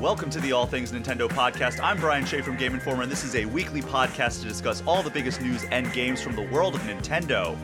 Welcome 0.00 0.30
to 0.30 0.38
the 0.38 0.52
All 0.52 0.64
Things 0.64 0.92
Nintendo 0.92 1.28
podcast. 1.28 1.80
I'm 1.82 1.98
Brian 1.98 2.24
Shea 2.24 2.40
from 2.40 2.56
Game 2.56 2.72
Informer, 2.72 3.02
and 3.02 3.10
this 3.10 3.24
is 3.24 3.34
a 3.34 3.46
weekly 3.46 3.82
podcast 3.82 4.42
to 4.42 4.46
discuss 4.46 4.80
all 4.86 5.02
the 5.02 5.10
biggest 5.10 5.40
news 5.40 5.64
and 5.72 5.92
games 5.92 6.22
from 6.22 6.36
the 6.36 6.42
world 6.42 6.76
of 6.76 6.80
Nintendo. 6.82 7.58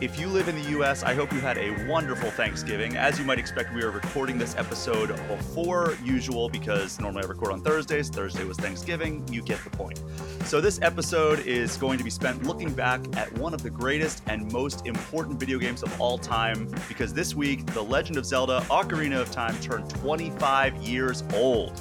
If 0.00 0.18
you 0.18 0.28
live 0.28 0.48
in 0.48 0.54
the 0.54 0.70
US, 0.80 1.02
I 1.02 1.12
hope 1.12 1.30
you 1.30 1.40
had 1.40 1.58
a 1.58 1.86
wonderful 1.86 2.30
Thanksgiving. 2.30 2.96
As 2.96 3.18
you 3.18 3.24
might 3.26 3.38
expect, 3.38 3.74
we 3.74 3.82
are 3.82 3.90
recording 3.90 4.38
this 4.38 4.56
episode 4.56 5.08
before 5.28 5.94
usual 6.02 6.48
because 6.48 6.98
normally 6.98 7.24
I 7.24 7.26
record 7.26 7.52
on 7.52 7.60
Thursdays. 7.60 8.08
Thursday 8.08 8.44
was 8.44 8.56
Thanksgiving. 8.56 9.28
You 9.30 9.42
get 9.42 9.62
the 9.62 9.68
point. 9.68 10.02
So, 10.44 10.58
this 10.58 10.80
episode 10.80 11.40
is 11.40 11.76
going 11.76 11.98
to 11.98 12.04
be 12.04 12.08
spent 12.08 12.44
looking 12.44 12.72
back 12.72 13.02
at 13.14 13.30
one 13.36 13.52
of 13.52 13.62
the 13.62 13.68
greatest 13.68 14.22
and 14.26 14.50
most 14.50 14.86
important 14.86 15.38
video 15.38 15.58
games 15.58 15.82
of 15.82 16.00
all 16.00 16.16
time 16.16 16.74
because 16.88 17.12
this 17.12 17.34
week, 17.34 17.66
The 17.66 17.82
Legend 17.82 18.16
of 18.16 18.24
Zelda 18.24 18.64
Ocarina 18.70 19.20
of 19.20 19.30
Time 19.30 19.54
turned 19.60 19.90
25 19.90 20.76
years 20.76 21.24
old. 21.34 21.78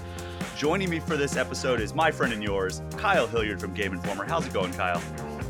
Joining 0.58 0.90
me 0.90 1.00
for 1.00 1.16
this 1.16 1.38
episode 1.38 1.80
is 1.80 1.96
my 1.96 2.12
friend 2.12 2.34
and 2.34 2.44
yours, 2.44 2.82
Kyle 2.98 3.28
Hilliard 3.28 3.62
from 3.62 3.74
Game 3.74 3.94
Informer. 3.94 4.26
How's 4.26 4.46
it 4.46 4.52
going, 4.52 4.74
Kyle? 4.74 5.02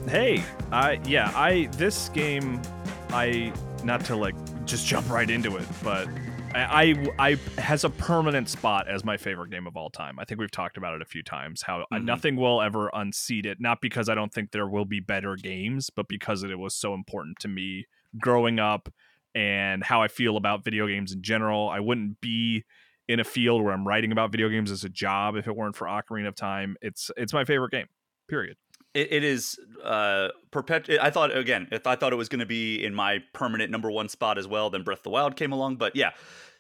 Hey, 0.08 0.44
I 0.72 1.00
yeah, 1.06 1.32
I 1.36 1.68
this 1.74 2.10
game, 2.10 2.62
I 3.10 3.54
not 3.84 4.04
to 4.06 4.16
like 4.16 4.36
just 4.66 4.86
jump 4.88 5.10
right 5.10 5.30
into 5.30 5.56
it, 5.58 5.66
but 5.84 6.08
I, 6.56 7.06
I, 7.20 7.30
I 7.32 7.62
has 7.62 7.84
a 7.84 7.92
permanent 7.92 8.50
spot 8.50 8.88
as 8.88 9.06
my 9.06 9.18
favorite 9.18 9.52
game 9.52 9.68
of 9.68 9.78
all 9.78 9.92
time. 9.92 10.18
I 10.18 10.26
think 10.26 10.40
we've 10.40 10.50
talked 10.50 10.78
about 10.78 10.96
it 10.96 11.02
a 11.04 11.06
few 11.06 11.22
times. 11.22 11.62
How 11.62 11.86
Mhm. 11.94 12.06
nothing 12.06 12.36
will 12.38 12.60
ever 12.62 12.90
unseat 12.94 13.46
it. 13.46 13.60
Not 13.62 13.82
because 13.82 14.10
I 14.10 14.16
don't 14.16 14.34
think 14.34 14.50
there 14.52 14.68
will 14.68 14.86
be 14.86 15.00
better 15.00 15.36
games, 15.36 15.92
but 15.92 16.08
because 16.08 16.44
it 16.44 16.58
was 16.58 16.74
so 16.74 16.96
important 16.96 17.38
to 17.42 17.48
me 17.48 17.86
growing 18.20 18.60
up 18.60 18.90
and 19.36 19.84
how 19.84 20.02
I 20.02 20.08
feel 20.08 20.38
about 20.38 20.64
video 20.66 20.88
games 20.88 21.12
in 21.14 21.22
general. 21.22 21.70
I 21.70 21.80
wouldn't 21.82 22.20
be 22.20 22.64
in 23.08 23.20
a 23.20 23.24
field 23.24 23.62
where 23.64 23.74
I'm 23.74 23.88
writing 23.88 24.12
about 24.12 24.32
video 24.32 24.50
games 24.50 24.72
as 24.72 24.84
a 24.84 24.90
job 24.90 25.36
if 25.36 25.48
it 25.48 25.56
weren't 25.56 25.76
for 25.76 25.86
Ocarina 25.86 26.28
of 26.30 26.36
Time. 26.36 26.78
It's 26.82 27.12
it's 27.16 27.32
my 27.34 27.46
favorite 27.46 27.72
game. 27.72 27.88
Period. 28.28 28.58
It, 28.94 29.12
it 29.12 29.24
is 29.24 29.60
uh 29.84 30.30
perpet. 30.52 30.90
I 31.02 31.10
thought 31.10 31.36
again, 31.36 31.68
if 31.72 31.86
I 31.86 31.96
thought 31.96 32.14
it 32.14 32.18
was 32.18 32.30
going 32.30 32.40
to 32.40 32.46
be 32.46 32.84
in 32.84 32.94
my 32.94 33.20
permanent 33.34 33.72
number 33.72 33.92
one 33.92 34.10
spot 34.10 34.38
as 34.38 34.48
well, 34.48 34.70
then 34.70 34.84
Breath 34.84 35.00
of 35.00 35.04
the 35.04 35.10
Wild 35.12 35.36
came 35.36 35.52
along. 35.52 35.78
But 35.78 35.96
yeah, 35.96 36.12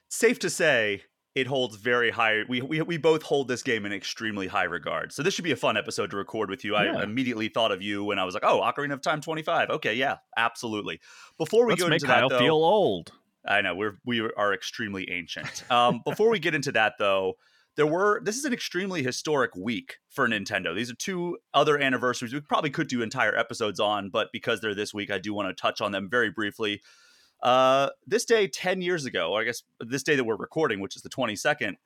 safe 0.09 0.39
to 0.39 0.49
say 0.49 1.03
it 1.35 1.47
holds 1.47 1.75
very 1.75 2.11
high. 2.11 2.43
We 2.47 2.61
we 2.61 2.81
we 2.81 2.97
both 2.97 3.23
hold 3.23 3.47
this 3.47 3.63
game 3.63 3.85
in 3.85 3.93
extremely 3.93 4.47
high 4.47 4.63
regard. 4.63 5.11
So 5.11 5.23
this 5.23 5.33
should 5.33 5.43
be 5.43 5.51
a 5.51 5.55
fun 5.55 5.77
episode 5.77 6.11
to 6.11 6.17
record 6.17 6.49
with 6.49 6.63
you. 6.63 6.73
Yeah. 6.73 6.97
I 6.97 7.03
immediately 7.03 7.49
thought 7.49 7.71
of 7.71 7.81
you 7.81 8.03
when 8.03 8.19
I 8.19 8.25
was 8.25 8.33
like, 8.33 8.43
oh, 8.45 8.61
Ocarina 8.61 8.93
of 8.93 9.01
Time 9.01 9.21
twenty 9.21 9.43
five. 9.43 9.69
Okay, 9.69 9.93
yeah, 9.93 10.17
absolutely. 10.37 10.99
Before 11.37 11.65
we 11.65 11.73
Let's 11.73 11.83
go 11.83 11.89
make 11.89 12.01
into 12.01 12.07
Kyle 12.07 12.29
that, 12.29 12.35
though, 12.35 12.39
feel 12.39 12.55
old. 12.55 13.11
I 13.47 13.61
know 13.61 13.73
we're 13.75 13.99
we 14.05 14.21
are 14.21 14.53
extremely 14.53 15.09
ancient. 15.09 15.63
Um, 15.71 16.01
before 16.05 16.29
we 16.29 16.39
get 16.39 16.55
into 16.55 16.71
that, 16.73 16.93
though, 16.99 17.35
there 17.75 17.87
were 17.87 18.21
this 18.23 18.37
is 18.37 18.45
an 18.45 18.53
extremely 18.53 19.03
historic 19.03 19.55
week 19.55 19.97
for 20.09 20.27
Nintendo. 20.27 20.75
These 20.75 20.91
are 20.91 20.95
two 20.95 21.37
other 21.53 21.79
anniversaries 21.79 22.33
we 22.33 22.41
probably 22.41 22.69
could 22.69 22.87
do 22.87 23.01
entire 23.01 23.35
episodes 23.35 23.79
on, 23.79 24.09
but 24.09 24.29
because 24.33 24.59
they're 24.59 24.75
this 24.75 24.93
week, 24.93 25.11
I 25.11 25.17
do 25.17 25.33
want 25.33 25.49
to 25.49 25.59
touch 25.59 25.81
on 25.81 25.91
them 25.91 26.09
very 26.09 26.29
briefly. 26.29 26.81
Uh, 27.41 27.89
this 28.05 28.25
day, 28.25 28.47
ten 28.47 28.81
years 28.81 29.05
ago, 29.05 29.35
I 29.35 29.45
guess 29.45 29.63
this 29.79 30.03
day 30.03 30.15
that 30.15 30.23
we're 30.23 30.35
recording, 30.35 30.79
which 30.79 30.95
is 30.95 31.03
the 31.03 31.09
twenty 31.09 31.35
second, 31.35 31.77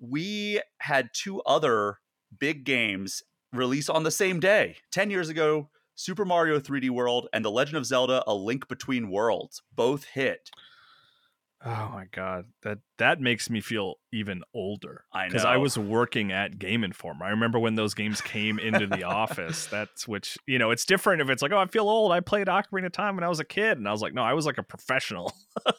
we 0.00 0.60
had 0.78 1.10
two 1.12 1.40
other 1.42 1.98
big 2.38 2.64
games 2.64 3.22
release 3.52 3.88
on 3.88 4.02
the 4.02 4.10
same 4.10 4.40
day. 4.40 4.76
Ten 4.90 5.10
years 5.10 5.28
ago, 5.28 5.70
Super 5.94 6.24
Mario 6.24 6.58
3D 6.58 6.90
World 6.90 7.28
and 7.32 7.44
The 7.44 7.50
Legend 7.50 7.76
of 7.76 7.86
Zelda: 7.86 8.24
A 8.26 8.34
Link 8.34 8.66
Between 8.68 9.10
Worlds 9.10 9.62
both 9.74 10.04
hit. 10.04 10.50
Oh 11.68 11.90
my 11.92 12.04
god, 12.12 12.44
that 12.62 12.78
that 12.98 13.20
makes 13.20 13.50
me 13.50 13.60
feel 13.60 13.94
even 14.12 14.42
older. 14.54 15.02
I 15.12 15.24
know 15.24 15.28
because 15.30 15.44
I 15.44 15.56
was 15.56 15.76
working 15.76 16.30
at 16.30 16.60
Game 16.60 16.84
Informer. 16.84 17.24
I 17.24 17.30
remember 17.30 17.58
when 17.58 17.74
those 17.74 17.92
games 17.92 18.20
came 18.20 18.60
into 18.60 18.86
the 18.86 19.02
office. 19.02 19.66
That's 19.66 20.06
which 20.06 20.38
you 20.46 20.60
know, 20.60 20.70
it's 20.70 20.84
different 20.84 21.22
if 21.22 21.28
it's 21.28 21.42
like, 21.42 21.50
oh, 21.50 21.58
I 21.58 21.66
feel 21.66 21.88
old. 21.88 22.12
I 22.12 22.20
played 22.20 22.46
Ocarina 22.46 22.86
of 22.86 22.92
Time 22.92 23.16
when 23.16 23.24
I 23.24 23.28
was 23.28 23.40
a 23.40 23.44
kid, 23.44 23.78
and 23.78 23.88
I 23.88 23.90
was 23.90 24.00
like, 24.00 24.14
no, 24.14 24.22
I 24.22 24.34
was 24.34 24.46
like 24.46 24.58
a 24.58 24.62
professional. 24.62 25.32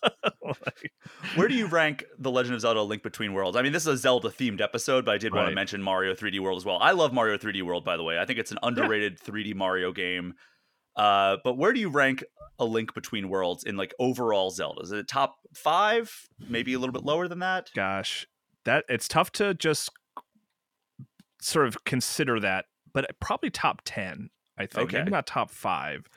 Like, 0.48 0.94
Where 1.36 1.50
do 1.50 1.56
you 1.56 1.68
rank 1.68 2.06
The 2.20 2.32
Legend 2.32 2.56
of 2.56 2.62
Zelda: 2.62 2.82
Link 2.82 3.04
Between 3.04 3.34
Worlds? 3.34 3.58
I 3.58 3.62
mean, 3.62 3.74
this 3.74 3.84
is 3.84 3.88
a 3.88 3.98
Zelda 3.98 4.30
themed 4.30 4.62
episode, 4.62 5.04
but 5.04 5.14
I 5.14 5.18
did 5.18 5.36
want 5.36 5.50
to 5.50 5.56
mention 5.56 5.84
Mario 5.84 6.14
3D 6.14 6.40
World 6.40 6.56
as 6.58 6.64
well. 6.64 6.78
I 6.80 6.92
love 6.92 7.12
Mario 7.12 7.38
3D 7.38 7.64
World, 7.64 7.84
by 7.84 7.98
the 7.98 8.04
way. 8.04 8.18
I 8.18 8.24
think 8.24 8.40
it's 8.40 8.54
an 8.54 8.60
underrated 8.64 9.20
3D 9.20 9.56
Mario 9.56 9.92
game. 9.92 10.36
Uh, 10.98 11.38
but 11.44 11.58
where 11.58 11.72
do 11.72 11.80
you 11.80 11.90
rank 11.90 12.24
A 12.60 12.66
Link 12.66 12.94
Between 12.94 13.30
Worlds 13.30 13.64
in 13.64 13.78
like 13.78 13.94
overall 14.00 14.50
Zelda? 14.50 14.82
Is 14.82 14.92
it 14.92 15.08
top 15.08 15.36
five? 15.54 16.28
Maybe 16.50 16.74
a 16.74 16.80
little 16.80 16.94
bit 16.94 17.04
lower 17.06 17.28
than 17.28 17.40
that? 17.40 17.70
gosh, 17.74 18.28
that 18.66 18.84
it's 18.90 19.08
tough 19.08 19.32
to 19.34 19.54
just 19.54 19.90
sort 21.42 21.68
of 21.68 21.84
consider 21.86 22.40
that, 22.40 22.66
but 22.94 23.06
probably 23.20 23.50
top 23.50 23.82
ten. 23.86 24.30
I 24.58 24.66
think 24.66 24.90
Okay. 24.90 24.98
maybe 24.98 25.12
not 25.12 25.28
top 25.28 25.52
five. 25.52 26.10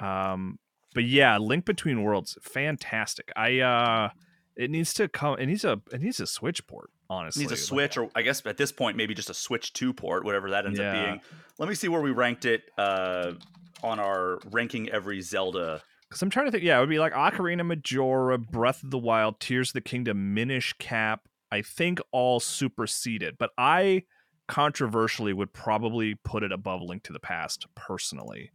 Um, 0.00 0.58
but 0.92 1.04
yeah, 1.04 1.38
Link 1.38 1.64
Between 1.64 2.02
Worlds, 2.02 2.36
fantastic. 2.42 3.30
I 3.36 3.60
uh, 3.60 4.08
it 4.56 4.70
needs 4.70 4.92
to 4.94 5.08
come. 5.08 5.38
It 5.38 5.46
needs 5.46 5.64
a 5.64 5.80
it 5.92 6.00
needs 6.00 6.18
a 6.20 6.26
Switch 6.26 6.66
port. 6.66 6.90
Honestly, 7.08 7.44
it 7.44 7.50
needs 7.50 7.52
a 7.52 7.62
Like, 7.62 7.68
Switch, 7.92 7.96
or 7.96 8.10
I 8.16 8.22
guess 8.22 8.44
at 8.44 8.56
this 8.56 8.72
point, 8.72 8.96
maybe 8.96 9.14
just 9.14 9.30
a 9.30 9.34
Switch 9.34 9.72
2 9.72 9.92
port, 9.92 10.24
whatever 10.24 10.50
that 10.50 10.66
ends 10.66 10.80
up 10.80 10.92
being. 10.92 11.20
Let 11.58 11.68
me 11.68 11.76
see 11.76 11.86
where 11.86 12.00
we 12.00 12.10
ranked 12.10 12.44
it 12.44 12.64
uh, 12.76 13.34
on 13.82 13.98
our 14.00 14.38
ranking 14.50 14.88
every 14.90 15.20
Zelda. 15.20 15.82
Because 16.08 16.22
I'm 16.22 16.30
trying 16.30 16.46
to 16.46 16.52
think. 16.52 16.62
Yeah, 16.64 16.76
it 16.78 16.80
would 16.80 16.88
be 16.88 16.98
like 16.98 17.12
Ocarina 17.12 17.66
Majora, 17.66 18.38
Breath 18.38 18.82
of 18.82 18.90
the 18.90 18.98
Wild, 18.98 19.40
Tears 19.40 19.70
of 19.70 19.74
the 19.74 19.80
Kingdom, 19.80 20.34
Minish 20.34 20.72
Cap. 20.78 21.22
I 21.50 21.62
think 21.62 22.00
all 22.12 22.40
superseded, 22.40 23.36
but 23.38 23.50
I 23.58 24.04
controversially 24.48 25.32
would 25.32 25.52
probably 25.52 26.14
put 26.14 26.42
it 26.42 26.52
above 26.52 26.80
Link 26.82 27.02
to 27.04 27.12
the 27.12 27.20
Past 27.20 27.66
personally. 27.74 28.50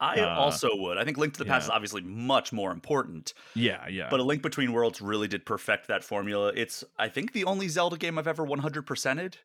I 0.00 0.20
Uh, 0.20 0.28
also 0.28 0.68
would. 0.74 0.98
I 0.98 1.04
think 1.04 1.16
Link 1.18 1.32
to 1.34 1.38
the 1.38 1.44
Past 1.46 1.64
yeah. 1.64 1.72
is 1.72 1.74
obviously 1.76 2.02
much 2.02 2.52
more 2.52 2.70
important. 2.72 3.32
Yeah, 3.54 3.86
yeah. 3.88 4.08
But 4.10 4.20
A 4.20 4.22
Link 4.22 4.42
Between 4.42 4.72
Worlds 4.72 5.00
really 5.00 5.28
did 5.28 5.46
perfect 5.46 5.88
that 5.88 6.04
formula. 6.04 6.52
It's, 6.54 6.84
I 6.98 7.08
think, 7.08 7.32
the 7.32 7.44
only 7.44 7.68
Zelda 7.68 7.96
game 7.96 8.18
I've 8.18 8.26
ever 8.28 8.46
100%ed. 8.46 9.38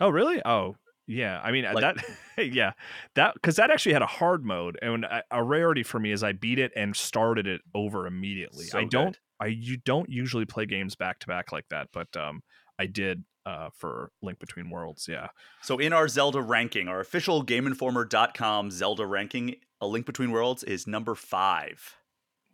oh, 0.00 0.10
really? 0.10 0.42
Oh, 0.44 0.76
yeah. 1.10 1.40
I 1.42 1.50
mean 1.50 1.64
uh, 1.64 1.72
Like- 1.74 1.96
that. 2.36 2.52
yeah, 2.52 2.72
that 3.16 3.34
because 3.34 3.56
that 3.56 3.70
actually 3.70 3.92
had 3.92 4.02
a 4.02 4.06
hard 4.06 4.44
mode, 4.44 4.78
and 4.80 5.04
a, 5.04 5.22
a 5.30 5.42
rarity 5.42 5.82
for 5.82 5.98
me 5.98 6.12
is 6.12 6.22
I 6.22 6.32
beat 6.32 6.58
it 6.58 6.72
and 6.76 6.94
started 6.94 7.46
it 7.46 7.60
over 7.74 8.06
immediately. 8.06 8.64
So 8.66 8.78
I 8.78 8.84
don't. 8.84 9.06
good. 9.12 9.18
I 9.40 9.46
you 9.46 9.76
don't 9.78 10.08
usually 10.08 10.44
play 10.46 10.66
games 10.66 10.94
back 10.96 11.18
to 11.20 11.26
back 11.26 11.50
like 11.52 11.68
that, 11.70 11.88
but 11.92 12.14
um, 12.16 12.42
I 12.78 12.86
did 12.86 13.24
uh 13.46 13.70
for 13.74 14.12
Link 14.22 14.38
Between 14.38 14.70
Worlds. 14.70 15.06
Yeah. 15.08 15.28
So 15.62 15.78
in 15.78 15.92
our 15.92 16.08
Zelda 16.08 16.42
ranking, 16.42 16.88
our 16.88 17.00
official 17.00 17.44
GameInformer.com 17.44 18.70
Zelda 18.70 19.06
ranking, 19.06 19.56
A 19.80 19.86
Link 19.86 20.06
Between 20.06 20.30
Worlds 20.30 20.62
is 20.62 20.86
number 20.86 21.14
five. 21.14 21.96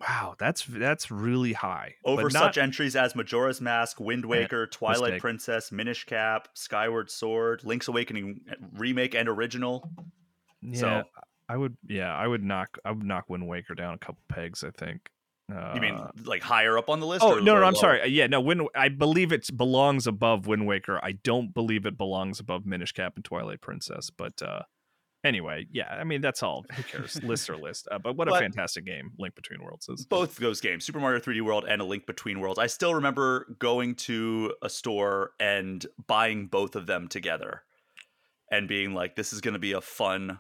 Wow, 0.01 0.35
that's 0.39 0.65
that's 0.65 1.11
really 1.11 1.55
high. 1.55 1.95
Over 2.05 2.25
but 2.25 2.33
such 2.33 2.59
entries 2.59 2.97
as 2.97 3.15
Majora's 3.17 3.61
Mask, 3.63 3.99
Wind 3.99 4.27
Waker, 4.27 4.67
Twilight 4.67 5.01
mistake. 5.01 5.21
Princess, 5.23 5.73
Minish 5.73 6.05
Cap, 6.05 6.49
Skyward 6.55 7.11
Sword, 7.11 7.63
Link's 7.65 7.89
Awakening 7.89 8.43
uh, 8.51 8.55
remake 8.75 9.15
and 9.15 9.29
original. 9.29 9.91
yeah, 10.61 10.79
so- 10.79 11.03
I 11.49 11.57
would 11.57 11.77
yeah, 11.87 12.15
I 12.15 12.27
would 12.27 12.43
knock 12.45 12.77
I 12.85 12.91
would 12.91 13.05
knock 13.07 13.31
Wind 13.31 13.47
Waker 13.49 13.75
down 13.75 13.95
a 13.95 13.99
couple 13.99 14.21
pegs, 14.29 14.63
I 14.65 14.71
think. 14.71 15.09
Uh, 15.51 15.73
You 15.77 15.81
mean 15.81 15.99
like 16.25 16.43
higher 16.43 16.77
up 16.77 16.91
on 16.91 16.99
the 17.01 17.07
list? 17.07 17.23
Oh 17.25 17.39
no, 17.39 17.55
no, 17.59 17.63
I'm 17.65 17.77
sorry. 17.77 18.03
Uh, 18.03 18.07
Yeah, 18.07 18.27
no. 18.27 18.41
Wind, 18.41 18.63
I 18.75 18.89
believe 18.89 19.31
it 19.33 19.49
belongs 19.57 20.07
above 20.09 20.47
Wind 20.49 20.67
Waker. 20.67 20.99
I 21.03 21.13
don't 21.13 21.55
believe 21.55 21.87
it 21.87 21.97
belongs 21.97 22.41
above 22.41 22.67
Minish 22.67 22.91
Cap 22.93 23.13
and 23.15 23.25
Twilight 23.25 23.61
Princess. 23.61 24.11
But 24.11 24.43
uh 24.43 24.63
anyway, 25.27 25.67
yeah. 25.73 25.89
I 25.89 26.05
mean, 26.05 26.21
that's 26.21 26.43
all. 26.43 26.65
Who 26.75 26.83
cares? 26.83 27.23
List 27.23 27.51
or 27.51 27.57
list. 27.57 27.89
Uh, 27.91 27.99
but 27.99 28.17
what 28.17 28.29
a 28.29 28.33
fantastic 28.39 28.85
game 28.85 29.11
Link 29.19 29.35
Between 29.35 29.63
Worlds 29.63 29.89
is. 29.89 30.07
both 30.07 30.37
those 30.37 30.61
games, 30.61 30.85
Super 30.85 31.01
Mario 31.01 31.21
3D 31.21 31.43
World 31.43 31.65
and 31.69 31.81
A 31.83 31.85
Link 31.85 32.07
Between 32.07 32.41
Worlds. 32.41 32.59
I 32.59 32.67
still 32.67 32.95
remember 32.95 33.57
going 33.59 33.95
to 33.97 34.55
a 34.63 34.69
store 34.71 35.33
and 35.41 35.85
buying 36.07 36.47
both 36.47 36.77
of 36.77 36.87
them 36.87 37.09
together 37.09 37.63
and 38.51 38.69
being 38.69 38.95
like, 38.95 39.17
this 39.17 39.33
is 39.33 39.41
going 39.41 39.55
to 39.55 39.61
be 39.61 39.73
a 39.73 39.81
fun. 39.81 40.39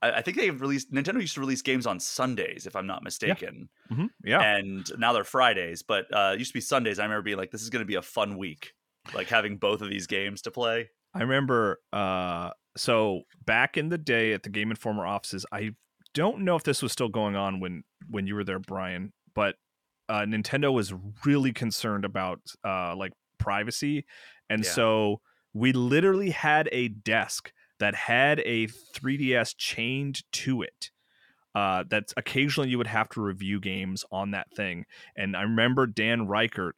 I, 0.00 0.12
I 0.12 0.22
think 0.22 0.36
they 0.36 0.50
released, 0.50 0.92
Nintendo 0.92 1.20
used 1.20 1.34
to 1.34 1.40
release 1.40 1.62
games 1.62 1.86
on 1.86 2.00
Sundays, 2.00 2.66
if 2.66 2.74
I'm 2.74 2.86
not 2.86 3.02
mistaken. 3.04 3.68
hmm 3.90 4.06
Yeah. 4.24 4.40
And 4.40 4.86
now 4.98 5.12
they're 5.12 5.24
Fridays, 5.24 5.82
but 5.82 6.06
uh, 6.12 6.32
it 6.34 6.38
used 6.38 6.50
to 6.52 6.54
be 6.54 6.60
Sundays. 6.60 6.98
I 6.98 7.04
remember 7.04 7.22
being 7.22 7.36
like, 7.36 7.50
this 7.50 7.62
is 7.62 7.70
going 7.70 7.82
to 7.84 7.86
be 7.86 7.96
a 7.96 8.02
fun 8.02 8.38
week, 8.38 8.72
like 9.14 9.28
having 9.28 9.56
both 9.58 9.82
of 9.82 9.90
these 9.90 10.06
games 10.06 10.42
to 10.42 10.50
play. 10.50 10.88
I 11.14 11.20
remember 11.22 11.80
uh 11.92 12.50
so 12.78 13.22
back 13.44 13.76
in 13.76 13.88
the 13.88 13.98
day 13.98 14.32
at 14.32 14.42
the 14.42 14.48
Game 14.50 14.70
Informer 14.70 15.06
offices, 15.06 15.44
I 15.52 15.72
don't 16.14 16.40
know 16.40 16.56
if 16.56 16.62
this 16.62 16.82
was 16.82 16.92
still 16.92 17.08
going 17.08 17.36
on 17.36 17.60
when 17.60 17.82
when 18.08 18.26
you 18.26 18.34
were 18.34 18.44
there, 18.44 18.58
Brian, 18.58 19.12
but 19.34 19.56
uh 20.08 20.20
Nintendo 20.20 20.72
was 20.72 20.94
really 21.24 21.52
concerned 21.52 22.04
about 22.04 22.40
uh 22.64 22.96
like 22.96 23.12
privacy. 23.38 24.04
And 24.48 24.64
Yeah. 24.64 24.70
so 24.70 25.20
we 25.52 25.72
literally 25.72 26.30
had 26.30 26.68
a 26.72 26.88
desk 26.88 27.52
that 27.78 27.94
had 27.94 28.40
a 28.40 28.66
3DS 28.66 29.54
chained 29.56 30.22
to 30.32 30.62
it. 30.62 30.90
Uh, 31.54 31.82
that 31.88 32.12
occasionally 32.16 32.68
you 32.68 32.78
would 32.78 32.86
have 32.86 33.08
to 33.08 33.20
review 33.20 33.58
games 33.58 34.04
on 34.12 34.30
that 34.30 34.46
thing. 34.54 34.84
And 35.16 35.36
I 35.36 35.42
remember 35.42 35.86
Dan 35.86 36.26
Ryckert 36.28 36.72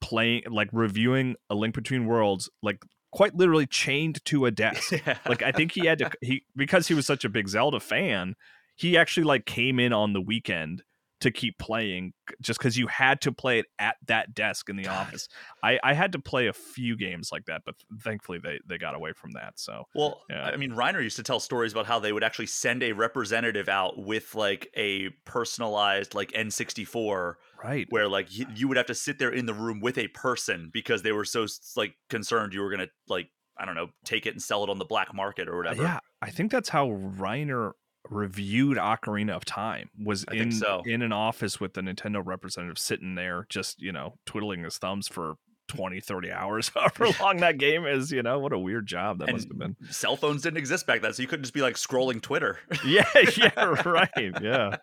playing 0.00 0.42
like 0.48 0.68
reviewing 0.72 1.34
a 1.50 1.54
link 1.54 1.74
between 1.74 2.06
worlds 2.06 2.48
like 2.62 2.84
quite 3.12 3.36
literally 3.36 3.66
chained 3.66 4.24
to 4.24 4.46
a 4.46 4.50
desk. 4.50 4.92
Yeah. 5.06 5.18
like 5.28 5.42
I 5.42 5.52
think 5.52 5.72
he 5.72 5.86
had 5.86 5.98
to 5.98 6.10
he 6.20 6.44
because 6.56 6.88
he 6.88 6.94
was 6.94 7.06
such 7.06 7.24
a 7.24 7.28
big 7.28 7.48
Zelda 7.48 7.78
fan, 7.80 8.34
he 8.74 8.96
actually 8.96 9.24
like 9.24 9.46
came 9.46 9.78
in 9.78 9.92
on 9.92 10.12
the 10.12 10.20
weekend 10.20 10.82
to 11.22 11.30
keep 11.30 11.56
playing 11.58 12.12
just 12.40 12.58
because 12.58 12.76
you 12.76 12.88
had 12.88 13.20
to 13.20 13.30
play 13.30 13.60
it 13.60 13.66
at 13.78 13.94
that 14.08 14.34
desk 14.34 14.68
in 14.68 14.74
the 14.76 14.82
God. 14.82 15.06
office. 15.06 15.28
I, 15.62 15.78
I 15.84 15.94
had 15.94 16.10
to 16.12 16.18
play 16.18 16.48
a 16.48 16.52
few 16.52 16.96
games 16.96 17.30
like 17.30 17.44
that, 17.46 17.62
but 17.64 17.76
thankfully 18.00 18.40
they, 18.42 18.58
they 18.66 18.76
got 18.76 18.96
away 18.96 19.12
from 19.12 19.30
that. 19.32 19.52
So 19.56 19.84
Well, 19.94 20.22
Yeah. 20.28 20.44
I 20.44 20.56
mean, 20.56 20.72
Reiner 20.72 21.00
used 21.00 21.16
to 21.16 21.22
tell 21.22 21.38
stories 21.38 21.70
about 21.70 21.86
how 21.86 22.00
they 22.00 22.12
would 22.12 22.24
actually 22.24 22.46
send 22.46 22.82
a 22.82 22.92
representative 22.92 23.68
out 23.68 23.98
with 24.04 24.34
like 24.34 24.68
a 24.76 25.10
personalized 25.24 26.14
like 26.14 26.32
N64 26.32 27.34
right. 27.62 27.86
where 27.90 28.08
like 28.08 28.28
y- 28.36 28.46
you 28.56 28.66
would 28.66 28.76
have 28.76 28.86
to 28.86 28.94
sit 28.94 29.20
there 29.20 29.30
in 29.30 29.46
the 29.46 29.54
room 29.54 29.80
with 29.80 29.98
a 29.98 30.08
person 30.08 30.70
because 30.72 31.02
they 31.02 31.12
were 31.12 31.24
so 31.24 31.46
like 31.76 31.94
concerned 32.10 32.52
you 32.52 32.62
were 32.62 32.70
going 32.70 32.86
to 32.86 32.90
like 33.08 33.28
I 33.56 33.64
don't 33.64 33.74
know, 33.74 33.90
take 34.04 34.26
it 34.26 34.30
and 34.30 34.42
sell 34.42 34.64
it 34.64 34.70
on 34.70 34.78
the 34.78 34.84
black 34.84 35.14
market 35.14 35.46
or 35.46 35.54
uh, 35.54 35.58
whatever. 35.58 35.82
Yeah, 35.82 36.00
I 36.20 36.30
think 36.30 36.50
that's 36.50 36.70
how 36.70 36.88
Reiner 36.88 37.72
reviewed 38.08 38.78
Ocarina 38.78 39.32
of 39.32 39.44
Time 39.44 39.90
was 40.02 40.24
I 40.28 40.34
in 40.34 40.52
so. 40.52 40.82
in 40.84 41.02
an 41.02 41.12
office 41.12 41.60
with 41.60 41.74
the 41.74 41.80
Nintendo 41.80 42.22
representative 42.24 42.78
sitting 42.78 43.14
there 43.14 43.46
just, 43.48 43.80
you 43.80 43.92
know, 43.92 44.18
twiddling 44.26 44.64
his 44.64 44.78
thumbs 44.78 45.08
for 45.08 45.36
20, 45.68 46.00
30 46.00 46.32
hours, 46.32 46.68
however 46.74 47.08
long 47.20 47.38
that 47.38 47.58
game 47.58 47.86
is, 47.86 48.12
you 48.12 48.22
know, 48.22 48.38
what 48.38 48.52
a 48.52 48.58
weird 48.58 48.86
job 48.86 49.18
that 49.18 49.32
must 49.32 49.48
have 49.48 49.58
been. 49.58 49.76
Cell 49.90 50.16
phones 50.16 50.42
didn't 50.42 50.58
exist 50.58 50.86
back 50.86 51.00
then, 51.00 51.12
so 51.12 51.22
you 51.22 51.28
couldn't 51.28 51.44
just 51.44 51.54
be 51.54 51.62
like 51.62 51.76
scrolling 51.76 52.20
Twitter. 52.20 52.58
Yeah, 52.84 53.04
yeah, 53.36 53.82
right. 53.86 54.10
Yeah. 54.42 54.76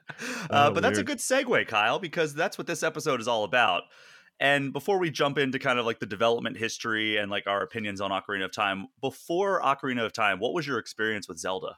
uh, 0.49 0.69
Oh, 0.69 0.71
but 0.71 0.81
that's 0.81 0.97
a 0.97 1.03
good 1.03 1.17
segue, 1.17 1.67
Kyle, 1.67 1.99
because 1.99 2.33
that's 2.33 2.57
what 2.57 2.65
this 2.65 2.81
episode 2.81 3.19
is 3.19 3.27
all 3.27 3.43
about. 3.43 3.83
And 4.39 4.71
before 4.71 4.99
we 4.99 5.11
jump 5.11 5.37
into 5.37 5.59
kind 5.59 5.79
of 5.79 5.85
like 5.85 5.99
the 5.99 6.05
development 6.05 6.57
history 6.57 7.17
and 7.17 7.29
like 7.29 7.45
our 7.45 7.61
opinions 7.61 7.99
on 7.99 8.11
Ocarina 8.11 8.45
of 8.45 8.53
Time, 8.53 8.87
before 9.01 9.61
Ocarina 9.61 10.05
of 10.05 10.13
Time, 10.13 10.39
what 10.39 10.53
was 10.53 10.65
your 10.65 10.79
experience 10.79 11.27
with 11.27 11.37
Zelda? 11.37 11.75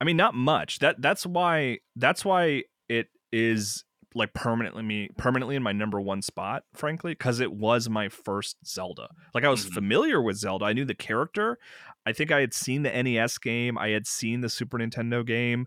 I 0.00 0.04
mean, 0.04 0.16
not 0.16 0.34
much. 0.34 0.78
That 0.78 1.00
that's 1.02 1.26
why 1.26 1.78
that's 1.96 2.24
why 2.24 2.64
it 2.88 3.08
is 3.32 3.84
like 4.14 4.32
permanently 4.34 4.82
me 4.82 5.08
permanently 5.16 5.54
in 5.54 5.62
my 5.62 5.72
number 5.72 6.00
one 6.00 6.20
spot, 6.22 6.64
frankly, 6.74 7.12
because 7.12 7.38
it 7.40 7.52
was 7.52 7.88
my 7.88 8.08
first 8.08 8.56
Zelda. 8.66 9.08
Like 9.34 9.44
I 9.44 9.48
was 9.48 9.66
Mhm. 9.66 9.74
familiar 9.74 10.20
with 10.22 10.36
Zelda. 10.36 10.64
I 10.64 10.72
knew 10.72 10.84
the 10.84 10.94
character. 10.94 11.58
I 12.06 12.12
think 12.12 12.32
I 12.32 12.40
had 12.40 12.52
seen 12.54 12.82
the 12.82 12.90
NES 12.94 13.38
game. 13.38 13.78
I 13.78 13.88
had 13.90 14.06
seen 14.06 14.40
the 14.40 14.48
Super 14.48 14.78
Nintendo 14.78 15.24
game. 15.24 15.66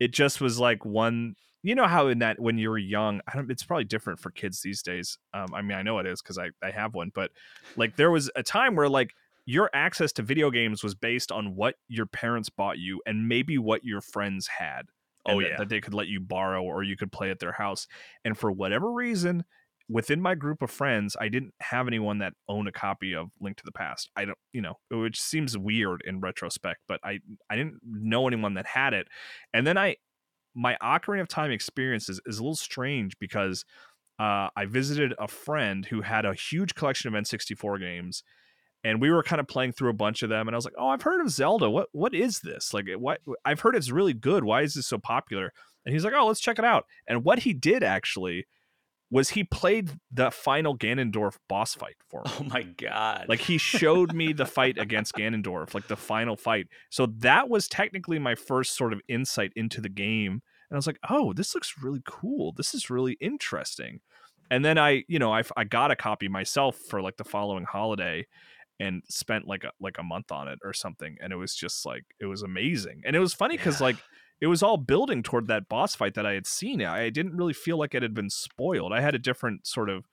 It 0.00 0.12
just 0.12 0.40
was 0.40 0.58
like 0.58 0.84
one. 0.84 1.36
You 1.62 1.74
know 1.74 1.86
how 1.86 2.06
in 2.08 2.18
that 2.20 2.38
when 2.40 2.58
you 2.58 2.70
were 2.70 2.78
young, 2.78 3.20
I 3.26 3.36
don't. 3.36 3.50
It's 3.50 3.62
probably 3.64 3.84
different 3.84 4.20
for 4.20 4.30
kids 4.30 4.62
these 4.62 4.82
days. 4.82 5.18
Um, 5.34 5.48
I 5.54 5.62
mean, 5.62 5.76
I 5.76 5.82
know 5.82 5.98
it 5.98 6.06
is 6.06 6.22
because 6.22 6.38
I 6.38 6.50
I 6.62 6.70
have 6.70 6.94
one, 6.94 7.10
but 7.14 7.30
like 7.76 7.96
there 7.96 8.10
was 8.10 8.30
a 8.36 8.42
time 8.42 8.74
where 8.76 8.88
like 8.88 9.12
your 9.46 9.70
access 9.72 10.12
to 10.14 10.22
video 10.22 10.50
games 10.50 10.82
was 10.82 10.94
based 10.94 11.32
on 11.32 11.54
what 11.54 11.76
your 11.88 12.06
parents 12.06 12.50
bought 12.50 12.78
you 12.78 13.00
and 13.06 13.28
maybe 13.28 13.58
what 13.58 13.84
your 13.84 14.00
friends 14.00 14.46
had. 14.48 14.86
Oh, 15.24 15.32
and 15.32 15.42
that- 15.52 15.58
that 15.58 15.68
they 15.70 15.80
could 15.80 15.94
let 15.94 16.08
you 16.08 16.20
borrow 16.20 16.62
or 16.62 16.82
you 16.82 16.96
could 16.96 17.10
play 17.12 17.30
at 17.30 17.38
their 17.38 17.52
house. 17.52 17.86
And 18.24 18.36
for 18.38 18.52
whatever 18.52 18.92
reason, 18.92 19.44
within 19.88 20.20
my 20.20 20.34
group 20.34 20.62
of 20.62 20.70
friends, 20.70 21.16
I 21.20 21.28
didn't 21.28 21.54
have 21.60 21.86
anyone 21.86 22.18
that 22.18 22.34
owned 22.48 22.66
a 22.68 22.72
copy 22.72 23.14
of 23.14 23.30
Link 23.40 23.56
to 23.58 23.62
the 23.64 23.72
Past. 23.72 24.10
I 24.16 24.24
don't, 24.24 24.38
you 24.52 24.60
know, 24.60 24.74
which 24.90 25.20
seems 25.20 25.56
weird 25.56 26.02
in 26.04 26.20
retrospect, 26.20 26.80
but 26.88 26.98
I 27.04 27.20
I 27.48 27.54
didn't 27.56 27.78
know 27.84 28.26
anyone 28.26 28.54
that 28.54 28.66
had 28.66 28.94
it. 28.94 29.06
And 29.54 29.66
then 29.66 29.78
I 29.78 29.96
my 30.54 30.76
Ocarina 30.82 31.20
of 31.20 31.28
Time 31.28 31.50
experience 31.50 32.08
is, 32.08 32.20
is 32.26 32.38
a 32.38 32.42
little 32.42 32.56
strange 32.56 33.18
because 33.18 33.64
uh, 34.18 34.48
I 34.56 34.64
visited 34.66 35.14
a 35.18 35.28
friend 35.28 35.84
who 35.86 36.00
had 36.02 36.24
a 36.24 36.34
huge 36.34 36.74
collection 36.74 37.14
of 37.14 37.20
N64 37.22 37.78
games, 37.78 38.22
and 38.86 39.00
we 39.00 39.10
were 39.10 39.24
kind 39.24 39.40
of 39.40 39.48
playing 39.48 39.72
through 39.72 39.90
a 39.90 39.94
bunch 39.94 40.22
of 40.22 40.30
them. 40.30 40.46
And 40.46 40.54
I 40.54 40.58
was 40.58 40.64
like, 40.64 40.74
"Oh, 40.78 40.88
I've 40.88 41.02
heard 41.02 41.20
of 41.20 41.28
Zelda. 41.30 41.68
What 41.68 41.88
what 41.90 42.14
is 42.14 42.40
this? 42.40 42.72
Like, 42.72 42.86
what? 42.96 43.20
I've 43.44 43.60
heard 43.60 43.74
it's 43.74 43.90
really 43.90 44.14
good. 44.14 44.44
Why 44.44 44.62
is 44.62 44.74
this 44.74 44.86
so 44.86 44.96
popular?" 44.96 45.52
And 45.84 45.92
he's 45.92 46.04
like, 46.04 46.14
"Oh, 46.16 46.26
let's 46.26 46.40
check 46.40 46.58
it 46.58 46.64
out." 46.64 46.86
And 47.08 47.24
what 47.24 47.40
he 47.40 47.52
did 47.52 47.82
actually 47.82 48.46
was 49.10 49.30
he 49.30 49.42
played 49.42 49.90
the 50.10 50.30
final 50.30 50.76
Ganondorf 50.78 51.36
boss 51.48 51.74
fight 51.74 51.96
for 52.08 52.22
me. 52.24 52.30
Oh 52.40 52.44
my 52.44 52.62
god! 52.62 53.26
Like 53.28 53.40
he 53.40 53.58
showed 53.58 54.12
me 54.14 54.32
the 54.32 54.46
fight 54.46 54.78
against 54.78 55.14
Ganondorf, 55.14 55.74
like 55.74 55.88
the 55.88 55.96
final 55.96 56.36
fight. 56.36 56.68
So 56.88 57.06
that 57.18 57.48
was 57.48 57.66
technically 57.66 58.20
my 58.20 58.36
first 58.36 58.76
sort 58.76 58.92
of 58.92 59.00
insight 59.08 59.52
into 59.56 59.80
the 59.80 59.88
game. 59.88 60.42
And 60.70 60.76
I 60.76 60.76
was 60.76 60.86
like, 60.86 61.00
"Oh, 61.10 61.32
this 61.32 61.56
looks 61.56 61.74
really 61.82 62.02
cool. 62.06 62.52
This 62.52 62.72
is 62.72 62.88
really 62.88 63.16
interesting." 63.20 64.00
And 64.48 64.64
then 64.64 64.78
I, 64.78 65.02
you 65.08 65.18
know, 65.18 65.32
I, 65.32 65.42
I 65.56 65.64
got 65.64 65.90
a 65.90 65.96
copy 65.96 66.28
myself 66.28 66.76
for 66.88 67.02
like 67.02 67.16
the 67.16 67.24
following 67.24 67.64
holiday 67.64 68.26
and 68.78 69.02
spent 69.08 69.46
like 69.46 69.64
a 69.64 69.70
like 69.80 69.98
a 69.98 70.02
month 70.02 70.30
on 70.30 70.48
it 70.48 70.58
or 70.62 70.72
something 70.72 71.16
and 71.20 71.32
it 71.32 71.36
was 71.36 71.54
just 71.54 71.86
like 71.86 72.04
it 72.20 72.26
was 72.26 72.42
amazing. 72.42 73.02
And 73.04 73.16
it 73.16 73.20
was 73.20 73.32
funny 73.34 73.56
cuz 73.56 73.80
Yeah. 73.80 73.86
like 73.86 73.96
it 74.40 74.48
was 74.48 74.62
all 74.62 74.76
building 74.76 75.22
toward 75.22 75.46
that 75.48 75.68
boss 75.68 75.94
fight 75.94 76.14
that 76.14 76.26
I 76.26 76.32
had 76.34 76.46
seen. 76.46 76.82
I 76.82 77.08
didn't 77.08 77.36
really 77.36 77.54
feel 77.54 77.78
like 77.78 77.94
it 77.94 78.02
had 78.02 78.12
been 78.12 78.28
spoiled. 78.28 78.92
I 78.92 79.00
had 79.00 79.14
a 79.14 79.18
different 79.18 79.66
sort 79.66 79.88
of 79.88 80.06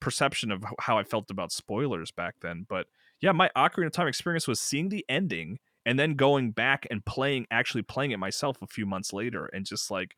perception 0.00 0.52
of 0.52 0.64
how 0.80 0.96
I 0.98 1.02
felt 1.02 1.30
about 1.30 1.50
spoilers 1.50 2.12
back 2.12 2.36
then. 2.40 2.66
But 2.68 2.86
yeah, 3.20 3.32
my 3.32 3.50
Ocarina 3.56 3.86
of 3.86 3.92
Time 3.92 4.06
experience 4.06 4.46
was 4.46 4.60
seeing 4.60 4.90
the 4.90 5.04
ending 5.08 5.58
and 5.86 5.98
then 5.98 6.14
going 6.14 6.52
back 6.52 6.86
and 6.90 7.04
playing, 7.04 7.46
actually 7.50 7.82
playing 7.82 8.12
it 8.12 8.18
myself 8.18 8.62
a 8.62 8.66
few 8.66 8.86
months 8.86 9.12
later, 9.12 9.46
and 9.52 9.66
just 9.66 9.90
like, 9.90 10.16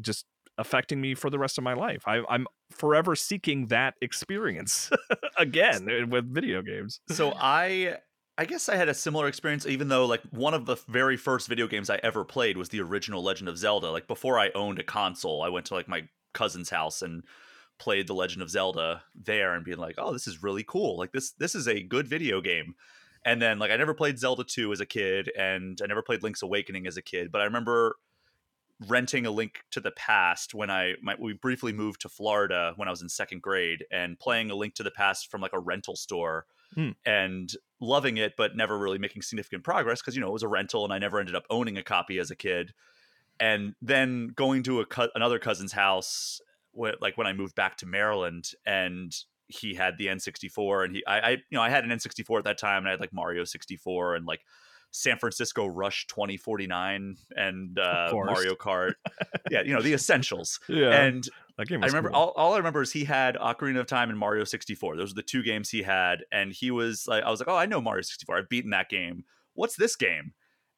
just 0.00 0.24
affecting 0.58 1.00
me 1.00 1.14
for 1.14 1.30
the 1.30 1.38
rest 1.38 1.56
of 1.56 1.64
my 1.64 1.74
life. 1.74 2.02
I, 2.06 2.22
I'm 2.28 2.46
forever 2.70 3.16
seeking 3.16 3.68
that 3.68 3.94
experience 4.02 4.90
again 5.38 5.88
uh, 5.88 6.06
with 6.06 6.32
video 6.32 6.60
games. 6.62 7.00
so 7.08 7.32
I 7.36 7.96
I 8.36 8.44
guess 8.44 8.68
I 8.68 8.76
had 8.76 8.88
a 8.88 8.94
similar 8.94 9.26
experience 9.26 9.66
even 9.66 9.88
though 9.88 10.06
like 10.06 10.22
one 10.30 10.54
of 10.54 10.66
the 10.66 10.76
very 10.88 11.16
first 11.16 11.48
video 11.48 11.66
games 11.66 11.88
I 11.88 12.00
ever 12.02 12.24
played 12.24 12.56
was 12.56 12.68
the 12.68 12.80
original 12.80 13.22
Legend 13.22 13.48
of 13.48 13.58
Zelda. 13.58 13.90
Like 13.90 14.06
before 14.06 14.38
I 14.38 14.50
owned 14.54 14.78
a 14.78 14.84
console, 14.84 15.42
I 15.42 15.48
went 15.48 15.66
to 15.66 15.74
like 15.74 15.88
my 15.88 16.02
cousin's 16.34 16.70
house 16.70 17.02
and 17.02 17.24
played 17.78 18.06
the 18.06 18.14
Legend 18.14 18.42
of 18.42 18.50
Zelda 18.50 19.02
there 19.14 19.54
and 19.54 19.64
being 19.64 19.78
like, 19.78 19.94
"Oh, 19.98 20.12
this 20.12 20.26
is 20.26 20.42
really 20.42 20.64
cool. 20.64 20.98
Like 20.98 21.12
this 21.12 21.32
this 21.32 21.54
is 21.54 21.66
a 21.68 21.82
good 21.82 22.06
video 22.06 22.40
game." 22.40 22.74
And 23.24 23.42
then 23.42 23.58
like 23.58 23.70
I 23.70 23.76
never 23.76 23.94
played 23.94 24.18
Zelda 24.18 24.44
2 24.44 24.72
as 24.72 24.80
a 24.80 24.86
kid 24.86 25.30
and 25.36 25.80
I 25.82 25.86
never 25.86 26.02
played 26.02 26.22
Link's 26.22 26.42
Awakening 26.42 26.86
as 26.86 26.96
a 26.96 27.02
kid, 27.02 27.32
but 27.32 27.40
I 27.40 27.44
remember 27.44 27.96
renting 28.86 29.26
a 29.26 29.30
link 29.30 29.60
to 29.72 29.80
the 29.80 29.90
past 29.90 30.54
when 30.54 30.70
I 30.70 30.92
my, 31.02 31.16
we 31.18 31.32
briefly 31.32 31.72
moved 31.72 32.00
to 32.02 32.08
Florida 32.08 32.74
when 32.76 32.86
I 32.86 32.90
was 32.92 33.02
in 33.02 33.08
second 33.08 33.42
grade 33.42 33.84
and 33.90 34.18
playing 34.18 34.50
a 34.50 34.54
link 34.54 34.74
to 34.74 34.82
the 34.84 34.90
past 34.90 35.30
from 35.30 35.40
like 35.40 35.52
a 35.52 35.58
rental 35.58 35.96
store 35.96 36.46
Hmm. 36.74 36.90
and 37.06 37.50
loving 37.80 38.18
it, 38.18 38.34
but 38.36 38.54
never 38.54 38.76
really 38.78 38.98
making 38.98 39.22
significant 39.22 39.64
progress 39.64 40.02
because 40.02 40.14
you 40.14 40.20
know 40.20 40.28
it 40.28 40.34
was 40.34 40.42
a 40.42 40.48
rental 40.48 40.84
and 40.84 40.92
I 40.92 40.98
never 40.98 41.18
ended 41.18 41.34
up 41.34 41.44
owning 41.48 41.78
a 41.78 41.82
copy 41.82 42.18
as 42.18 42.30
a 42.30 42.36
kid. 42.36 42.74
And 43.40 43.74
then 43.80 44.32
going 44.34 44.62
to 44.64 44.80
a 44.80 44.84
co- 44.86 45.08
another 45.14 45.38
cousin's 45.38 45.72
house, 45.72 46.40
wh- 46.78 47.00
like 47.00 47.16
when 47.16 47.26
I 47.26 47.32
moved 47.32 47.54
back 47.54 47.78
to 47.78 47.86
Maryland, 47.86 48.50
and 48.66 49.16
he 49.46 49.74
had 49.74 49.96
the 49.96 50.08
N64, 50.08 50.84
and 50.84 50.96
he 50.96 51.06
I, 51.06 51.18
I 51.20 51.30
you 51.30 51.38
know 51.52 51.62
I 51.62 51.70
had 51.70 51.84
an 51.84 51.90
N64 51.90 52.38
at 52.38 52.44
that 52.44 52.58
time, 52.58 52.78
and 52.80 52.88
I 52.88 52.90
had 52.90 53.00
like 53.00 53.14
Mario 53.14 53.44
64 53.44 54.16
and 54.16 54.26
like 54.26 54.40
San 54.90 55.18
Francisco 55.18 55.66
Rush 55.66 56.06
2049 56.06 57.16
and 57.36 57.78
uh. 57.78 58.10
Mario 58.12 58.54
Kart. 58.54 58.94
yeah, 59.50 59.62
you 59.62 59.74
know 59.74 59.82
the 59.82 59.94
essentials. 59.94 60.58
Yeah, 60.68 60.90
And 60.90 61.28
I 61.58 61.86
remember 61.86 62.10
cool. 62.10 62.18
all, 62.18 62.32
all 62.36 62.54
I 62.54 62.58
remember 62.58 62.82
is 62.82 62.92
he 62.92 63.04
had 63.04 63.36
Ocarina 63.36 63.80
of 63.80 63.86
Time 63.86 64.10
and 64.10 64.18
Mario 64.18 64.44
64. 64.44 64.96
Those 64.96 65.10
were 65.10 65.16
the 65.16 65.22
two 65.22 65.42
games 65.42 65.70
he 65.70 65.82
had, 65.82 66.20
and 66.30 66.52
he 66.52 66.70
was 66.70 67.06
like, 67.08 67.24
I 67.24 67.30
was 67.30 67.40
like, 67.40 67.48
oh, 67.48 67.56
I 67.56 67.66
know 67.66 67.80
Mario 67.80 68.02
64. 68.02 68.38
I've 68.38 68.48
beaten 68.48 68.70
that 68.70 68.88
game. 68.88 69.24
What's 69.54 69.76
this 69.76 69.96
game? 69.96 70.34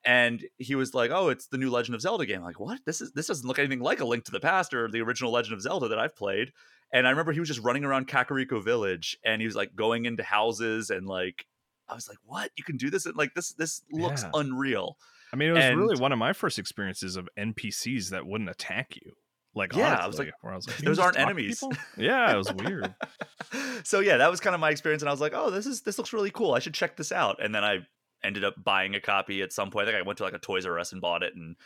And 0.07 0.43
he 0.57 0.75
was 0.75 0.95
like, 0.95 1.11
oh, 1.11 1.29
it's 1.29 1.49
the 1.49 1.59
new 1.59 1.71
Legend 1.71 1.95
of 1.95 2.01
Zelda 2.01 2.25
game. 2.25 2.39
I'm 2.39 2.45
like, 2.45 2.61
what? 2.61 2.81
This 2.87 3.03
is 3.03 3.13
this 3.13 3.27
doesn't 3.27 3.47
look 3.47 3.59
anything 3.59 3.81
like 3.81 4.01
a 4.01 4.07
Link 4.07 4.25
to 4.25 4.33
the 4.33 4.41
Past 4.41 4.73
or 4.73 4.89
the 4.89 5.03
original 5.03 5.31
Legend 5.31 5.55
of 5.55 5.61
Zelda 5.61 5.89
that 5.89 5.99
I've 5.99 6.17
played. 6.17 6.53
And 6.93 7.07
I 7.07 7.11
remember 7.11 7.33
he 7.33 7.41
was 7.41 7.49
just 7.49 7.61
running 7.61 7.85
around 7.85 8.09
Kakariko 8.09 8.65
Village, 8.65 9.19
and 9.25 9.43
he 9.43 9.47
was 9.47 9.55
like 9.55 9.77
going 9.77 10.07
into 10.07 10.23
houses 10.23 10.91
and 10.91 11.07
like. 11.07 11.47
I 11.91 11.95
was 11.95 12.09
like, 12.09 12.19
"What? 12.25 12.51
You 12.57 12.65
can 12.65 12.77
do 12.77 12.91
this? 12.91 13.07
And 13.07 13.17
Like 13.17 13.35
this? 13.35 13.53
This 13.53 13.83
looks 13.91 14.23
Yeah. 14.23 14.31
unreal." 14.35 14.97
I 15.33 15.37
mean, 15.37 15.51
it 15.51 15.53
was 15.53 15.65
really 15.77 16.01
one 16.01 16.13
of 16.13 16.19
my 16.19 16.33
first 16.33 16.59
experiences 16.59 17.17
of 17.17 17.29
NPCs 17.39 18.11
that 18.11 18.27
wouldn't 18.27 18.51
attack 18.51 18.97
you. 18.97 19.13
Like, 19.55 19.75
Yeah, 19.75 19.97
I 19.97 20.07
was 20.07 20.19
like, 20.19 20.31
where 20.43 20.53
I 20.53 20.57
was 20.57 20.67
like, 20.67 20.77
those 20.79 20.99
aren't 20.99 21.17
just 21.17 21.27
talk 21.27 21.37
to 21.37 21.41
enemies." 21.41 21.63
Yeah, 21.97 22.33
it 22.33 22.37
was 22.37 22.53
weird. 22.53 22.95
so 23.85 24.01
yeah, 24.01 24.17
that 24.19 24.31
was 24.31 24.41
kind 24.41 24.55
of 24.55 24.61
my 24.61 24.71
experience, 24.71 25.03
and 25.03 25.09
I 25.09 25.13
was 25.13 25.21
like, 25.21 25.33
"Oh, 25.35 25.51
this 25.51 25.67
is 25.67 25.83
this 25.83 25.99
looks 25.99 26.13
really 26.13 26.31
cool. 26.31 26.55
I 26.55 26.59
should 26.61 26.75
check 26.75 26.97
this 26.97 27.13
out." 27.13 27.43
And 27.43 27.55
then 27.55 27.65
I 27.65 27.79
ended 28.23 28.45
up 28.45 28.55
buying 28.63 28.95
a 28.95 29.01
copy 29.01 29.43
at 29.43 29.53
some 29.53 29.71
point. 29.71 29.89
I 29.89 29.93
think 29.93 30.03
I 30.03 30.07
went 30.07 30.19
to 30.19 30.25
like 30.25 30.35
a 30.35 30.39
Toys 30.39 30.67
R 30.67 30.79
Us 30.79 30.93
and 30.93 31.01
bought 31.01 31.23
it, 31.23 31.35
and 31.35 31.57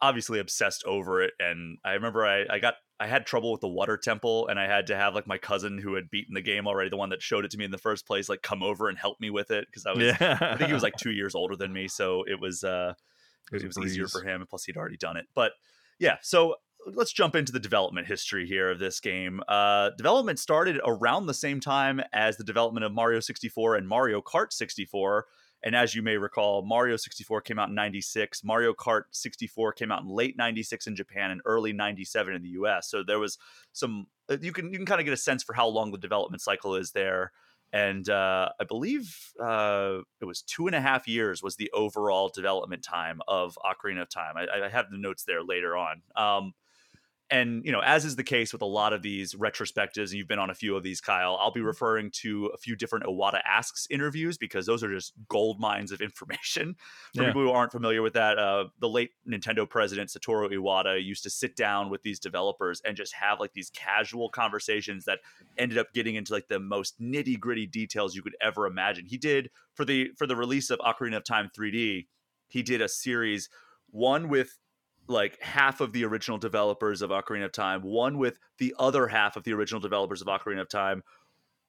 obviously 0.00 0.38
obsessed 0.40 0.82
over 0.86 1.22
it. 1.22 1.34
And 1.38 1.78
I 1.84 1.92
remember 1.92 2.26
I 2.26 2.46
I 2.50 2.58
got 2.58 2.74
I 3.00 3.06
had 3.06 3.24
trouble 3.24 3.50
with 3.50 3.62
the 3.62 3.68
water 3.68 3.96
temple, 3.96 4.46
and 4.48 4.60
I 4.60 4.66
had 4.66 4.86
to 4.88 4.96
have 4.96 5.14
like 5.14 5.26
my 5.26 5.38
cousin 5.38 5.78
who 5.78 5.94
had 5.94 6.10
beaten 6.10 6.34
the 6.34 6.42
game 6.42 6.66
already, 6.66 6.90
the 6.90 6.98
one 6.98 7.08
that 7.08 7.22
showed 7.22 7.46
it 7.46 7.50
to 7.52 7.58
me 7.58 7.64
in 7.64 7.70
the 7.70 7.78
first 7.78 8.06
place, 8.06 8.28
like 8.28 8.42
come 8.42 8.62
over 8.62 8.88
and 8.88 8.98
help 8.98 9.18
me 9.20 9.30
with 9.30 9.50
it 9.50 9.66
because 9.66 9.86
I 9.86 9.92
was 9.92 10.04
yeah, 10.04 10.38
I 10.40 10.56
think 10.56 10.68
he 10.68 10.74
was 10.74 10.82
like 10.82 10.96
two 10.96 11.10
years 11.10 11.34
older 11.34 11.56
than 11.56 11.72
me, 11.72 11.88
so 11.88 12.24
it 12.28 12.38
was 12.38 12.62
uh 12.62 12.92
It 13.50 13.54
was 13.54 13.62
it 13.62 13.66
was 13.68 13.78
easier 13.78 14.06
for 14.06 14.22
him. 14.22 14.42
and 14.42 14.48
Plus, 14.48 14.64
he'd 14.64 14.76
already 14.76 14.98
done 14.98 15.16
it. 15.16 15.26
But 15.34 15.52
yeah, 15.98 16.18
so 16.20 16.56
let's 16.86 17.12
jump 17.12 17.34
into 17.34 17.52
the 17.52 17.60
development 17.60 18.06
history 18.06 18.46
here 18.46 18.70
of 18.70 18.78
this 18.78 19.00
game. 19.00 19.40
Uh, 19.48 19.90
development 19.96 20.38
started 20.38 20.80
around 20.84 21.26
the 21.26 21.34
same 21.34 21.60
time 21.60 22.00
as 22.12 22.36
the 22.36 22.44
development 22.44 22.84
of 22.84 22.92
Mario 22.92 23.20
64 23.20 23.76
and 23.76 23.88
Mario 23.88 24.20
Kart 24.20 24.52
64. 24.52 25.26
And 25.62 25.76
as 25.76 25.94
you 25.94 26.02
may 26.02 26.16
recall, 26.16 26.62
Mario 26.62 26.96
64 26.96 27.42
came 27.42 27.58
out 27.58 27.68
in 27.68 27.74
96. 27.74 28.42
Mario 28.44 28.72
Kart 28.72 29.02
64 29.10 29.72
came 29.74 29.92
out 29.92 30.02
in 30.02 30.08
late 30.08 30.36
96 30.36 30.86
in 30.86 30.96
Japan 30.96 31.30
and 31.30 31.40
early 31.44 31.72
97 31.72 32.34
in 32.34 32.42
the 32.42 32.48
US. 32.50 32.90
So 32.90 33.02
there 33.02 33.18
was 33.18 33.38
some 33.72 34.06
uh, 34.30 34.38
you 34.40 34.52
can 34.52 34.72
you 34.72 34.78
can 34.78 34.86
kind 34.86 35.00
of 35.00 35.04
get 35.04 35.12
a 35.12 35.18
sense 35.18 35.42
for 35.42 35.52
how 35.52 35.68
long 35.68 35.90
the 35.90 35.98
development 35.98 36.42
cycle 36.42 36.76
is 36.76 36.92
there. 36.92 37.32
And 37.72 38.08
uh, 38.08 38.48
I 38.60 38.64
believe 38.64 39.16
uh, 39.40 39.98
it 40.20 40.24
was 40.24 40.42
two 40.42 40.66
and 40.66 40.74
a 40.74 40.80
half 40.80 41.06
years 41.06 41.42
was 41.42 41.56
the 41.56 41.70
overall 41.72 42.30
development 42.34 42.82
time 42.82 43.20
of 43.28 43.56
Ocarina 43.64 44.02
of 44.02 44.10
Time. 44.10 44.34
I, 44.36 44.64
I 44.64 44.68
have 44.68 44.90
the 44.90 44.98
notes 44.98 45.24
there 45.24 45.44
later 45.44 45.76
on. 45.76 46.02
Um, 46.16 46.54
and 47.30 47.64
you 47.64 47.72
know 47.72 47.80
as 47.80 48.04
is 48.04 48.16
the 48.16 48.24
case 48.24 48.52
with 48.52 48.62
a 48.62 48.66
lot 48.66 48.92
of 48.92 49.02
these 49.02 49.34
retrospectives 49.34 50.08
and 50.10 50.14
you've 50.14 50.28
been 50.28 50.38
on 50.38 50.50
a 50.50 50.54
few 50.54 50.76
of 50.76 50.82
these 50.82 51.00
kyle 51.00 51.38
i'll 51.40 51.50
be 51.50 51.60
mm-hmm. 51.60 51.68
referring 51.68 52.10
to 52.10 52.46
a 52.54 52.56
few 52.56 52.74
different 52.74 53.04
iwata 53.04 53.40
asks 53.48 53.86
interviews 53.90 54.36
because 54.36 54.66
those 54.66 54.82
are 54.82 54.92
just 54.92 55.12
gold 55.28 55.60
mines 55.60 55.92
of 55.92 56.00
information 56.00 56.74
for 57.14 57.22
yeah. 57.22 57.28
people 57.28 57.42
who 57.42 57.50
aren't 57.50 57.72
familiar 57.72 58.02
with 58.02 58.14
that 58.14 58.38
uh, 58.38 58.64
the 58.80 58.88
late 58.88 59.10
nintendo 59.28 59.68
president 59.68 60.10
satoru 60.10 60.50
iwata 60.52 61.02
used 61.02 61.22
to 61.22 61.30
sit 61.30 61.56
down 61.56 61.90
with 61.90 62.02
these 62.02 62.18
developers 62.18 62.80
and 62.84 62.96
just 62.96 63.14
have 63.14 63.40
like 63.40 63.52
these 63.52 63.70
casual 63.70 64.28
conversations 64.28 65.04
that 65.04 65.18
ended 65.58 65.78
up 65.78 65.92
getting 65.94 66.14
into 66.14 66.32
like 66.32 66.48
the 66.48 66.60
most 66.60 67.00
nitty 67.00 67.38
gritty 67.38 67.66
details 67.66 68.14
you 68.14 68.22
could 68.22 68.36
ever 68.40 68.66
imagine 68.66 69.04
he 69.06 69.16
did 69.16 69.50
for 69.74 69.84
the 69.84 70.10
for 70.16 70.26
the 70.26 70.36
release 70.36 70.70
of 70.70 70.78
ocarina 70.80 71.16
of 71.16 71.24
time 71.24 71.50
3d 71.56 72.06
he 72.48 72.62
did 72.62 72.80
a 72.80 72.88
series 72.88 73.48
one 73.92 74.28
with 74.28 74.58
like 75.10 75.40
half 75.42 75.80
of 75.80 75.92
the 75.92 76.04
original 76.04 76.38
developers 76.38 77.02
of 77.02 77.10
Ocarina 77.10 77.46
of 77.46 77.52
Time, 77.52 77.82
one 77.82 78.18
with 78.18 78.38
the 78.58 78.74
other 78.78 79.08
half 79.08 79.36
of 79.36 79.44
the 79.44 79.52
original 79.52 79.80
developers 79.80 80.22
of 80.22 80.28
Ocarina 80.28 80.60
of 80.60 80.68
Time, 80.68 81.02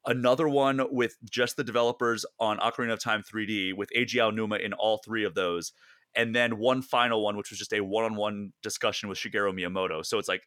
another 0.06 0.48
one 0.48 0.82
with 0.92 1.18
just 1.30 1.58
the 1.58 1.64
developers 1.64 2.26
on 2.40 2.60
Ocarina 2.60 2.94
of 2.94 3.00
Time 3.00 3.24
3D 3.24 3.76
with 3.76 3.90
Eiji 3.98 4.16
Aonuma 4.16 4.64
in 4.64 4.74
all 4.74 5.00
three 5.04 5.24
of 5.24 5.34
those, 5.34 5.74
and 6.16 6.36
then 6.36 6.58
one 6.58 6.82
final 6.82 7.24
one 7.24 7.36
which 7.36 7.50
was 7.50 7.60
just 7.60 7.74
a 7.74 7.82
one-on-one 7.82 8.54
discussion 8.62 9.10
with 9.10 9.18
Shigeru 9.18 9.54
Miyamoto. 9.54 10.06
So 10.06 10.20
it's 10.20 10.28
like 10.28 10.44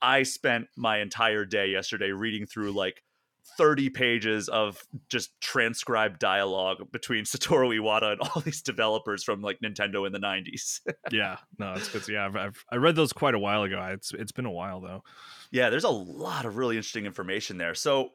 I 0.00 0.22
spent 0.22 0.68
my 0.76 0.98
entire 0.98 1.44
day 1.44 1.68
yesterday 1.68 2.10
reading 2.10 2.46
through 2.46 2.72
like 2.72 3.02
30 3.58 3.90
pages 3.90 4.48
of 4.48 4.82
just 5.08 5.38
transcribed 5.40 6.18
dialogue 6.18 6.78
between 6.92 7.24
Satoru 7.24 7.78
Iwata 7.78 8.12
and 8.12 8.20
all 8.20 8.42
these 8.42 8.62
developers 8.62 9.24
from 9.24 9.42
like 9.42 9.58
Nintendo 9.60 10.06
in 10.06 10.12
the 10.12 10.18
90s. 10.18 10.80
yeah, 11.10 11.36
no, 11.58 11.74
it's 11.74 11.88
good. 11.88 12.06
Yeah, 12.08 12.26
I've, 12.26 12.36
I've, 12.36 12.64
I 12.70 12.76
read 12.76 12.96
those 12.96 13.12
quite 13.12 13.34
a 13.34 13.38
while 13.38 13.62
ago. 13.62 13.80
It's 13.92 14.12
it's 14.12 14.32
been 14.32 14.46
a 14.46 14.50
while 14.50 14.80
though. 14.80 15.02
Yeah, 15.50 15.70
there's 15.70 15.84
a 15.84 15.90
lot 15.90 16.44
of 16.44 16.56
really 16.56 16.76
interesting 16.76 17.06
information 17.06 17.58
there. 17.58 17.74
So 17.74 18.10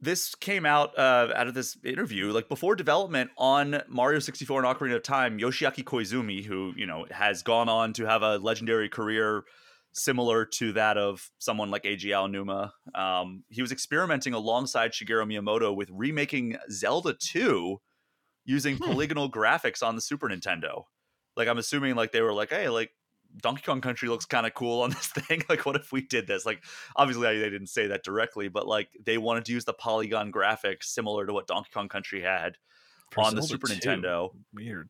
this 0.00 0.34
came 0.34 0.64
out 0.64 0.96
uh, 0.98 1.28
out 1.34 1.48
of 1.48 1.54
this 1.54 1.76
interview 1.84 2.30
like 2.30 2.48
before 2.48 2.76
development 2.76 3.30
on 3.36 3.82
Mario 3.88 4.20
64 4.20 4.64
and 4.64 4.76
Ocarina 4.76 4.96
of 4.96 5.02
Time. 5.02 5.38
Yoshiaki 5.38 5.82
Koizumi, 5.82 6.44
who 6.44 6.72
you 6.76 6.86
know 6.86 7.06
has 7.10 7.42
gone 7.42 7.68
on 7.68 7.92
to 7.94 8.04
have 8.04 8.22
a 8.22 8.38
legendary 8.38 8.88
career 8.88 9.44
similar 9.92 10.44
to 10.44 10.72
that 10.72 10.96
of 10.96 11.30
someone 11.38 11.70
like 11.70 11.82
Eiji 11.84 12.10
Aonuma. 12.10 12.70
Um, 12.98 13.44
he 13.48 13.62
was 13.62 13.72
experimenting 13.72 14.34
alongside 14.34 14.92
Shigeru 14.92 15.26
Miyamoto 15.26 15.74
with 15.74 15.90
remaking 15.92 16.56
Zelda 16.70 17.14
2 17.18 17.80
using 18.44 18.76
hmm. 18.76 18.84
polygonal 18.84 19.30
graphics 19.30 19.82
on 19.82 19.94
the 19.94 20.00
Super 20.00 20.28
Nintendo. 20.28 20.84
Like 21.36 21.48
I'm 21.48 21.58
assuming 21.58 21.94
like 21.94 22.12
they 22.12 22.22
were 22.22 22.32
like, 22.32 22.50
hey, 22.50 22.68
like 22.68 22.90
Donkey 23.36 23.62
Kong 23.62 23.80
Country 23.80 24.08
looks 24.08 24.24
kind 24.24 24.46
of 24.46 24.54
cool 24.54 24.82
on 24.82 24.90
this 24.90 25.08
thing. 25.08 25.42
like, 25.48 25.66
what 25.66 25.76
if 25.76 25.92
we 25.92 26.02
did 26.02 26.26
this? 26.26 26.46
Like, 26.46 26.62
obviously, 26.96 27.38
they 27.38 27.50
didn't 27.50 27.68
say 27.68 27.88
that 27.88 28.04
directly, 28.04 28.48
but 28.48 28.66
like 28.66 28.88
they 29.04 29.18
wanted 29.18 29.44
to 29.46 29.52
use 29.52 29.64
the 29.64 29.72
polygon 29.74 30.32
graphics 30.32 30.84
similar 30.84 31.26
to 31.26 31.32
what 31.32 31.46
Donkey 31.46 31.70
Kong 31.72 31.88
Country 31.88 32.22
had 32.22 32.56
For 33.10 33.20
on 33.20 33.30
Zelda 33.30 33.40
the 33.40 33.46
Super 33.46 33.66
2. 33.68 33.74
Nintendo. 33.74 34.30
Weird 34.52 34.88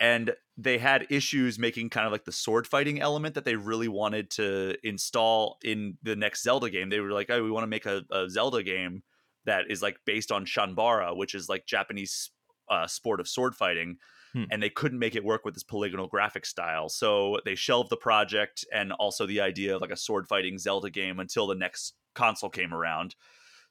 and 0.00 0.34
they 0.60 0.76
had 0.76 1.06
issues 1.08 1.56
making 1.56 1.88
kind 1.88 2.04
of 2.04 2.10
like 2.10 2.24
the 2.24 2.32
sword 2.32 2.66
fighting 2.66 3.00
element 3.00 3.36
that 3.36 3.44
they 3.44 3.54
really 3.54 3.86
wanted 3.86 4.28
to 4.28 4.74
install 4.82 5.56
in 5.62 5.96
the 6.02 6.16
next 6.16 6.42
Zelda 6.42 6.68
game. 6.68 6.90
They 6.90 6.98
were 6.98 7.12
like, 7.12 7.30
"Oh, 7.30 7.42
we 7.42 7.50
want 7.50 7.62
to 7.62 7.68
make 7.68 7.86
a, 7.86 8.02
a 8.10 8.28
Zelda 8.28 8.64
game 8.64 9.04
that 9.44 9.70
is 9.70 9.80
like 9.80 10.00
based 10.04 10.32
on 10.32 10.44
Chanbara, 10.44 11.16
which 11.16 11.34
is 11.36 11.48
like 11.48 11.64
Japanese 11.64 12.30
uh, 12.68 12.88
sport 12.88 13.20
of 13.20 13.28
sword 13.28 13.54
fighting." 13.54 13.98
Hmm. 14.32 14.44
And 14.50 14.62
they 14.62 14.68
couldn't 14.68 14.98
make 14.98 15.14
it 15.14 15.24
work 15.24 15.44
with 15.44 15.54
this 15.54 15.62
polygonal 15.62 16.08
graphic 16.08 16.44
style, 16.44 16.88
so 16.88 17.38
they 17.44 17.54
shelved 17.54 17.88
the 17.88 17.96
project 17.96 18.64
and 18.74 18.92
also 18.92 19.26
the 19.26 19.40
idea 19.40 19.76
of 19.76 19.80
like 19.80 19.92
a 19.92 19.96
sword 19.96 20.26
fighting 20.26 20.58
Zelda 20.58 20.90
game 20.90 21.20
until 21.20 21.46
the 21.46 21.54
next 21.54 21.94
console 22.14 22.50
came 22.50 22.74
around. 22.74 23.14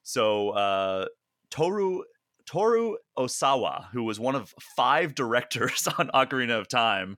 So 0.03 0.51
uh, 0.51 1.08
Toru 1.51 2.03
Toru 2.48 2.96
Osawa, 3.18 3.88
who 3.92 4.04
was 4.04 4.20
one 4.20 4.36
of 4.36 4.54
five 4.75 5.13
directors 5.13 5.88
on 6.00 6.10
Ocarina 6.13 6.60
of 6.60 6.68
Time, 6.68 7.18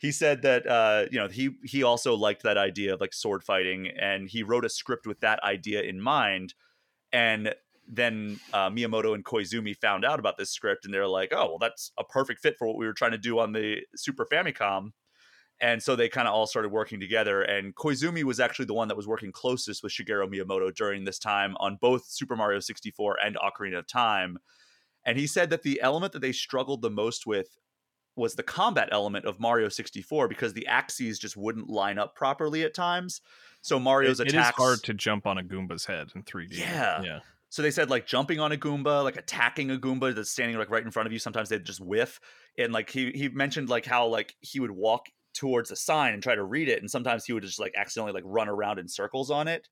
he 0.00 0.12
said 0.12 0.42
that 0.42 0.66
uh, 0.66 1.06
you 1.10 1.18
know 1.18 1.28
he 1.28 1.50
he 1.64 1.82
also 1.82 2.14
liked 2.14 2.44
that 2.44 2.56
idea 2.56 2.94
of 2.94 3.00
like 3.00 3.12
sword 3.12 3.42
fighting, 3.42 3.88
and 3.88 4.28
he 4.28 4.42
wrote 4.42 4.64
a 4.64 4.68
script 4.68 5.06
with 5.06 5.20
that 5.20 5.42
idea 5.42 5.82
in 5.82 6.00
mind. 6.00 6.54
And 7.12 7.54
then 7.90 8.38
uh, 8.52 8.68
Miyamoto 8.70 9.14
and 9.14 9.24
Koizumi 9.24 9.74
found 9.74 10.04
out 10.04 10.18
about 10.18 10.36
this 10.36 10.50
script, 10.50 10.84
and 10.84 10.94
they're 10.94 11.08
like, 11.08 11.32
"Oh, 11.32 11.46
well, 11.46 11.58
that's 11.58 11.90
a 11.98 12.04
perfect 12.04 12.40
fit 12.40 12.56
for 12.58 12.68
what 12.68 12.76
we 12.76 12.86
were 12.86 12.92
trying 12.92 13.12
to 13.12 13.18
do 13.18 13.38
on 13.38 13.52
the 13.52 13.78
Super 13.96 14.26
Famicom." 14.30 14.90
And 15.60 15.82
so 15.82 15.96
they 15.96 16.08
kind 16.08 16.28
of 16.28 16.34
all 16.34 16.46
started 16.46 16.70
working 16.70 17.00
together. 17.00 17.42
And 17.42 17.74
Koizumi 17.74 18.22
was 18.22 18.38
actually 18.38 18.66
the 18.66 18.74
one 18.74 18.86
that 18.88 18.96
was 18.96 19.08
working 19.08 19.32
closest 19.32 19.82
with 19.82 19.92
Shigeru 19.92 20.28
Miyamoto 20.32 20.72
during 20.72 21.04
this 21.04 21.18
time 21.18 21.56
on 21.58 21.78
both 21.80 22.04
Super 22.06 22.36
Mario 22.36 22.60
64 22.60 23.18
and 23.24 23.36
Ocarina 23.36 23.78
of 23.78 23.88
Time. 23.88 24.38
And 25.08 25.18
he 25.18 25.26
said 25.26 25.48
that 25.50 25.62
the 25.62 25.80
element 25.80 26.12
that 26.12 26.20
they 26.20 26.32
struggled 26.32 26.82
the 26.82 26.90
most 26.90 27.26
with 27.26 27.56
was 28.14 28.34
the 28.34 28.42
combat 28.42 28.90
element 28.92 29.24
of 29.24 29.40
Mario 29.40 29.70
64 29.70 30.28
because 30.28 30.52
the 30.52 30.66
axes 30.66 31.18
just 31.18 31.34
wouldn't 31.34 31.70
line 31.70 31.98
up 31.98 32.14
properly 32.14 32.62
at 32.62 32.74
times. 32.74 33.22
So 33.62 33.80
Mario's 33.80 34.20
it, 34.20 34.28
attacks. 34.28 34.48
It 34.48 34.50
is 34.50 34.56
hard 34.56 34.82
to 34.84 34.92
jump 34.92 35.26
on 35.26 35.38
a 35.38 35.42
Goomba's 35.42 35.86
head 35.86 36.08
in 36.14 36.24
3D. 36.24 36.58
Yeah. 36.58 37.00
Yeah. 37.02 37.20
So 37.48 37.62
they 37.62 37.70
said 37.70 37.88
like 37.88 38.06
jumping 38.06 38.38
on 38.38 38.52
a 38.52 38.58
Goomba, 38.58 39.02
like 39.02 39.16
attacking 39.16 39.70
a 39.70 39.76
Goomba 39.78 40.14
that's 40.14 40.30
standing 40.30 40.58
like 40.58 40.68
right 40.68 40.84
in 40.84 40.90
front 40.90 41.06
of 41.06 41.12
you. 41.14 41.18
Sometimes 41.18 41.48
they'd 41.48 41.64
just 41.64 41.80
whiff. 41.80 42.20
And 42.58 42.70
like 42.74 42.90
he 42.90 43.10
he 43.12 43.30
mentioned 43.30 43.70
like 43.70 43.86
how 43.86 44.08
like 44.08 44.34
he 44.40 44.60
would 44.60 44.70
walk 44.70 45.06
towards 45.32 45.70
a 45.70 45.76
sign 45.76 46.12
and 46.12 46.22
try 46.22 46.34
to 46.34 46.44
read 46.44 46.68
it, 46.68 46.80
and 46.80 46.90
sometimes 46.90 47.24
he 47.24 47.32
would 47.32 47.44
just 47.44 47.58
like 47.58 47.72
accidentally 47.74 48.12
like 48.12 48.24
run 48.26 48.50
around 48.50 48.78
in 48.78 48.88
circles 48.88 49.30
on 49.30 49.48
it. 49.48 49.68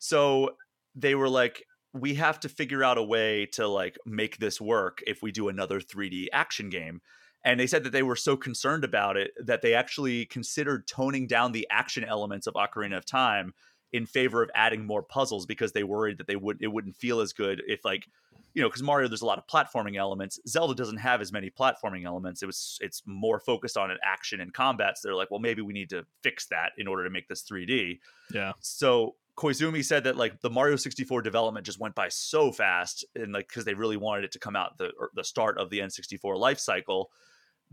So 0.00 0.56
they 0.96 1.14
were 1.14 1.28
like, 1.28 1.62
we 2.00 2.14
have 2.14 2.40
to 2.40 2.48
figure 2.48 2.84
out 2.84 2.98
a 2.98 3.02
way 3.02 3.46
to 3.46 3.66
like 3.66 3.98
make 4.04 4.38
this 4.38 4.60
work 4.60 5.02
if 5.06 5.22
we 5.22 5.32
do 5.32 5.48
another 5.48 5.80
3D 5.80 6.26
action 6.32 6.70
game. 6.70 7.00
And 7.44 7.60
they 7.60 7.66
said 7.66 7.84
that 7.84 7.92
they 7.92 8.02
were 8.02 8.16
so 8.16 8.36
concerned 8.36 8.84
about 8.84 9.16
it 9.16 9.30
that 9.44 9.62
they 9.62 9.74
actually 9.74 10.26
considered 10.26 10.88
toning 10.88 11.26
down 11.26 11.52
the 11.52 11.66
action 11.70 12.02
elements 12.02 12.46
of 12.46 12.54
Ocarina 12.54 12.96
of 12.96 13.06
Time 13.06 13.54
in 13.92 14.04
favor 14.04 14.42
of 14.42 14.50
adding 14.54 14.84
more 14.84 15.02
puzzles 15.02 15.46
because 15.46 15.72
they 15.72 15.84
worried 15.84 16.18
that 16.18 16.26
they 16.26 16.36
would 16.36 16.58
it 16.60 16.68
wouldn't 16.68 16.96
feel 16.96 17.20
as 17.20 17.32
good 17.32 17.62
if 17.66 17.84
like 17.84 18.06
you 18.52 18.60
know 18.60 18.68
because 18.68 18.82
Mario 18.82 19.06
there's 19.06 19.22
a 19.22 19.26
lot 19.26 19.38
of 19.38 19.46
platforming 19.46 19.96
elements. 19.96 20.40
Zelda 20.48 20.74
doesn't 20.74 20.96
have 20.96 21.20
as 21.20 21.32
many 21.32 21.48
platforming 21.48 22.04
elements. 22.04 22.42
It 22.42 22.46
was 22.46 22.78
it's 22.80 23.02
more 23.06 23.38
focused 23.38 23.76
on 23.76 23.90
an 23.90 23.98
action 24.04 24.40
and 24.40 24.52
combat. 24.52 24.98
So 24.98 25.08
they're 25.08 25.14
like, 25.14 25.30
well, 25.30 25.40
maybe 25.40 25.62
we 25.62 25.72
need 25.72 25.90
to 25.90 26.04
fix 26.22 26.46
that 26.46 26.72
in 26.78 26.88
order 26.88 27.04
to 27.04 27.10
make 27.10 27.28
this 27.28 27.44
3D. 27.44 28.00
Yeah. 28.32 28.52
So 28.60 29.14
Koizumi 29.36 29.84
said 29.84 30.04
that 30.04 30.16
like 30.16 30.40
the 30.40 30.50
Mario 30.50 30.76
64 30.76 31.22
development 31.22 31.66
just 31.66 31.78
went 31.78 31.94
by 31.94 32.08
so 32.08 32.50
fast 32.50 33.04
and 33.14 33.32
like 33.32 33.48
because 33.48 33.64
they 33.64 33.74
really 33.74 33.96
wanted 33.96 34.24
it 34.24 34.32
to 34.32 34.38
come 34.38 34.56
out 34.56 34.78
the 34.78 34.90
the 35.14 35.24
start 35.24 35.58
of 35.58 35.70
the 35.70 35.80
N64 35.80 36.38
life 36.38 36.58
cycle 36.58 37.10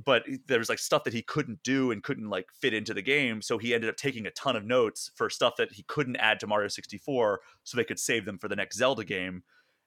but 0.03 0.23
there 0.47 0.57
was 0.57 0.69
like 0.69 0.79
stuff 0.79 1.03
that 1.03 1.13
he 1.13 1.21
couldn't 1.21 1.61
do 1.61 1.91
and 1.91 2.01
couldn't 2.01 2.29
like 2.29 2.47
fit 2.59 2.73
into 2.73 2.93
the 2.93 3.01
game 3.01 3.41
so 3.41 3.57
he 3.57 3.73
ended 3.73 3.89
up 3.89 3.95
taking 3.95 4.25
a 4.25 4.31
ton 4.31 4.55
of 4.55 4.65
notes 4.65 5.11
for 5.15 5.29
stuff 5.29 5.53
that 5.57 5.71
he 5.71 5.83
couldn't 5.83 6.15
add 6.17 6.39
to 6.39 6.47
Mario 6.47 6.67
64 6.67 7.39
so 7.63 7.77
they 7.77 7.83
could 7.83 7.99
save 7.99 8.25
them 8.25 8.37
for 8.39 8.47
the 8.47 8.55
next 8.55 8.77
Zelda 8.77 9.05
game 9.05 9.43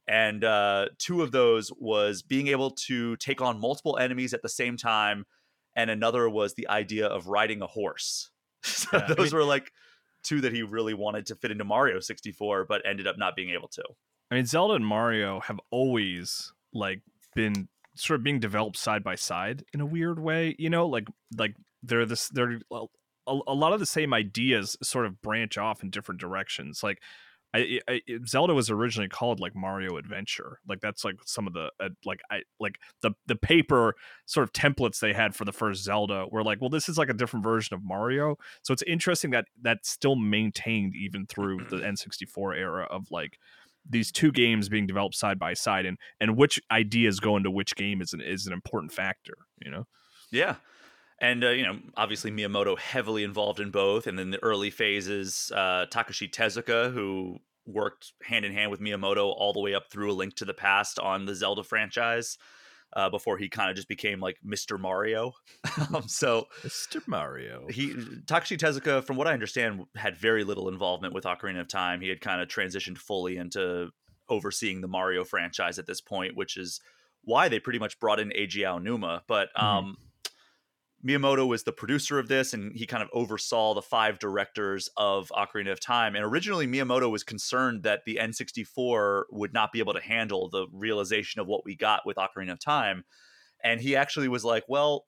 and 0.08 0.44
uh, 0.44 0.86
two 0.98 1.22
of 1.22 1.32
those 1.32 1.72
was 1.78 2.22
being 2.22 2.46
able 2.46 2.70
to 2.70 3.16
take 3.16 3.40
on 3.40 3.60
multiple 3.60 3.98
enemies 3.98 4.32
at 4.32 4.42
the 4.42 4.48
same 4.48 4.76
time 4.76 5.24
and 5.74 5.90
another 5.90 6.28
was 6.28 6.54
the 6.54 6.68
idea 6.68 7.06
of 7.06 7.26
riding 7.26 7.62
a 7.62 7.66
horse. 7.66 8.30
So 8.62 8.88
yeah, 8.94 9.14
those 9.14 9.18
I 9.18 9.22
mean, 9.22 9.34
were 9.34 9.44
like 9.44 9.70
two 10.26 10.40
that 10.42 10.52
he 10.52 10.62
really 10.62 10.94
wanted 10.94 11.26
to 11.26 11.36
fit 11.36 11.50
into 11.50 11.64
Mario 11.64 12.00
64, 12.00 12.64
but 12.64 12.82
ended 12.84 13.06
up 13.06 13.16
not 13.18 13.36
being 13.36 13.50
able 13.50 13.68
to. 13.68 13.82
I 14.30 14.34
mean, 14.34 14.46
Zelda 14.46 14.74
and 14.74 14.86
Mario 14.86 15.40
have 15.40 15.60
always 15.70 16.52
like 16.72 17.02
been 17.34 17.68
sort 17.94 18.20
of 18.20 18.24
being 18.24 18.40
developed 18.40 18.76
side 18.76 19.02
by 19.02 19.14
side 19.14 19.64
in 19.72 19.80
a 19.80 19.86
weird 19.86 20.18
way, 20.18 20.54
you 20.58 20.70
know, 20.70 20.86
like 20.86 21.08
like 21.36 21.54
they're 21.82 22.04
this 22.04 22.28
they're 22.28 22.58
a, 22.72 22.86
a 23.26 23.54
lot 23.54 23.72
of 23.72 23.80
the 23.80 23.86
same 23.86 24.12
ideas 24.12 24.76
sort 24.82 25.06
of 25.06 25.20
branch 25.22 25.58
off 25.58 25.82
in 25.82 25.90
different 25.90 26.20
directions. 26.20 26.82
Like 26.82 27.00
I, 27.54 27.80
I, 27.88 28.02
Zelda 28.26 28.54
was 28.54 28.70
originally 28.70 29.08
called 29.08 29.40
like 29.40 29.54
Mario 29.54 29.96
Adventure. 29.96 30.60
Like 30.68 30.80
that's 30.80 31.04
like 31.04 31.16
some 31.24 31.46
of 31.46 31.52
the 31.52 31.70
uh, 31.80 31.88
like 32.04 32.20
I 32.30 32.42
like 32.60 32.78
the 33.02 33.12
the 33.26 33.36
paper 33.36 33.94
sort 34.26 34.44
of 34.44 34.52
templates 34.52 35.00
they 35.00 35.12
had 35.12 35.34
for 35.34 35.44
the 35.44 35.52
first 35.52 35.82
Zelda 35.82 36.26
were 36.30 36.42
like, 36.42 36.60
well, 36.60 36.70
this 36.70 36.88
is 36.88 36.98
like 36.98 37.08
a 37.08 37.14
different 37.14 37.44
version 37.44 37.74
of 37.74 37.82
Mario. 37.82 38.36
So 38.62 38.72
it's 38.72 38.82
interesting 38.82 39.30
that 39.30 39.46
that's 39.62 39.88
still 39.88 40.16
maintained 40.16 40.94
even 40.94 41.26
through 41.26 41.66
the 41.70 41.76
N64 41.78 42.56
era 42.56 42.84
of 42.90 43.10
like 43.10 43.38
these 43.88 44.10
two 44.10 44.32
games 44.32 44.68
being 44.68 44.86
developed 44.86 45.14
side 45.14 45.38
by 45.38 45.54
side 45.54 45.86
and 45.86 45.98
and 46.20 46.36
which 46.36 46.60
ideas 46.70 47.20
go 47.20 47.36
into 47.36 47.50
which 47.50 47.76
game 47.76 48.02
is 48.02 48.12
an 48.12 48.20
is 48.20 48.46
an 48.46 48.52
important 48.52 48.92
factor, 48.92 49.36
you 49.64 49.70
know. 49.70 49.86
Yeah. 50.30 50.56
And 51.18 51.44
uh, 51.44 51.50
you 51.50 51.64
know, 51.64 51.78
obviously 51.96 52.30
Miyamoto 52.30 52.78
heavily 52.78 53.24
involved 53.24 53.60
in 53.60 53.70
both. 53.70 54.06
And 54.06 54.20
in 54.20 54.30
the 54.30 54.42
early 54.42 54.70
phases, 54.70 55.50
uh, 55.54 55.86
Takashi 55.90 56.30
Tezuka, 56.30 56.92
who 56.92 57.38
worked 57.66 58.12
hand 58.22 58.44
in 58.44 58.52
hand 58.52 58.70
with 58.70 58.80
Miyamoto 58.80 59.34
all 59.36 59.52
the 59.52 59.60
way 59.60 59.74
up 59.74 59.90
through 59.90 60.12
A 60.12 60.14
Link 60.14 60.34
to 60.36 60.44
the 60.44 60.54
Past 60.54 60.98
on 60.98 61.24
the 61.24 61.34
Zelda 61.34 61.64
franchise, 61.64 62.38
uh, 62.94 63.10
before 63.10 63.36
he 63.36 63.48
kind 63.48 63.70
of 63.70 63.76
just 63.76 63.88
became 63.88 64.20
like 64.20 64.36
Mr. 64.46 64.78
Mario. 64.78 65.32
um, 65.94 66.06
so 66.06 66.46
Mr. 66.62 67.06
Mario, 67.06 67.66
he 67.68 67.92
Takashi 68.26 68.56
Tezuka, 68.58 69.04
from 69.04 69.16
what 69.16 69.26
I 69.26 69.32
understand, 69.32 69.84
had 69.96 70.16
very 70.16 70.44
little 70.44 70.68
involvement 70.68 71.14
with 71.14 71.24
Ocarina 71.24 71.60
of 71.60 71.68
Time. 71.68 72.00
He 72.00 72.08
had 72.08 72.20
kind 72.20 72.40
of 72.40 72.48
transitioned 72.48 72.98
fully 72.98 73.36
into 73.36 73.90
overseeing 74.28 74.80
the 74.80 74.88
Mario 74.88 75.24
franchise 75.24 75.78
at 75.78 75.86
this 75.86 76.00
point, 76.00 76.36
which 76.36 76.56
is 76.56 76.80
why 77.22 77.48
they 77.48 77.58
pretty 77.58 77.78
much 77.78 77.98
brought 77.98 78.20
in 78.20 78.30
Eiji 78.30 78.62
Aonuma. 78.62 79.22
But 79.26 79.48
mm-hmm. 79.56 79.66
um, 79.66 79.84
mm-hmm 79.84 80.02
Miyamoto 81.04 81.46
was 81.46 81.62
the 81.62 81.72
producer 81.72 82.18
of 82.18 82.28
this, 82.28 82.54
and 82.54 82.74
he 82.74 82.86
kind 82.86 83.02
of 83.02 83.08
oversaw 83.12 83.74
the 83.74 83.82
five 83.82 84.18
directors 84.18 84.88
of 84.96 85.30
Ocarina 85.36 85.70
of 85.70 85.80
Time. 85.80 86.16
And 86.16 86.24
originally, 86.24 86.66
Miyamoto 86.66 87.10
was 87.10 87.22
concerned 87.22 87.82
that 87.82 88.04
the 88.04 88.18
N64 88.20 89.24
would 89.30 89.52
not 89.52 89.72
be 89.72 89.78
able 89.78 89.92
to 89.92 90.00
handle 90.00 90.48
the 90.48 90.66
realization 90.72 91.40
of 91.40 91.46
what 91.46 91.64
we 91.64 91.76
got 91.76 92.06
with 92.06 92.16
Ocarina 92.16 92.52
of 92.52 92.60
Time. 92.60 93.04
And 93.62 93.80
he 93.80 93.94
actually 93.94 94.28
was 94.28 94.44
like, 94.44 94.64
well, 94.68 95.06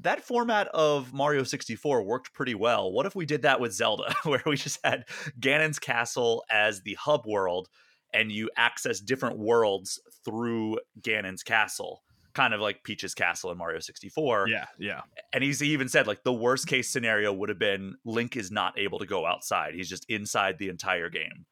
that 0.00 0.22
format 0.22 0.68
of 0.68 1.12
Mario 1.12 1.42
64 1.42 2.02
worked 2.02 2.32
pretty 2.32 2.54
well. 2.54 2.90
What 2.90 3.06
if 3.06 3.14
we 3.14 3.26
did 3.26 3.42
that 3.42 3.60
with 3.60 3.72
Zelda, 3.72 4.14
where 4.24 4.42
we 4.46 4.56
just 4.56 4.80
had 4.84 5.04
Ganon's 5.38 5.78
Castle 5.78 6.44
as 6.50 6.82
the 6.82 6.94
hub 6.94 7.26
world, 7.26 7.68
and 8.12 8.32
you 8.32 8.50
access 8.56 9.00
different 9.00 9.38
worlds 9.38 10.00
through 10.24 10.78
Ganon's 11.00 11.42
Castle? 11.42 12.02
Kind 12.36 12.52
of 12.52 12.60
like 12.60 12.84
Peach's 12.84 13.14
Castle 13.14 13.50
in 13.50 13.56
Mario 13.56 13.80
64. 13.80 14.48
Yeah, 14.48 14.66
yeah. 14.78 15.00
And 15.32 15.42
he's 15.42 15.62
even 15.62 15.88
said 15.88 16.06
like 16.06 16.22
the 16.22 16.34
worst 16.34 16.66
case 16.66 16.90
scenario 16.90 17.32
would 17.32 17.48
have 17.48 17.58
been 17.58 17.96
Link 18.04 18.36
is 18.36 18.50
not 18.50 18.78
able 18.78 18.98
to 18.98 19.06
go 19.06 19.24
outside. 19.24 19.74
He's 19.74 19.88
just 19.88 20.04
inside 20.10 20.58
the 20.58 20.68
entire 20.68 21.08
game, 21.08 21.46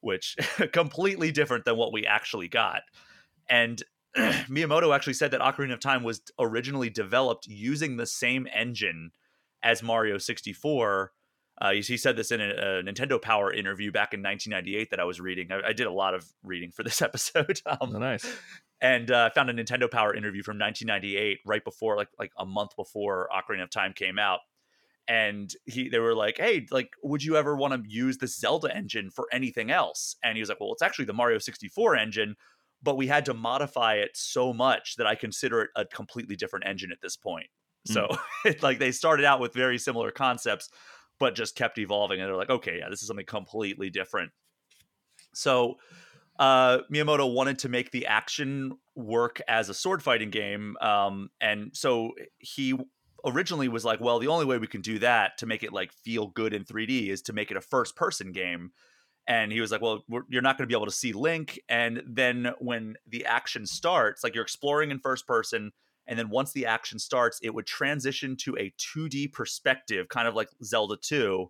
which 0.00 0.36
completely 0.72 1.32
different 1.32 1.66
than 1.66 1.76
what 1.76 1.92
we 1.92 2.06
actually 2.06 2.48
got. 2.48 2.80
And 3.48 3.82
Miyamoto 4.16 4.94
actually 4.94 5.12
said 5.12 5.32
that 5.32 5.42
Ocarina 5.42 5.74
of 5.74 5.80
Time 5.80 6.02
was 6.02 6.22
originally 6.38 6.88
developed 6.88 7.46
using 7.46 7.98
the 7.98 8.06
same 8.06 8.48
engine 8.54 9.10
as 9.62 9.82
Mario 9.82 10.16
64. 10.16 11.12
Uh, 11.60 11.72
he 11.72 11.98
said 11.98 12.16
this 12.16 12.32
in 12.32 12.40
a, 12.40 12.48
a, 12.48 12.82
Nintendo 12.82 13.20
Power 13.20 13.52
interview 13.52 13.92
back 13.92 14.14
in 14.14 14.22
1998 14.22 14.90
that 14.90 14.98
I 14.98 15.04
was 15.04 15.20
reading. 15.20 15.52
I, 15.52 15.68
I 15.68 15.72
did 15.74 15.86
a 15.86 15.92
lot 15.92 16.14
of 16.14 16.26
reading 16.42 16.70
for 16.72 16.82
this 16.82 17.02
episode. 17.02 17.60
Um, 17.66 17.94
oh, 17.94 17.98
nice 17.98 18.26
and 18.82 19.12
uh, 19.12 19.30
found 19.30 19.48
a 19.48 19.54
Nintendo 19.54 19.88
Power 19.88 20.14
interview 20.14 20.42
from 20.42 20.58
1998, 20.58 21.38
right 21.46 21.64
before, 21.64 21.96
like 21.96 22.08
like 22.18 22.32
a 22.36 22.44
month 22.44 22.76
before 22.76 23.28
Ocarina 23.32 23.62
of 23.62 23.70
Time 23.70 23.94
came 23.94 24.18
out. 24.18 24.40
And 25.08 25.52
he, 25.64 25.88
they 25.88 26.00
were 26.00 26.14
like, 26.14 26.36
"Hey, 26.36 26.66
like, 26.70 26.90
would 27.02 27.22
you 27.22 27.36
ever 27.36 27.56
want 27.56 27.72
to 27.72 27.88
use 27.88 28.18
the 28.18 28.26
Zelda 28.26 28.74
engine 28.76 29.10
for 29.10 29.26
anything 29.32 29.70
else?" 29.70 30.16
And 30.22 30.36
he 30.36 30.42
was 30.42 30.48
like, 30.48 30.60
"Well, 30.60 30.72
it's 30.72 30.82
actually 30.82 31.04
the 31.06 31.12
Mario 31.12 31.38
64 31.38 31.96
engine, 31.96 32.34
but 32.82 32.96
we 32.96 33.06
had 33.06 33.24
to 33.26 33.34
modify 33.34 33.94
it 33.94 34.10
so 34.14 34.52
much 34.52 34.96
that 34.96 35.06
I 35.06 35.14
consider 35.14 35.62
it 35.62 35.70
a 35.76 35.84
completely 35.86 36.36
different 36.36 36.66
engine 36.66 36.90
at 36.92 37.00
this 37.00 37.16
point." 37.16 37.46
Mm. 37.88 37.94
So, 37.94 38.52
like, 38.62 38.78
they 38.80 38.92
started 38.92 39.24
out 39.24 39.40
with 39.40 39.54
very 39.54 39.78
similar 39.78 40.10
concepts, 40.10 40.68
but 41.20 41.36
just 41.36 41.56
kept 41.56 41.78
evolving. 41.78 42.20
And 42.20 42.28
they're 42.28 42.36
like, 42.36 42.50
"Okay, 42.50 42.78
yeah, 42.78 42.88
this 42.88 43.00
is 43.00 43.06
something 43.06 43.26
completely 43.26 43.90
different." 43.90 44.32
So 45.34 45.78
uh, 46.42 46.82
Miyamoto 46.92 47.32
wanted 47.32 47.60
to 47.60 47.68
make 47.68 47.92
the 47.92 48.06
action 48.06 48.72
work 48.96 49.40
as 49.46 49.68
a 49.68 49.74
sword 49.74 50.02
fighting 50.02 50.30
game, 50.30 50.76
um, 50.80 51.30
and 51.40 51.70
so 51.72 52.10
he 52.40 52.76
originally 53.24 53.68
was 53.68 53.84
like, 53.84 54.00
"Well, 54.00 54.18
the 54.18 54.26
only 54.26 54.44
way 54.44 54.58
we 54.58 54.66
can 54.66 54.80
do 54.80 54.98
that 54.98 55.38
to 55.38 55.46
make 55.46 55.62
it 55.62 55.72
like 55.72 55.92
feel 55.92 56.26
good 56.26 56.52
in 56.52 56.64
3D 56.64 57.10
is 57.10 57.22
to 57.22 57.32
make 57.32 57.52
it 57.52 57.56
a 57.56 57.60
first 57.60 57.94
person 57.94 58.32
game." 58.32 58.72
And 59.28 59.52
he 59.52 59.60
was 59.60 59.70
like, 59.70 59.82
"Well, 59.82 60.02
you're 60.28 60.42
not 60.42 60.58
going 60.58 60.64
to 60.64 60.72
be 60.72 60.76
able 60.76 60.86
to 60.86 60.90
see 60.90 61.12
Link." 61.12 61.60
And 61.68 62.02
then 62.08 62.50
when 62.58 62.96
the 63.06 63.24
action 63.24 63.64
starts, 63.64 64.24
like 64.24 64.34
you're 64.34 64.42
exploring 64.42 64.90
in 64.90 64.98
first 64.98 65.28
person, 65.28 65.70
and 66.08 66.18
then 66.18 66.28
once 66.28 66.50
the 66.50 66.66
action 66.66 66.98
starts, 66.98 67.38
it 67.44 67.54
would 67.54 67.66
transition 67.66 68.36
to 68.38 68.56
a 68.58 68.74
2D 68.78 69.32
perspective, 69.32 70.08
kind 70.08 70.26
of 70.26 70.34
like 70.34 70.48
Zelda 70.64 70.96
2 71.00 71.48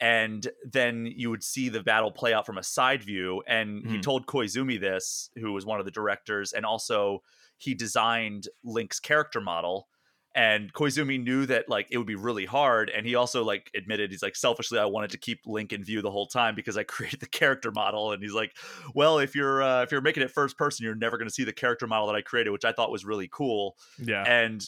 and 0.00 0.48
then 0.64 1.12
you 1.16 1.30
would 1.30 1.42
see 1.42 1.68
the 1.68 1.82
battle 1.82 2.10
play 2.10 2.32
out 2.32 2.46
from 2.46 2.58
a 2.58 2.62
side 2.62 3.02
view 3.02 3.42
and 3.46 3.84
mm. 3.84 3.88
he 3.88 3.96
hmm. 3.96 4.00
told 4.00 4.26
koizumi 4.26 4.80
this 4.80 5.30
who 5.36 5.52
was 5.52 5.66
one 5.66 5.80
of 5.80 5.84
the 5.84 5.90
directors 5.90 6.52
and 6.52 6.64
also 6.64 7.22
he 7.56 7.74
designed 7.74 8.48
link's 8.64 9.00
character 9.00 9.40
model 9.40 9.88
and 10.34 10.72
koizumi 10.72 11.22
knew 11.22 11.46
that 11.46 11.68
like 11.68 11.88
it 11.90 11.98
would 11.98 12.06
be 12.06 12.14
really 12.14 12.44
hard 12.44 12.90
and 12.90 13.06
he 13.06 13.14
also 13.14 13.42
like 13.42 13.70
admitted 13.74 14.10
he's 14.10 14.22
like 14.22 14.36
selfishly 14.36 14.78
i 14.78 14.84
wanted 14.84 15.10
to 15.10 15.18
keep 15.18 15.40
link 15.46 15.72
in 15.72 15.82
view 15.82 16.00
the 16.00 16.10
whole 16.10 16.26
time 16.26 16.54
because 16.54 16.76
i 16.76 16.82
created 16.84 17.20
the 17.20 17.26
character 17.26 17.70
model 17.72 18.12
and 18.12 18.22
he's 18.22 18.34
like 18.34 18.54
well 18.94 19.18
if 19.18 19.34
you're 19.34 19.62
uh, 19.62 19.82
if 19.82 19.90
you're 19.90 20.00
making 20.00 20.22
it 20.22 20.30
first 20.30 20.56
person 20.56 20.84
you're 20.84 20.94
never 20.94 21.18
going 21.18 21.28
to 21.28 21.34
see 21.34 21.44
the 21.44 21.52
character 21.52 21.86
model 21.86 22.06
that 22.06 22.16
i 22.16 22.20
created 22.20 22.50
which 22.50 22.64
i 22.64 22.72
thought 22.72 22.92
was 22.92 23.04
really 23.04 23.28
cool 23.32 23.76
yeah 23.98 24.22
and 24.24 24.64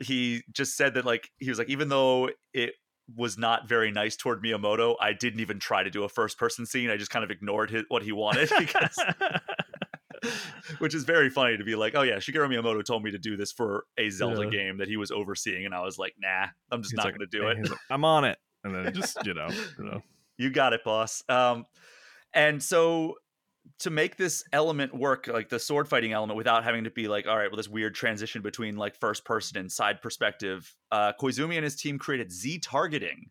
he 0.00 0.42
just 0.52 0.76
said 0.76 0.94
that 0.94 1.04
like 1.04 1.30
he 1.38 1.48
was 1.48 1.58
like 1.58 1.70
even 1.70 1.88
though 1.88 2.28
it 2.52 2.74
was 3.14 3.36
not 3.36 3.68
very 3.68 3.90
nice 3.90 4.16
toward 4.16 4.42
Miyamoto. 4.42 4.96
I 5.00 5.12
didn't 5.12 5.40
even 5.40 5.58
try 5.58 5.82
to 5.82 5.90
do 5.90 6.04
a 6.04 6.08
first 6.08 6.38
person 6.38 6.64
scene. 6.64 6.90
I 6.90 6.96
just 6.96 7.10
kind 7.10 7.24
of 7.24 7.30
ignored 7.30 7.70
his, 7.70 7.84
what 7.88 8.02
he 8.02 8.12
wanted 8.12 8.50
because 8.58 8.98
which 10.78 10.94
is 10.94 11.04
very 11.04 11.30
funny 11.30 11.56
to 11.56 11.64
be 11.64 11.74
like, 11.74 11.94
oh 11.94 12.02
yeah, 12.02 12.16
Shigeru 12.16 12.48
Miyamoto 12.48 12.84
told 12.84 13.02
me 13.02 13.10
to 13.10 13.18
do 13.18 13.36
this 13.36 13.52
for 13.52 13.84
a 13.98 14.10
Zelda 14.10 14.44
yeah. 14.44 14.50
game 14.50 14.78
that 14.78 14.88
he 14.88 14.96
was 14.96 15.10
overseeing, 15.10 15.64
and 15.64 15.74
I 15.74 15.80
was 15.80 15.98
like, 15.98 16.14
nah, 16.18 16.46
I'm 16.70 16.82
just 16.82 16.92
he's 16.92 16.96
not 16.96 17.06
like, 17.06 17.16
going 17.16 17.28
to 17.28 17.38
do 17.38 17.48
it. 17.48 17.70
Like, 17.70 17.78
I'm 17.90 18.04
on 18.04 18.24
it, 18.24 18.38
and 18.62 18.74
then 18.74 18.92
just 18.94 19.18
you 19.24 19.34
know, 19.34 19.48
you 19.78 19.84
know, 19.84 20.02
you 20.38 20.50
got 20.50 20.72
it, 20.72 20.84
boss. 20.84 21.22
Um, 21.28 21.66
and 22.32 22.62
so 22.62 23.14
to 23.80 23.90
make 23.90 24.16
this 24.16 24.44
element 24.52 24.94
work, 24.94 25.26
like 25.26 25.48
the 25.48 25.58
sword 25.58 25.88
fighting 25.88 26.12
element, 26.12 26.36
without 26.36 26.64
having 26.64 26.84
to 26.84 26.90
be 26.90 27.08
like, 27.08 27.26
all 27.26 27.36
right, 27.36 27.50
well, 27.50 27.56
this 27.56 27.68
weird 27.68 27.94
transition 27.94 28.42
between 28.42 28.76
like 28.76 28.96
first 28.96 29.24
person 29.24 29.58
and 29.58 29.70
side 29.70 30.00
perspective, 30.00 30.74
uh, 30.92 31.12
Koizumi 31.20 31.56
and 31.56 31.64
his 31.64 31.76
team 31.76 31.98
created 31.98 32.32
Z 32.32 32.60
targeting, 32.60 33.30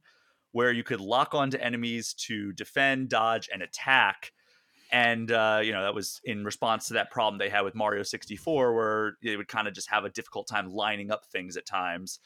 where 0.52 0.72
you 0.72 0.84
could 0.84 1.00
lock 1.00 1.34
onto 1.34 1.58
enemies 1.58 2.14
to 2.14 2.52
defend, 2.54 3.10
dodge, 3.10 3.50
and 3.52 3.62
attack. 3.62 4.32
And 4.92 5.32
uh, 5.32 5.62
you 5.64 5.72
know 5.72 5.84
that 5.84 5.96
was 5.96 6.22
in 6.24 6.44
response 6.44 6.88
to 6.90 6.96
that 6.96 7.10
problem 7.10 7.40
they 7.40 7.50
had 7.50 7.62
with 7.62 7.74
Mario 7.74 8.04
64, 8.04 8.76
where 8.76 9.18
they 9.24 9.36
would 9.38 9.48
kind 9.48 9.68
of 9.68 9.74
just 9.74 9.90
have 9.90 10.06
a 10.06 10.10
difficult 10.10 10.48
time 10.48 10.70
lining 10.70 11.10
up 11.10 11.26
things 11.26 11.58
at 11.58 11.66
times. 11.66 12.20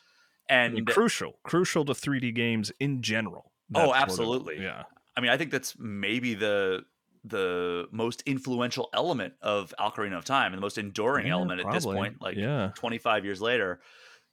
And, 0.50 0.88
crucial, 0.88 1.40
crucial 1.44 1.84
to 1.86 1.94
3D 1.94 2.34
games 2.34 2.72
in 2.80 3.02
general. 3.02 3.52
oh, 3.76 3.94
absolutely. 3.94 4.56
Sort 4.56 4.58
of, 4.58 4.64
yeah. 4.64 4.84
I 5.18 5.20
mean, 5.20 5.30
I 5.30 5.36
think 5.36 5.52
that's 5.52 5.76
maybe 5.78 6.36
the 6.36 6.84
the 7.28 7.88
most 7.92 8.24
influential 8.26 8.90
element 8.94 9.34
of 9.42 9.74
Ocarina 9.80 10.18
of 10.18 10.26
Time 10.26 10.54
and 10.54 10.58
the 10.58 10.62
most 10.62 10.78
enduring 10.78 11.28
yeah, 11.28 11.34
element 11.34 11.62
probably. 11.62 11.76
at 11.76 11.82
this 11.82 11.86
point, 11.86 12.22
like 12.22 12.38
yeah. 12.38 12.72
25 12.76 13.26
years 13.26 13.42
later. 13.42 13.80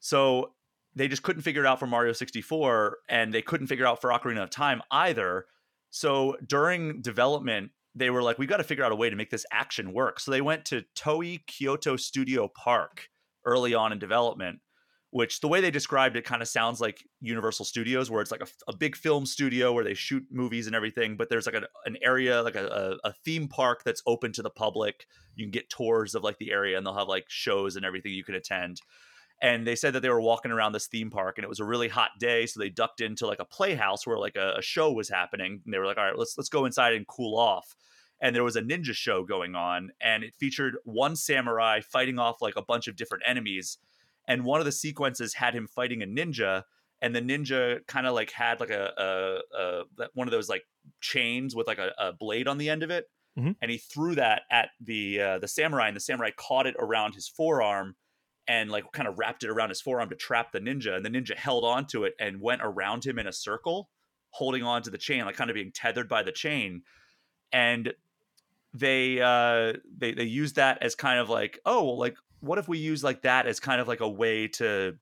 So 0.00 0.52
they 0.94 1.08
just 1.08 1.22
couldn't 1.22 1.42
figure 1.42 1.64
it 1.64 1.66
out 1.66 1.78
for 1.78 1.86
Mario 1.86 2.12
64 2.12 2.98
and 3.08 3.32
they 3.32 3.42
couldn't 3.42 3.66
figure 3.66 3.86
out 3.86 4.00
for 4.00 4.10
Ocarina 4.10 4.42
of 4.42 4.50
Time 4.50 4.82
either. 4.90 5.46
So 5.90 6.36
during 6.46 7.00
development, 7.00 7.70
they 7.94 8.10
were 8.10 8.22
like, 8.22 8.38
we 8.38 8.46
got 8.46 8.56
to 8.56 8.64
figure 8.64 8.84
out 8.84 8.92
a 8.92 8.96
way 8.96 9.10
to 9.10 9.16
make 9.16 9.30
this 9.30 9.46
action 9.52 9.92
work. 9.92 10.20
So 10.20 10.30
they 10.30 10.40
went 10.40 10.64
to 10.66 10.84
Toei 10.96 11.46
Kyoto 11.46 11.96
Studio 11.96 12.48
Park 12.48 13.08
early 13.44 13.74
on 13.74 13.92
in 13.92 13.98
development 13.98 14.60
which 15.14 15.38
the 15.38 15.46
way 15.46 15.60
they 15.60 15.70
described 15.70 16.16
it 16.16 16.24
kind 16.24 16.42
of 16.42 16.48
sounds 16.48 16.80
like 16.80 17.04
Universal 17.20 17.66
Studios, 17.66 18.10
where 18.10 18.20
it's 18.20 18.32
like 18.32 18.42
a, 18.42 18.48
a, 18.66 18.76
big 18.76 18.96
film 18.96 19.24
studio 19.26 19.72
where 19.72 19.84
they 19.84 19.94
shoot 19.94 20.24
movies 20.28 20.66
and 20.66 20.74
everything, 20.74 21.16
but 21.16 21.28
there's 21.28 21.46
like 21.46 21.54
a, 21.54 21.62
an 21.84 21.96
area, 22.02 22.42
like 22.42 22.56
a, 22.56 22.96
a, 23.04 23.12
theme 23.24 23.46
park 23.46 23.84
that's 23.84 24.02
open 24.08 24.32
to 24.32 24.42
the 24.42 24.50
public. 24.50 25.06
You 25.36 25.44
can 25.44 25.52
get 25.52 25.70
tours 25.70 26.16
of 26.16 26.24
like 26.24 26.38
the 26.38 26.50
area 26.50 26.76
and 26.76 26.84
they'll 26.84 26.98
have 26.98 27.06
like 27.06 27.26
shows 27.28 27.76
and 27.76 27.86
everything 27.86 28.12
you 28.12 28.24
can 28.24 28.34
attend. 28.34 28.80
And 29.40 29.64
they 29.64 29.76
said 29.76 29.92
that 29.92 30.00
they 30.00 30.08
were 30.08 30.20
walking 30.20 30.50
around 30.50 30.72
this 30.72 30.88
theme 30.88 31.10
park 31.10 31.38
and 31.38 31.44
it 31.44 31.48
was 31.48 31.60
a 31.60 31.64
really 31.64 31.86
hot 31.86 32.10
day. 32.18 32.46
So 32.46 32.58
they 32.58 32.68
ducked 32.68 33.00
into 33.00 33.28
like 33.28 33.38
a 33.38 33.44
playhouse 33.44 34.08
where 34.08 34.18
like 34.18 34.34
a, 34.34 34.54
a 34.58 34.62
show 34.62 34.90
was 34.90 35.08
happening. 35.08 35.60
And 35.64 35.72
they 35.72 35.78
were 35.78 35.86
like, 35.86 35.96
all 35.96 36.06
right, 36.06 36.18
let's, 36.18 36.36
let's 36.36 36.48
go 36.48 36.64
inside 36.64 36.92
and 36.92 37.06
cool 37.06 37.38
off 37.38 37.76
and 38.20 38.34
there 38.34 38.42
was 38.42 38.56
a 38.56 38.62
ninja 38.62 38.94
show 38.94 39.22
going 39.22 39.54
on 39.54 39.90
and 40.00 40.24
it 40.24 40.34
featured 40.34 40.76
one 40.84 41.14
samurai 41.14 41.80
fighting 41.80 42.18
off 42.18 42.42
like 42.42 42.56
a 42.56 42.62
bunch 42.62 42.88
of 42.88 42.96
different 42.96 43.22
enemies 43.26 43.78
and 44.26 44.44
one 44.44 44.60
of 44.60 44.66
the 44.66 44.72
sequences 44.72 45.34
had 45.34 45.54
him 45.54 45.66
fighting 45.66 46.02
a 46.02 46.06
ninja 46.06 46.62
and 47.02 47.14
the 47.14 47.20
ninja 47.20 47.86
kind 47.86 48.06
of 48.06 48.14
like 48.14 48.30
had 48.30 48.60
like 48.60 48.70
a, 48.70 48.92
a, 48.96 49.82
a 50.02 50.08
one 50.14 50.26
of 50.26 50.32
those 50.32 50.48
like 50.48 50.62
chains 51.00 51.54
with 51.54 51.66
like 51.66 51.78
a, 51.78 51.92
a 51.98 52.12
blade 52.12 52.48
on 52.48 52.58
the 52.58 52.70
end 52.70 52.82
of 52.82 52.90
it, 52.90 53.06
Mhm. 53.38 53.56
and 53.60 53.70
he 53.70 53.78
threw 53.78 54.14
that 54.14 54.42
at 54.50 54.70
the 54.80 55.20
uh, 55.20 55.38
the 55.38 55.48
samurai, 55.48 55.88
and 55.88 55.96
the 55.96 56.00
samurai 56.00 56.30
caught 56.36 56.66
it 56.66 56.76
around 56.78 57.14
his 57.14 57.28
forearm 57.28 57.96
and 58.46 58.70
like 58.70 58.84
kind 58.92 59.08
of 59.08 59.18
wrapped 59.18 59.42
it 59.42 59.50
around 59.50 59.70
his 59.70 59.80
forearm 59.80 60.08
to 60.10 60.16
trap 60.16 60.52
the 60.52 60.60
ninja, 60.60 60.94
and 60.96 61.04
the 61.04 61.10
ninja 61.10 61.34
held 61.36 61.64
onto 61.64 62.04
it 62.04 62.14
and 62.20 62.40
went 62.40 62.62
around 62.62 63.04
him 63.04 63.18
in 63.18 63.26
a 63.26 63.32
circle, 63.32 63.90
holding 64.30 64.62
on 64.62 64.82
to 64.82 64.90
the 64.90 64.98
chain, 64.98 65.24
like 65.24 65.34
kind 65.36 65.50
of 65.50 65.54
being 65.54 65.72
tethered 65.72 66.08
by 66.08 66.22
the 66.22 66.32
chain, 66.32 66.82
and 67.52 67.92
they 68.72 69.20
uh 69.20 69.72
they 69.96 70.12
they 70.14 70.24
use 70.24 70.54
that 70.54 70.82
as 70.82 70.94
kind 70.94 71.18
of 71.20 71.28
like 71.28 71.58
oh 71.66 71.84
well, 71.84 71.98
like 71.98 72.16
what 72.44 72.58
if 72.58 72.68
we 72.68 72.78
use 72.78 73.02
like 73.04 73.22
that 73.22 73.46
as 73.46 73.58
kind 73.60 73.80
of 73.80 73.88
like 73.88 74.00
a 74.00 74.08
way 74.08 74.48
to 74.48 74.94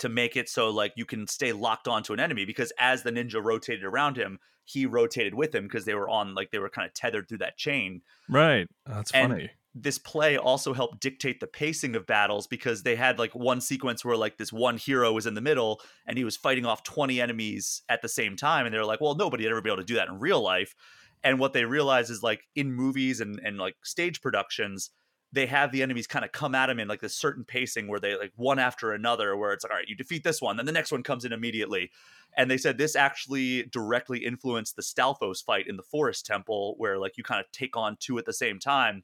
to 0.00 0.08
make 0.08 0.36
it 0.36 0.48
so 0.48 0.70
like 0.70 0.92
you 0.96 1.04
can 1.04 1.26
stay 1.26 1.52
locked 1.52 1.86
onto 1.88 2.12
an 2.12 2.20
enemy 2.20 2.44
because 2.44 2.72
as 2.78 3.02
the 3.02 3.12
ninja 3.12 3.42
rotated 3.42 3.84
around 3.84 4.16
him 4.16 4.38
he 4.64 4.86
rotated 4.86 5.34
with 5.34 5.54
him 5.54 5.64
because 5.64 5.84
they 5.84 5.94
were 5.94 6.08
on 6.08 6.34
like 6.34 6.50
they 6.50 6.58
were 6.58 6.68
kind 6.70 6.86
of 6.86 6.94
tethered 6.94 7.28
through 7.28 7.38
that 7.38 7.56
chain 7.56 8.00
Right. 8.28 8.66
That's 8.86 9.12
And- 9.12 9.32
funny. 9.32 9.50
this 9.74 9.98
play 9.98 10.36
also 10.38 10.72
helped 10.72 11.00
dictate 11.00 11.40
the 11.40 11.46
pacing 11.46 11.94
of 11.96 12.06
battles 12.06 12.46
because 12.46 12.82
they 12.84 12.96
had 12.96 13.18
like 13.18 13.34
one 13.34 13.60
sequence 13.60 14.04
where 14.04 14.16
like 14.16 14.38
this 14.38 14.52
one 14.52 14.76
hero 14.78 15.12
was 15.12 15.26
in 15.26 15.34
the 15.34 15.40
middle 15.40 15.80
and 16.06 16.16
he 16.16 16.24
was 16.24 16.36
fighting 16.36 16.64
off 16.64 16.82
20 16.84 17.20
enemies 17.20 17.82
at 17.88 18.00
the 18.02 18.08
same 18.08 18.36
time 18.36 18.66
and 18.66 18.74
they 18.74 18.78
were 18.78 18.84
like 18.84 19.00
well 19.00 19.14
nobody 19.14 19.44
would 19.44 19.50
ever 19.52 19.60
be 19.62 19.68
able 19.70 19.76
to 19.82 19.84
do 19.84 19.94
that 19.96 20.08
in 20.08 20.18
real 20.18 20.40
life 20.40 20.74
and 21.22 21.38
what 21.38 21.52
they 21.52 21.64
realize 21.64 22.10
is 22.10 22.22
like 22.22 22.42
in 22.54 22.72
movies 22.72 23.20
and, 23.20 23.40
and 23.44 23.58
like 23.58 23.76
stage 23.84 24.20
productions 24.20 24.90
they 25.34 25.46
have 25.46 25.72
the 25.72 25.82
enemies 25.82 26.06
kind 26.06 26.24
of 26.24 26.30
come 26.32 26.54
at 26.54 26.66
them 26.66 26.78
in 26.78 26.86
like 26.86 27.00
this 27.00 27.14
certain 27.14 27.44
pacing 27.44 27.88
where 27.88 27.98
they 27.98 28.16
like 28.16 28.32
one 28.36 28.58
after 28.58 28.92
another 28.92 29.36
where 29.36 29.52
it's 29.52 29.64
like 29.64 29.72
all 29.72 29.76
right 29.76 29.88
you 29.88 29.96
defeat 29.96 30.22
this 30.22 30.40
one 30.40 30.56
then 30.56 30.66
the 30.66 30.72
next 30.72 30.92
one 30.92 31.02
comes 31.02 31.24
in 31.24 31.32
immediately 31.32 31.90
and 32.36 32.50
they 32.50 32.56
said 32.56 32.78
this 32.78 32.94
actually 32.94 33.64
directly 33.64 34.24
influenced 34.24 34.76
the 34.76 34.82
stalfos 34.82 35.44
fight 35.44 35.66
in 35.66 35.76
the 35.76 35.82
forest 35.82 36.24
temple 36.24 36.74
where 36.78 36.98
like 36.98 37.16
you 37.16 37.24
kind 37.24 37.40
of 37.40 37.50
take 37.52 37.76
on 37.76 37.96
two 37.98 38.16
at 38.16 38.24
the 38.24 38.32
same 38.32 38.58
time 38.58 39.02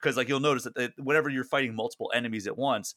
because 0.00 0.16
like 0.16 0.28
you'll 0.28 0.40
notice 0.40 0.64
that 0.76 0.92
whenever 0.98 1.28
you're 1.28 1.44
fighting 1.44 1.74
multiple 1.74 2.10
enemies 2.14 2.46
at 2.46 2.56
once 2.56 2.94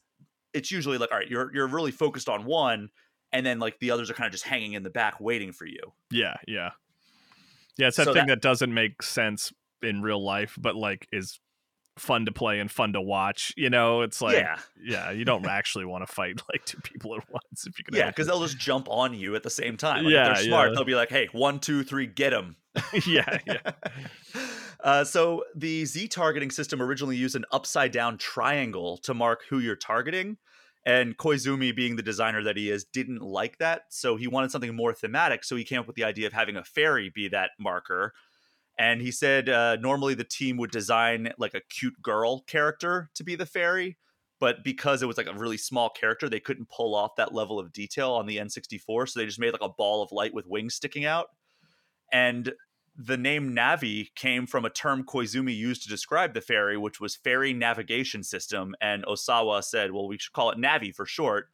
it's 0.54 0.70
usually 0.70 0.98
like 0.98 1.10
all 1.10 1.18
right 1.18 1.28
you're 1.28 1.52
you're 1.52 1.66
really 1.66 1.92
focused 1.92 2.28
on 2.28 2.44
one 2.44 2.88
and 3.32 3.44
then 3.44 3.58
like 3.58 3.78
the 3.80 3.90
others 3.90 4.08
are 4.08 4.14
kind 4.14 4.26
of 4.26 4.32
just 4.32 4.44
hanging 4.44 4.74
in 4.74 4.82
the 4.82 4.90
back 4.90 5.20
waiting 5.20 5.52
for 5.52 5.66
you 5.66 5.92
Yeah, 6.10 6.36
yeah. 6.46 6.70
Yeah, 7.76 7.86
it's 7.88 7.96
that 7.96 8.06
So 8.06 8.12
thing 8.12 8.26
that, 8.26 8.42
doesn't 8.42 8.74
make 8.74 9.02
sense 9.02 9.52
in 9.82 10.02
real 10.02 10.22
life, 10.22 10.58
but 10.60 10.74
like 10.74 11.06
is 11.12 11.38
fun 11.98 12.26
to 12.26 12.32
play 12.32 12.60
and 12.60 12.70
fun 12.70 12.92
to 12.94 13.00
watch. 13.00 13.52
You 13.56 13.70
know, 13.70 14.02
it's 14.02 14.20
like 14.20 14.36
yeah 14.36 14.58
yeah, 14.82 15.10
you 15.10 15.24
don't 15.24 15.46
actually 15.46 15.84
want 15.84 16.06
to 16.06 16.12
fight 16.12 16.40
like 16.52 16.64
two 16.64 16.80
people 16.80 17.14
at 17.14 17.30
once 17.30 17.66
if 17.66 17.78
you 17.78 17.84
can. 17.84 17.94
yeah 17.94 18.06
because 18.06 18.26
they'll 18.26 18.42
just 18.42 18.58
jump 18.58 18.88
on 18.88 19.14
you 19.14 19.34
at 19.34 19.42
the 19.42 19.50
same 19.50 19.76
time 19.76 20.04
like, 20.04 20.12
Yeah, 20.12 20.30
if 20.30 20.36
they're 20.36 20.44
smart 20.46 20.70
yeah. 20.70 20.74
they'll 20.74 20.84
be 20.84 20.94
like 20.94 21.10
hey 21.10 21.28
one 21.32 21.60
two 21.60 21.82
three 21.82 22.06
get 22.06 22.30
them." 22.30 22.56
yeah, 23.06 23.38
yeah. 23.46 23.72
Uh, 24.80 25.02
so 25.02 25.42
the 25.56 25.84
Z 25.84 26.06
targeting 26.06 26.52
system 26.52 26.80
originally 26.80 27.16
used 27.16 27.34
an 27.34 27.44
upside 27.50 27.90
down 27.90 28.16
triangle 28.16 28.96
to 28.98 29.12
mark 29.12 29.40
who 29.50 29.58
you're 29.58 29.74
targeting, 29.74 30.36
and 30.86 31.18
Koizumi, 31.18 31.74
being 31.74 31.96
the 31.96 32.02
designer 32.02 32.42
that 32.44 32.56
he 32.56 32.70
is, 32.70 32.84
didn't 32.84 33.20
like 33.20 33.58
that. 33.58 33.82
So 33.90 34.16
he 34.16 34.26
wanted 34.26 34.50
something 34.50 34.74
more 34.74 34.94
thematic. 34.94 35.44
So 35.44 35.56
he 35.56 35.64
came 35.64 35.80
up 35.80 35.86
with 35.86 35.96
the 35.96 36.04
idea 36.04 36.26
of 36.26 36.32
having 36.32 36.56
a 36.56 36.64
fairy 36.64 37.10
be 37.10 37.28
that 37.28 37.50
marker. 37.58 38.14
And 38.78 39.00
he 39.00 39.10
said 39.10 39.48
uh, 39.48 39.76
normally 39.76 40.14
the 40.14 40.24
team 40.24 40.56
would 40.58 40.70
design 40.70 41.32
like 41.36 41.54
a 41.54 41.60
cute 41.68 42.00
girl 42.00 42.42
character 42.42 43.10
to 43.14 43.24
be 43.24 43.34
the 43.34 43.46
fairy, 43.46 43.98
but 44.40 44.62
because 44.62 45.02
it 45.02 45.06
was 45.06 45.16
like 45.16 45.26
a 45.26 45.34
really 45.34 45.56
small 45.56 45.90
character, 45.90 46.28
they 46.28 46.40
couldn't 46.40 46.68
pull 46.68 46.94
off 46.94 47.16
that 47.16 47.34
level 47.34 47.58
of 47.58 47.72
detail 47.72 48.12
on 48.12 48.26
the 48.26 48.36
N64. 48.36 49.08
So 49.08 49.18
they 49.18 49.26
just 49.26 49.40
made 49.40 49.52
like 49.52 49.62
a 49.62 49.68
ball 49.68 50.02
of 50.02 50.12
light 50.12 50.32
with 50.32 50.46
wings 50.46 50.74
sticking 50.74 51.04
out. 51.04 51.26
And 52.12 52.52
the 52.96 53.16
name 53.16 53.54
Navi 53.54 54.14
came 54.14 54.46
from 54.46 54.64
a 54.64 54.70
term 54.70 55.04
Koizumi 55.04 55.56
used 55.56 55.82
to 55.82 55.88
describe 55.88 56.34
the 56.34 56.40
fairy, 56.40 56.76
which 56.76 57.00
was 57.00 57.16
fairy 57.16 57.52
navigation 57.52 58.22
system. 58.22 58.74
And 58.80 59.04
Osawa 59.06 59.62
said, 59.62 59.92
well, 59.92 60.08
we 60.08 60.18
should 60.18 60.32
call 60.32 60.50
it 60.50 60.58
Navi 60.58 60.94
for 60.94 61.06
short. 61.06 61.48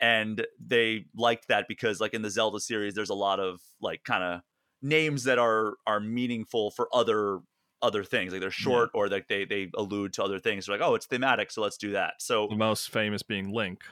And 0.00 0.46
they 0.64 1.06
liked 1.16 1.48
that 1.48 1.66
because, 1.68 2.00
like 2.00 2.12
in 2.12 2.22
the 2.22 2.30
Zelda 2.30 2.60
series, 2.60 2.94
there's 2.94 3.10
a 3.10 3.14
lot 3.14 3.40
of 3.40 3.60
like 3.80 4.04
kind 4.04 4.22
of 4.22 4.42
names 4.82 5.24
that 5.24 5.38
are 5.38 5.74
are 5.86 6.00
meaningful 6.00 6.70
for 6.70 6.88
other 6.92 7.40
other 7.82 8.04
things. 8.04 8.32
Like 8.32 8.40
they're 8.40 8.50
short 8.50 8.90
or 8.94 9.08
like 9.08 9.28
they 9.28 9.44
they 9.44 9.70
allude 9.76 10.12
to 10.14 10.24
other 10.24 10.38
things. 10.38 10.66
They're 10.66 10.76
like, 10.78 10.86
oh, 10.86 10.94
it's 10.94 11.06
thematic, 11.06 11.50
so 11.50 11.62
let's 11.62 11.76
do 11.76 11.92
that. 11.92 12.14
So 12.20 12.46
The 12.48 12.56
most 12.56 12.90
famous 12.90 13.22
being 13.22 13.52
Link 13.52 13.82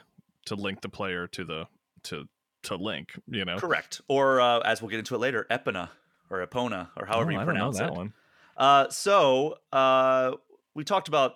to 0.45 0.55
link 0.55 0.81
the 0.81 0.89
player 0.89 1.27
to 1.27 1.43
the 1.43 1.67
to 2.03 2.25
to 2.63 2.75
Link. 2.75 3.11
You 3.27 3.45
know, 3.45 3.57
correct. 3.57 4.01
Or 4.07 4.41
uh, 4.41 4.59
as 4.59 4.81
we'll 4.81 4.89
get 4.89 4.99
into 4.99 5.15
it 5.15 5.19
later, 5.19 5.45
Epona 5.51 5.89
or 6.29 6.45
Epona 6.45 6.89
or 6.97 7.05
however 7.05 7.29
Oh, 7.31 7.33
you 7.35 7.39
I 7.39 7.45
pronounce 7.45 7.77
that 7.77 7.89
it. 7.89 7.93
one. 7.95 8.13
Uh, 8.57 8.89
so 8.89 9.57
uh, 9.71 10.31
we 10.73 10.83
talked 10.83 11.07
about 11.07 11.33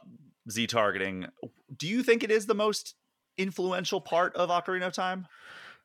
Z 0.49 0.67
targeting. 0.67 1.27
Do 1.77 1.87
you 1.87 2.01
think 2.01 2.23
it 2.23 2.31
is 2.31 2.45
the 2.47 2.55
most 2.55 2.95
influential 3.37 4.01
part 4.01 4.35
of 4.35 4.49
Ocarina 4.49 4.87
of 4.87 4.93
Time? 4.93 5.27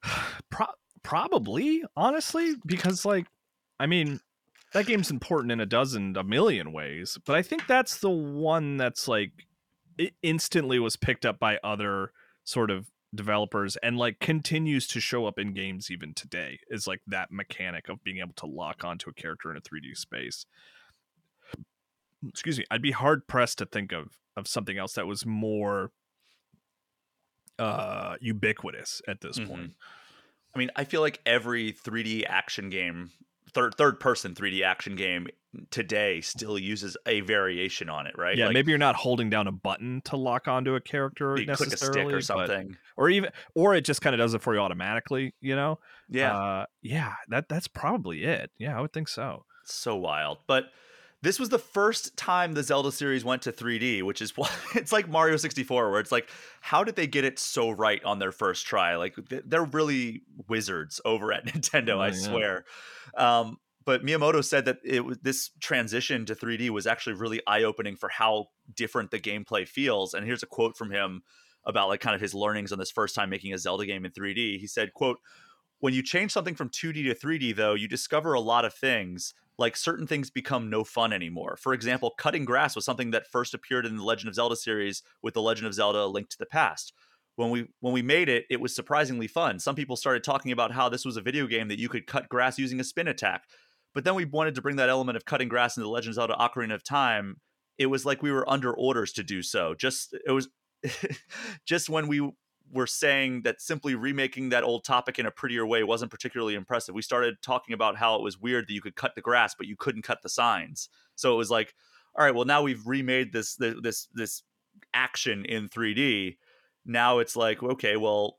Pro- 0.50 0.66
probably, 1.02 1.82
honestly, 1.96 2.54
because 2.66 3.04
like, 3.04 3.26
I 3.80 3.86
mean, 3.86 4.20
that 4.72 4.86
game's 4.86 5.10
important 5.10 5.52
in 5.52 5.60
a 5.60 5.66
dozen, 5.66 6.16
a 6.16 6.24
million 6.24 6.72
ways, 6.72 7.18
but 7.24 7.36
I 7.36 7.42
think 7.42 7.66
that's 7.66 7.98
the 7.98 8.10
one 8.10 8.76
that's 8.76 9.08
like, 9.08 9.32
it 9.98 10.14
instantly 10.22 10.78
was 10.78 10.96
picked 10.96 11.24
up 11.24 11.38
by 11.38 11.58
other 11.62 12.12
sort 12.44 12.70
of 12.70 12.90
developers 13.14 13.76
and 13.76 13.96
like 13.96 14.18
continues 14.18 14.88
to 14.88 14.98
show 14.98 15.24
up 15.26 15.38
in 15.38 15.54
games 15.54 15.88
even 15.88 16.12
today 16.14 16.58
is 16.68 16.86
like 16.88 17.00
that 17.06 17.30
mechanic 17.30 17.88
of 17.88 18.02
being 18.02 18.18
able 18.18 18.34
to 18.34 18.46
lock 18.46 18.82
onto 18.82 19.08
a 19.08 19.14
character 19.14 19.50
in 19.52 19.56
a 19.56 19.60
3D 19.60 19.94
space. 19.96 20.46
Excuse 22.28 22.58
me, 22.58 22.64
I'd 22.72 22.82
be 22.82 22.90
hard 22.90 23.28
pressed 23.28 23.58
to 23.58 23.66
think 23.66 23.92
of 23.92 24.18
of 24.36 24.48
something 24.48 24.76
else 24.78 24.94
that 24.94 25.06
was 25.06 25.24
more 25.24 25.92
uh 27.58 28.16
ubiquitous 28.20 29.00
at 29.06 29.20
this 29.20 29.38
Mhm. 29.38 29.46
point. 29.46 29.76
I 30.54 30.58
mean, 30.58 30.70
I 30.74 30.84
feel 30.84 31.00
like 31.00 31.20
every 31.24 31.70
3D 31.70 32.24
action 32.26 32.68
game, 32.68 33.12
third 33.54 33.74
third 33.76 34.00
person 34.00 34.34
3D 34.34 34.62
action 34.62 34.96
game 34.96 35.28
today 35.70 36.20
still 36.20 36.58
uses 36.58 36.96
a 37.06 37.20
variation 37.20 37.88
on 37.88 38.06
it, 38.08 38.14
right? 38.18 38.36
Yeah, 38.36 38.46
Like, 38.46 38.54
maybe 38.54 38.70
you're 38.72 38.78
not 38.78 38.96
holding 38.96 39.30
down 39.30 39.46
a 39.46 39.52
button 39.52 40.02
to 40.06 40.16
lock 40.16 40.48
onto 40.48 40.74
a 40.74 40.80
character 40.80 41.36
you 41.38 41.46
click 41.46 41.68
a 41.68 41.70
necessarily, 41.70 42.00
stick 42.20 42.32
or 42.32 42.36
but- 42.36 42.48
something. 42.48 42.76
or 42.96 43.08
even 43.08 43.30
or 43.54 43.74
it 43.76 43.84
just 43.84 44.00
kind 44.02 44.14
of 44.14 44.18
does 44.18 44.34
it 44.34 44.42
for 44.42 44.52
you 44.54 44.60
automatically. 44.60 45.32
You 45.40 45.54
know? 45.56 45.78
Yeah, 46.08 46.36
uh, 46.36 46.66
yeah. 46.82 47.14
That 47.28 47.48
that's 47.48 47.68
probably 47.68 48.24
it. 48.24 48.50
Yeah, 48.58 48.76
I 48.76 48.80
would 48.80 48.92
think 48.92 49.08
so. 49.08 49.44
so 49.64 49.96
wild. 49.96 50.38
But 50.46 50.64
this 51.24 51.40
was 51.40 51.48
the 51.48 51.58
first 51.58 52.16
time 52.16 52.52
the 52.52 52.62
Zelda 52.62 52.92
series 52.92 53.24
went 53.24 53.42
to 53.42 53.52
3D, 53.52 54.02
which 54.02 54.22
is 54.22 54.36
why 54.36 54.50
it's 54.74 54.92
like 54.92 55.08
Mario 55.08 55.36
64, 55.36 55.90
where 55.90 56.00
it's 56.00 56.12
like, 56.12 56.30
how 56.60 56.84
did 56.84 56.96
they 56.96 57.06
get 57.06 57.24
it 57.24 57.38
so 57.38 57.70
right 57.70 58.02
on 58.04 58.18
their 58.18 58.32
first 58.32 58.66
try? 58.66 58.96
Like 58.96 59.16
they're 59.28 59.64
really 59.64 60.22
wizards 60.48 61.00
over 61.04 61.32
at 61.32 61.46
Nintendo, 61.46 61.96
Oh, 61.96 62.00
I 62.00 62.08
yeah. 62.08 62.12
swear. 62.12 62.64
Um, 63.16 63.58
but 63.84 64.02
Miyamoto 64.02 64.42
said 64.44 64.64
that 64.64 64.78
it 64.84 65.04
was 65.04 65.18
this 65.18 65.50
transition 65.60 66.24
to 66.26 66.34
3D 66.34 66.70
was 66.70 66.86
actually 66.86 67.14
really 67.14 67.40
eye 67.46 67.64
opening 67.64 67.96
for 67.96 68.08
how 68.08 68.46
different 68.74 69.10
the 69.10 69.20
gameplay 69.20 69.68
feels. 69.68 70.14
And 70.14 70.24
here's 70.24 70.42
a 70.42 70.46
quote 70.46 70.76
from 70.76 70.90
him 70.90 71.22
about 71.66 71.88
like 71.88 72.00
kind 72.00 72.14
of 72.14 72.20
his 72.20 72.34
learnings 72.34 72.72
on 72.72 72.78
this 72.78 72.90
first 72.90 73.14
time 73.14 73.28
making 73.30 73.52
a 73.52 73.58
Zelda 73.58 73.84
game 73.84 74.04
in 74.04 74.12
3D. 74.12 74.58
He 74.58 74.66
said, 74.66 74.94
"quote 74.94 75.18
When 75.80 75.92
you 75.94 76.02
change 76.02 76.32
something 76.32 76.54
from 76.54 76.70
2D 76.70 77.04
to 77.04 77.14
3D, 77.14 77.52
though, 77.52 77.74
you 77.74 77.88
discover 77.88 78.32
a 78.32 78.40
lot 78.40 78.64
of 78.64 78.74
things." 78.74 79.34
Like 79.58 79.76
certain 79.76 80.06
things 80.06 80.30
become 80.30 80.68
no 80.68 80.84
fun 80.84 81.12
anymore. 81.12 81.56
For 81.56 81.72
example, 81.72 82.12
cutting 82.18 82.44
grass 82.44 82.74
was 82.74 82.84
something 82.84 83.12
that 83.12 83.30
first 83.30 83.54
appeared 83.54 83.86
in 83.86 83.96
the 83.96 84.04
Legend 84.04 84.28
of 84.28 84.34
Zelda 84.34 84.56
series 84.56 85.02
with 85.22 85.34
the 85.34 85.42
Legend 85.42 85.66
of 85.66 85.74
Zelda: 85.74 86.06
Link 86.06 86.28
to 86.30 86.38
the 86.38 86.46
Past. 86.46 86.92
When 87.36 87.50
we 87.50 87.68
when 87.80 87.92
we 87.92 88.02
made 88.02 88.28
it, 88.28 88.44
it 88.50 88.60
was 88.60 88.74
surprisingly 88.74 89.26
fun. 89.26 89.58
Some 89.58 89.76
people 89.76 89.96
started 89.96 90.24
talking 90.24 90.52
about 90.52 90.72
how 90.72 90.88
this 90.88 91.04
was 91.04 91.16
a 91.16 91.22
video 91.22 91.46
game 91.46 91.68
that 91.68 91.78
you 91.78 91.88
could 91.88 92.06
cut 92.06 92.28
grass 92.28 92.58
using 92.58 92.80
a 92.80 92.84
spin 92.84 93.08
attack. 93.08 93.44
But 93.94 94.04
then 94.04 94.14
we 94.14 94.24
wanted 94.24 94.56
to 94.56 94.62
bring 94.62 94.76
that 94.76 94.88
element 94.88 95.16
of 95.16 95.24
cutting 95.24 95.48
grass 95.48 95.76
into 95.76 95.84
the 95.84 95.90
Legend 95.90 96.12
of 96.12 96.14
Zelda: 96.16 96.34
Ocarina 96.34 96.74
of 96.74 96.84
Time. 96.84 97.36
It 97.78 97.86
was 97.86 98.04
like 98.04 98.22
we 98.22 98.32
were 98.32 98.48
under 98.48 98.72
orders 98.72 99.12
to 99.14 99.22
do 99.22 99.42
so. 99.42 99.74
Just 99.74 100.16
it 100.26 100.32
was 100.32 100.48
just 101.66 101.88
when 101.88 102.08
we 102.08 102.30
were 102.72 102.86
saying 102.86 103.42
that 103.42 103.60
simply 103.60 103.94
remaking 103.94 104.48
that 104.48 104.64
old 104.64 104.84
topic 104.84 105.18
in 105.18 105.26
a 105.26 105.30
prettier 105.30 105.66
way 105.66 105.82
wasn't 105.82 106.10
particularly 106.10 106.54
impressive. 106.54 106.94
We 106.94 107.02
started 107.02 107.36
talking 107.42 107.74
about 107.74 107.96
how 107.96 108.16
it 108.16 108.22
was 108.22 108.40
weird 108.40 108.66
that 108.66 108.72
you 108.72 108.80
could 108.80 108.96
cut 108.96 109.14
the 109.14 109.20
grass, 109.20 109.54
but 109.54 109.66
you 109.66 109.76
couldn't 109.76 110.02
cut 110.02 110.22
the 110.22 110.28
signs. 110.28 110.88
So 111.14 111.32
it 111.32 111.36
was 111.36 111.50
like, 111.50 111.74
all 112.16 112.24
right, 112.24 112.34
well 112.34 112.44
now 112.44 112.62
we've 112.62 112.86
remade 112.86 113.32
this 113.32 113.56
this 113.56 114.08
this, 114.12 114.42
action 114.92 115.44
in 115.44 115.68
3D. 115.68 116.36
Now 116.84 117.18
it's 117.18 117.36
like, 117.36 117.62
okay, 117.62 117.96
well, 117.96 118.38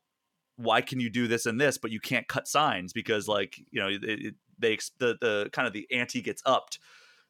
why 0.57 0.81
can 0.81 0.99
you 0.99 1.09
do 1.09 1.27
this 1.27 1.45
and 1.45 1.59
this, 1.59 1.77
but 1.77 1.91
you 1.91 1.99
can't 1.99 2.27
cut 2.27 2.47
signs 2.47 2.93
because 2.93 3.27
like 3.27 3.57
you 3.71 3.81
know 3.81 3.87
it, 3.87 4.03
it, 4.03 4.35
they 4.57 4.77
the 4.99 5.17
the 5.19 5.49
kind 5.51 5.67
of 5.67 5.73
the 5.73 5.87
ante 5.91 6.21
gets 6.21 6.41
upped. 6.45 6.79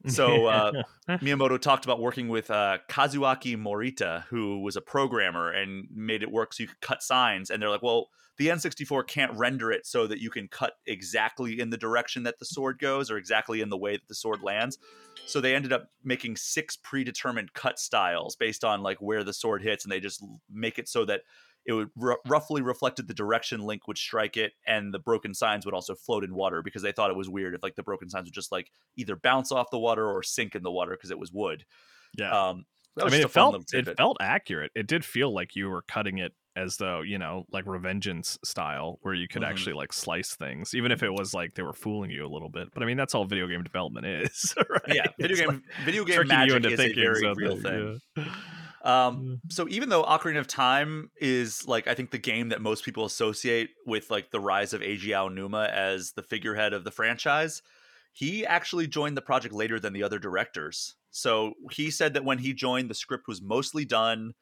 So 0.07 0.45
uh, 0.47 0.83
Miyamoto 1.09 1.59
talked 1.59 1.85
about 1.85 1.99
working 1.99 2.27
with 2.27 2.51
uh, 2.51 2.79
Kazuaki 2.89 3.57
Morita, 3.57 4.23
who 4.25 4.61
was 4.61 4.75
a 4.75 4.81
programmer 4.81 5.51
and 5.51 5.87
made 5.93 6.23
it 6.23 6.31
work 6.31 6.53
so 6.53 6.63
you 6.63 6.67
could 6.67 6.81
cut 6.81 7.03
signs. 7.03 7.49
And 7.49 7.61
they're 7.61 7.69
like, 7.69 7.83
well, 7.83 8.09
the 8.37 8.47
N64 8.47 9.07
can't 9.07 9.31
render 9.33 9.71
it 9.71 9.85
so 9.85 10.07
that 10.07 10.19
you 10.19 10.29
can 10.29 10.47
cut 10.47 10.73
exactly 10.85 11.59
in 11.59 11.69
the 11.69 11.77
direction 11.77 12.23
that 12.23 12.39
the 12.39 12.45
sword 12.45 12.79
goes 12.79 13.09
or 13.09 13.17
exactly 13.17 13.61
in 13.61 13.69
the 13.69 13.77
way 13.77 13.93
that 13.93 14.07
the 14.07 14.15
sword 14.15 14.41
lands. 14.41 14.77
So 15.25 15.41
they 15.41 15.55
ended 15.55 15.73
up 15.73 15.89
making 16.03 16.35
six 16.35 16.75
predetermined 16.75 17.53
cut 17.53 17.79
styles 17.79 18.35
based 18.35 18.63
on 18.63 18.83
like 18.83 18.99
where 18.99 19.23
the 19.23 19.33
sword 19.33 19.63
hits, 19.63 19.85
and 19.85 19.91
they 19.91 19.99
just 19.99 20.23
make 20.51 20.77
it 20.77 20.87
so 20.87 21.05
that 21.05 21.21
it 21.65 21.73
would 21.73 21.89
r- 22.01 22.19
roughly 22.27 22.61
reflected 22.61 23.07
the 23.07 23.13
direction 23.13 23.61
Link 23.61 23.87
would 23.87 23.97
strike 23.97 24.37
it, 24.37 24.53
and 24.67 24.93
the 24.93 24.99
broken 24.99 25.33
signs 25.33 25.65
would 25.65 25.73
also 25.75 25.95
float 25.95 26.23
in 26.23 26.33
water 26.35 26.61
because 26.61 26.81
they 26.81 26.91
thought 26.91 27.09
it 27.09 27.15
was 27.17 27.29
weird 27.29 27.55
if 27.55 27.63
like 27.63 27.75
the 27.75 27.83
broken 27.83 28.09
signs 28.09 28.25
would 28.25 28.33
just 28.33 28.51
like 28.51 28.71
either 28.97 29.15
bounce 29.15 29.51
off 29.51 29.69
the 29.71 29.79
water 29.79 30.09
or 30.09 30.21
sink 30.23 30.55
in 30.55 30.63
the 30.63 30.71
water 30.71 30.91
because 30.91 31.11
it 31.11 31.19
was 31.19 31.31
wood. 31.31 31.65
Yeah, 32.17 32.49
Um, 32.49 32.65
that 32.95 33.07
I 33.07 33.09
mean, 33.09 33.21
it 33.21 33.31
felt 33.31 33.73
it 33.73 33.97
felt 33.97 34.17
accurate. 34.21 34.71
It 34.75 34.87
did 34.87 35.03
feel 35.03 35.33
like 35.33 35.55
you 35.55 35.69
were 35.69 35.81
cutting 35.81 36.19
it 36.19 36.33
as 36.55 36.77
though 36.77 37.01
you 37.01 37.17
know, 37.17 37.45
like 37.51 37.65
Revengeance 37.65 38.37
style, 38.45 38.99
where 39.01 39.13
you 39.13 39.27
could 39.27 39.41
Mhm. 39.41 39.47
actually 39.49 39.73
like 39.73 39.91
slice 39.91 40.33
things, 40.35 40.73
even 40.73 40.93
if 40.93 41.03
it 41.03 41.09
was 41.11 41.33
like 41.33 41.55
they 41.55 41.63
were 41.63 41.73
fooling 41.73 42.09
you 42.11 42.25
a 42.25 42.31
little 42.31 42.47
bit. 42.47 42.69
But 42.73 42.83
I 42.83 42.85
mean, 42.85 42.95
that's 42.95 43.13
all 43.13 43.25
video 43.25 43.47
game 43.47 43.63
development 43.63 44.05
is, 44.05 44.55
right? 44.69 44.81
yeah, 44.95 45.07
video 45.19 45.31
It's 45.31 45.39
game 45.41 45.49
like 45.49 45.85
video 45.85 46.05
game 46.05 46.15
tricking 46.15 46.31
you 46.31 46.37
magic 46.37 46.55
into 46.55 46.69
is 46.69 46.73
a 46.79 46.83
thinking 46.83 47.03
very 47.03 47.33
real 47.35 47.57
thing. 47.57 48.01
yeah. 48.15 48.33
Um, 48.85 49.41
so 49.49 49.67
even 49.67 49.89
though 49.89 50.03
Ocarina 50.03 50.39
of 50.39 50.47
Time 50.47 51.09
is 51.19 51.67
like 51.67 51.87
I 51.87 51.95
think 51.95 52.11
the 52.11 52.19
game 52.19 52.49
that 52.49 52.61
most 52.61 52.85
people 52.85 53.03
associate 53.05 53.71
with 53.85 54.11
like 54.11 54.29
the 54.29 54.39
rise 54.39 54.73
of 54.73 54.81
Eiji 54.81 55.09
Aonuma 55.09 55.69
as 55.69 56.11
the 56.13 56.21
figurehead 56.21 56.71
of 56.71 56.83
the 56.83 56.91
franchise, 56.91 57.63
he 58.13 58.45
actually 58.45 58.85
joined 58.87 59.17
the 59.17 59.21
project 59.23 59.55
later 59.55 59.79
than 59.79 59.93
the 59.93 60.03
other 60.03 60.19
directors. 60.19 60.95
So 61.09 61.55
he 61.71 61.89
said 61.89 62.13
that 62.13 62.23
when 62.25 62.37
he 62.37 62.53
joined, 62.53 62.89
the 62.89 62.93
script 62.93 63.27
was 63.27 63.41
mostly 63.41 63.85
done, 63.85 64.33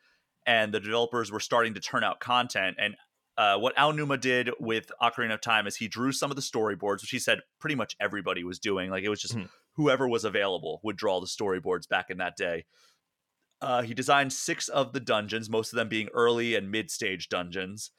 and 0.46 0.74
the 0.74 0.80
developers 0.82 1.32
were 1.32 1.40
starting 1.40 1.74
to 1.76 1.80
turn 1.80 2.04
out 2.04 2.20
content. 2.20 2.76
And 2.80 2.96
uh, 3.38 3.58
what 3.58 3.76
Aonuma 3.78 4.20
did 4.20 4.50
with 4.60 4.92
Ocarina 5.02 5.36
of 5.36 5.42
Time 5.42 5.68
is 5.68 5.78
he 5.78 5.88
drew 5.88 6.12
some 6.12 6.32
of 6.32 6.36
the 6.36 6.42
storyboards, 6.42 7.02
which 7.02 7.12
he 7.12 7.20
said 7.20 7.40
pretty 7.60 7.76
much 7.76 7.96
everybody 8.00 8.44
was 8.44 8.60
doing. 8.60 8.92
Like 8.92 9.04
it 9.04 9.10
was 9.10 9.22
just 9.22 9.36
Mhm. 9.36 9.50
whoever 9.76 10.08
was 10.08 10.26
available 10.26 10.82
would 10.84 10.98
draw 10.98 11.20
the 11.22 11.28
storyboards 11.28 11.88
back 11.88 12.10
in 12.10 12.18
that 12.18 12.36
day. 12.36 12.66
Uh, 13.64 13.82
he 13.82 13.94
designed 13.94 14.34
six 14.34 14.68
of 14.68 14.92
the 14.92 15.00
dungeons, 15.00 15.50
most 15.50 15.72
of 15.72 15.78
them 15.78 15.88
being 15.88 16.10
early 16.14 16.56
and 16.56 16.70
mid 16.70 16.92
stage 16.92 17.30
dungeons. 17.30 17.92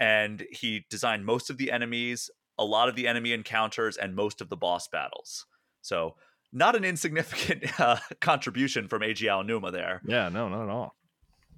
And 0.00 0.44
he 0.50 0.84
designed 0.90 1.24
most 1.24 1.48
of 1.48 1.58
the 1.58 1.70
enemies, 1.70 2.28
a 2.58 2.64
lot 2.64 2.88
of 2.88 2.96
the 2.96 3.06
enemy 3.06 3.32
encounters, 3.32 3.96
and 3.96 4.16
most 4.16 4.40
of 4.40 4.48
the 4.48 4.56
boss 4.56 4.88
battles. 4.88 5.46
So, 5.80 6.16
not 6.52 6.74
an 6.74 6.84
insignificant 6.84 7.64
uh, 7.80 7.98
contribution 8.20 8.88
from 8.88 9.02
Eiji 9.02 9.28
Aonuma 9.28 9.70
there. 9.70 10.02
yeah, 10.04 10.28
no, 10.28 10.48
not 10.48 10.64
at 10.64 10.68
all. 10.68 10.96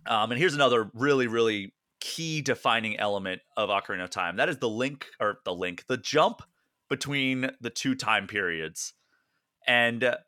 Um, 0.07 0.31
and 0.31 0.39
here's 0.39 0.55
another 0.55 0.91
really, 0.93 1.27
really 1.27 1.73
key 2.01 2.43
defining 2.43 2.99
element 2.99 3.41
of 3.57 3.71
Ocarina 3.71 4.05
of 4.05 4.11
Time. 4.11 4.37
That 4.37 4.51
is 4.51 4.59
the 4.59 4.69
link, 4.69 5.07
or 5.19 5.39
the 5.47 5.55
link, 5.55 5.85
the 5.89 5.97
jump 5.97 6.43
between 6.91 7.51
the 7.63 7.71
two 7.71 7.95
time 7.95 8.27
periods. 8.27 8.93
And 9.67 10.05
uh, 10.05 10.19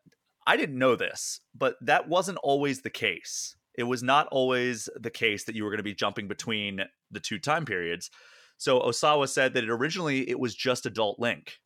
I 0.47 0.57
didn't 0.57 0.79
know 0.79 0.95
this, 0.95 1.41
but 1.53 1.75
that 1.81 2.07
wasn't 2.07 2.39
always 2.41 2.81
the 2.81 2.89
case. 2.89 3.55
It 3.77 3.83
was 3.83 4.01
not 4.01 4.27
always 4.31 4.89
the 4.95 5.11
case 5.11 5.43
that 5.43 5.53
you 5.55 5.63
were 5.63 5.69
going 5.69 5.77
to 5.77 5.83
be 5.83 5.93
jumping 5.93 6.27
between 6.27 6.81
the 7.11 7.19
two 7.19 7.37
time 7.37 7.65
periods. 7.65 8.09
So 8.57 8.79
Osawa 8.79 9.29
said 9.29 9.53
that 9.53 9.63
it 9.63 9.69
originally 9.69 10.27
it 10.27 10.39
was 10.39 10.55
just 10.55 10.87
adult 10.87 11.19
Link. 11.19 11.59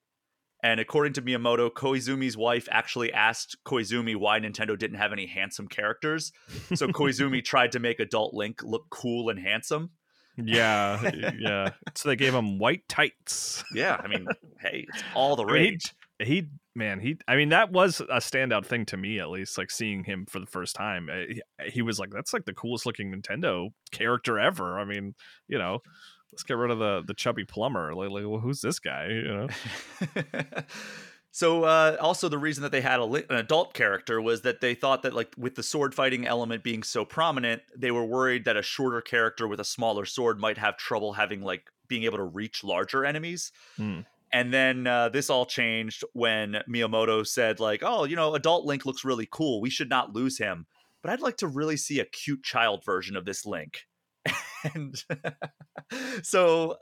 And 0.63 0.79
according 0.79 1.13
to 1.13 1.21
Miyamoto, 1.21 1.71
Koizumi's 1.71 2.35
wife 2.37 2.67
actually 2.71 3.13
asked 3.13 3.57
Koizumi 3.65 4.15
why 4.15 4.39
Nintendo 4.39 4.77
didn't 4.77 4.97
have 4.97 5.11
any 5.13 5.25
handsome 5.25 5.67
characters. 5.67 6.31
So 6.75 6.87
Koizumi 6.87 7.43
tried 7.45 7.71
to 7.71 7.79
make 7.79 7.99
adult 7.99 8.33
Link 8.33 8.61
look 8.63 8.83
cool 8.89 9.29
and 9.29 9.39
handsome. 9.39 9.91
Yeah, 10.37 11.11
yeah. 11.39 11.69
So 11.95 12.09
they 12.09 12.15
gave 12.15 12.33
him 12.35 12.59
white 12.59 12.87
tights. 12.87 13.63
Yeah, 13.73 13.99
I 14.03 14.07
mean, 14.07 14.27
hey, 14.59 14.85
it's 14.93 15.03
all 15.15 15.35
the 15.35 15.43
I 15.45 15.47
mean, 15.47 15.55
he- 15.55 15.69
rage. 15.69 15.93
he 16.19 16.47
man 16.75 16.99
he 16.99 17.17
i 17.27 17.35
mean 17.35 17.49
that 17.49 17.71
was 17.71 17.99
a 17.99 18.19
standout 18.19 18.65
thing 18.65 18.85
to 18.85 18.95
me 18.95 19.19
at 19.19 19.29
least 19.29 19.57
like 19.57 19.69
seeing 19.69 20.03
him 20.03 20.25
for 20.25 20.39
the 20.39 20.45
first 20.45 20.75
time. 20.75 21.09
Uh, 21.11 21.25
he, 21.27 21.41
he 21.71 21.81
was 21.81 21.99
like 21.99 22.09
that's 22.11 22.33
like 22.33 22.45
the 22.45 22.53
coolest 22.53 22.85
looking 22.85 23.13
nintendo 23.13 23.69
character 23.91 24.39
ever. 24.39 24.79
I 24.79 24.85
mean 24.85 25.15
you 25.47 25.57
know 25.57 25.79
let's 26.31 26.43
get 26.43 26.57
rid 26.57 26.71
of 26.71 26.79
the 26.79 27.03
the 27.05 27.13
chubby 27.13 27.43
plumber. 27.43 27.93
Like, 27.93 28.09
like 28.09 28.25
well, 28.25 28.39
who's 28.39 28.61
this 28.61 28.79
guy 28.79 29.07
you 29.07 29.23
know? 29.23 29.47
So 31.31 31.63
uh, 31.63 31.95
also 32.01 32.27
the 32.27 32.37
reason 32.37 32.61
that 32.63 32.73
they 32.73 32.81
had 32.81 32.99
li- 32.99 33.23
an 33.29 33.37
adult 33.37 33.73
character 33.73 34.21
was 34.21 34.41
that 34.41 34.59
they 34.59 34.75
thought 34.75 35.03
that 35.03 35.13
like 35.13 35.33
with 35.37 35.55
the 35.55 35.63
sword 35.63 35.95
fighting 35.95 36.27
element 36.27 36.61
being 36.61 36.83
so 36.83 37.05
prominent 37.05 37.61
they 37.75 37.89
were 37.89 38.05
worried 38.05 38.45
that 38.45 38.57
a 38.57 38.61
shorter 38.61 38.99
character 38.99 39.47
with 39.47 39.61
a 39.61 39.65
smaller 39.65 40.05
sword 40.05 40.39
might 40.39 40.57
have 40.57 40.75
trouble 40.75 41.13
having 41.13 41.41
like 41.41 41.71
being 41.87 42.03
able 42.03 42.17
to 42.17 42.23
reach 42.23 42.63
larger 42.63 43.05
enemies. 43.05 43.51
Hmm. 43.77 44.01
And 44.33 44.53
then 44.53 44.87
uh, 44.87 45.09
this 45.09 45.29
all 45.29 45.45
changed 45.45 46.03
when 46.13 46.57
miyamoto 46.69 47.25
said 47.25 47.59
like 47.59 47.81
oh 47.83 48.05
you 48.05 48.15
know 48.15 48.35
adult 48.35 48.65
link 48.65 48.85
looks 48.85 49.05
really 49.05 49.27
cool. 49.29 49.61
We 49.61 49.69
should 49.69 49.89
not 49.89 50.13
lose 50.13 50.37
him 50.37 50.65
but 51.01 51.11
i'd 51.11 51.21
like 51.21 51.37
to 51.37 51.47
really 51.47 51.77
see 51.77 51.99
a 51.99 52.05
cute 52.05 52.43
child 52.43 52.83
version 52.85 53.15
of 53.15 53.25
this 53.25 53.45
link. 53.45 53.87
And 54.75 55.03
so 56.21 56.77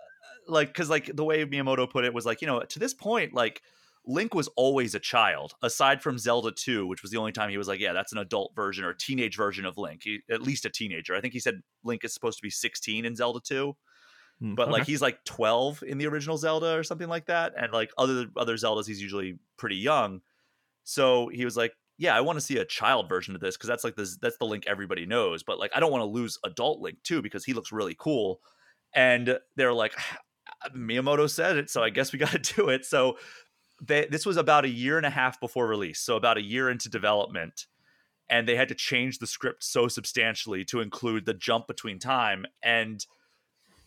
like 0.46 0.68
because 0.68 0.90
like 0.90 1.16
the 1.16 1.24
way 1.24 1.46
miyamoto 1.46 1.90
put 1.90 2.04
it 2.04 2.14
was 2.14 2.26
like 2.26 2.42
you 2.42 2.48
know 2.48 2.60
to 2.60 2.78
this 2.78 2.94
point 2.94 3.34
like 3.34 3.62
link 4.06 4.34
was 4.34 4.50
always 4.58 4.96
a 4.96 5.00
child 5.00 5.54
aside 5.64 6.02
from 6.02 6.18
zelda 6.18 6.52
2 6.52 6.86
which 6.88 7.02
was 7.02 7.10
the 7.10 7.18
only 7.18 7.32
time 7.32 7.50
he 7.50 7.58
was 7.58 7.70
like 7.70 7.80
yeah 7.80 7.94
that's 7.94 8.12
an 8.12 8.18
adult 8.18 8.52
version 8.54 8.84
or 8.84 8.94
teenage 8.94 9.38
version 9.38 9.66
of 9.66 9.78
link. 9.78 10.02
He, 10.04 10.20
at 10.30 10.42
least 10.42 10.66
a 10.66 10.70
teenager. 10.70 11.16
I 11.16 11.22
think 11.22 11.32
he 11.32 11.40
said 11.40 11.62
link 11.86 12.04
is 12.04 12.14
supposed 12.14 12.38
to 12.40 12.44
be 12.44 12.50
16 12.50 13.06
in 13.06 13.16
zelda 13.16 13.40
2 13.42 13.74
Hmm, 14.42 14.56
but 14.56 14.70
like 14.70 14.86
he's 14.86 15.02
like 15.02 15.24
12 15.26 15.84
in 15.84 15.98
the 15.98 16.08
original 16.08 16.38
zelda 16.38 16.78
or 16.78 16.84
something 16.84 17.10
like 17.10 17.26
that 17.26 17.54
and 17.58 17.74
like 17.74 17.92
other 17.98 18.28
other 18.38 18.56
zeldas 18.56 18.88
he's 18.88 19.02
usually 19.02 19.38
pretty 19.58 19.76
young. 19.76 20.22
So 20.84 21.28
he 21.28 21.46
was 21.46 21.58
like 21.58 21.74
yeah 21.98 22.16
i 22.16 22.22
want 22.22 22.38
to 22.38 22.46
see 22.46 22.58
a 22.58 22.66
child 22.66 23.10
version 23.10 23.36
of 23.36 23.42
this 23.42 23.58
because 23.58 23.68
that's 23.68 23.84
like 23.84 23.96
this 23.96 24.18
that's 24.18 24.38
the 24.38 24.46
link 24.46 24.64
everybody 24.66 25.06
knows 25.06 25.44
but 25.44 25.60
like 25.60 25.72
i 25.76 25.80
don't 25.80 25.92
want 25.92 26.02
to 26.02 26.06
lose 26.06 26.38
adult 26.46 26.80
link 26.80 26.98
too 27.04 27.22
because 27.22 27.46
he 27.46 27.54
looks 27.54 27.72
really 27.72 27.96
cool. 27.98 28.40
And 28.96 29.38
they're 29.56 29.74
like 29.74 29.94
miyamoto 30.76 31.30
said 31.30 31.58
it 31.58 31.70
so 31.70 31.84
i 31.84 31.90
guess 31.90 32.12
we 32.12 32.20
got 32.26 32.32
to 32.32 32.56
do 32.56 32.70
it. 32.70 32.86
So 32.86 33.18
they, 33.82 34.08
this 34.08 34.26
was 34.26 34.38
about 34.38 34.66
a 34.66 34.70
year 34.70 34.98
and 34.98 35.06
a 35.06 35.10
half 35.10 35.40
before 35.40 35.68
release 35.68 36.00
so 36.00 36.16
about 36.16 36.38
a 36.38 36.42
year 36.42 36.70
into 36.70 36.90
development 36.90 37.68
and 38.30 38.48
they 38.48 38.56
had 38.56 38.68
to 38.70 38.76
change 38.76 39.20
the 39.20 39.28
script 39.28 39.64
so 39.64 39.88
substantially 39.88 40.64
to 40.66 40.82
include 40.82 41.26
the 41.26 41.34
jump 41.34 41.68
between 41.68 42.00
time 42.00 42.46
and 42.64 43.06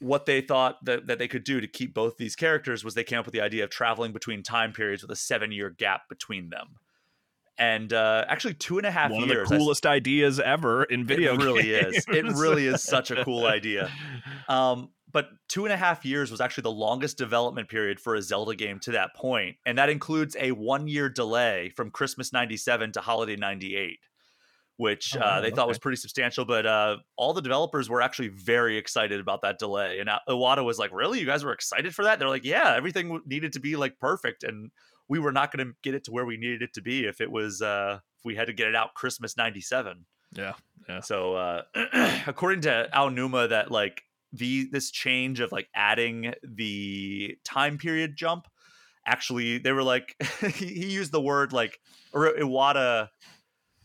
what 0.02 0.26
they 0.26 0.40
thought 0.40 0.84
that, 0.84 1.06
that 1.06 1.18
they 1.18 1.28
could 1.28 1.44
do 1.44 1.60
to 1.60 1.66
keep 1.66 1.94
both 1.94 2.16
these 2.16 2.36
characters 2.36 2.84
was 2.84 2.94
they 2.94 3.04
came 3.04 3.18
up 3.18 3.24
with 3.24 3.32
the 3.32 3.40
idea 3.40 3.64
of 3.64 3.70
traveling 3.70 4.12
between 4.12 4.42
time 4.42 4.72
periods 4.72 5.02
with 5.02 5.10
a 5.10 5.16
seven 5.16 5.52
year 5.52 5.70
gap 5.70 6.08
between 6.08 6.50
them. 6.50 6.76
And 7.58 7.92
uh, 7.92 8.24
actually 8.28 8.54
two 8.54 8.78
and 8.78 8.86
a 8.86 8.90
half 8.90 9.10
one 9.10 9.28
years 9.28 9.30
One 9.30 9.40
of 9.40 9.48
the 9.48 9.56
coolest 9.56 9.86
ideas 9.86 10.40
ever 10.40 10.84
in 10.84 11.04
video 11.04 11.34
it 11.34 11.42
really 11.42 11.62
games. 11.64 11.96
is 11.96 12.04
it 12.08 12.24
really 12.24 12.66
is 12.66 12.82
such 12.82 13.10
a 13.10 13.24
cool 13.24 13.46
idea. 13.58 13.90
Um, 14.48 14.90
but 15.12 15.28
two 15.48 15.64
and 15.64 15.72
a 15.72 15.76
half 15.76 16.04
years 16.04 16.30
was 16.30 16.40
actually 16.40 16.62
the 16.62 16.72
longest 16.72 17.18
development 17.18 17.68
period 17.68 18.00
for 18.00 18.14
a 18.14 18.22
Zelda 18.22 18.56
game 18.56 18.80
to 18.80 18.92
that 18.92 19.14
point, 19.14 19.56
and 19.66 19.76
that 19.76 19.90
includes 19.90 20.36
a 20.40 20.52
one 20.52 20.88
year 20.88 21.08
delay 21.08 21.70
from 21.76 21.90
Christmas 21.90 22.32
'97 22.32 22.92
to 22.92 23.00
Holiday 23.00 23.36
'98, 23.36 23.98
which 24.76 25.16
Oh, 25.16 25.20
uh, 25.20 25.40
they 25.40 25.50
thought 25.50 25.68
was 25.68 25.78
pretty 25.78 25.96
substantial. 25.96 26.44
But 26.44 26.66
uh, 26.66 26.96
all 27.16 27.32
the 27.32 27.42
developers 27.42 27.88
were 27.88 28.02
actually 28.02 28.28
very 28.28 28.76
excited 28.78 29.20
about 29.20 29.42
that 29.42 29.58
delay, 29.58 29.98
and 29.98 30.08
uh, 30.08 30.18
Iwata 30.28 30.64
was 30.64 30.78
like, 30.78 30.92
"Really, 30.92 31.20
you 31.20 31.26
guys 31.26 31.44
were 31.44 31.52
excited 31.52 31.94
for 31.94 32.04
that?" 32.04 32.18
They're 32.18 32.28
like, 32.28 32.44
"Yeah, 32.44 32.74
everything 32.76 33.20
needed 33.26 33.52
to 33.52 33.60
be 33.60 33.76
like 33.76 33.98
perfect, 33.98 34.44
and 34.44 34.70
we 35.08 35.18
were 35.18 35.32
not 35.32 35.52
going 35.52 35.66
to 35.66 35.72
get 35.82 35.94
it 35.94 36.04
to 36.04 36.10
where 36.10 36.24
we 36.24 36.36
needed 36.36 36.62
it 36.62 36.72
to 36.74 36.82
be 36.82 37.04
if 37.04 37.20
it 37.20 37.30
was 37.30 37.62
uh, 37.62 37.98
if 38.18 38.24
we 38.24 38.34
had 38.34 38.46
to 38.46 38.52
get 38.52 38.68
it 38.68 38.74
out 38.74 38.94
Christmas 38.94 39.36
'97." 39.36 40.06
yeah 40.34 40.54
yeah 40.88 41.00
So 41.00 41.34
uh 41.34 41.62
according 42.26 42.62
to 42.62 42.88
Aonuma 42.94 43.50
that 43.50 43.70
like 43.70 44.02
the 44.32 44.68
this 44.72 44.90
change 44.90 45.40
of 45.40 45.52
like 45.52 45.68
adding 45.74 46.32
the 46.42 47.36
time 47.44 47.76
period 47.76 48.16
jump 48.16 48.46
actually 49.06 49.58
they 49.58 49.72
were 49.72 49.82
like 49.82 50.16
he, 50.54 50.66
he 50.68 50.86
used 50.86 51.12
the 51.12 51.20
word 51.20 51.52
like 51.52 51.78
or 52.14 52.32
Iwata 52.32 53.08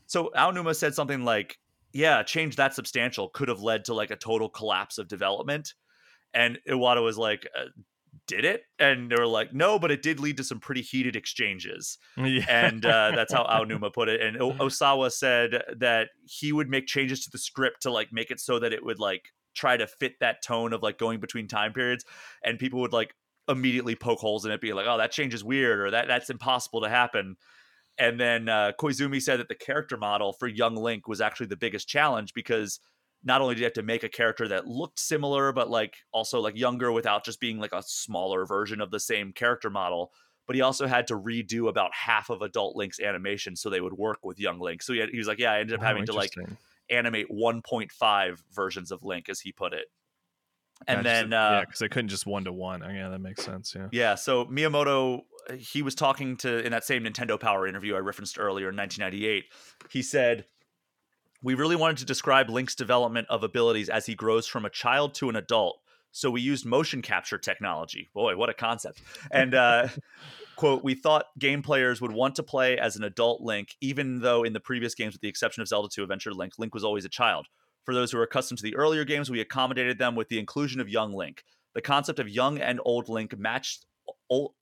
so 0.08 0.32
Aonuma 0.36 0.76
said 0.76 0.96
something 0.96 1.24
like 1.24 1.58
yeah 1.94 2.24
change 2.24 2.56
that 2.56 2.74
substantial 2.74 3.30
could 3.30 3.48
have 3.48 3.62
led 3.62 3.86
to 3.86 3.94
like 3.94 4.12
a 4.12 4.16
total 4.16 4.50
collapse 4.50 4.98
of 4.98 5.08
development. 5.08 5.74
And 6.34 6.60
Iwata 6.68 7.04
was 7.04 7.18
like 7.18 7.48
uh, 7.58 7.66
did 8.26 8.44
it? 8.44 8.64
And 8.80 9.12
they 9.12 9.16
were 9.16 9.28
like 9.28 9.54
no 9.54 9.78
but 9.80 9.92
it 9.92 10.02
did 10.02 10.20
lead 10.20 10.38
to 10.38 10.44
some 10.44 10.60
pretty 10.60 10.82
heated 10.82 11.16
exchanges. 11.16 11.98
Yeah. 12.18 12.46
And 12.50 12.86
uh, 12.86 13.12
that's 13.16 13.34
how 13.34 13.46
Aonuma 13.46 13.94
put 13.94 14.10
it. 14.10 14.22
And 14.22 14.42
o- 14.42 14.54
Osawa 14.60 15.12
said 15.12 15.62
that 15.78 16.10
he 16.26 16.52
would 16.52 16.70
make 16.70 16.88
changes 16.88 17.24
to 17.26 17.30
the 17.32 17.38
script 17.38 17.84
to 17.84 17.92
like 17.92 18.10
make 18.12 18.32
it 18.32 18.40
so 18.40 18.60
that 18.60 18.74
it 18.74 18.84
would 18.84 19.00
like 19.00 19.30
try 19.58 19.76
to 19.76 19.88
fit 19.88 20.14
that 20.20 20.44
tone 20.44 20.72
of 20.72 20.84
like 20.84 20.98
going 20.98 21.20
between 21.20 21.48
time 21.48 21.74
periods, 21.74 22.06
and 22.44 22.60
people 22.60 22.80
would 22.80 22.94
like 22.94 23.14
immediately 23.50 23.96
poke 23.96 24.20
holes 24.20 24.46
in 24.46 24.52
it, 24.52 24.62
be 24.62 24.74
like, 24.74 24.86
"Oh, 24.88 24.98
that 24.98 25.12
change 25.12 25.34
is 25.34 25.44
weird," 25.44 25.80
or 25.80 25.92
"That 25.92 26.08
that's 26.08 26.30
impossible 26.30 26.82
to 26.82 26.90
happen." 26.90 27.36
And 28.00 28.20
then 28.20 28.48
uh, 28.48 28.74
Koizumi 28.80 29.22
said 29.22 29.40
that 29.40 29.48
the 29.48 29.56
character 29.56 29.98
model 29.98 30.34
for 30.34 30.48
young 30.48 30.76
Link 30.76 31.08
was 31.08 31.22
actually 31.22 31.48
the 31.48 31.58
biggest 31.58 31.88
challenge 31.88 32.34
because 32.34 32.80
not 33.24 33.42
only 33.42 33.56
did 33.56 33.62
you 33.62 33.66
have 33.66 33.74
to 33.74 33.84
make 33.84 34.04
a 34.04 34.10
character 34.10 34.48
that 34.48 34.68
looked 34.68 35.00
similar, 35.00 35.52
but 35.52 35.70
like 35.70 35.96
also 36.12 36.40
like 36.40 36.56
younger 36.56 36.92
without 36.92 37.26
just 37.26 37.40
being 37.40 37.58
like 37.60 37.74
a 37.74 37.84
smaller 37.84 38.46
version 38.46 38.82
of 38.82 38.92
the 38.92 39.00
same 39.00 39.34
character 39.34 39.70
model, 39.70 40.12
but 40.46 40.56
he 40.56 40.62
also 40.62 40.88
had 40.88 41.08
to 41.08 41.16
redo 41.16 41.68
about 41.68 41.94
half 41.94 42.30
of 42.30 42.42
adult 42.42 42.76
Link's 42.76 43.00
animation 43.00 43.56
so 43.56 43.70
they 43.70 43.82
would 43.82 43.94
work 43.94 44.20
with 44.24 44.40
young 44.40 44.60
Link. 44.60 44.82
So 44.82 44.94
he, 44.94 45.00
had, 45.00 45.10
he 45.10 45.18
was 45.18 45.28
like, 45.28 45.40
yeah, 45.40 45.52
I 45.52 45.60
ended 45.60 45.76
up 45.76 45.82
Oh, 45.82 45.88
having 45.88 46.06
to 46.06 46.14
like 46.14 46.32
animate 46.90 47.28
1.5 47.30 48.44
versions 48.54 48.92
of 48.92 49.04
Link, 49.04 49.28
as 49.30 49.40
he 49.40 49.52
put 49.52 49.74
it. 49.74 49.88
And 50.88 50.98
Gotcha. 50.98 51.04
then, 51.04 51.34
uh, 51.34 51.50
yeah, 51.52 51.62
because 51.62 51.80
they 51.80 51.90
couldn't 51.90 52.10
just 52.10 52.26
one 52.26 52.44
to 52.46 52.54
one. 52.54 52.84
Oh, 52.84 52.90
Yeah, 52.90 53.10
that 53.10 53.20
makes 53.20 53.44
sense. 53.44 53.74
Yeah. 53.76 53.88
yeah, 53.92 54.16
so 54.16 54.46
Miyamoto, 54.46 55.22
he 55.58 55.82
was 55.82 55.96
talking 55.96 56.38
to 56.38 56.60
in 56.64 56.72
that 56.72 56.84
same 56.84 57.04
Nintendo 57.04 57.40
Power 57.40 57.68
interview 57.68 57.96
I 57.96 58.00
referenced 58.00 58.38
earlier 58.38 58.70
in 58.70 58.76
1998. 58.76 59.46
He 59.90 60.02
said, 60.02 60.46
"We 61.42 61.56
really 61.56 61.76
wanted 61.76 61.98
to 61.98 62.06
describe 62.06 62.50
Link's 62.50 62.76
development 62.76 63.28
of 63.30 63.44
abilities 63.44 63.90
as 63.90 64.06
he 64.06 64.16
grows 64.16 64.46
from 64.46 64.66
a 64.66 64.70
child 64.70 65.14
to 65.16 65.30
an 65.30 65.36
adult. 65.36 65.80
So 66.12 66.32
we 66.32 66.42
used 66.42 66.66
motion 66.66 67.02
capture 67.02 67.38
technology. 67.38 68.10
Boy, 68.14 68.36
what 68.36 68.50
a 68.50 68.54
concept! 68.54 69.02
And 69.32 69.54
uh, 69.54 69.88
quote, 70.56 70.84
we 70.84 70.96
thought 70.96 71.26
game 71.38 71.62
players 71.62 72.02
would 72.02 72.12
want 72.12 72.36
to 72.36 72.44
play 72.44 72.78
as 72.78 72.96
an 72.96 73.04
adult 73.04 73.42
Link, 73.42 73.76
even 73.82 74.20
though 74.20 74.44
in 74.44 74.54
the 74.54 74.60
previous 74.60 74.96
games, 74.96 75.14
with 75.14 75.22
the 75.22 75.30
exception 75.30 75.62
of 75.62 75.68
Zelda 75.68 75.90
2 75.92 76.04
Adventure 76.04 76.34
Link, 76.34 76.54
Link 76.58 76.74
was 76.74 76.84
always 76.84 77.06
a 77.06 77.10
child. 77.10 77.48
For 77.88 77.94
those 77.94 78.12
who 78.12 78.18
are 78.18 78.24
accustomed 78.24 78.58
to 78.58 78.64
the 78.64 78.76
earlier 78.76 79.06
games, 79.06 79.32
we 79.32 79.40
accommodated 79.40 79.98
them 79.98 80.14
with 80.14 80.28
the 80.28 80.40
inclusion 80.40 80.82
of 80.82 80.90
young 80.90 81.14
Link. 81.14 81.46
The 81.74 81.82
concept 81.82 82.20
of 82.20 82.28
young 82.28 82.60
and 82.60 82.82
old 82.84 83.08
Link 83.08 83.40
matched 83.40 83.86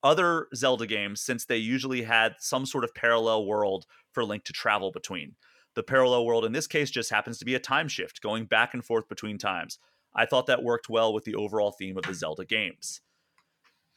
other 0.03 0.47
Zelda 0.53 0.85
games 0.85 1.21
since 1.21 1.43
they 1.43 1.57
usually 1.57 2.03
had 2.03 2.35
some 2.37 2.67
sort 2.67 2.83
of 2.83 2.93
parallel 2.93 3.47
world 3.47 3.87
for 4.11 4.23
Link 4.23 4.43
to 4.43 4.53
travel 4.53 4.91
between. 4.91 5.33
The 5.73 5.81
parallel 5.81 6.23
world 6.23 6.45
in 6.45 6.51
this 6.51 6.67
case 6.67 6.91
just 6.91 7.09
happens 7.09 7.39
to 7.39 7.45
be 7.45 7.55
a 7.55 7.59
time 7.59 7.87
shift, 7.87 8.21
going 8.21 8.45
back 8.45 8.75
and 8.75 8.85
forth 8.85 9.09
between 9.09 9.39
times. 9.39 9.79
I 10.15 10.27
thought 10.27 10.45
that 10.45 10.61
worked 10.61 10.87
well 10.87 11.11
with 11.11 11.23
the 11.23 11.33
overall 11.33 11.71
theme 11.71 11.97
of 11.97 12.03
the 12.03 12.13
Zelda 12.13 12.45
games. 12.45 13.01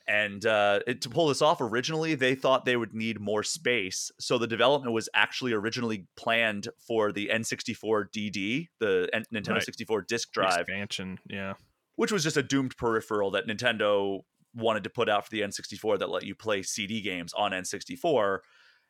And 0.09 0.47
uh, 0.47 0.81
it, 0.87 1.03
to 1.03 1.11
pull 1.11 1.29
this 1.29 1.43
off, 1.43 1.61
originally 1.61 2.15
they 2.15 2.35
thought 2.35 2.65
they 2.65 2.79
would 2.79 2.95
need 2.95 3.21
more 3.21 3.43
space. 3.43 4.11
So 4.19 4.39
the 4.39 4.47
development 4.47 4.95
was 4.95 5.07
actually 5.13 5.53
originally 5.53 6.07
planned 6.17 6.69
for 6.79 7.13
the 7.13 7.29
N64 7.31 8.07
DD, 8.11 8.69
the 8.81 9.11
N- 9.13 9.27
Nintendo 9.33 9.55
Right. 9.55 9.63
64 9.63 10.03
disk 10.03 10.33
drive, 10.33 10.61
Expansion. 10.61 11.19
Yeah. 11.29 11.55
which 11.97 12.11
was 12.11 12.23
just 12.23 12.39
a 12.39 12.43
doomed 12.43 12.77
peripheral 12.79 13.31
that 13.33 13.47
Nintendo 13.47 14.21
wanted 14.55 14.83
to 14.85 14.91
put 14.91 15.11
out 15.11 15.25
for 15.27 15.31
the 15.31 15.43
N64 15.43 15.99
that 15.99 16.09
let 16.09 16.25
you 16.25 16.35
play 16.35 16.63
CD 16.63 17.03
games 17.03 17.35
on 17.35 17.51
N64. 17.53 18.39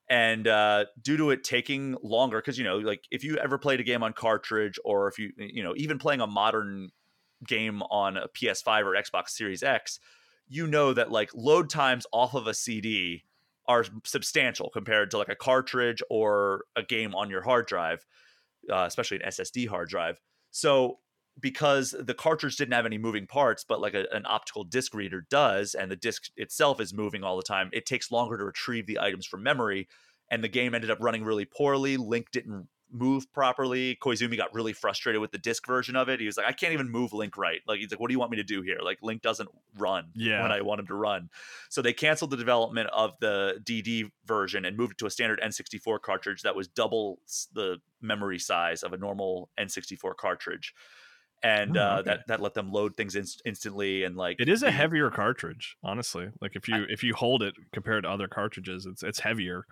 And 0.09 0.47
uh, 0.47 0.85
due 1.03 1.17
to 1.17 1.31
it 1.31 1.43
taking 1.43 1.97
longer, 2.03 2.39
because 2.39 2.57
you 2.59 2.65
know, 2.65 2.79
like 2.79 3.05
if 3.11 3.25
you 3.25 3.37
ever 3.39 3.59
played 3.59 3.81
a 3.81 3.83
game 3.83 4.03
on 4.05 4.13
cartridge, 4.13 4.79
or 4.85 5.09
if 5.09 5.19
you, 5.19 5.33
you 5.37 5.63
know, 5.65 5.75
even 5.77 5.99
playing 5.99 6.21
a 6.21 6.27
modern 6.29 6.91
game 7.47 7.83
on 7.83 8.17
a 8.17 8.29
PS5 8.29 8.85
or 8.85 8.95
Xbox 8.95 9.31
Series 9.31 9.63
X, 9.63 9.99
you 10.49 10.67
know 10.67 10.93
that 10.93 11.11
like 11.11 11.31
load 11.35 11.71
times 11.71 12.07
off 12.13 12.35
of 12.35 12.47
a 12.47 12.55
CD 12.55 13.25
are 13.67 13.85
substantial 14.05 14.71
compared 14.71 15.11
to 15.11 15.19
like 15.19 15.29
a 15.29 15.37
cartridge 15.37 16.03
or 16.09 16.65
a 16.75 16.83
game 16.83 17.15
on 17.15 17.29
your 17.29 17.43
hard 17.43 17.67
drive, 17.67 18.05
uh, 18.73 18.85
especially 18.87 19.21
an 19.21 19.29
SSD 19.29 19.69
hard 19.69 19.89
drive. 19.89 20.21
So 20.51 20.99
because 21.41 21.95
the 21.99 22.15
cartridge 22.15 22.57
didn't 22.57 22.73
have 22.73 22.87
any 22.87 22.99
moving 22.99 23.27
parts, 23.27 23.65
but 23.69 23.81
like 23.81 23.95
a, 23.95 24.07
an 24.13 24.25
optical 24.27 24.65
disc 24.65 24.95
reader 24.95 25.27
does, 25.31 25.75
and 25.75 25.91
the 25.91 25.97
disc 25.97 26.31
itself 26.37 26.81
is 26.81 26.95
moving 26.95 27.23
all 27.23 27.37
the 27.37 27.43
time, 27.43 27.71
it 27.73 27.87
takes 27.87 28.11
longer 28.11 28.39
to 28.39 28.45
retrieve 28.45 28.87
the 28.87 28.99
items 28.99 29.27
from 29.27 29.43
memory. 29.43 29.87
And 30.31 30.43
the 30.43 30.49
game 30.49 30.75
ended 30.75 30.91
up 30.91 30.99
running 31.01 31.25
really 31.25 31.45
poorly. 31.47 31.97
Link 31.97 32.31
didn't 32.33 32.69
move 32.91 33.31
properly. 33.33 33.97
Koizumi 34.03 34.37
got 34.37 34.53
really 34.55 34.73
frustrated 34.73 35.21
with 35.21 35.31
the 35.31 35.39
disc 35.39 35.67
version 35.67 35.95
of 35.97 36.09
it. 36.09 36.21
He 36.21 36.27
was 36.27 36.37
like, 36.37 36.47
I 36.47 36.53
can't 36.53 36.73
even 36.73 36.89
move 36.91 37.13
Link 37.13 37.37
right. 37.37 37.61
Like, 37.67 37.81
he's 37.81 37.91
like, 37.91 38.01
what 38.01 38.09
do 38.09 38.13
you 38.15 38.19
want 38.19 38.31
me 38.31 38.37
to 38.39 38.45
do 38.45 38.63
here? 38.63 38.79
Like, 38.83 38.99
Link 39.03 39.23
doesn't 39.23 39.49
run 39.77 40.07
Yeah. 40.15 40.43
when 40.43 40.53
I 40.53 40.63
want 40.63 40.81
him 40.81 40.87
to 40.89 40.95
run. 40.95 41.29
So 41.69 41.83
they 41.83 41.93
canceled 41.93 42.31
the 42.31 42.37
development 42.37 42.89
of 42.93 43.13
the 43.21 43.61
DD 43.63 44.11
version 44.25 44.65
and 44.65 44.77
moved 44.77 44.93
it 44.93 44.99
to 44.99 45.07
a 45.07 45.11
standard 45.11 45.41
N64 45.41 46.01
cartridge 46.01 46.43
that 46.43 46.57
was 46.57 46.69
double 46.69 47.19
the 47.53 47.79
memory 48.01 48.39
size 48.39 48.83
of 48.83 48.93
a 48.93 48.97
normal 48.97 49.51
N64 49.59 50.17
cartridge. 50.17 50.75
And 51.43 51.77
Oh, 51.77 51.81
uh, 51.81 52.03
that 52.03 52.27
that 52.27 52.41
let 52.41 52.55
them 52.55 52.73
load 52.73 52.97
things 52.97 53.15
inst- 53.15 53.43
instantly 53.45 54.03
and 54.03 54.17
like 54.17 54.41
It 54.41 54.49
is 54.49 54.65
a 54.65 54.73
heavier 54.73 55.09
cartridge, 55.09 55.77
honestly. 55.85 56.31
Like 56.41 56.57
if 56.57 56.67
you 56.67 56.75
I- 56.75 56.87
if 56.89 57.05
you 57.05 57.15
hold 57.15 57.45
it 57.45 57.55
compared 57.73 58.03
to 58.03 58.11
other 58.11 58.27
cartridges, 58.27 58.87
it's 58.87 59.05
it's 59.05 59.21
heavier. 59.21 59.65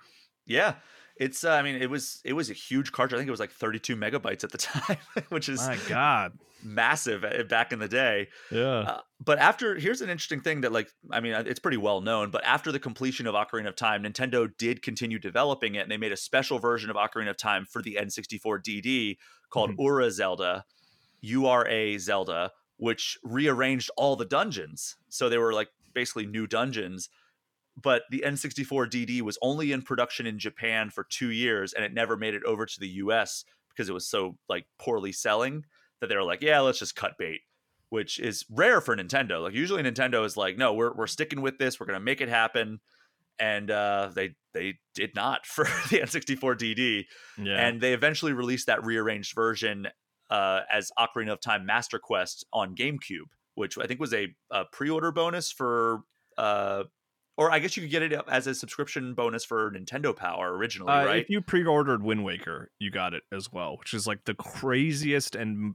Yeah, 0.46 0.76
it's. 1.18 1.44
Uh, 1.44 1.50
I 1.52 1.62
mean, 1.62 1.76
it 1.76 1.88
was 1.90 2.20
it 2.24 2.32
was 2.34 2.50
a 2.50 2.54
huge 2.54 2.92
cartridge. 2.92 3.16
I 3.16 3.20
think 3.20 3.28
it 3.28 3.30
was 3.32 3.40
like 3.40 3.52
32 3.52 3.96
megabytes 3.96 4.44
at 4.44 4.52
the 4.52 4.58
time, 4.58 4.98
which 5.30 5.48
is 5.48 5.60
My 5.60 5.78
God. 5.88 6.32
massive 6.62 7.24
uh, 7.24 7.42
back 7.44 7.72
in 7.72 7.78
the 7.78 7.88
day. 7.88 8.28
Yeah. 8.50 8.78
Uh, 8.80 9.00
but 9.24 9.38
after 9.38 9.74
here's 9.76 10.00
an 10.00 10.10
interesting 10.10 10.40
thing 10.40 10.60
that 10.62 10.72
like 10.72 10.88
I 11.10 11.20
mean 11.20 11.32
uh, 11.34 11.44
it's 11.46 11.60
pretty 11.60 11.76
well 11.78 12.00
known. 12.00 12.30
But 12.30 12.44
after 12.44 12.70
the 12.72 12.78
completion 12.80 13.26
of 13.26 13.34
Ocarina 13.34 13.68
of 13.68 13.76
Time, 13.76 14.02
Nintendo 14.02 14.48
did 14.58 14.82
continue 14.82 15.18
developing 15.18 15.74
it, 15.74 15.80
and 15.80 15.90
they 15.90 15.96
made 15.96 16.12
a 16.12 16.16
special 16.16 16.58
version 16.58 16.90
of 16.90 16.96
Ocarina 16.96 17.30
of 17.30 17.36
Time 17.38 17.64
for 17.64 17.82
the 17.82 17.98
N64 18.00 18.62
DD 18.62 19.16
called 19.50 19.70
Mhm. 19.70 19.76
Ura 19.84 20.10
Zelda, 20.10 20.64
URA 21.22 21.98
Zelda, 21.98 22.50
which 22.76 23.18
rearranged 23.22 23.90
all 23.96 24.16
the 24.16 24.24
dungeons. 24.24 24.96
So 25.08 25.28
they 25.28 25.38
were 25.38 25.52
like 25.52 25.68
basically 25.94 26.26
new 26.26 26.46
dungeons. 26.46 27.08
But 27.80 28.02
the 28.10 28.24
N64 28.26 28.88
DD 28.88 29.20
was 29.20 29.38
only 29.42 29.72
in 29.72 29.82
production 29.82 30.26
in 30.26 30.38
Japan 30.38 30.88
for 30.90 31.04
two 31.04 31.30
years, 31.30 31.74
and 31.74 31.84
it 31.84 31.92
never 31.92 32.16
made 32.16 32.34
it 32.34 32.44
over 32.44 32.64
to 32.64 32.80
the 32.80 32.88
US 32.88 33.44
because 33.68 33.88
it 33.88 33.92
was 33.92 34.08
so 34.08 34.38
like 34.48 34.66
poorly 34.78 35.12
selling 35.12 35.64
that 36.00 36.08
they 36.08 36.16
were 36.16 36.22
like, 36.22 36.42
yeah, 36.42 36.60
let's 36.60 36.78
just 36.78 36.96
cut 36.96 37.18
bait 37.18 37.40
which 37.88 38.18
is 38.18 38.44
rare 38.50 38.80
for 38.80 38.96
Nintendo. 38.96 39.42
Like 39.42 39.54
usually 39.54 39.82
Nintendo 39.82 40.24
is 40.24 40.36
like, 40.36 40.56
no, 40.56 40.72
we're 40.74 40.92
we're 40.92 41.06
sticking 41.06 41.40
with 41.40 41.58
this. 41.58 41.78
We're 41.78 41.86
gonna 41.86 42.00
make 42.00 42.20
it 42.20 42.28
happen, 42.28 42.80
and 43.38 43.70
uh, 43.70 44.10
they 44.14 44.34
they 44.52 44.78
did 44.94 45.14
not 45.14 45.46
for 45.46 45.64
the 45.64 46.00
N64 46.00 46.56
DD, 46.56 47.04
yeah. 47.38 47.66
and 47.66 47.80
they 47.80 47.92
eventually 47.92 48.32
released 48.32 48.66
that 48.66 48.84
rearranged 48.84 49.34
version 49.34 49.88
uh, 50.30 50.60
as 50.70 50.90
Ocarina 50.98 51.32
of 51.32 51.40
Time 51.40 51.66
Master 51.66 51.98
Quest 51.98 52.44
on 52.52 52.74
GameCube, 52.74 53.30
which 53.54 53.78
I 53.78 53.86
think 53.86 54.00
was 54.00 54.14
a, 54.14 54.34
a 54.50 54.64
pre-order 54.64 55.12
bonus 55.12 55.50
for. 55.50 56.00
Uh, 56.36 56.84
or 57.36 57.50
I 57.50 57.58
guess 57.58 57.76
you 57.76 57.82
could 57.82 57.90
get 57.90 58.02
it 58.02 58.12
as 58.28 58.46
a 58.46 58.54
subscription 58.54 59.14
bonus 59.14 59.44
for 59.44 59.70
Nintendo 59.70 60.14
Power 60.16 60.56
originally, 60.56 60.92
Uh, 60.92 61.04
right? 61.04 61.20
If 61.22 61.30
you 61.30 61.40
pre-ordered 61.40 62.02
Wind 62.02 62.24
Waker, 62.24 62.70
you 62.78 62.90
got 62.90 63.12
it 63.14 63.24
as 63.32 63.52
well, 63.52 63.76
which 63.78 63.92
is 63.94 64.06
like 64.06 64.24
the 64.24 64.34
craziest 64.34 65.34
and 65.36 65.74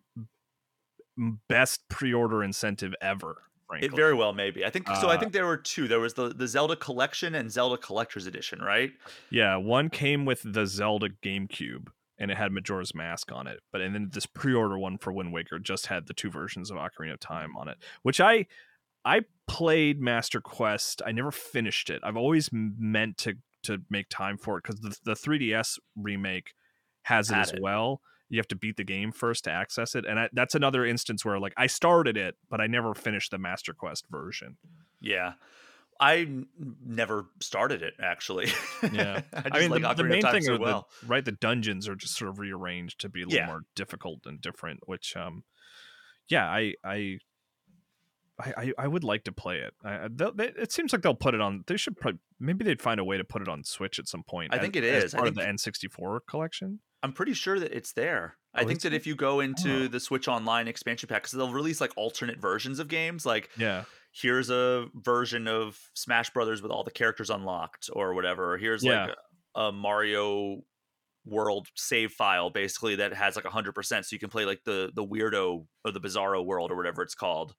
best 1.48 1.88
pre-order 1.90 2.44
incentive 2.44 2.94
ever. 3.02 3.44
Frankly, 3.68 3.88
It 3.88 3.96
very 3.96 4.14
well 4.14 4.34
maybe. 4.34 4.66
I 4.66 4.70
think 4.70 4.88
so. 4.88 5.08
I 5.08 5.16
Uh, 5.16 5.20
think 5.20 5.32
there 5.32 5.46
were 5.46 5.56
two. 5.58 5.88
There 5.88 6.00
was 6.02 6.14
the 6.16 6.30
the 6.30 6.48
Zelda 6.48 6.76
Collection 6.76 7.36
and 7.36 7.50
Zelda 7.52 7.78
Collector's 7.78 8.28
Edition, 8.28 8.60
right? 8.62 8.92
yeah. 9.30 9.56
One 9.56 9.90
came 9.90 10.26
with 10.26 10.42
the 10.44 10.66
Zelda 10.66 11.08
GameCube, 11.24 11.88
and 12.18 12.32
it 12.32 12.38
had 12.38 12.52
Majora's 12.52 12.94
Mask 12.94 13.32
on 13.32 13.48
it. 13.48 13.62
But 13.72 13.80
and 13.80 13.96
then 13.96 14.10
this 14.12 14.26
pre-order 14.26 14.78
one 14.78 14.98
for 14.98 15.14
Wind 15.14 15.32
Waker 15.32 15.58
just 15.58 15.88
had 15.88 16.08
the 16.08 16.14
two 16.14 16.30
versions 16.30 16.70
of 16.70 16.76
Ocarina 16.78 17.14
of 17.14 17.22
Time 17.22 17.56
on 17.56 17.70
it, 17.70 17.78
which 18.02 18.20
I 18.20 18.46
I 19.04 19.22
played 19.48 20.00
Master 20.00 20.40
Quest. 20.42 21.02
I 21.06 21.12
never 21.12 21.32
finished 21.32 21.90
it. 21.90 22.02
I've 22.04 22.18
always 22.18 22.50
meant 22.52 23.18
to 23.20 23.36
to 23.64 23.78
make 23.92 24.10
time 24.10 24.38
for 24.38 24.58
it 24.58 24.64
because 24.64 24.80
the, 24.82 24.98
the 25.04 25.14
3DS 25.14 25.78
remake 25.96 26.54
has 27.04 27.30
it 27.30 27.36
Had 27.36 27.42
as 27.42 27.52
it. 27.54 27.62
well. 27.62 28.02
You 28.30 28.38
have 28.40 28.48
to 28.48 28.56
beat 28.56 28.78
the 28.78 28.84
game 28.84 29.12
first 29.12 29.44
to 29.44 29.52
access 29.52 29.94
it, 29.94 30.06
and 30.06 30.20
I, 30.20 30.30
that's 30.34 30.56
another 30.56 30.86
instance 30.86 31.24
where 31.26 31.40
like 31.40 31.54
I 31.58 31.68
started 31.68 32.18
it, 32.18 32.36
but 32.50 32.60
I 32.62 32.68
never 32.68 32.94
finished 32.96 33.30
the 33.32 33.38
Master 33.38 33.74
Quest 33.74 34.06
version. 34.10 34.58
Yeah. 35.00 35.34
I 36.00 36.20
n- 36.22 36.48
never 36.84 37.26
started 37.42 37.84
it 37.84 37.94
actually. 38.02 38.48
Yeah. 38.92 39.22
I, 39.34 39.44
I 39.52 39.60
mean, 39.60 39.70
like 39.70 39.84
the, 39.84 39.94
the 39.94 40.04
main 40.06 40.22
thing 40.24 40.42
so 40.42 40.58
well. 40.58 40.88
the 41.02 41.08
right. 41.08 41.24
The 41.24 41.34
dungeons 41.34 41.88
are 41.88 41.96
just 41.96 42.18
sort 42.18 42.32
of 42.32 42.40
rearranged 42.40 43.00
to 43.02 43.10
be 43.10 43.22
a 43.22 43.26
little 43.26 43.38
Yeah. 43.40 43.46
more 43.48 43.62
difficult 43.76 44.22
and 44.26 44.42
different. 44.42 44.80
Which, 44.88 45.16
um, 45.16 45.44
yeah, 46.28 46.46
I, 46.48 46.74
I, 46.84 47.20
I, 48.42 48.54
I, 48.58 48.74
I 48.80 48.88
would 48.88 49.04
like 49.04 49.24
to 49.26 49.32
play 49.32 49.58
it. 49.60 49.74
I, 49.84 50.06
I- 50.06 50.08
they'll- 50.12 50.34
it 50.40 50.72
seems 50.72 50.92
like 50.94 51.02
they'll 51.02 51.14
put 51.16 51.34
it 51.36 51.42
on. 51.42 51.64
They 51.68 51.78
should 51.78 51.98
probably 52.00 52.20
maybe 52.40 52.64
they'd 52.66 52.82
find 52.82 53.00
a 53.00 53.04
way 53.04 53.18
to 53.18 53.24
put 53.24 53.42
it 53.42 53.48
on 53.48 53.64
Switch 53.64 54.00
at 54.00 54.08
some 54.08 54.24
point. 54.24 54.54
I 54.54 54.58
as- 54.58 54.62
think 54.62 54.76
it 54.76 54.84
is 54.84 55.04
as. 55.06 55.14
I 55.14 55.18
part 55.20 55.28
think- 55.36 55.40
of 55.40 55.46
the 55.46 55.70
N64 55.72 56.20
collection. 56.28 56.80
I'm 57.04 57.14
pretty 57.14 57.34
sure 57.34 57.60
that 57.60 57.72
it's 57.74 57.94
there. 57.94 58.38
Oh, 58.54 58.60
I 58.60 58.64
Oh, 58.64 58.68
think 58.68 58.82
that 58.82 58.94
if 58.94 59.08
you 59.08 59.16
go 59.16 59.40
into 59.40 59.86
Oh. 59.86 59.88
the 59.88 60.00
Switch 60.00 60.28
Online 60.28 60.68
expansion 60.68 61.08
pack, 61.08 61.24
because 61.24 61.32
they'll 61.32 61.52
release 61.52 61.82
like 61.82 61.92
alternate 61.98 62.40
versions 62.40 62.78
of 62.80 62.88
games, 62.90 63.26
like 63.26 63.50
Yeah, 63.58 63.86
here's 64.12 64.50
a 64.52 64.86
version 64.94 65.48
of 65.48 65.80
Smash 65.96 66.30
Brothers 66.30 66.62
with 66.62 66.72
all 66.72 66.84
the 66.84 66.92
characters 66.92 67.30
unlocked 67.32 67.90
or 67.94 68.14
whatever. 68.14 68.54
Or 68.54 68.58
here's 68.60 68.84
like 68.84 69.16
a, 69.56 69.60
a 69.60 69.72
Mario 69.72 70.62
World 71.26 71.68
save 71.76 72.12
file 72.14 72.50
basically 72.50 72.96
that 72.96 73.14
has 73.14 73.36
like 73.36 73.46
100% 73.46 73.74
so 73.86 74.04
you 74.12 74.20
can 74.20 74.30
play 74.30 74.46
like 74.46 74.64
the 74.64 74.92
the 74.96 75.06
weirdo 75.06 75.66
or 75.86 75.92
the 75.92 76.00
bizarro 76.02 76.44
world 76.44 76.72
or 76.72 76.76
whatever 76.76 77.02
it's 77.04 77.14
called. 77.16 77.54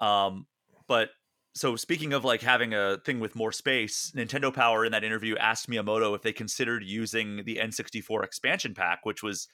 Um 0.00 0.46
but 0.88 1.10
so 1.54 1.74
speaking 1.74 2.12
of 2.12 2.22
like 2.22 2.42
having 2.42 2.74
a 2.74 2.98
thing 2.98 3.18
with 3.18 3.34
more 3.34 3.50
space, 3.50 4.12
Nintendo 4.14 4.52
Power 4.52 4.84
in 4.84 4.92
that 4.92 5.04
interview 5.04 5.36
asked 5.36 5.70
Miyamoto 5.70 6.14
if 6.14 6.20
they 6.20 6.32
considered 6.32 6.84
using 6.84 7.44
the 7.44 7.56
N64 7.56 8.24
expansion 8.24 8.74
pack, 8.74 9.00
which 9.04 9.22
was 9.22 9.48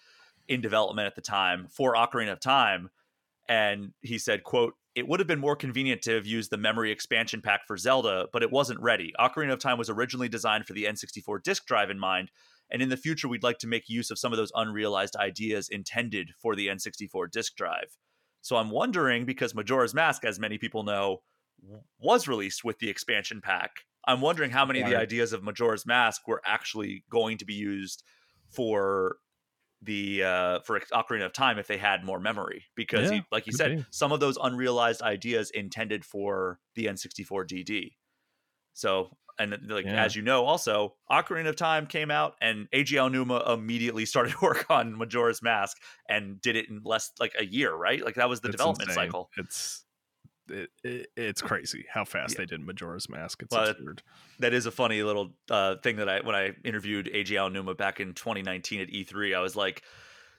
in 0.49 0.61
development 0.61 1.07
at 1.07 1.15
the 1.15 1.21
time 1.21 1.69
for 1.69 1.95
Ocarina 1.95 2.33
of 2.33 2.41
Time, 2.41 2.91
and 3.49 3.93
he 4.01 4.19
said, 4.19 4.43
"quote 4.43 4.75
It 4.97 5.07
would 5.07 5.21
have 5.21 5.27
been 5.29 5.39
more 5.39 5.57
convenient 5.57 6.03
to 6.03 6.15
have 6.15 6.27
used 6.27 6.51
the 6.51 6.59
memory 6.59 6.91
expansion 6.91 7.41
pack 7.41 7.61
for 7.67 7.77
Zelda, 7.77 8.27
but 8.33 8.43
it 8.43 8.51
wasn't 8.51 8.81
ready. 8.81 9.13
Ocarina 9.19 9.53
of 9.53 9.61
Time 9.61 9.79
was 9.79 9.89
originally 9.89 10.29
designed 10.29 10.67
for 10.67 10.73
the 10.75 10.85
N64 10.87 11.43
disk 11.43 11.67
drive 11.67 11.89
in 11.89 11.99
mind." 11.99 12.31
And 12.69 12.83
in 12.83 12.89
the 12.89 12.97
future, 12.97 13.29
we'd 13.29 13.43
like 13.43 13.59
to 13.59 13.69
make 13.69 13.89
use 13.89 14.11
of 14.11 14.19
some 14.19 14.33
of 14.33 14.39
those 14.39 14.51
unrealized 14.55 15.15
ideas 15.17 15.69
intended 15.69 16.33
for 16.41 16.57
the 16.57 16.69
N64 16.69 17.31
disk 17.31 17.55
drive. 17.55 17.97
So 18.43 18.57
I'm 18.57 18.71
wondering 18.71 19.25
because 19.25 19.55
Majora's 19.55 19.95
Mask, 19.95 20.25
as 20.25 20.39
many 20.39 20.59
people 20.59 20.83
know, 20.83 21.23
was 21.99 22.29
released 22.29 22.65
with 22.65 22.79
the 22.79 22.91
expansion 22.91 23.41
pack. 23.41 23.71
I'm 24.07 24.21
wondering 24.21 24.51
how 24.51 24.67
many 24.67 24.81
of 24.81 24.87
the 24.87 24.97
ideas 24.97 25.33
of 25.33 25.43
Majora's 25.45 25.87
Mask 25.87 26.27
were 26.27 26.43
actually 26.45 27.05
going 27.09 27.39
to 27.39 27.45
be 27.45 27.55
used 27.55 28.03
for 28.49 29.17
the 29.83 30.23
uh 30.23 30.61
for 30.61 30.79
Ocarina 30.81 31.27
of 31.27 31.33
Time 31.33 31.59
if 31.59 31.67
they 31.67 31.79
had 31.79 32.05
more 32.05 32.21
memory 32.21 32.67
because 32.77 33.11
Yeah, 33.11 33.17
he, 33.17 33.23
like 33.33 33.47
you 33.47 33.53
said 33.53 33.75
be. 33.77 33.85
some 33.91 34.13
of 34.13 34.21
those 34.21 34.39
unrealized 34.41 35.03
ideas 35.03 35.51
intended 35.51 36.05
for 36.05 36.61
the 36.75 36.87
N64 36.87 37.45
DD. 37.45 37.97
So 38.75 39.17
and 39.43 39.71
like 39.71 39.85
Yeah. 39.85 40.05
as 40.05 40.15
you 40.17 40.23
know 40.23 40.45
also 40.45 40.95
Ocarina 41.11 41.49
of 41.49 41.57
Time 41.57 41.87
came 41.87 42.11
out 42.11 42.35
and 42.41 42.69
Eiji 42.73 42.97
Aonuma 42.97 43.53
immediately 43.53 44.05
started 44.13 44.41
work 44.41 44.67
on 44.71 44.97
Majora's 44.97 45.43
Mask 45.43 45.77
and 46.09 46.41
did 46.41 46.57
it 46.57 46.69
in 46.69 46.81
less 46.85 47.11
like 47.21 47.35
a 47.39 47.45
year, 47.45 47.75
right? 47.75 48.05
Like 48.05 48.15
that 48.17 48.29
was 48.29 48.41
the 48.41 48.49
It's 48.49 48.57
development 48.57 48.91
insane. 48.91 49.05
cycle. 49.07 49.31
It's 49.37 49.85
it, 50.49 50.71
it, 50.83 51.07
it's 51.17 51.41
crazy 51.41 51.87
how 51.89 52.05
fast 52.05 52.35
Yeah. 52.35 52.39
they 52.39 52.47
did 52.47 52.61
Majora's 52.61 53.09
Mask. 53.09 53.43
It's 53.43 53.55
Well, 53.55 53.69
absurd. 53.71 54.03
that 54.41 54.53
is 54.53 54.67
a 54.67 54.71
funny 54.73 55.03
little 55.03 55.35
uh, 55.51 55.77
thing 55.77 55.97
that 55.97 56.09
I 56.09 56.21
when 56.21 56.35
I 56.35 56.51
interviewed 56.65 57.07
Eiji 57.07 57.37
Aonuma 57.37 57.77
back 57.77 58.01
in 58.01 58.13
2019 58.13 58.81
at 58.81 58.89
E3, 58.89 59.37
I 59.37 59.41
was 59.41 59.55
like, 59.57 59.83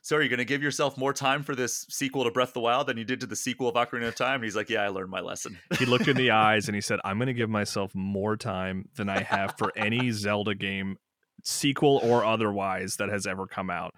"So 0.03 0.15
are 0.17 0.21
you 0.21 0.29
going 0.29 0.37
to 0.37 0.45
give 0.45 0.61
yourself 0.61 0.97
more 0.97 1.13
time 1.13 1.41
for 1.41 1.55
this 1.55 1.87
sequel 1.89 2.23
to 2.25 2.29
Breath 2.31 2.49
of 2.49 2.53
the 2.53 2.59
Wild 2.59 2.85
than 2.87 2.97
you 2.97 3.03
did 3.03 3.19
to 3.21 3.25
the 3.25 3.35
sequel 3.35 3.67
of 3.67 3.73
Ocarina 3.75 4.09
of 4.09 4.15
Time?" 4.15 4.35
And 4.35 4.43
he's 4.43 4.55
like, 4.55 4.69
"Yeah, 4.69 4.83
I 4.83 4.89
learned 4.89 5.09
my 5.09 5.21
lesson." 5.21 5.57
He 5.79 5.85
looked 5.85 6.07
in 6.07 6.15
the 6.15 6.29
eyes 6.47 6.67
and 6.67 6.75
he 6.75 6.81
said, 6.81 6.99
"I'm 7.03 7.17
going 7.17 7.27
to 7.27 7.33
give 7.33 7.49
myself 7.49 7.95
more 7.95 8.37
time 8.37 8.87
than 8.95 9.09
I 9.09 9.23
have 9.23 9.55
for 9.57 9.71
any 9.75 10.11
Zelda 10.11 10.53
game, 10.53 10.97
sequel 11.43 11.99
or 12.03 12.23
otherwise, 12.23 12.97
that 12.97 13.09
has 13.09 13.25
ever 13.25 13.47
come 13.47 13.69
out." 13.71 13.95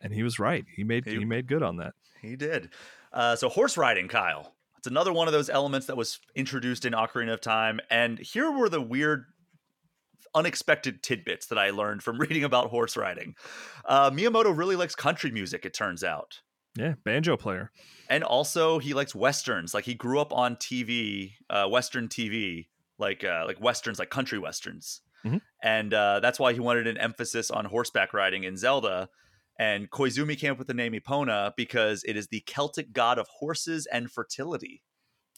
And 0.00 0.12
he 0.12 0.22
was 0.22 0.38
right. 0.38 0.64
He 0.76 0.84
made 0.84 1.04
He- 1.06 1.16
he 1.18 1.24
made 1.24 1.48
good 1.48 1.62
on 1.64 1.78
that. 1.78 1.94
he 2.22 2.36
did. 2.36 2.70
Uh, 3.12 3.34
so 3.34 3.48
horse 3.48 3.76
riding, 3.76 4.06
Kyle. 4.06 4.54
It's 4.76 4.86
another 4.86 5.12
one 5.12 5.26
of 5.26 5.32
those 5.32 5.50
elements 5.50 5.86
that 5.88 5.96
was 5.96 6.20
introduced 6.36 6.84
in 6.84 6.92
Ocarina 6.92 7.32
of 7.32 7.40
Time, 7.40 7.80
and 7.90 8.18
here 8.18 8.50
were 8.50 8.68
the 8.68 8.80
weird. 8.80 9.24
Unexpected 10.34 11.02
tidbits 11.02 11.46
that 11.46 11.58
I 11.58 11.70
learned 11.70 12.02
from 12.02 12.18
reading 12.20 12.44
about 12.44 12.70
horse 12.70 12.96
riding. 12.96 13.34
Uh, 13.84 14.10
Miyamoto 14.10 14.56
really 14.56 14.76
likes 14.76 14.94
country 14.94 15.30
music, 15.30 15.64
it 15.66 15.74
turns 15.74 16.02
out. 16.04 16.40
Yeah, 16.76 16.94
banjo 17.04 17.36
player. 17.36 17.72
and 18.08 18.22
also 18.22 18.78
he 18.78 18.94
likes 18.94 19.14
westerns 19.14 19.74
like 19.74 19.84
he 19.84 19.94
grew 19.94 20.20
up 20.20 20.32
on 20.32 20.54
tv 20.56 21.32
uh 21.50 21.66
western 21.66 22.06
tv 22.08 22.68
like 22.98 23.24
uh 23.24 23.42
like 23.46 23.60
westerns 23.60 23.98
like 23.98 24.10
country 24.10 24.38
westerns 24.38 25.00
Mhm. 25.24 25.40
and 25.62 25.92
uh 25.92 26.20
that's 26.20 26.38
why 26.38 26.52
he 26.52 26.60
wanted 26.60 26.86
an 26.86 26.96
emphasis 26.98 27.50
on 27.50 27.64
horseback 27.64 28.14
riding 28.14 28.44
in 28.44 28.56
zelda 28.56 29.08
and 29.58 29.90
koizumi 29.90 30.38
came 30.38 30.52
up 30.52 30.58
with 30.58 30.68
the 30.68 30.74
name 30.74 30.92
epona 30.92 31.52
because 31.56 32.04
it 32.04 32.16
is 32.16 32.28
the 32.28 32.40
celtic 32.46 32.92
god 32.92 33.18
of 33.18 33.26
horses 33.40 33.86
and 33.90 34.10
fertility 34.12 34.82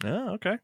Oh, 0.05 0.35
okay. 0.35 0.59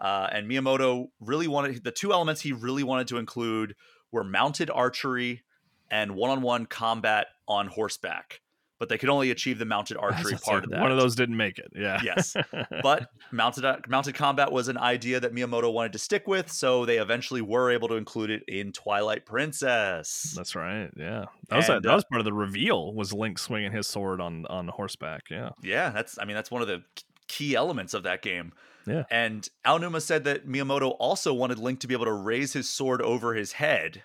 Uh, 0.00 0.28
and 0.32 0.48
Miyamoto 0.48 1.08
really 1.20 1.48
wanted 1.48 1.84
the 1.84 1.90
two 1.90 2.12
elements 2.12 2.40
he 2.40 2.52
really 2.52 2.82
wanted 2.82 3.08
to 3.08 3.18
include 3.18 3.74
were 4.12 4.24
mounted 4.24 4.70
archery 4.70 5.42
and 5.90 6.14
one-on-one 6.14 6.66
combat 6.66 7.26
on 7.46 7.66
horseback. 7.68 8.40
But 8.80 8.88
they 8.88 8.98
could 8.98 9.08
only 9.08 9.30
achieve 9.30 9.58
the 9.58 9.64
mounted 9.64 9.96
archery 9.96 10.32
part 10.32 10.56
like 10.56 10.64
of 10.64 10.70
that. 10.70 10.80
One 10.80 10.90
of 10.90 10.98
those 10.98 11.14
didn't 11.14 11.36
make 11.36 11.58
it. 11.58 11.68
Yeah. 11.74 12.00
Yes. 12.02 12.36
but 12.82 13.08
mounted 13.30 13.64
uh, 13.64 13.76
mounted 13.86 14.16
combat 14.16 14.50
was 14.50 14.66
an 14.66 14.76
idea 14.76 15.20
that 15.20 15.32
Miyamoto 15.32 15.72
wanted 15.72 15.92
to 15.92 15.98
stick 15.98 16.26
with, 16.26 16.50
so 16.50 16.84
they 16.84 16.98
eventually 16.98 17.40
were 17.40 17.70
able 17.70 17.86
to 17.88 17.94
include 17.94 18.30
it 18.30 18.42
in 18.48 18.72
Twilight 18.72 19.24
Princess. 19.24 20.34
That's 20.36 20.56
right. 20.56 20.90
Yeah. 20.96 21.26
That 21.48 21.56
was 21.56 21.68
And, 21.68 21.84
that 21.84 21.90
uh, 21.90 21.94
was 21.94 22.04
part 22.04 22.20
of 22.20 22.24
the 22.24 22.32
reveal 22.32 22.92
was 22.92 23.12
Link 23.12 23.38
swinging 23.38 23.70
his 23.70 23.86
sword 23.86 24.20
on 24.20 24.44
on 24.46 24.66
horseback. 24.66 25.22
Yeah. 25.30 25.50
Yeah, 25.62 25.90
that's 25.90 26.18
I 26.18 26.24
mean 26.24 26.34
that's 26.34 26.50
one 26.50 26.60
of 26.60 26.68
the 26.68 26.82
key 27.28 27.54
elements 27.54 27.94
of 27.94 28.02
that 28.02 28.22
game. 28.22 28.52
Yeah. 28.86 29.04
And 29.10 29.48
Aonuma 29.66 30.02
said 30.02 30.24
that 30.24 30.46
Miyamoto 30.46 30.94
also 30.98 31.32
wanted 31.32 31.58
Link 31.58 31.80
to 31.80 31.86
be 31.86 31.94
able 31.94 32.04
to 32.06 32.12
raise 32.12 32.52
his 32.52 32.68
sword 32.68 33.02
over 33.02 33.34
his 33.34 33.52
head, 33.52 34.02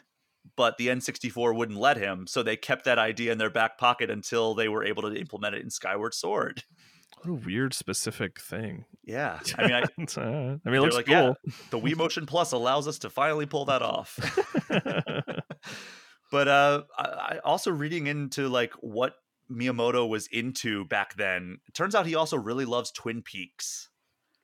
but 0.55 0.77
the 0.77 0.88
N64 0.88 1.55
wouldn't 1.55 1.80
let 1.80 1.97
him, 1.97 2.27
so 2.27 2.43
they 2.43 2.55
kept 2.55 2.86
that 2.86 2.99
idea 2.99 3.32
in 3.32 3.38
their 3.38 3.49
back 3.49 3.77
pocket 3.77 4.09
until 4.09 4.53
they 4.55 4.69
were 4.69 4.84
able 4.84 5.03
to 5.03 5.13
implement 5.13 5.55
it 5.55 5.61
in 5.61 5.69
Skyward 5.69 6.13
Sword. 6.13 6.63
What 7.21 7.30
a 7.30 7.34
weird 7.34 7.73
specific 7.73 8.39
thing. 8.39 8.86
Yeah. 9.03 9.39
I 9.57 9.63
mean, 9.63 9.73
I, 9.73 9.82
uh, 9.82 10.57
I 10.65 10.69
mean, 10.69 10.75
it 10.75 10.82
looks 10.82 10.95
like, 10.95 11.07
cool. 11.07 11.13
yeah, 11.15 11.34
the 11.69 11.80
Wii 11.80 11.95
Motion 11.97 12.25
Plus 12.25 12.53
allows 12.53 12.88
us 12.88 12.99
to 12.99 13.09
finally 13.09 13.45
pull 13.45 13.65
that 13.65 13.82
off. 13.82 14.17
but 16.32 16.47
uh 16.47 16.84
I, 16.97 17.03
I 17.03 17.39
also 17.43 17.71
reading 17.71 18.07
into 18.07 18.47
like 18.47 18.71
what 18.80 19.15
Miyamoto 19.51 20.07
was 20.07 20.27
into 20.27 20.86
back 20.86 21.15
then. 21.15 21.59
It 21.67 21.73
turns 21.73 21.95
out 21.95 22.05
he 22.05 22.15
also 22.15 22.38
really 22.38 22.65
loves 22.65 22.91
Twin 22.91 23.21
Peaks. 23.21 23.89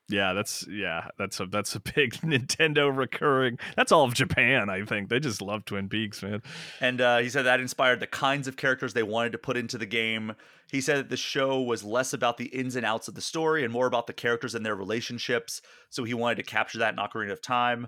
Yeah, 0.08 0.34
that's 0.34 0.68
yeah, 0.68 1.08
that's 1.18 1.40
a 1.40 1.48
that's 1.48 1.76
a 1.76 1.80
big 1.96 2.14
Nintendo 2.16 2.96
recurring. 2.96 3.58
That's 3.76 3.92
all 3.92 4.04
of 4.04 4.14
Japan, 4.14 4.70
I 4.70 4.84
think. 4.86 5.10
They 5.10 5.20
just 5.20 5.42
love 5.42 5.66
Twin 5.66 5.90
Peaks, 5.90 6.22
man. 6.22 6.44
And 6.80 7.02
uh, 7.02 7.18
he 7.20 7.30
said 7.30 7.44
that 7.44 7.60
inspired 7.60 8.00
the 8.00 8.08
kinds 8.08 8.48
of 8.48 8.56
characters 8.56 8.94
they 8.94 9.04
wanted 9.04 9.32
to 9.32 9.38
put 9.40 9.58
into 9.58 9.78
the 9.78 9.86
game. 9.86 10.34
He 10.72 10.82
said 10.82 10.98
that 10.98 11.10
the 11.10 11.18
show 11.18 11.62
was 11.62 11.84
less 11.84 12.14
about 12.14 12.38
the 12.38 12.46
ins 12.46 12.76
and 12.76 12.86
outs 12.86 13.08
of 13.08 13.16
the 13.16 13.22
story 13.22 13.64
and 13.64 13.74
more 13.74 13.88
about 13.88 14.08
the 14.08 14.14
characters 14.14 14.54
and 14.54 14.66
their 14.66 14.76
relationships. 14.76 15.62
So 15.90 16.04
he 16.04 16.14
wanted 16.14 16.36
to 16.36 16.44
capture 16.44 16.80
that 16.80 16.94
in 16.94 17.00
Ocarina 17.00 17.32
of 17.32 17.42
Time. 17.42 17.88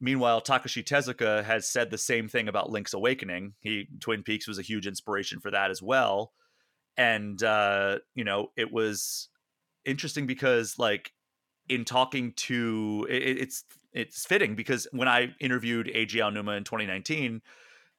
Meanwhile, 0.00 0.42
Takashi 0.42 0.84
Tezuka 0.84 1.44
has 1.44 1.66
said 1.66 1.90
the 1.90 1.98
same 1.98 2.28
thing 2.28 2.48
about 2.48 2.70
Link's 2.70 2.92
Awakening. 2.92 3.54
He 3.60 3.88
Twin 4.00 4.22
Peaks 4.22 4.46
was 4.46 4.58
a 4.58 4.62
huge 4.62 4.86
inspiration 4.86 5.40
for 5.40 5.50
that 5.50 5.70
as 5.70 5.80
well. 5.80 6.32
And 6.98 7.42
uh, 7.42 8.00
you 8.14 8.24
know, 8.24 8.48
it 8.54 8.70
was 8.70 9.30
interesting 9.86 10.26
because 10.26 10.78
like 10.78 11.12
in 11.68 11.84
talking 11.84 12.32
to 12.32 13.06
it, 13.08 13.38
it's 13.38 13.64
it's 13.92 14.26
fitting 14.26 14.54
because 14.54 14.86
when 14.92 15.08
I 15.08 15.34
interviewed 15.40 15.86
Eiji 15.86 16.16
Aonuma 16.16 16.56
in 16.56 16.64
2019, 16.64 17.40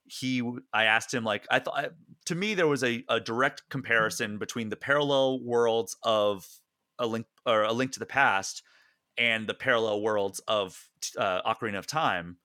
he 0.06 0.44
I 0.74 0.86
asked 0.86 1.14
him 1.14 1.24
like 1.24 1.48
I 1.50 1.60
thought 1.60 1.92
to 2.26 2.36
me 2.36 2.54
there 2.54 2.68
was 2.68 2.84
a, 2.84 3.04
a 3.10 3.20
direct 3.20 3.64
comparison 3.70 4.38
between 4.38 4.70
the 4.70 4.76
parallel 4.76 5.40
worlds 5.44 5.96
of 6.04 6.48
a 7.00 7.08
link 7.08 7.26
or 7.46 7.64
a 7.64 7.74
link 7.74 7.92
to 7.94 8.00
the 8.00 8.06
past 8.06 8.62
and 9.18 9.48
the 9.48 9.54
parallel 9.54 10.02
worlds 10.02 10.42
of 10.48 10.90
uh, 11.18 11.42
Ocarina 11.42 11.78
of 11.78 11.88
Time. 11.88 12.38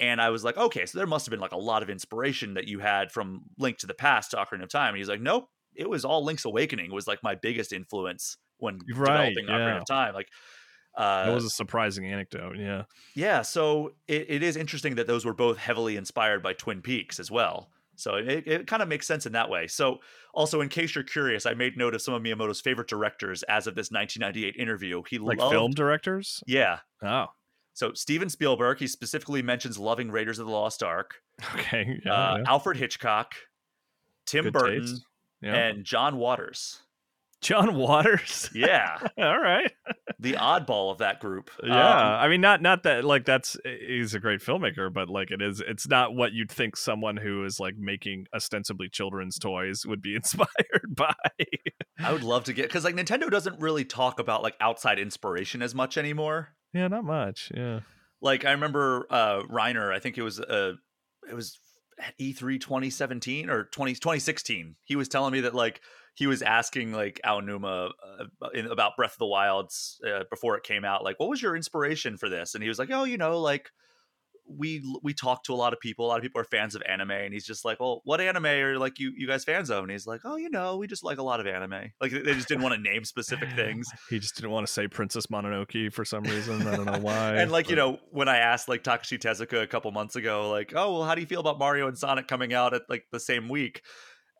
And 0.00 0.20
I 0.20 0.30
was 0.30 0.44
like, 0.44 0.56
okay, 0.56 0.86
so 0.86 0.96
there 0.96 1.08
must 1.08 1.26
have 1.26 1.32
been 1.32 1.40
like 1.40 1.52
a 1.52 1.58
lot 1.58 1.82
of 1.82 1.90
inspiration 1.90 2.54
that 2.54 2.68
you 2.68 2.78
had 2.78 3.10
from 3.10 3.42
Link 3.58 3.78
to 3.78 3.86
the 3.88 3.94
Past 3.94 4.30
to 4.30 4.36
Ocarina 4.36 4.62
of 4.62 4.68
Time. 4.68 4.90
And 4.90 4.98
he's 4.98 5.08
like, 5.08 5.20
nope, 5.20 5.48
it 5.74 5.90
was 5.90 6.04
all 6.04 6.24
Link's 6.24 6.44
Awakening 6.44 6.92
was 6.92 7.08
like 7.08 7.18
my 7.24 7.34
biggest 7.34 7.72
influence 7.72 8.36
when 8.58 8.78
Right, 8.94 9.34
developing 9.34 9.46
yeah. 9.48 9.54
Ocarina 9.54 9.78
of 9.80 9.86
Time. 9.86 10.14
Like, 10.14 10.28
uh, 10.96 11.26
That 11.26 11.34
was 11.34 11.44
a 11.44 11.50
surprising 11.50 12.06
anecdote. 12.06 12.56
Yeah. 12.58 12.84
yeah, 13.14 13.42
so 13.42 13.92
it, 14.08 14.26
it 14.28 14.42
is 14.42 14.56
interesting 14.56 14.96
that 14.96 15.06
those 15.06 15.24
were 15.24 15.34
both 15.34 15.58
heavily 15.58 15.96
inspired 15.96 16.42
by 16.42 16.52
Twin 16.54 16.82
Peaks 16.82 17.20
as 17.20 17.30
well. 17.30 17.70
So 17.96 18.14
it, 18.14 18.46
it 18.46 18.66
kind 18.68 18.80
of 18.82 18.88
makes 18.88 19.06
sense 19.08 19.26
in 19.26 19.32
that 19.32 19.50
way. 19.50 19.66
So, 19.66 19.98
also, 20.32 20.60
in 20.60 20.68
case 20.68 20.94
you're 20.94 21.02
curious, 21.02 21.46
I 21.46 21.54
made 21.54 21.76
note 21.76 21.94
of 21.94 22.02
some 22.02 22.14
of 22.14 22.22
Miyamoto's 22.22 22.60
favorite 22.60 22.86
directors 22.88 23.42
as 23.44 23.66
of 23.66 23.74
this 23.74 23.90
1998 23.90 24.54
interview. 24.60 25.02
He 25.08 25.18
Like 25.18 25.38
loved, 25.38 25.52
film 25.52 25.72
directors? 25.72 26.42
yeah. 26.46 26.78
Oh. 27.02 27.26
So 27.74 27.92
Steven 27.94 28.28
Spielberg, 28.28 28.78
he 28.80 28.86
specifically 28.88 29.40
mentions 29.42 29.78
loving 29.78 30.10
Raiders 30.10 30.38
of 30.40 30.46
the 30.46 30.52
Lost 30.52 30.82
Ark. 30.82 31.16
Okay. 31.54 32.00
Yeah. 32.04 32.12
uh, 32.12 32.36
yeah. 32.38 32.42
Alfred 32.50 32.76
Hitchcock, 32.76 33.34
Tim 34.26 34.44
Good 34.44 34.52
Burton. 34.52 34.96
Yeah. 35.40 35.54
and 35.54 35.84
John 35.84 36.16
Waters. 36.16 36.80
John 37.40 37.74
Waters. 37.76 38.50
Yeah, 38.54 38.98
All 39.18 39.38
right. 39.38 39.70
the 40.18 40.32
oddball 40.34 40.90
of 40.90 40.98
that 40.98 41.20
group. 41.20 41.50
Yeah, 41.62 41.72
Um, 42.00 42.06
I 42.20 42.28
mean, 42.28 42.40
not 42.40 42.60
not 42.62 42.82
that 42.82 43.04
like 43.04 43.24
that's 43.24 43.56
he's 43.64 44.14
a 44.14 44.20
great 44.20 44.40
filmmaker, 44.40 44.92
but 44.92 45.08
like 45.08 45.30
it 45.30 45.40
is, 45.40 45.62
it's 45.66 45.86
not 45.88 46.14
what 46.14 46.32
you'd 46.32 46.50
think 46.50 46.76
someone 46.76 47.16
who 47.16 47.44
is 47.44 47.60
like 47.60 47.74
making 47.78 48.26
ostensibly 48.34 48.88
children's 48.88 49.38
toys 49.38 49.84
would 49.86 50.02
be 50.02 50.14
inspired 50.16 50.48
by. 50.96 51.14
I 52.00 52.12
would 52.12 52.24
love 52.24 52.44
to 52.44 52.52
get 52.52 52.66
because 52.66 52.84
like 52.84 52.94
Nintendo 52.96 53.30
doesn't 53.30 53.60
really 53.60 53.84
talk 53.84 54.18
about 54.20 54.42
like 54.42 54.54
outside 54.60 54.98
inspiration 54.98 55.62
as 55.62 55.74
much 55.74 55.96
anymore. 55.96 56.50
yeah, 56.72 56.88
not 56.88 57.04
much. 57.04 57.50
Yeah, 57.54 57.80
like 58.20 58.44
I 58.44 58.50
remember 58.52 59.06
uh 59.10 59.40
Reiner, 59.42 59.92
I 59.94 59.98
think 60.00 60.18
it 60.18 60.22
was 60.22 60.40
uh 60.40 60.72
it 61.30 61.34
was 61.34 61.58
at 62.00 62.16
E3 62.18 62.60
2017 62.60 63.50
or 63.50 63.64
20, 63.64 63.94
2016. 63.94 64.76
He 64.84 64.94
was 64.96 65.08
telling 65.08 65.32
me 65.32 65.40
that 65.40 65.54
like 65.54 65.80
he 66.18 66.26
was 66.26 66.42
asking 66.42 66.92
like 66.92 67.20
Aonuma 67.24 67.92
uh, 68.42 68.48
in, 68.52 68.66
about 68.66 68.96
Breath 68.96 69.12
of 69.12 69.18
the 69.18 69.26
Wilds 69.26 70.00
uh, 70.04 70.24
before 70.28 70.56
it 70.56 70.64
came 70.64 70.84
out, 70.84 71.04
like, 71.04 71.20
what 71.20 71.28
was 71.28 71.40
your 71.40 71.54
inspiration 71.54 72.16
for 72.16 72.28
this? 72.28 72.54
And 72.54 72.62
he 72.62 72.68
was 72.68 72.76
like, 72.76 72.90
oh, 72.90 73.04
you 73.04 73.16
know, 73.16 73.40
like 73.40 73.70
we 74.48 74.82
we 75.02 75.14
talk 75.14 75.44
to 75.44 75.52
a 75.52 75.54
lot 75.54 75.72
of 75.72 75.78
people. 75.78 76.06
A 76.06 76.08
lot 76.08 76.16
of 76.16 76.22
people 76.22 76.40
are 76.40 76.44
fans 76.44 76.74
of 76.74 76.82
anime, 76.88 77.12
and 77.12 77.32
he's 77.32 77.46
just 77.46 77.64
like, 77.64 77.78
"Well, 77.78 78.00
what 78.04 78.20
anime 78.20 78.46
are 78.46 78.78
like 78.78 78.98
you 78.98 79.12
you 79.16 79.28
guys 79.28 79.44
fans 79.44 79.70
of?" 79.70 79.84
And 79.84 79.92
he's 79.92 80.06
like, 80.06 80.22
"Oh, 80.24 80.36
you 80.36 80.50
know, 80.50 80.76
we 80.76 80.86
just 80.86 81.04
like 81.04 81.18
a 81.18 81.22
lot 81.22 81.38
of 81.38 81.46
anime." 81.46 81.92
Like 82.00 82.10
they 82.10 82.34
just 82.34 82.48
didn't 82.48 82.62
want 82.62 82.74
to 82.74 82.80
name 82.80 83.04
specific 83.04 83.52
things. 83.56 83.86
He 84.10 84.18
just 84.18 84.34
didn't 84.34 84.50
want 84.50 84.66
to 84.66 84.72
say 84.72 84.88
Princess 84.88 85.26
Mononoke 85.26 85.92
for 85.92 86.04
some 86.04 86.24
reason. 86.24 86.66
I 86.66 86.76
don't 86.76 86.86
know 86.86 86.98
why. 87.02 87.36
and 87.36 87.52
like 87.52 87.66
but... 87.66 87.70
you 87.70 87.76
know, 87.76 87.98
when 88.10 88.28
I 88.28 88.38
asked 88.38 88.68
like 88.68 88.82
Takashi 88.82 89.18
Tezuka 89.18 89.62
a 89.62 89.66
couple 89.66 89.90
months 89.92 90.16
ago, 90.16 90.50
like, 90.50 90.72
"Oh, 90.74 90.94
well, 90.94 91.04
how 91.04 91.14
do 91.14 91.20
you 91.20 91.26
feel 91.26 91.40
about 91.40 91.58
Mario 91.58 91.86
and 91.86 91.98
Sonic 91.98 92.26
coming 92.26 92.54
out 92.54 92.74
at 92.74 92.82
like 92.88 93.04
the 93.12 93.20
same 93.20 93.48
week?" 93.48 93.82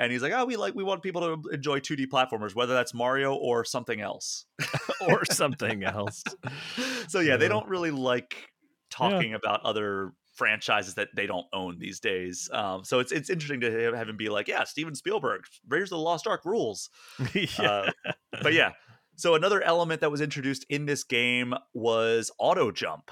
And 0.01 0.12
he's 0.12 0.22
like, 0.22 0.32
"Oh, 0.32 0.44
we 0.44 0.57
like 0.57 0.74
we 0.74 0.84
want 0.84 1.03
people 1.03 1.20
to 1.22 1.51
enjoy 1.51 1.80
2D 1.80 2.07
platformers, 2.07 2.55
whether 2.55 2.74
that's 2.74 2.94
Mario 2.94 3.34
or 3.34 3.64
something 3.64 4.01
else, 4.01 4.46
or 5.09 5.24
something 5.24 5.82
else." 5.82 6.22
so 7.09 7.20
yeah, 7.20 7.36
they 7.36 7.49
don't 7.49 7.68
really 7.68 7.90
like 7.90 8.49
talking 8.90 9.30
yeah. 9.30 9.36
about 9.36 9.62
other 9.64 10.12
franchises 10.38 10.94
that 10.94 11.09
they 11.14 11.26
don't 11.26 11.46
own 11.53 11.78
these 11.78 11.99
days. 11.99 12.49
Um, 12.53 12.84
so 12.84 13.01
it's 13.01 13.12
it's 13.12 13.28
interesting 13.28 13.61
to 13.61 13.92
have 13.92 14.09
him 14.09 14.16
be 14.16 14.28
like, 14.28 14.49
yeah, 14.49 14.64
Steven 14.64 14.94
Spielberg, 14.94 15.42
Raiders 15.68 15.92
of 15.92 15.99
the 15.99 16.05
Lost 16.05 16.26
Ark 16.26 16.44
rules. 16.44 16.88
yeah. 17.34 17.49
Uh, 17.61 17.90
but 18.42 18.53
yeah, 18.53 18.70
so 19.16 19.34
another 19.34 19.61
element 19.62 20.01
that 20.01 20.11
was 20.11 20.20
introduced 20.20 20.64
in 20.70 20.86
this 20.86 21.03
game 21.05 21.55
was 21.74 22.30
auto 22.38 22.70
jump, 22.70 23.11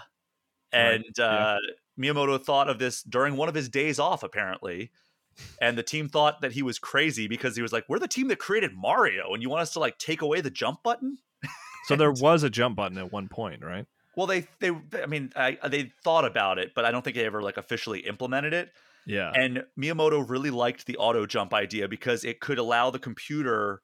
and 0.73 1.05
right. 1.19 1.25
uh. 1.25 1.59
Miyamoto 1.99 2.45
thought 2.45 2.69
of 2.69 2.79
this 2.79 3.03
during 3.03 3.39
one 3.39 3.49
of 3.49 3.55
his 3.55 3.71
days 3.71 3.99
off, 3.99 4.23
apparently. 4.23 4.91
And 5.61 5.77
the 5.77 5.83
team 5.83 6.09
thought 6.09 6.41
that 6.41 6.53
he 6.53 6.63
was 6.63 6.79
crazy 6.79 7.29
because 7.29 7.57
he 7.57 7.63
was 7.63 7.73
like, 7.73 7.85
"We're 7.89 7.99
the 7.99 8.09
team 8.09 8.29
that 8.29 8.39
created 8.39 8.73
Mario, 8.75 9.33
and 9.33 9.43
you 9.43 9.51
want 9.51 9.63
us 9.63 9.73
to 9.75 9.81
like 9.81 9.99
take 9.99 10.23
away 10.23 10.41
the 10.41 10.51
jump 10.51 10.83
button." 10.83 11.19
so 11.85 11.97
there 11.97 12.13
was 12.13 12.43
a 12.43 12.51
jump 12.51 12.77
button 12.77 12.99
at 12.99 13.13
one 13.13 13.29
point, 13.29 13.65
right? 13.65 13.87
Well, 14.17 14.27
they 14.27 14.47
they 14.61 14.71
I 15.03 15.07
mean 15.07 15.33
I, 15.37 15.59
they 15.69 15.93
thought 16.03 16.25
about 16.25 16.59
it, 16.59 16.73
but 16.75 16.85
I 16.85 16.91
don't 16.91 17.03
think 17.03 17.17
they 17.17 17.27
ever 17.27 17.43
like 17.43 17.59
officially 17.59 18.01
implemented 18.01 18.55
it. 18.55 18.73
Yeah. 19.07 19.31
And 19.33 19.65
Miyamoto 19.79 20.29
really 20.29 20.51
liked 20.51 20.87
the 20.87 20.97
auto 20.97 21.27
jump 21.27 21.55
idea 21.55 21.87
because 21.87 22.25
it 22.25 22.41
could 22.41 22.59
allow 22.59 22.91
the 22.91 22.99
computer 22.99 23.83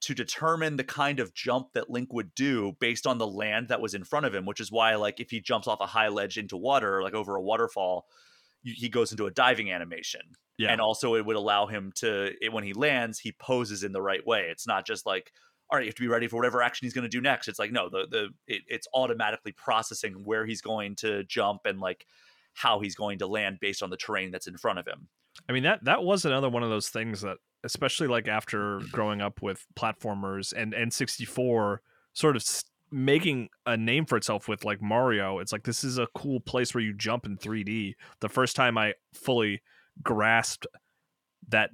to 0.00 0.14
determine 0.14 0.76
the 0.76 0.84
kind 0.84 1.20
of 1.20 1.34
jump 1.34 1.72
that 1.74 1.90
Link 1.90 2.12
would 2.12 2.34
do 2.34 2.76
based 2.80 3.06
on 3.06 3.18
the 3.18 3.26
land 3.26 3.68
that 3.68 3.80
was 3.80 3.94
in 3.94 4.04
front 4.04 4.24
of 4.24 4.34
him, 4.34 4.46
which 4.46 4.60
is 4.60 4.72
why 4.72 4.94
like 4.94 5.20
if 5.20 5.30
he 5.30 5.40
jumps 5.40 5.66
off 5.66 5.80
a 5.80 5.86
high 5.86 6.08
ledge 6.08 6.38
into 6.38 6.56
water, 6.56 7.02
like 7.02 7.14
over 7.14 7.36
a 7.36 7.42
waterfall, 7.42 8.06
he 8.74 8.88
goes 8.88 9.12
into 9.12 9.26
a 9.26 9.30
diving 9.30 9.70
animation. 9.70 10.22
Yeah. 10.58 10.72
And 10.72 10.80
also 10.80 11.14
it 11.14 11.24
would 11.24 11.36
allow 11.36 11.66
him 11.66 11.92
to 11.96 12.32
when 12.50 12.64
he 12.64 12.72
lands, 12.72 13.18
he 13.18 13.32
poses 13.32 13.82
in 13.82 13.92
the 13.92 14.02
right 14.02 14.26
way. 14.26 14.48
It's 14.50 14.66
not 14.66 14.86
just 14.86 15.06
like 15.06 15.32
all 15.68 15.76
right, 15.76 15.84
you 15.84 15.88
have 15.88 15.96
to 15.96 16.02
be 16.02 16.08
ready 16.08 16.28
for 16.28 16.36
whatever 16.36 16.62
action 16.62 16.86
he's 16.86 16.92
going 16.92 17.02
to 17.02 17.08
do 17.08 17.20
next. 17.20 17.48
It's 17.48 17.58
like 17.58 17.72
no, 17.72 17.88
the 17.88 18.06
the 18.10 18.28
it, 18.46 18.62
it's 18.68 18.88
automatically 18.94 19.52
processing 19.52 20.14
where 20.24 20.46
he's 20.46 20.60
going 20.60 20.96
to 20.96 21.24
jump 21.24 21.62
and 21.64 21.80
like 21.80 22.06
how 22.54 22.80
he's 22.80 22.94
going 22.94 23.18
to 23.18 23.26
land 23.26 23.58
based 23.60 23.82
on 23.82 23.90
the 23.90 23.96
terrain 23.96 24.30
that's 24.30 24.46
in 24.46 24.56
front 24.56 24.78
of 24.78 24.86
him. 24.86 25.08
I 25.48 25.52
mean 25.52 25.64
that 25.64 25.84
that 25.84 26.02
was 26.02 26.24
another 26.24 26.48
one 26.48 26.62
of 26.62 26.70
those 26.70 26.88
things 26.88 27.20
that 27.20 27.38
especially 27.64 28.06
like 28.06 28.28
after 28.28 28.80
growing 28.92 29.20
up 29.20 29.42
with 29.42 29.66
platformers 29.78 30.52
and 30.56 30.72
N64 30.72 31.78
sort 32.12 32.36
of 32.36 32.42
making 32.90 33.48
a 33.64 33.76
name 33.76 34.06
for 34.06 34.16
itself 34.16 34.48
with 34.48 34.64
like 34.64 34.80
Mario, 34.80 35.38
it's 35.38 35.52
like 35.52 35.64
this 35.64 35.84
is 35.84 35.98
a 35.98 36.06
cool 36.14 36.40
place 36.40 36.74
where 36.74 36.82
you 36.82 36.94
jump 36.94 37.26
in 37.26 37.36
3D. 37.36 37.94
The 38.20 38.28
first 38.28 38.56
time 38.56 38.78
I 38.78 38.94
fully 39.12 39.62
grasped 40.02 40.66
that 41.48 41.70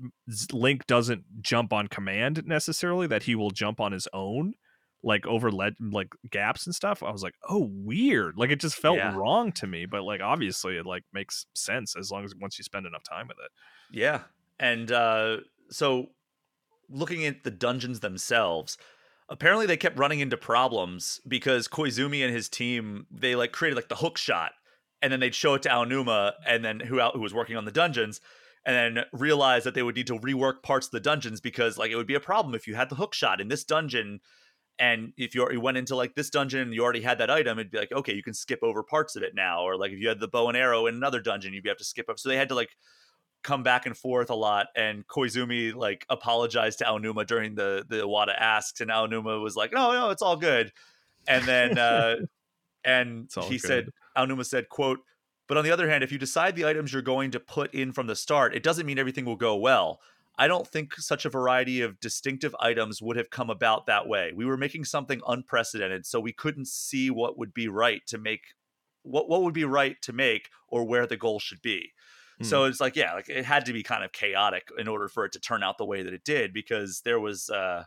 Link 0.52 0.86
doesn't 0.86 1.24
jump 1.40 1.72
on 1.72 1.88
command 1.88 2.42
necessarily, 2.46 3.06
that 3.06 3.24
he 3.24 3.34
will 3.34 3.50
jump 3.50 3.80
on 3.80 3.92
his 3.92 4.08
own, 4.12 4.54
like 5.02 5.26
over 5.26 5.50
led 5.50 5.74
like 5.80 6.08
gaps 6.30 6.66
and 6.66 6.74
stuff. 6.74 7.02
I 7.02 7.10
was 7.10 7.22
like, 7.22 7.34
oh, 7.48 7.68
weird. 7.70 8.36
Like 8.36 8.50
it 8.50 8.60
just 8.60 8.76
felt 8.76 8.98
yeah. 8.98 9.14
wrong 9.14 9.52
to 9.52 9.66
me, 9.66 9.86
but 9.86 10.02
like 10.02 10.20
obviously 10.20 10.76
it 10.76 10.86
like 10.86 11.04
makes 11.12 11.46
sense 11.54 11.96
as 11.96 12.10
long 12.10 12.24
as 12.24 12.34
once 12.34 12.58
you 12.58 12.64
spend 12.64 12.86
enough 12.86 13.02
time 13.04 13.28
with 13.28 13.38
it. 13.44 13.50
Yeah, 13.96 14.22
and 14.58 14.90
uh, 14.90 15.38
so 15.70 16.06
looking 16.88 17.26
at 17.26 17.44
the 17.44 17.50
dungeons 17.50 18.00
themselves. 18.00 18.76
Apparently, 19.28 19.66
they 19.66 19.76
kept 19.76 19.98
running 19.98 20.20
into 20.20 20.36
problems 20.36 21.20
because 21.26 21.68
Koizumi 21.68 22.24
and 22.24 22.34
his 22.34 22.48
team 22.48 23.06
they 23.10 23.34
like 23.34 23.52
created 23.52 23.76
like 23.76 23.88
the 23.88 23.96
hook 23.96 24.18
shot, 24.18 24.52
and 25.00 25.12
then 25.12 25.20
they'd 25.20 25.34
show 25.34 25.54
it 25.54 25.62
to 25.62 25.68
Aonuma, 25.68 26.32
and 26.46 26.64
then 26.64 26.80
who 26.80 27.00
who 27.00 27.20
was 27.20 27.34
working 27.34 27.56
on 27.56 27.64
the 27.64 27.72
dungeons, 27.72 28.20
and 28.64 28.96
then 28.96 29.04
realized 29.12 29.66
that 29.66 29.74
they 29.74 29.82
would 29.82 29.96
need 29.96 30.06
to 30.06 30.18
rework 30.18 30.62
parts 30.62 30.86
of 30.86 30.92
the 30.92 31.00
dungeons 31.00 31.40
because 31.40 31.78
like 31.78 31.90
it 31.90 31.96
would 31.96 32.06
be 32.06 32.14
a 32.14 32.20
problem 32.20 32.54
if 32.54 32.66
you 32.66 32.74
had 32.74 32.88
the 32.88 32.94
hook 32.94 33.14
shot 33.14 33.40
in 33.40 33.48
this 33.48 33.64
dungeon 33.64 34.20
and 34.78 35.12
if 35.16 35.34
you, 35.34 35.46
you 35.50 35.60
went 35.60 35.76
into 35.76 35.94
like 35.94 36.14
this 36.14 36.30
dungeon 36.30 36.60
and 36.60 36.74
you 36.74 36.82
already 36.82 37.02
had 37.02 37.18
that 37.18 37.30
item 37.30 37.58
it'd 37.58 37.72
be 37.72 37.78
like 37.78 37.92
okay 37.92 38.14
you 38.14 38.22
can 38.22 38.34
skip 38.34 38.60
over 38.62 38.82
parts 38.82 39.16
of 39.16 39.22
it 39.22 39.34
now 39.34 39.62
or 39.62 39.76
like 39.76 39.92
if 39.92 39.98
you 39.98 40.08
had 40.08 40.20
the 40.20 40.28
bow 40.28 40.48
and 40.48 40.56
arrow 40.56 40.86
in 40.86 40.94
another 40.94 41.20
dungeon 41.20 41.52
you'd 41.52 41.66
have 41.66 41.76
to 41.76 41.84
skip 41.84 42.08
up 42.08 42.18
so 42.18 42.28
they 42.28 42.36
had 42.36 42.48
to 42.48 42.54
like 42.54 42.70
come 43.42 43.62
back 43.62 43.86
and 43.86 43.96
forth 43.96 44.30
a 44.30 44.34
lot 44.34 44.66
and 44.76 45.06
koizumi 45.06 45.74
like 45.74 46.06
apologized 46.08 46.78
to 46.78 46.84
aonuma 46.84 47.26
during 47.26 47.54
the 47.54 47.84
the 47.88 47.96
Iwata 47.96 48.34
asks 48.38 48.80
and 48.80 48.90
aonuma 48.90 49.42
was 49.42 49.56
like 49.56 49.72
no 49.72 49.92
no 49.92 50.10
it's 50.10 50.22
all 50.22 50.36
good 50.36 50.72
and 51.26 51.44
then 51.44 51.78
uh 51.90 52.16
and 52.84 53.30
he 53.44 53.58
good. 53.58 53.60
said 53.60 53.88
aonuma 54.16 54.46
said 54.46 54.68
quote 54.68 55.00
but 55.52 55.58
on 55.58 55.64
the 55.64 55.70
other 55.70 55.86
hand, 55.86 56.02
if 56.02 56.10
you 56.10 56.16
decide 56.16 56.56
the 56.56 56.64
items 56.64 56.94
you're 56.94 57.02
going 57.02 57.30
to 57.32 57.38
put 57.38 57.74
in 57.74 57.92
from 57.92 58.06
the 58.06 58.16
start, 58.16 58.54
it 58.54 58.62
doesn't 58.62 58.86
mean 58.86 58.98
everything 58.98 59.26
will 59.26 59.36
go 59.36 59.54
well. 59.56 60.00
I 60.38 60.48
don't 60.48 60.66
think 60.66 60.94
such 60.94 61.26
a 61.26 61.28
variety 61.30 61.82
of 61.82 62.00
distinctive 62.00 62.56
items 62.58 63.02
would 63.02 63.16
have 63.16 63.28
come 63.28 63.50
about 63.50 63.84
that 63.84 64.08
way. 64.08 64.32
We 64.34 64.46
were 64.46 64.56
making 64.56 64.86
something 64.86 65.20
unprecedented, 65.28 66.06
so 66.06 66.20
we 66.20 66.32
couldn't 66.32 66.68
see 66.68 67.10
what 67.10 67.36
would 67.36 67.52
be 67.52 67.68
right 67.68 68.00
to 68.06 68.16
make 68.16 68.54
what 69.02 69.28
what 69.28 69.42
would 69.42 69.52
be 69.52 69.64
right 69.64 70.00
to 70.02 70.14
make 70.14 70.48
or 70.68 70.84
where 70.84 71.06
the 71.06 71.18
goal 71.18 71.38
should 71.38 71.60
be. 71.60 71.92
Hmm. 72.42 72.48
So 72.48 72.64
it's 72.64 72.80
like 72.80 72.96
yeah, 72.96 73.14
like 73.14 73.28
it 73.28 73.44
had 73.44 73.66
to 73.66 73.72
be 73.72 73.82
kind 73.82 74.04
of 74.04 74.12
chaotic 74.12 74.68
in 74.78 74.88
order 74.88 75.08
for 75.08 75.24
it 75.24 75.32
to 75.32 75.40
turn 75.40 75.62
out 75.62 75.78
the 75.78 75.86
way 75.86 76.02
that 76.02 76.12
it 76.12 76.24
did 76.24 76.52
because 76.52 77.00
there 77.04 77.20
was 77.20 77.50
uh 77.50 77.84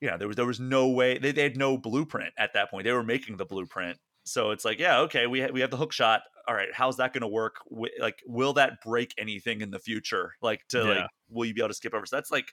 you 0.00 0.10
know, 0.10 0.18
there 0.18 0.28
was 0.28 0.36
there 0.36 0.46
was 0.46 0.60
no 0.60 0.88
way 0.88 1.18
they, 1.18 1.32
they 1.32 1.42
had 1.42 1.56
no 1.56 1.78
blueprint 1.78 2.34
at 2.38 2.52
that 2.54 2.70
point. 2.70 2.84
They 2.84 2.92
were 2.92 3.02
making 3.02 3.36
the 3.36 3.46
blueprint. 3.46 3.98
So 4.24 4.50
it's 4.50 4.64
like, 4.64 4.80
yeah, 4.80 5.00
okay, 5.00 5.26
we 5.26 5.40
ha- 5.40 5.50
we 5.52 5.60
have 5.60 5.70
the 5.70 5.76
hook 5.76 5.92
shot 5.92 6.22
all 6.48 6.54
right, 6.54 6.68
how's 6.72 6.96
that 6.98 7.12
going 7.12 7.22
to 7.22 7.28
work? 7.28 7.56
like, 8.00 8.22
will 8.26 8.52
that 8.54 8.80
break 8.84 9.12
anything 9.18 9.60
in 9.60 9.70
the 9.70 9.78
future? 9.78 10.34
Like, 10.40 10.60
to 10.68 10.78
yeah. 10.78 10.84
like, 10.84 11.10
will 11.28 11.44
you 11.44 11.54
be 11.54 11.60
able 11.60 11.68
to 11.68 11.74
skip 11.74 11.92
over? 11.92 12.06
So 12.06 12.16
that's 12.16 12.30
like, 12.30 12.52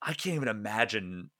I 0.00 0.12
can't 0.12 0.36
even 0.36 0.48
imagine 0.48 1.30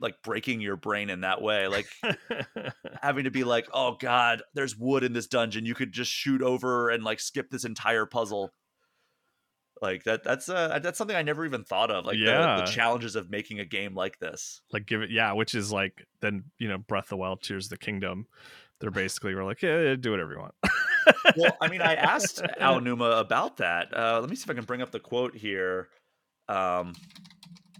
like 0.00 0.14
breaking 0.22 0.60
your 0.60 0.76
brain 0.76 1.10
in 1.10 1.22
that 1.22 1.42
way 1.42 1.66
like 1.66 1.86
having 3.02 3.24
to 3.24 3.30
be 3.30 3.44
like 3.44 3.66
oh 3.72 3.96
god 4.00 4.42
there's 4.54 4.76
wood 4.76 5.02
in 5.02 5.12
this 5.12 5.26
dungeon 5.26 5.64
you 5.64 5.74
could 5.74 5.92
just 5.92 6.10
shoot 6.10 6.42
over 6.42 6.90
and 6.90 7.02
like 7.02 7.18
skip 7.18 7.50
this 7.50 7.64
entire 7.64 8.06
puzzle 8.06 8.52
like 9.82 10.04
that 10.04 10.22
that's 10.22 10.48
uh 10.48 10.78
that's 10.82 10.96
something 10.98 11.16
i 11.16 11.22
never 11.22 11.44
even 11.44 11.64
thought 11.64 11.90
of 11.90 12.04
like 12.04 12.16
yeah. 12.16 12.56
the, 12.56 12.64
the 12.64 12.70
challenges 12.70 13.16
of 13.16 13.30
making 13.30 13.58
a 13.58 13.64
game 13.64 13.94
like 13.94 14.18
this 14.18 14.60
like 14.72 14.86
give 14.86 15.02
it 15.02 15.10
yeah 15.10 15.32
which 15.32 15.54
is 15.54 15.72
like 15.72 16.06
then 16.20 16.44
you 16.58 16.68
know 16.68 16.78
breath 16.78 17.04
of 17.04 17.10
the 17.10 17.16
wild 17.16 17.42
tears 17.42 17.68
the 17.68 17.76
kingdom 17.76 18.26
they're 18.80 18.90
basically 18.92 19.34
we're 19.34 19.44
like 19.44 19.62
yeah 19.62 19.96
do 19.96 20.10
whatever 20.12 20.32
you 20.32 20.38
want 20.38 20.54
well, 21.36 21.56
I 21.60 21.68
mean, 21.68 21.80
I 21.80 21.94
asked 21.94 22.42
Aonuma 22.60 23.20
about 23.20 23.58
that. 23.58 23.96
Uh, 23.96 24.20
let 24.20 24.30
me 24.30 24.36
see 24.36 24.44
if 24.44 24.50
I 24.50 24.54
can 24.54 24.64
bring 24.64 24.82
up 24.82 24.90
the 24.90 25.00
quote 25.00 25.36
here 25.36 25.88
um, 26.48 26.94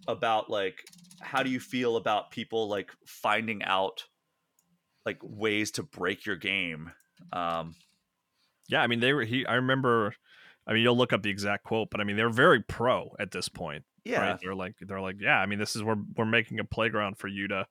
about 0.08 0.50
like 0.50 0.84
how 1.24 1.42
do 1.42 1.50
you 1.50 1.60
feel 1.60 1.96
about 1.96 2.30
people 2.30 2.68
like 2.68 2.92
finding 3.06 3.62
out 3.64 4.04
like 5.04 5.18
ways 5.22 5.70
to 5.72 5.82
break 5.82 6.26
your 6.26 6.36
game. 6.36 6.90
Um, 7.32 7.74
yeah, 8.68 8.82
I 8.82 8.86
mean, 8.86 9.00
they 9.00 9.12
were. 9.12 9.24
He, 9.24 9.44
I 9.46 9.54
remember. 9.54 10.14
I 10.66 10.72
mean, 10.72 10.82
you'll 10.82 10.96
look 10.96 11.12
up 11.12 11.22
the 11.22 11.30
exact 11.30 11.64
quote, 11.64 11.90
but 11.90 12.00
I 12.00 12.04
mean, 12.04 12.16
they're 12.16 12.30
very 12.30 12.62
pro 12.62 13.14
at 13.18 13.30
this 13.30 13.48
point. 13.50 13.84
Yeah, 14.04 14.20
right? 14.20 14.40
they're 14.42 14.54
like, 14.54 14.76
they're 14.80 15.00
like, 15.00 15.16
yeah. 15.20 15.38
I 15.38 15.46
mean, 15.46 15.58
this 15.58 15.76
is 15.76 15.82
where 15.82 15.96
we're 16.16 16.24
making 16.24 16.58
a 16.58 16.64
playground 16.64 17.18
for 17.18 17.28
you 17.28 17.48
to 17.48 17.66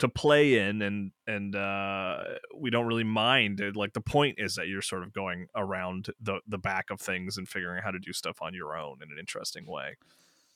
to 0.00 0.08
play 0.08 0.58
in 0.58 0.82
and 0.82 1.12
and 1.28 1.54
uh 1.54 2.16
we 2.58 2.68
don't 2.68 2.86
really 2.86 3.04
mind 3.04 3.62
like 3.76 3.92
the 3.92 4.00
point 4.00 4.34
is 4.38 4.56
that 4.56 4.66
you're 4.66 4.82
sort 4.82 5.04
of 5.04 5.12
going 5.12 5.46
around 5.54 6.08
the 6.20 6.40
the 6.48 6.58
back 6.58 6.86
of 6.90 7.00
things 7.00 7.38
and 7.38 7.48
figuring 7.48 7.78
out 7.78 7.84
how 7.84 7.92
to 7.92 8.00
do 8.00 8.12
stuff 8.12 8.42
on 8.42 8.54
your 8.54 8.76
own 8.76 8.96
in 9.00 9.12
an 9.12 9.18
interesting 9.20 9.64
way 9.66 9.96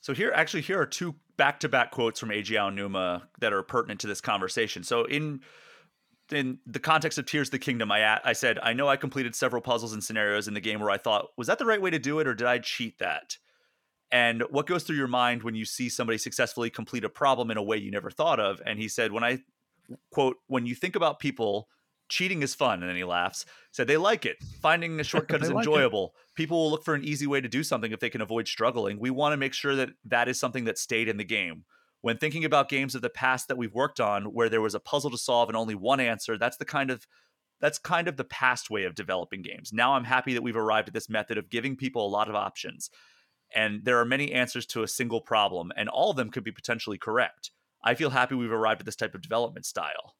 so 0.00 0.14
here 0.14 0.32
actually 0.34 0.62
here 0.62 0.80
are 0.80 0.86
two 0.86 1.14
back-to-back 1.36 1.90
quotes 1.92 2.18
from 2.18 2.30
Eiji 2.30 2.56
Aonuma 2.56 3.22
that 3.40 3.52
are 3.52 3.62
pertinent 3.62 4.00
to 4.00 4.06
this 4.06 4.20
conversation 4.20 4.82
so 4.82 5.04
in 5.04 5.40
in 6.30 6.58
the 6.66 6.78
context 6.78 7.18
of 7.18 7.24
Tears 7.24 7.48
of 7.48 7.52
the 7.52 7.58
Kingdom, 7.58 7.90
I 7.90 8.20
I 8.22 8.34
said 8.34 8.58
I 8.62 8.74
know 8.74 8.86
I 8.86 8.96
completed 8.96 9.34
several 9.34 9.62
puzzles 9.62 9.94
and 9.94 10.04
scenarios 10.04 10.46
in 10.46 10.52
the 10.52 10.60
game 10.60 10.78
where 10.78 10.90
I 10.90 10.98
thought 10.98 11.28
was 11.38 11.46
that 11.46 11.58
the 11.58 11.64
right 11.64 11.80
way 11.80 11.88
to 11.88 11.98
do 11.98 12.18
it 12.20 12.26
or 12.26 12.34
did 12.34 12.46
I 12.46 12.58
cheat 12.58 12.98
that? 12.98 13.38
and 14.10 14.42
what 14.50 14.66
goes 14.66 14.84
through 14.84 14.96
your 14.96 15.08
mind 15.08 15.42
when 15.42 15.54
you 15.54 15.64
see 15.64 15.88
somebody 15.88 16.18
successfully 16.18 16.70
complete 16.70 17.04
a 17.04 17.08
problem 17.08 17.50
in 17.50 17.56
a 17.56 17.62
way 17.62 17.76
you 17.76 17.90
never 17.90 18.10
thought 18.10 18.40
of 18.40 18.60
and 18.64 18.78
he 18.78 18.88
said 18.88 19.12
when 19.12 19.24
i 19.24 19.38
quote 20.12 20.36
when 20.46 20.66
you 20.66 20.74
think 20.74 20.96
about 20.96 21.18
people 21.18 21.68
cheating 22.08 22.42
is 22.42 22.54
fun. 22.54 22.80
And 22.82 22.88
then 22.88 22.96
he 22.96 23.04
laughs. 23.04 23.44
Said 23.72 23.86
they 23.86 23.96
like 23.96 24.26
it. 24.26 24.36
Finding 24.62 24.98
a 25.00 25.04
shortcut 25.04 25.42
is 25.42 25.48
They 25.48 25.54
like 25.54 25.64
it. 25.64 25.68
enjoyable. 25.68 26.14
People 26.34 26.58
will 26.58 26.70
look 26.70 26.84
for 26.84 26.94
an 26.94 27.04
easy 27.04 27.26
way 27.26 27.40
to 27.40 27.48
do 27.48 27.62
something 27.62 27.92
if 27.92 28.00
they 28.00 28.10
can 28.10 28.20
avoid 28.20 28.48
struggling. 28.48 28.98
We 28.98 29.10
want 29.10 29.32
to 29.32 29.36
make 29.36 29.54
sure 29.54 29.76
that 29.76 29.90
that 30.04 30.28
is 30.28 30.38
something 30.40 30.64
that 30.64 30.78
stayed 30.78 31.08
in 31.08 31.16
the 31.16 31.24
game. 31.24 31.64
When 32.00 32.16
thinking 32.16 32.44
about 32.44 32.68
games 32.68 32.94
of 32.94 33.02
the 33.02 33.10
past 33.10 33.48
that 33.48 33.58
we've 33.58 33.74
worked 33.74 33.98
on 34.00 34.26
where 34.26 34.48
there 34.48 34.60
was 34.60 34.74
a 34.74 34.80
puzzle 34.80 35.10
to 35.10 35.18
solve 35.18 35.48
and 35.48 35.56
only 35.56 35.74
one 35.74 35.98
answer, 36.00 36.38
that's 36.38 36.56
the 36.56 36.64
kind 36.64 36.90
of 36.90 37.06
that's 37.60 37.78
kind 37.78 38.06
of 38.06 38.16
the 38.16 38.24
past 38.24 38.70
way 38.70 38.84
of 38.84 38.94
developing 38.94 39.42
games. 39.42 39.72
Now 39.72 39.94
I'm 39.94 40.04
happy 40.04 40.32
that 40.34 40.42
we've 40.42 40.56
arrived 40.56 40.86
at 40.88 40.94
this 40.94 41.08
method 41.10 41.38
of 41.38 41.50
giving 41.50 41.74
people 41.76 42.06
a 42.06 42.08
lot 42.08 42.28
of 42.28 42.36
options. 42.36 42.88
And 43.52 43.84
there 43.84 43.98
are 43.98 44.04
many 44.04 44.30
answers 44.32 44.64
to 44.66 44.82
a 44.84 44.88
single 44.88 45.20
problem, 45.20 45.72
and 45.76 45.88
all 45.88 46.10
of 46.10 46.16
them 46.16 46.30
could 46.30 46.44
be 46.44 46.52
potentially 46.52 46.98
correct. 46.98 47.50
I 47.82 47.94
feel 47.94 48.10
happy 48.10 48.34
we've 48.34 48.52
arrived 48.52 48.80
at 48.80 48.86
this 48.86 48.94
type 48.94 49.14
of 49.14 49.22
development 49.22 49.66
style. 49.66 50.14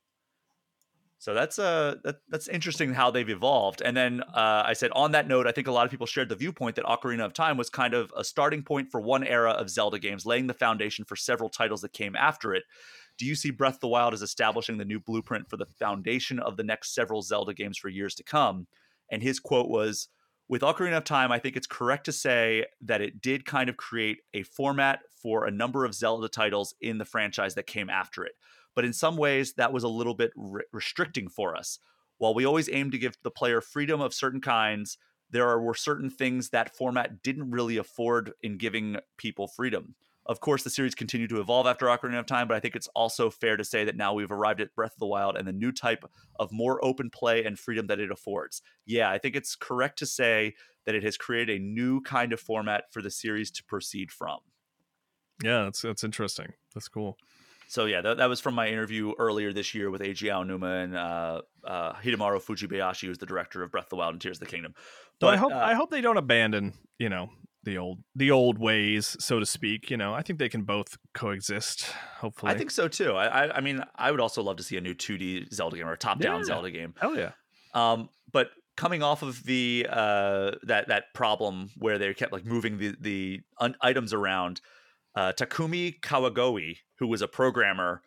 So 1.20 1.34
that's 1.34 1.58
uh 1.58 1.96
that, 2.04 2.16
that's 2.28 2.46
interesting 2.48 2.94
how 2.94 3.10
they've 3.10 3.28
evolved. 3.28 3.82
And 3.84 3.96
then 3.96 4.22
uh, 4.22 4.62
I 4.64 4.72
said 4.72 4.92
on 4.92 5.12
that 5.12 5.26
note, 5.26 5.48
I 5.48 5.52
think 5.52 5.66
a 5.66 5.72
lot 5.72 5.84
of 5.84 5.90
people 5.90 6.06
shared 6.06 6.28
the 6.28 6.36
viewpoint 6.36 6.76
that 6.76 6.84
Ocarina 6.84 7.24
of 7.24 7.32
Time 7.32 7.56
was 7.56 7.68
kind 7.68 7.92
of 7.92 8.12
a 8.16 8.22
starting 8.22 8.62
point 8.62 8.90
for 8.90 9.00
one 9.00 9.24
era 9.24 9.50
of 9.50 9.68
Zelda 9.68 9.98
games, 9.98 10.24
laying 10.24 10.46
the 10.46 10.54
foundation 10.54 11.04
for 11.04 11.16
several 11.16 11.48
titles 11.48 11.80
that 11.82 11.92
came 11.92 12.14
after 12.14 12.54
it. 12.54 12.62
Do 13.18 13.26
you 13.26 13.34
see 13.34 13.50
Breath 13.50 13.74
of 13.74 13.80
the 13.80 13.88
Wild 13.88 14.14
as 14.14 14.22
establishing 14.22 14.78
the 14.78 14.84
new 14.84 15.00
blueprint 15.00 15.50
for 15.50 15.56
the 15.56 15.66
foundation 15.66 16.38
of 16.38 16.56
the 16.56 16.62
next 16.62 16.94
several 16.94 17.20
Zelda 17.20 17.52
games 17.52 17.76
for 17.76 17.88
years 17.88 18.14
to 18.14 18.22
come? 18.22 18.68
And 19.10 19.20
his 19.20 19.40
quote 19.40 19.68
was 19.68 20.08
With 20.48 20.62
Ocarina 20.62 20.98
of 20.98 21.04
Time, 21.04 21.32
I 21.32 21.40
think 21.40 21.56
it's 21.56 21.66
correct 21.66 22.04
to 22.04 22.12
say 22.12 22.66
that 22.82 23.00
it 23.00 23.20
did 23.20 23.44
kind 23.44 23.68
of 23.68 23.76
create 23.76 24.18
a 24.34 24.44
format 24.44 25.00
for 25.20 25.46
a 25.46 25.50
number 25.50 25.84
of 25.84 25.94
Zelda 25.94 26.28
titles 26.28 26.76
in 26.80 26.98
the 26.98 27.04
franchise 27.04 27.56
that 27.56 27.66
came 27.66 27.90
after 27.90 28.24
it. 28.24 28.32
But 28.74 28.84
in 28.84 28.92
some 28.92 29.16
ways, 29.16 29.54
that 29.54 29.72
was 29.72 29.82
a 29.82 29.88
little 29.88 30.14
bit 30.14 30.30
re- 30.36 30.64
restricting 30.72 31.28
for 31.28 31.56
us. 31.56 31.78
While 32.18 32.34
we 32.34 32.44
always 32.44 32.68
aim 32.70 32.90
to 32.90 32.98
give 32.98 33.16
the 33.22 33.30
player 33.30 33.60
freedom 33.60 34.00
of 34.00 34.14
certain 34.14 34.40
kinds, 34.40 34.98
there 35.30 35.48
are, 35.48 35.60
were 35.60 35.74
certain 35.74 36.10
things 36.10 36.50
that 36.50 36.76
format 36.76 37.22
didn't 37.22 37.50
really 37.50 37.76
afford 37.76 38.32
in 38.42 38.56
giving 38.56 38.96
people 39.16 39.46
freedom. 39.46 39.94
Of 40.26 40.40
course, 40.40 40.62
the 40.62 40.70
series 40.70 40.94
continued 40.94 41.30
to 41.30 41.40
evolve 41.40 41.66
after 41.66 41.86
Ocarina 41.86 42.18
of 42.18 42.26
Time, 42.26 42.48
but 42.48 42.56
I 42.56 42.60
think 42.60 42.76
it's 42.76 42.88
also 42.88 43.30
fair 43.30 43.56
to 43.56 43.64
say 43.64 43.84
that 43.84 43.96
now 43.96 44.12
we've 44.12 44.30
arrived 44.30 44.60
at 44.60 44.74
Breath 44.74 44.92
of 44.92 44.98
the 44.98 45.06
Wild 45.06 45.38
and 45.38 45.48
the 45.48 45.52
new 45.52 45.72
type 45.72 46.04
of 46.38 46.52
more 46.52 46.84
open 46.84 47.08
play 47.08 47.44
and 47.44 47.58
freedom 47.58 47.86
that 47.86 47.98
it 47.98 48.10
affords. 48.10 48.60
Yeah, 48.84 49.10
I 49.10 49.16
think 49.16 49.36
it's 49.36 49.56
correct 49.56 49.98
to 50.00 50.06
say 50.06 50.54
that 50.84 50.94
it 50.94 51.02
has 51.02 51.16
created 51.16 51.56
a 51.56 51.64
new 51.64 52.02
kind 52.02 52.34
of 52.34 52.40
format 52.40 52.92
for 52.92 53.00
the 53.00 53.10
series 53.10 53.50
to 53.52 53.64
proceed 53.64 54.12
from. 54.12 54.40
Yeah, 55.42 55.64
that's 55.64 55.80
that's 55.80 56.04
interesting. 56.04 56.52
That's 56.74 56.88
cool. 56.88 57.16
So 57.70 57.84
yeah, 57.84 58.00
that, 58.00 58.16
that 58.16 58.28
was 58.30 58.40
from 58.40 58.54
my 58.54 58.66
interview 58.68 59.12
earlier 59.18 59.52
this 59.52 59.74
year 59.74 59.90
with 59.90 60.00
Eiji 60.00 60.28
Aonuma 60.32 60.84
and 60.84 60.96
uh, 60.96 61.42
uh, 61.64 61.92
Hidemaru 61.94 62.42
Fujibayashi, 62.42 63.06
who's 63.06 63.18
the 63.18 63.26
director 63.26 63.62
of 63.62 63.70
Breath 63.70 63.84
of 63.84 63.90
the 63.90 63.96
Wild 63.96 64.14
and 64.14 64.20
Tears 64.22 64.38
of 64.38 64.40
the 64.40 64.46
Kingdom. 64.46 64.74
But 65.20 65.34
I 65.34 65.36
hope 65.36 65.52
uh, 65.52 65.56
I 65.58 65.74
hope 65.74 65.90
they 65.90 66.00
don't 66.00 66.16
abandon, 66.16 66.72
you 66.98 67.08
know, 67.10 67.28
the 67.64 67.76
old 67.76 67.98
the 68.14 68.30
old 68.30 68.58
ways, 68.58 69.16
so 69.20 69.38
to 69.38 69.44
speak. 69.44 69.90
You 69.90 69.98
know, 69.98 70.14
I 70.14 70.22
think 70.22 70.38
they 70.38 70.48
can 70.48 70.62
both 70.62 70.96
coexist. 71.12 71.82
Hopefully, 72.20 72.52
I 72.52 72.56
think 72.56 72.70
so 72.70 72.88
too. 72.88 73.12
I, 73.12 73.26
I, 73.26 73.56
I 73.58 73.60
mean, 73.60 73.84
I 73.96 74.10
would 74.10 74.20
also 74.20 74.42
love 74.42 74.56
to 74.56 74.62
see 74.62 74.76
a 74.78 74.80
new 74.80 74.94
2D 74.94 75.52
Zelda 75.52 75.76
game 75.76 75.86
or 75.88 75.92
a 75.92 75.98
top-down 75.98 76.38
Yeah. 76.40 76.44
Zelda 76.44 76.70
game. 76.70 76.94
hell 76.98 77.16
yeah. 77.16 77.32
Um, 77.74 78.08
but 78.32 78.50
coming 78.78 79.02
off 79.02 79.22
of 79.22 79.44
the 79.44 79.86
uh, 79.90 80.52
that 80.62 80.88
that 80.88 81.12
problem 81.14 81.70
where 81.76 81.98
they 81.98 82.14
kept 82.14 82.32
like 82.32 82.46
moving 82.46 82.78
the 82.78 82.94
the 82.98 83.40
un- 83.60 83.76
items 83.82 84.14
around, 84.14 84.62
uh, 85.18 85.32
Takumi 85.32 85.98
Kawagoe, 85.98 86.76
who 87.00 87.08
was 87.08 87.22
a 87.22 87.26
programmer, 87.26 88.02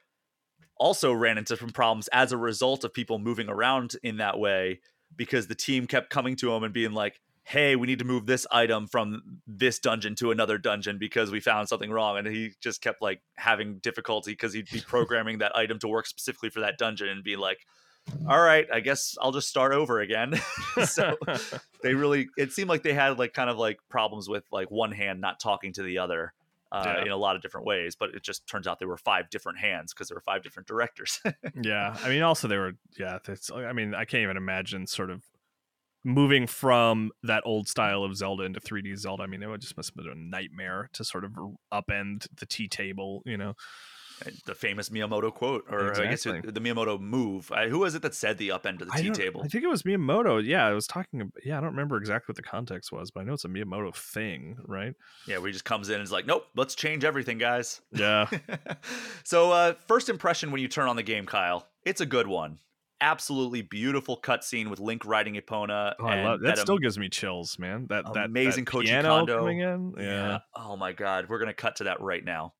also 0.78 1.12
ran 1.12 1.38
into 1.38 1.58
some 1.58 1.72
problems 1.72 2.08
as 2.14 2.32
a 2.32 2.38
result 2.38 2.86
of 2.86 2.94
people 2.94 3.20
moving 3.20 3.50
around 3.50 3.98
in 4.02 4.18
that 4.18 4.40
way 4.40 4.80
because 5.18 5.48
the 5.48 5.56
team 5.56 5.88
kept 5.88 6.10
coming 6.10 6.38
to 6.38 6.54
him 6.54 6.64
and 6.64 6.74
being 6.74 6.94
like. 6.94 7.20
Hey, 7.44 7.76
we 7.76 7.88
need 7.88 7.98
to 8.00 8.06
move 8.06 8.28
this 8.28 8.46
item 8.52 8.86
from 8.86 9.42
this 9.48 9.80
dungeon 9.80 10.14
to 10.18 10.30
another 10.30 10.60
dungeon 10.60 11.00
because 11.00 11.32
we 11.32 11.40
found 11.40 11.68
something 11.68 11.90
wrong. 11.90 12.20
And 12.20 12.28
he 12.28 12.52
just 12.62 12.84
kept 12.84 13.02
like 13.02 13.20
having 13.36 13.80
difficulty 13.80 14.34
because 14.34 14.54
he'd 14.54 14.70
be 14.70 14.80
programming 14.88 15.40
that 15.40 15.54
item 15.56 15.80
to 15.80 15.88
work 15.88 16.06
specifically 16.06 16.52
for 16.52 16.60
that 16.60 16.78
dungeon 16.78 17.10
and 17.10 17.24
be 17.24 17.38
like, 17.38 17.66
all 18.30 18.40
right, 18.40 18.68
I 18.72 18.80
guess 18.80 19.18
I'll 19.20 19.32
just 19.32 19.50
start 19.50 19.74
over 19.74 20.00
again. 20.00 20.40
so 20.86 21.18
they 21.84 21.96
really, 21.96 22.30
it 22.38 22.54
seemed 22.54 22.70
like 22.70 22.84
they 22.84 22.94
had 22.94 23.18
like 23.18 23.34
kind 23.34 23.50
of 23.50 23.58
like 23.58 23.80
problems 23.90 24.30
with 24.30 24.44
like 24.52 24.70
one 24.70 24.92
hand 24.92 25.20
not 25.20 25.40
talking 25.40 25.74
to 25.74 25.82
the 25.82 25.98
other 25.98 26.34
uh, 26.72 26.84
Yeah. 26.86 27.06
in 27.06 27.12
a 27.12 27.18
lot 27.18 27.36
of 27.36 27.42
different 27.42 27.66
ways. 27.66 27.96
But 27.96 28.16
it 28.16 28.24
just 28.24 28.48
turns 28.48 28.68
out 28.68 28.80
there 28.80 28.88
were 28.88 28.98
five 28.98 29.30
different 29.30 29.60
hands 29.60 29.94
because 29.94 30.08
there 30.08 30.16
were 30.16 30.22
five 30.22 30.44
different 30.44 30.68
directors. 30.68 31.20
yeah, 31.64 31.96
I 32.04 32.10
mean, 32.10 32.22
also 32.22 32.48
they 32.48 32.58
were. 32.58 32.74
Yeah, 32.98 33.20
that's. 33.26 33.52
I 33.52 33.74
mean, 33.74 33.94
I 33.96 34.06
can't 34.06 34.24
even 34.24 34.38
imagine 34.38 34.88
sort 34.88 35.10
of 35.12 35.24
moving 36.04 36.48
from 36.48 37.12
that 37.22 37.44
old 37.46 37.68
style 37.68 38.04
of 38.04 38.16
Zelda 38.16 38.44
into 38.44 38.60
3D 38.60 38.98
Zelda. 38.98 39.24
I 39.24 39.28
mean, 39.28 39.44
it 39.44 39.48
would 39.48 39.62
just 39.62 39.78
must 39.78 39.90
have 39.90 40.04
been 40.04 40.12
a 40.12 40.16
nightmare 40.16 40.90
to 40.94 41.04
sort 41.04 41.24
of 41.24 41.34
upend 41.72 42.28
the 42.40 42.46
T 42.46 42.68
table. 42.68 43.22
You 43.26 43.38
know, 43.38 43.54
the 44.46 44.56
famous 44.56 44.90
Miyamoto 44.90 45.34
quote, 45.34 45.66
or 45.70 45.92
I 46.02 46.08
guess 46.10 46.24
the 46.24 46.32
Miyamoto 46.42 47.00
move. 47.00 47.52
I, 47.52 47.68
who 47.70 47.80
was 47.80 47.96
it 47.96 48.02
that 48.02 48.14
said 48.16 48.38
the 48.38 48.52
up 48.52 48.66
end 48.66 48.82
of 48.82 48.88
the 48.90 48.94
I 48.94 48.98
T 48.98 49.04
don't- 49.06 49.14
table? 49.16 49.42
I 49.44 49.48
think 49.48 49.64
it 49.64 49.68
was 49.70 49.84
Miyamoto. 49.84 50.44
Yeah, 50.46 50.66
I 50.66 50.74
was 50.74 50.88
talking. 50.88 51.22
ab- 51.22 51.34
Yeah, 51.44 51.58
I 51.58 51.62
don't 51.62 51.72
remember 51.72 51.98
exactly 51.98 52.32
what 52.34 52.36
the 52.38 52.44
context 52.44 52.92
was, 52.92 53.12
but 53.12 53.22
I 53.22 53.24
know 53.24 53.34
it's 53.34 53.46
a 53.46 53.50
Miyamoto 53.50 53.96
thing, 53.96 54.58
right? 54.68 54.94
Yeah, 55.28 55.38
where 55.38 55.48
he 55.48 55.54
just 55.54 55.66
comes 55.66 55.90
in 55.90 55.96
and 55.96 56.04
is 56.04 56.12
like, 56.12 56.26
nope, 56.26 56.46
let's 56.56 56.76
change 56.76 57.04
everything, 57.04 57.38
guys. 57.38 57.82
Yeah. 57.92 58.28
so, 59.24 59.52
uh, 59.52 59.74
first 59.88 60.10
impression 60.10 60.52
when 60.52 60.62
you 60.62 60.68
turn 60.68 60.88
on 60.88 60.96
the 60.96 61.04
game, 61.04 61.26
Kyle, 61.26 61.68
it's 61.86 62.02
a 62.02 62.06
good 62.06 62.28
one. 62.28 62.60
Absolutely 63.04 63.64
beautiful 63.64 64.16
cutscene 64.16 64.70
with 64.70 64.80
Link 64.80 65.04
riding 65.06 65.34
Epona. 65.36 65.96
Oh, 66.00 66.06
I 66.06 66.24
love 66.24 66.42
that. 66.42 66.52
am- 66.60 66.64
Still 66.64 66.78
gives 66.78 67.00
me 67.00 67.10
chills, 67.10 67.58
man. 67.58 67.88
That 67.90 68.06
that 68.14 68.26
amazing 68.28 68.66
that 68.66 68.72
Koji 68.72 68.84
piano 68.86 69.10
Kondo. 69.10 69.40
coming 69.40 69.60
in. 69.60 69.96
Yeah. 69.98 70.40
Oh 70.56 70.76
my 70.78 70.92
God, 70.92 71.26
we're 71.28 71.40
gonna 71.40 71.52
cut 71.54 71.78
to 71.78 71.86
that 71.86 72.00
right 72.02 72.24
now. 72.24 72.54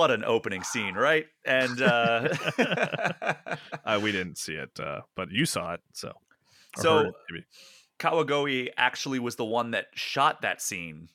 What 0.00 0.10
an 0.10 0.24
opening 0.24 0.62
scene, 0.62 0.94
right? 0.94 1.26
And 1.44 1.82
uh, 1.82 2.34
Uh, 3.84 4.00
we 4.02 4.12
didn't 4.12 4.38
see 4.38 4.54
it, 4.54 4.70
uh, 4.80 5.00
but 5.14 5.30
you 5.30 5.44
saw 5.44 5.74
it, 5.74 5.80
so. 5.92 6.12
So- 6.78 6.98
it, 7.00 7.14
maybe. 7.30 7.44
Kawagoe 7.98 8.68
actually 8.78 9.18
was 9.18 9.36
the 9.36 9.44
one 9.44 9.72
that 9.72 9.88
shot 9.92 10.40
that 10.40 10.62
scene, 10.62 11.10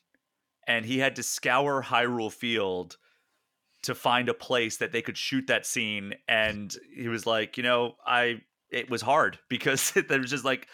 and 0.68 0.86
he 0.86 1.00
had 1.00 1.16
to 1.16 1.24
scour 1.24 1.82
Hyrule 1.82 2.32
Field 2.32 2.96
to 3.82 3.92
find 3.92 4.28
a 4.28 4.34
place 4.34 4.76
that 4.76 4.92
they 4.92 5.02
could 5.02 5.18
shoot 5.18 5.48
that 5.48 5.66
scene. 5.66 6.14
And 6.28 6.72
he 6.94 7.08
was 7.08 7.26
like, 7.26 7.56
you 7.56 7.64
know, 7.64 7.96
I 8.06 8.42
it 8.70 8.88
was 8.88 9.02
hard 9.02 9.40
because 9.48 9.90
there 10.08 10.20
was 10.20 10.30
just 10.30 10.44
like 10.44 10.68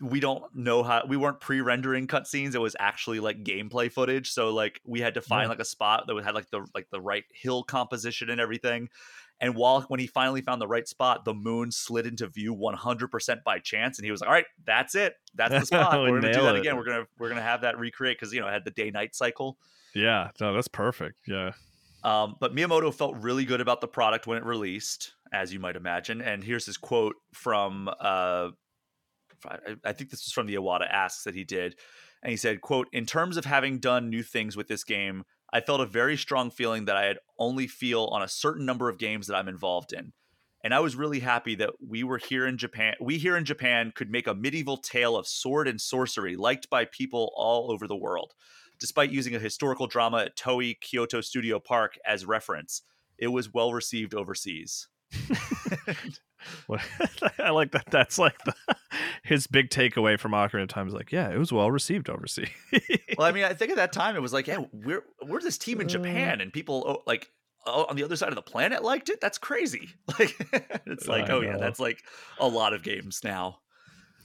we 0.00 0.20
don't 0.20 0.42
know 0.54 0.82
how 0.82 1.04
we 1.08 1.16
weren't 1.16 1.40
pre-rendering 1.40 2.06
cutscenes. 2.06 2.54
It 2.54 2.60
was 2.60 2.76
actually 2.78 3.20
like 3.20 3.42
gameplay 3.44 3.90
footage. 3.90 4.30
So 4.30 4.52
like 4.52 4.80
we 4.84 5.00
had 5.00 5.14
to 5.14 5.20
find 5.20 5.44
Yeah. 5.44 5.48
like 5.50 5.60
a 5.60 5.64
spot 5.64 6.04
that 6.06 6.24
had 6.24 6.34
like 6.34 6.50
the 6.50 6.66
like 6.74 6.88
the 6.90 7.00
right 7.00 7.24
hill 7.32 7.62
composition 7.62 8.30
and 8.30 8.40
everything. 8.40 8.88
And 9.38 9.54
while 9.54 9.82
when 9.82 10.00
he 10.00 10.06
finally 10.06 10.40
found 10.40 10.62
the 10.62 10.66
right 10.66 10.88
spot, 10.88 11.26
the 11.26 11.34
moon 11.34 11.70
slid 11.70 12.06
into 12.06 12.26
view 12.26 12.54
100% 12.54 13.44
by 13.44 13.58
chance, 13.58 13.98
and 13.98 14.04
he 14.06 14.10
was 14.10 14.22
like, 14.22 14.28
"All 14.28 14.34
right, 14.34 14.46
that's 14.64 14.94
it. 14.94 15.12
That's 15.34 15.52
the 15.52 15.66
spot. 15.66 16.02
We 16.02 16.10
We're 16.10 16.20
gonna 16.22 16.32
do 16.32 16.40
that 16.42 16.56
it. 16.56 16.60
again. 16.60 16.76
We're 16.76 16.84
gonna 16.86 17.04
we're 17.18 17.28
gonna 17.28 17.42
have 17.42 17.60
that 17.60 17.78
recreate 17.78 18.16
because 18.18 18.32
you 18.32 18.40
know 18.40 18.48
it 18.48 18.52
had 18.52 18.64
the 18.64 18.70
day 18.70 18.90
night 18.90 19.14
cycle." 19.14 19.58
Yeah, 19.94 20.30
no, 20.40 20.54
that's 20.54 20.68
perfect. 20.68 21.18
Yeah. 21.26 21.52
Um, 22.02 22.36
but 22.40 22.54
Miyamoto 22.54 22.94
felt 22.94 23.16
really 23.16 23.44
good 23.44 23.60
about 23.60 23.80
the 23.80 23.88
product 23.88 24.26
when 24.26 24.38
it 24.38 24.44
released, 24.44 25.12
as 25.32 25.52
you 25.52 25.58
might 25.58 25.74
imagine. 25.76 26.20
And 26.22 26.42
here's 26.44 26.64
his 26.64 26.76
quote 26.76 27.16
from, 27.32 27.90
uh, 28.00 28.50
I, 29.84 29.92
think 29.92 30.10
this 30.10 30.26
is 30.26 30.32
from 30.32 30.46
the 30.46 30.54
Iwata 30.54 30.88
Asks 30.90 31.24
that 31.24 31.34
he 31.34 31.44
did. 31.44 31.76
And 32.22 32.30
he 32.30 32.36
said, 32.36 32.60
quote, 32.60 32.88
in 32.92 33.06
terms 33.06 33.36
of 33.36 33.44
having 33.44 33.78
done 33.78 34.08
new 34.08 34.22
things 34.22 34.56
with 34.56 34.68
this 34.68 34.84
game, 34.84 35.24
I 35.52 35.60
felt 35.60 35.80
a 35.80 35.86
very 35.86 36.16
strong 36.16 36.50
feeling 36.50 36.86
that 36.86 36.96
I 36.96 37.04
had 37.04 37.18
only 37.38 37.66
feel 37.66 38.06
on 38.06 38.22
a 38.22 38.28
certain 38.28 38.66
number 38.66 38.88
of 38.88 38.98
games 38.98 39.26
that 39.26 39.36
I'm 39.36 39.48
involved 39.48 39.92
in. 39.92 40.12
And 40.64 40.74
I 40.74 40.80
was 40.80 40.96
really 40.96 41.20
happy 41.20 41.54
that 41.56 41.70
we 41.86 42.02
were 42.02 42.18
here 42.18 42.46
in 42.46 42.58
Japan. 42.58 42.94
We 43.00 43.18
here 43.18 43.36
in 43.36 43.44
Japan 43.44 43.92
could 43.94 44.10
make 44.10 44.26
a 44.26 44.34
medieval 44.34 44.76
tale 44.76 45.16
of 45.16 45.28
sword 45.28 45.68
and 45.68 45.80
sorcery 45.80 46.34
liked 46.34 46.68
by 46.68 46.86
people 46.86 47.32
all 47.36 47.70
over 47.70 47.86
the 47.86 47.94
world. 47.94 48.34
Despite 48.80 49.10
using 49.10 49.34
a 49.34 49.38
historical 49.38 49.86
drama 49.86 50.18
at 50.18 50.36
Toei 50.36 50.78
Kyoto 50.80 51.20
Studio 51.20 51.60
Park 51.60 51.96
as 52.04 52.26
reference, 52.26 52.82
it 53.16 53.28
was 53.28 53.54
well 53.54 53.72
received 53.72 54.14
overseas. 54.14 54.88
I 57.38 57.50
like 57.50 57.72
that. 57.72 57.86
That's 57.90 58.18
like 58.18 58.38
the, 58.44 58.54
his 59.22 59.46
big 59.46 59.70
takeaway 59.70 60.18
from 60.18 60.32
Ocarina 60.32 60.62
of 60.62 60.68
Time 60.68 60.88
is 60.88 60.94
like, 60.94 61.12
yeah, 61.12 61.30
it 61.30 61.38
was 61.38 61.52
well 61.52 61.70
received 61.70 62.08
overseas. 62.08 62.48
Well, 63.16 63.26
I 63.26 63.32
mean, 63.32 63.44
I 63.44 63.54
think 63.54 63.70
at 63.70 63.76
that 63.76 63.92
time 63.92 64.16
it 64.16 64.22
was 64.22 64.32
like, 64.32 64.46
yeah, 64.46 64.64
we're 64.72 65.04
we're 65.26 65.40
this 65.40 65.58
team 65.58 65.80
in 65.80 65.86
Uh. 65.86 65.90
Japan, 65.90 66.40
and 66.40 66.52
people 66.52 66.84
oh, 66.86 67.02
like 67.06 67.30
oh, 67.66 67.86
on 67.88 67.96
the 67.96 68.04
other 68.04 68.16
side 68.16 68.28
of 68.28 68.34
the 68.34 68.42
planet 68.42 68.82
liked 68.82 69.08
it. 69.08 69.20
That's 69.20 69.38
crazy. 69.38 69.90
Like 70.18 70.36
it's 70.86 71.08
like, 71.08 71.28
I 71.28 71.32
oh 71.32 71.40
yeah, 71.40 71.56
that's 71.56 71.80
like 71.80 72.02
a 72.38 72.48
lot 72.48 72.72
of 72.72 72.82
games 72.82 73.20
now. 73.24 73.58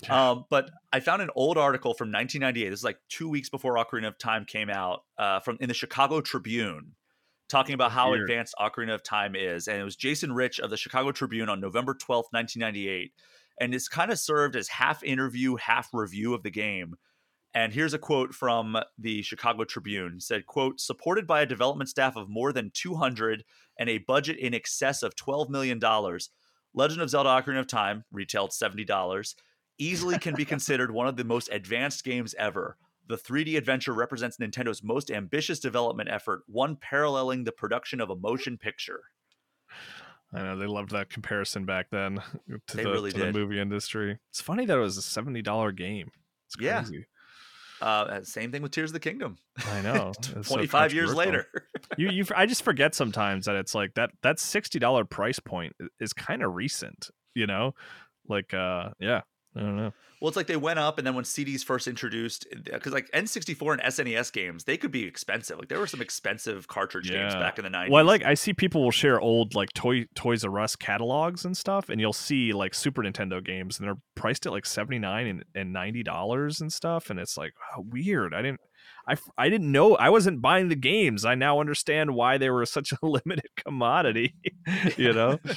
Um, 0.09 0.45
but 0.49 0.71
I 0.91 0.99
found 0.99 1.21
an 1.21 1.29
old 1.35 1.57
article 1.57 1.93
from 1.93 2.11
1998. 2.11 2.69
This 2.69 2.79
is 2.79 2.83
like 2.83 2.97
two 3.07 3.29
weeks 3.29 3.49
before 3.49 3.75
Ocarina 3.75 4.07
of 4.07 4.17
Time 4.17 4.45
came 4.45 4.69
out, 4.69 5.03
uh, 5.17 5.39
from 5.41 5.57
in 5.59 5.67
the 5.67 5.75
Chicago 5.75 6.21
Tribune, 6.21 6.93
talking 7.51 7.75
about 7.75 7.91
how 7.91 8.11
Weird. 8.11 8.29
advanced 8.29 8.55
Ocarina 8.59 8.95
of 8.95 9.03
Time 9.03 9.35
is, 9.35 9.67
and 9.67 9.77
it 9.77 9.83
was 9.83 9.95
Jason 9.95 10.33
Rich 10.33 10.59
of 10.59 10.69
the 10.69 10.77
Chicago 10.77 11.11
Tribune 11.11 11.49
on 11.49 11.59
November 11.59 11.93
12th, 11.93 12.31
1998, 12.31 13.11
and 13.59 13.75
it's 13.75 13.87
kind 13.87 14.11
of 14.11 14.17
served 14.17 14.55
as 14.55 14.69
half 14.69 15.03
interview, 15.03 15.57
half 15.57 15.89
review 15.93 16.33
of 16.33 16.43
the 16.43 16.49
game. 16.49 16.95
And 17.53 17.73
here's 17.73 17.93
a 17.93 17.99
quote 17.99 18.33
from 18.33 18.77
the 18.97 19.21
Chicago 19.23 19.65
Tribune 19.65 20.15
It 20.15 20.23
said, 20.23 20.45
quote, 20.45 20.79
supported 20.79 21.27
by 21.27 21.41
a 21.41 21.45
development 21.45 21.89
staff 21.89 22.15
of 22.15 22.29
more 22.29 22.53
than 22.53 22.71
200 22.73 23.43
and 23.77 23.89
a 23.89 23.97
budget 23.97 24.37
in 24.37 24.53
excess 24.53 25.03
of 25.03 25.15
$12 25.15 25.49
million, 25.49 25.79
Legend 26.73 27.01
of 27.01 27.09
Zelda 27.09 27.29
Ocarina 27.29 27.59
of 27.59 27.67
Time, 27.67 28.05
retailed 28.11 28.51
$70, 28.51 29.35
easily 29.77 30.17
can 30.17 30.33
be 30.33 30.45
considered 30.53 30.91
one 30.91 31.07
of 31.07 31.17
the 31.17 31.25
most 31.25 31.49
advanced 31.51 32.05
games 32.05 32.33
ever. 32.39 32.77
The 33.11 33.17
3D 33.17 33.57
adventure 33.57 33.93
represents 33.93 34.37
Nintendo's 34.37 34.81
most 34.81 35.11
ambitious 35.11 35.59
development 35.59 36.07
effort, 36.09 36.43
one 36.47 36.77
paralleling 36.77 37.43
the 37.43 37.51
production 37.51 37.99
of 37.99 38.09
a 38.09 38.15
motion 38.15 38.57
picture. 38.57 39.01
I 40.33 40.43
know 40.43 40.57
they 40.57 40.65
loved 40.65 40.91
that 40.91 41.09
comparison 41.09 41.65
back 41.65 41.87
then 41.91 42.21
to, 42.67 42.77
the, 42.77 42.83
really 42.85 43.11
to 43.11 43.19
the 43.19 43.33
movie 43.33 43.59
industry. 43.59 44.17
It's 44.29 44.39
funny 44.39 44.65
that 44.65 44.77
it 44.77 44.79
was 44.79 44.95
a 44.95 45.01
seventy 45.01 45.41
dollar 45.41 45.73
game. 45.73 46.11
It's 46.47 46.55
Yeah. 46.57 46.85
Uh, 47.81 48.23
same 48.23 48.49
thing 48.49 48.61
with 48.61 48.71
Tears 48.71 48.91
of 48.91 48.93
the 48.93 49.01
Kingdom. 49.01 49.35
I 49.57 49.81
know. 49.81 50.13
It's 50.17 50.47
so 50.47 50.55
25 50.55 50.93
years 50.93 51.13
later. 51.13 51.47
you 51.97 52.11
you 52.11 52.25
I 52.33 52.45
just 52.45 52.63
forget 52.63 52.95
sometimes 52.95 53.45
that 53.47 53.57
it's 53.57 53.75
like 53.75 53.95
that 53.95 54.11
that 54.23 54.39
sixty 54.39 54.79
dollar 54.79 55.03
price 55.03 55.39
point 55.39 55.73
is 55.99 56.13
kind 56.13 56.43
of 56.43 56.55
recent. 56.55 57.09
You 57.35 57.47
know, 57.47 57.75
like 58.25 58.53
uh 58.53 58.91
yeah, 59.01 59.23
I 59.53 59.59
don't 59.59 59.75
know. 59.75 59.91
Well, 60.21 60.27
it's 60.27 60.37
like 60.37 60.47
they 60.47 60.55
went 60.55 60.77
up, 60.77 60.99
and 60.99 61.07
then 61.07 61.15
when 61.15 61.23
CDs 61.23 61.63
first 61.63 61.87
introduced, 61.87 62.47
eh, 62.51 62.59
because 62.73 62.93
like 62.93 63.09
N64 63.11 63.73
and 63.73 63.81
SNES 63.81 64.31
games, 64.31 64.63
they 64.65 64.77
could 64.77 64.91
be 64.91 65.03
expensive. 65.03 65.57
Like 65.57 65.67
there 65.67 65.79
were 65.79 65.87
some 65.87 66.01
expensive 66.01 66.67
cartridge 66.67 67.09
games 67.09 67.33
back 67.33 67.57
in 67.57 67.63
the 67.63 67.71
90s. 67.71 67.89
Well, 67.89 68.05
I 68.05 68.07
like 68.07 68.23
I 68.23 68.35
see 68.35 68.53
people 68.53 68.83
will 68.83 68.91
share 68.91 69.19
old 69.19 69.55
like 69.55 69.73
toy 69.73 70.05
Toys 70.15 70.45
R 70.45 70.59
Us 70.59 70.75
catalogs 70.75 71.43
and 71.43 71.57
stuff, 71.57 71.89
and 71.89 71.99
you'll 71.99 72.13
see 72.13 72.53
like 72.53 72.75
Super 72.75 73.01
Nintendo 73.01 73.43
games, 73.43 73.79
and 73.79 73.87
they're 73.87 73.97
priced 74.15 74.45
at 74.45 74.51
like 74.51 74.67
seventy 74.67 74.99
nine 74.99 75.25
and, 75.25 75.43
and 75.55 75.73
ninety 75.73 76.03
dollars 76.03 76.61
and 76.61 76.71
stuff, 76.71 77.09
and 77.09 77.19
it's 77.19 77.35
like 77.35 77.53
oh, 77.75 77.85
weird. 77.89 78.33
I 78.33 78.43
didn't. 78.43 78.61
I, 79.07 79.15
I 79.35 79.49
didn't 79.49 79.71
know 79.71 79.95
I 79.95 80.09
wasn't 80.09 80.41
buying 80.41 80.69
the 80.69 80.75
games. 80.75 81.25
I 81.25 81.33
now 81.33 81.59
understand 81.59 82.13
why 82.13 82.37
they 82.37 82.51
were 82.51 82.65
such 82.67 82.91
a 82.91 82.97
limited 83.01 83.49
commodity. 83.57 84.35
you 84.97 85.13
know, 85.13 85.39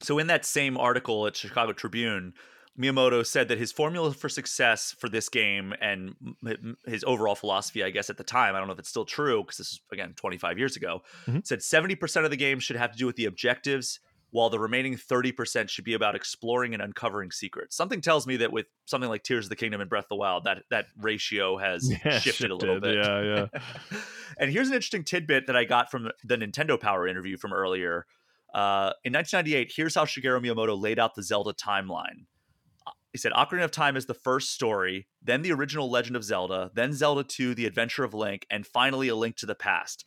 So 0.00 0.18
in 0.18 0.28
that 0.28 0.44
same 0.44 0.76
article 0.76 1.26
at 1.26 1.36
Chicago 1.36 1.72
Tribune, 1.72 2.34
Miyamoto 2.78 3.26
said 3.26 3.48
that 3.48 3.58
his 3.58 3.72
formula 3.72 4.12
for 4.14 4.28
success 4.28 4.94
for 4.98 5.08
this 5.08 5.28
game 5.28 5.74
and 5.80 6.14
his 6.86 7.02
overall 7.04 7.34
philosophy, 7.34 7.82
I 7.82 7.90
guess 7.90 8.08
at 8.10 8.16
the 8.16 8.24
time, 8.24 8.54
I 8.54 8.58
don't 8.58 8.68
know 8.68 8.72
if 8.74 8.78
it's 8.78 8.88
still 8.88 9.04
true 9.04 9.42
because 9.42 9.58
this 9.58 9.72
is 9.72 9.80
again 9.92 10.14
25 10.16 10.58
years 10.58 10.76
ago, 10.76 11.02
Mhm. 11.26 11.46
said 11.46 11.62
70% 11.62 12.24
of 12.24 12.30
the 12.30 12.36
game 12.36 12.60
should 12.60 12.76
have 12.76 12.92
to 12.92 12.98
do 12.98 13.06
with 13.06 13.16
the 13.16 13.24
objectives, 13.24 13.98
while 14.30 14.50
the 14.50 14.58
remaining 14.60 14.94
30% 14.94 15.70
should 15.70 15.84
be 15.86 15.94
about 15.94 16.14
exploring 16.14 16.74
and 16.74 16.82
uncovering 16.82 17.30
secrets. 17.30 17.74
Something 17.74 18.00
tells 18.02 18.26
me 18.26 18.36
that 18.36 18.52
with 18.52 18.66
something 18.84 19.08
like 19.08 19.22
Tears 19.22 19.46
of 19.46 19.48
the 19.50 19.56
Kingdom 19.56 19.80
and 19.80 19.88
Breath 19.88 20.04
of 20.04 20.10
the 20.10 20.16
Wild, 20.16 20.44
that 20.44 20.64
that 20.70 20.86
ratio 20.98 21.56
has 21.56 21.90
Yeah, 22.04 22.18
shifted, 22.18 22.50
a 22.50 22.54
little 22.54 22.78
bit. 22.78 22.94
Yeah, 22.96 23.22
yeah. 23.22 23.60
and 24.38 24.50
here's 24.52 24.68
an 24.68 24.74
interesting 24.74 25.02
tidbit 25.02 25.46
that 25.46 25.56
I 25.56 25.64
got 25.64 25.90
from 25.90 26.10
the 26.22 26.36
Nintendo 26.36 26.78
Power 26.78 27.08
interview 27.08 27.36
from 27.38 27.52
earlier. 27.54 28.06
Uh, 28.54 28.92
in 29.02 29.12
1998, 29.14 29.72
here's 29.74 29.94
how 29.94 30.04
Shigeru 30.04 30.40
Miyamoto 30.42 30.78
laid 30.80 30.98
out 30.98 31.14
the 31.14 31.22
Zelda 31.22 31.52
timeline. 31.54 32.26
He 33.12 33.18
said 33.18 33.32
Ocarina 33.32 33.64
of 33.64 33.70
Time 33.70 33.96
is 33.96 34.06
the 34.06 34.14
first 34.14 34.50
story, 34.50 35.08
then 35.22 35.42
the 35.42 35.52
original 35.52 35.90
Legend 35.90 36.14
of 36.16 36.24
Zelda, 36.24 36.70
then 36.74 36.92
Zelda 36.92 37.24
2, 37.24 37.54
The 37.54 37.64
Adventure 37.66 38.04
of 38.04 38.12
Link, 38.14 38.46
and 38.50 38.66
finally 38.66 39.08
A 39.08 39.16
Link 39.16 39.36
to 39.36 39.46
the 39.46 39.54
Past. 39.54 40.04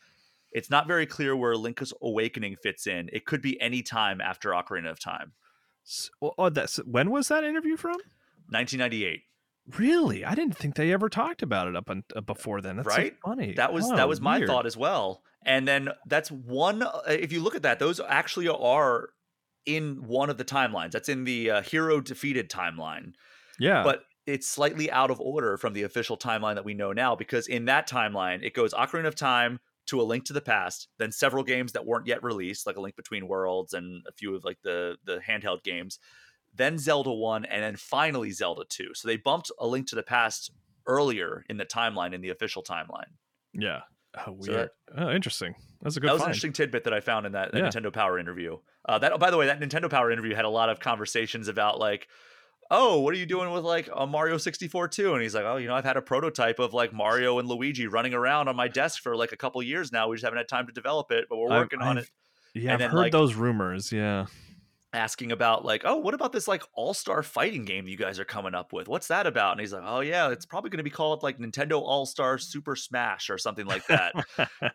It's 0.52 0.70
not 0.70 0.86
very 0.88 1.06
clear 1.06 1.36
where 1.36 1.56
Link's 1.56 1.94
Awakening 2.02 2.58
fits 2.62 2.86
in. 2.86 3.10
It 3.14 3.26
could 3.26 3.42
be 3.42 3.60
any 3.62 3.82
time 3.82 4.22
after 4.22 4.50
Ocarina 4.52 4.92
of 4.92 5.00
Time. 5.00 5.34
S- 5.86 6.10
Oh, 6.22 6.50
that's 6.50 6.78
when 6.86 7.10
was 7.10 7.30
that 7.30 7.44
interview 7.44 7.76
from? 7.78 7.96
1998. 8.50 9.22
Really, 9.78 10.26
I 10.26 10.36
didn't 10.36 10.58
think 10.58 10.76
they 10.76 10.92
ever 10.92 11.08
talked 11.10 11.42
about 11.42 11.68
it 11.68 11.76
up 11.76 11.90
un- 11.90 12.04
uh, 12.16 12.22
before 12.22 12.62
then. 12.62 12.78
That's 12.78 12.90
so 12.94 12.98
Right? 13.02 13.16
funny. 13.24 13.54
That 13.54 13.72
was 13.74 13.90
Oh, 13.92 13.96
that 13.96 14.08
was 14.10 14.20
my 14.20 14.38
weird. 14.40 14.50
thought 14.50 14.66
as 14.66 14.76
well. 14.76 15.24
And 15.46 15.68
then 15.68 15.90
that's 16.06 16.30
one. 16.32 16.84
uh, 16.84 17.02
If 17.08 17.32
you 17.32 17.42
look 17.42 17.56
at 17.56 17.64
that, 17.64 17.80
those 17.80 18.00
actually 18.00 18.48
are 18.48 19.10
in 19.66 20.08
one 20.08 20.30
of 20.30 20.38
the 20.38 20.46
timelines. 20.46 20.92
That's 20.92 21.10
in 21.10 21.24
the 21.24 21.52
uh, 21.52 21.62
hero 21.62 22.02
defeated 22.02 22.50
timeline, 22.50 23.14
Yeah, 23.60 23.84
but 23.84 24.04
it's 24.26 24.48
slightly 24.48 24.92
out 24.92 25.12
of 25.12 25.20
order 25.20 25.58
from 25.58 25.74
the 25.74 25.84
official 25.84 26.18
timeline 26.18 26.56
that 26.56 26.66
we 26.66 26.74
know 26.74 26.94
now. 26.94 27.16
Because 27.16 27.48
in 27.48 27.66
that 27.66 27.90
timeline, 27.90 28.44
it 28.44 28.54
goes 28.54 28.74
Ocarina 28.74 29.08
of 29.08 29.16
Time 29.16 29.60
to 29.88 30.00
A 30.00 30.04
Link 30.04 30.26
to 30.26 30.34
the 30.34 30.42
Past, 30.42 30.88
then 31.00 31.12
several 31.12 31.44
games 31.44 31.72
that 31.74 31.86
weren't 31.86 32.08
yet 32.08 32.24
released, 32.24 32.68
like 32.68 32.78
A 32.78 32.82
Link 32.82 32.96
Between 32.96 33.28
Worlds 33.28 33.74
and 33.74 34.04
a 34.08 34.12
few 34.12 34.36
of 34.36 34.44
like 34.44 34.60
the 34.64 34.98
the 35.06 35.20
handheld 35.20 35.64
games, 35.64 36.00
then 36.54 36.78
Zelda 36.78 37.12
One, 37.12 37.46
and 37.46 37.64
then 37.64 37.76
finally 37.76 38.32
Zelda 38.32 38.64
Two. 38.70 38.90
So 38.94 39.08
they 39.08 39.18
bumped 39.18 39.52
A 39.60 39.68
Link 39.68 39.88
to 39.88 39.96
the 39.96 40.04
Past 40.04 40.52
earlier 40.88 41.44
in 41.50 41.58
the 41.58 41.66
timeline 41.66 42.14
in 42.14 42.22
the 42.22 42.30
official 42.30 42.64
timeline. 42.64 43.14
yeah. 43.54 43.82
Oh, 44.18 44.38
So 44.42 44.52
weird. 44.54 44.70
that- 44.96 45.04
oh, 45.04 45.12
interesting. 45.12 45.56
That's 45.82 45.98
a 45.98 46.00
good 46.00 46.10
that 46.10 46.14
was 46.14 46.22
an 46.24 46.28
interesting 46.28 46.54
tidbit 46.54 46.84
that 46.84 46.94
I 46.94 47.00
found 47.00 47.26
in 47.26 47.32
that, 47.32 47.52
that 47.54 47.58
Yeah. 47.58 47.70
Nintendo 47.70 47.92
Power 47.94 48.20
interview. 48.20 48.58
Uh, 48.88 49.00
that, 49.00 49.18
by 49.20 49.32
the 49.32 49.38
way, 49.38 49.46
that 49.48 49.60
Nintendo 49.60 49.90
Power 49.90 50.12
interview 50.12 50.36
had 50.36 50.46
a 50.46 50.50
lot 50.50 50.70
of 50.70 50.80
conversations 50.80 51.48
about 51.48 51.80
like, 51.80 52.08
oh, 52.70 53.00
what 53.00 53.14
are 53.14 53.18
you 53.18 53.26
doing 53.26 53.52
with 53.52 53.64
like 53.64 53.90
a 53.96 54.06
Mario 54.06 54.38
64 54.38 54.88
too? 54.90 55.14
And 55.14 55.22
he's 55.22 55.34
like, 55.36 55.44
oh, 55.46 55.58
you 55.58 55.68
know, 55.68 55.76
I've 55.76 55.86
had 55.86 55.98
a 55.98 56.02
prototype 56.02 56.60
of 56.60 56.74
like 56.74 56.94
Mario 56.94 57.40
and 57.40 57.48
Luigi 57.48 57.88
running 57.88 58.14
around 58.14 58.48
on 58.48 58.56
my 58.56 58.68
desk 58.68 59.02
for 59.02 59.16
like 59.16 59.32
a 59.32 59.38
couple 59.38 59.62
years 59.64 59.92
now. 59.92 60.08
We 60.08 60.16
just 60.18 60.24
haven't 60.26 60.38
had 60.38 60.48
time 60.48 60.68
to 60.68 60.74
develop 60.74 61.12
it, 61.12 61.26
but 61.30 61.38
we're 61.38 61.50
I've- 61.52 61.60
working 61.60 61.82
on 61.82 61.98
I've- 61.98 62.08
it. 62.08 62.12
Yeah, 62.54 62.62
and 62.64 62.72
I've 62.74 62.80
then, 62.80 62.90
heard 62.92 62.98
like- 62.98 63.12
those 63.14 63.34
rumors. 63.36 63.92
Yeah. 63.94 64.26
Asking 64.94 65.32
about 65.32 65.64
like, 65.64 65.84
oh, 65.86 65.98
what 65.98 66.14
about 66.14 66.34
this 66.34 66.48
like 66.48 66.64
all 66.74 66.94
star 66.94 67.24
fighting 67.24 67.64
game 67.66 67.88
you 67.88 67.98
guys 67.98 68.20
are 68.20 68.26
coming 68.26 68.54
up 68.54 68.74
with? 68.74 68.88
What's 68.88 69.08
that 69.08 69.26
about? 69.26 69.54
And 69.54 69.62
he's 69.62 69.72
like, 69.72 69.84
oh 69.86 70.02
yeah, 70.02 70.30
it's 70.32 70.46
probably 70.46 70.70
going 70.70 70.80
to 70.80 70.84
be 70.84 70.90
called 70.90 71.24
like 71.24 71.38
Nintendo 71.38 71.82
All 71.82 72.06
Star 72.06 72.38
Super 72.38 72.76
Smash 72.76 73.30
or 73.30 73.38
something 73.38 73.66
like 73.66 73.86
that. 73.88 74.14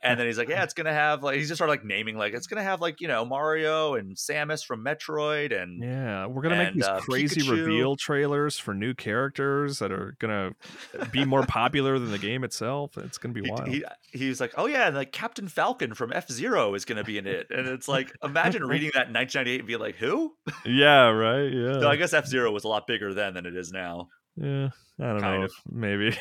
and 0.02 0.18
then 0.18 0.26
he's 0.26 0.38
like, 0.38 0.48
yeah, 0.48 0.62
it's 0.62 0.74
gonna 0.74 0.92
have 0.92 1.22
like 1.22 1.36
he's 1.36 1.48
just 1.48 1.58
started 1.58 1.70
like 1.72 1.84
naming 1.84 2.16
like 2.16 2.34
it's 2.34 2.46
gonna 2.46 2.62
have 2.62 2.80
like 2.80 3.00
you 3.00 3.08
know 3.08 3.24
Mario 3.24 3.94
and 3.94 4.16
Samus 4.16 4.64
from 4.64 4.84
Metroid 4.84 5.52
and 5.60 5.82
yeah, 5.82 6.26
we're 6.26 6.42
gonna 6.42 6.56
make 6.56 6.74
these 6.74 6.84
uh, 6.84 7.00
crazy 7.00 7.42
Pikachu. 7.42 7.66
reveal 7.66 7.96
trailers 7.96 8.58
for 8.58 8.72
new 8.74 8.94
characters 8.94 9.78
that 9.80 9.92
are 9.92 10.16
gonna 10.18 10.52
be 11.10 11.24
more 11.24 11.42
popular 11.46 11.98
than 11.98 12.10
the 12.10 12.18
game 12.18 12.44
itself. 12.44 12.96
It's 12.96 13.18
gonna 13.18 13.34
be 13.34 13.42
wild. 13.42 13.68
he 13.68 13.84
he 14.12 14.28
was 14.28 14.40
like, 14.40 14.54
oh 14.56 14.66
yeah, 14.66 14.86
and 14.86 14.96
like 14.96 15.12
Captain 15.12 15.48
Falcon 15.48 15.94
from 15.94 16.12
F 16.12 16.30
Zero 16.30 16.74
is 16.74 16.84
gonna 16.84 17.04
be 17.04 17.18
in 17.18 17.26
it, 17.26 17.48
and 17.50 17.66
it's 17.66 17.88
like 17.88 18.12
imagine 18.22 18.64
reading 18.64 18.90
that 18.94 19.08
in 19.08 19.14
1998 19.14 19.58
and 19.60 19.66
be 19.66 19.76
like, 19.76 19.96
Yeah, 20.64 21.08
right. 21.10 21.52
Yeah. 21.52 21.80
So 21.80 21.88
I 21.88 21.96
guess 21.96 22.12
F 22.12 22.26
Zero 22.26 22.50
was 22.50 22.64
a 22.64 22.68
lot 22.68 22.86
bigger 22.86 23.14
then 23.14 23.34
than 23.34 23.46
it 23.46 23.56
is 23.56 23.72
now. 23.72 24.08
yeah. 24.36 24.68
I 24.98 25.08
don't 25.08 25.20
kind 25.20 25.40
know. 25.40 25.44
of. 25.44 25.52
Maybe. 25.70 26.16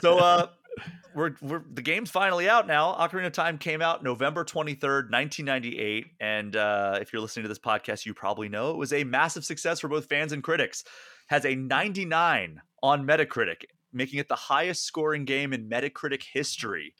So 0.00 0.18
uh 0.18 0.48
we're 1.14 1.32
we're 1.40 1.62
the 1.72 1.82
game's 1.82 2.10
finally 2.10 2.48
out 2.48 2.66
now. 2.66 2.94
Ocarina 2.94 3.26
of 3.26 3.32
Time 3.32 3.58
came 3.58 3.80
out 3.80 4.02
November 4.02 4.44
23rd, 4.44 5.10
1998, 5.10 6.06
and 6.20 6.56
uh 6.56 6.98
if 7.00 7.12
you're 7.12 7.22
listening 7.22 7.44
to 7.44 7.48
this 7.48 7.58
podcast, 7.58 8.04
you 8.04 8.12
probably 8.12 8.48
know 8.48 8.70
it 8.70 8.76
was 8.76 8.92
a 8.92 9.04
massive 9.04 9.44
success 9.44 9.80
for 9.80 9.88
both 9.88 10.06
fans 10.06 10.32
and 10.32 10.42
critics. 10.42 10.84
Has 11.28 11.46
a 11.46 11.54
99 11.54 12.60
on 12.82 13.06
Metacritic, 13.06 13.64
making 13.92 14.18
it 14.18 14.28
the 14.28 14.34
highest 14.34 14.84
scoring 14.84 15.24
game 15.24 15.52
in 15.54 15.70
Metacritic 15.70 16.22
history. 16.30 16.94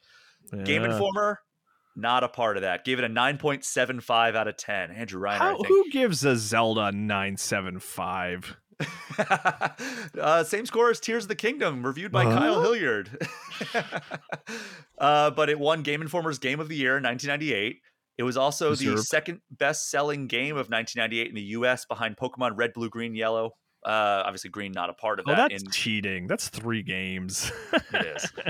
Game 0.65 0.85
Informer 0.85 1.41
not 1.97 2.25
a 2.25 2.29
part 2.29 2.57
of 2.57 2.63
that. 2.63 2.85
Gave 2.85 2.99
it 2.99 3.05
a 3.05 3.09
9.75 3.09 4.35
out 4.35 4.49
of 4.49 4.57
10. 4.57 4.91
Andrew 4.91 5.21
Reiner, 5.21 5.39
How, 5.39 5.57
who 5.63 5.91
gives 5.91 6.25
a 6.25 6.37
Zelda 6.37 6.93
nine 6.93 7.37
seven 7.37 7.79
five? 7.79 8.57
uh, 10.21 10.43
same 10.45 10.67
score 10.67 10.91
as 10.91 10.99
Tears 11.01 11.25
of 11.25 11.29
the 11.29 11.37
Kingdom, 11.37 11.85
reviewed 11.87 12.11
by 12.11 12.25
Huh? 12.25 12.39
Kyle 12.39 12.61
Hilliard. 12.63 13.27
uh, 14.99 15.31
but 15.31 15.49
it 15.49 15.59
won 15.59 15.83
Game 15.83 16.03
Informer's 16.03 16.39
Game 16.39 16.61
of 16.61 16.69
the 16.69 16.77
Year 16.77 16.97
in 16.97 17.03
1998. 17.05 17.81
It 18.17 18.23
was 18.23 18.37
also 18.37 18.75
the 18.75 18.99
second 18.99 19.41
best 19.51 19.91
selling 19.91 20.29
game 20.29 20.53
of 20.57 20.69
1998 20.69 21.29
in 21.29 21.35
the 21.35 21.43
US 21.59 21.85
behind 21.85 22.17
Pokemon 22.17 22.53
Red, 22.57 22.73
Blue, 22.73 22.89
Green, 22.89 23.15
Yellow. 23.15 23.53
Uh, 23.85 24.23
obviously, 24.25 24.51
Green 24.51 24.73
not 24.73 24.89
a 24.91 24.95
part 24.95 25.21
of 25.21 25.27
Oh, 25.29 25.35
that. 25.35 25.51
that's 25.51 25.63
in, 25.63 25.71
cheating. 25.71 26.27
That's 26.27 26.49
three 26.49 26.83
games. 26.83 27.51
it 27.93 28.07
is. 28.17 28.33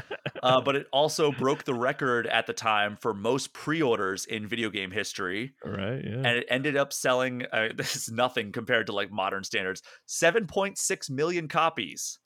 Uh, 0.43 0.61
but 0.61 0.77
it 0.77 0.87
also 0.93 1.33
broke 1.33 1.65
the 1.65 1.73
record 1.73 2.27
at 2.27 2.47
the 2.47 2.53
time 2.53 2.99
for 3.01 3.15
most 3.15 3.55
pre 3.55 3.81
orders 3.81 4.27
in 4.27 4.47
video 4.47 4.69
game 4.69 4.91
history. 4.91 5.55
right. 5.65 6.03
Yeah. 6.05 6.17
and 6.17 6.27
it 6.27 6.45
ended 6.51 6.77
up 6.77 6.93
selling 6.93 7.47
uh, 7.51 7.69
this 7.75 7.97
is 7.97 8.11
nothing 8.11 8.53
compared 8.53 8.87
to 8.89 8.93
like 8.93 9.11
modern 9.11 9.43
standards 9.43 9.81
7.6 10.07 11.11
million 11.11 11.49
copies 11.49 12.19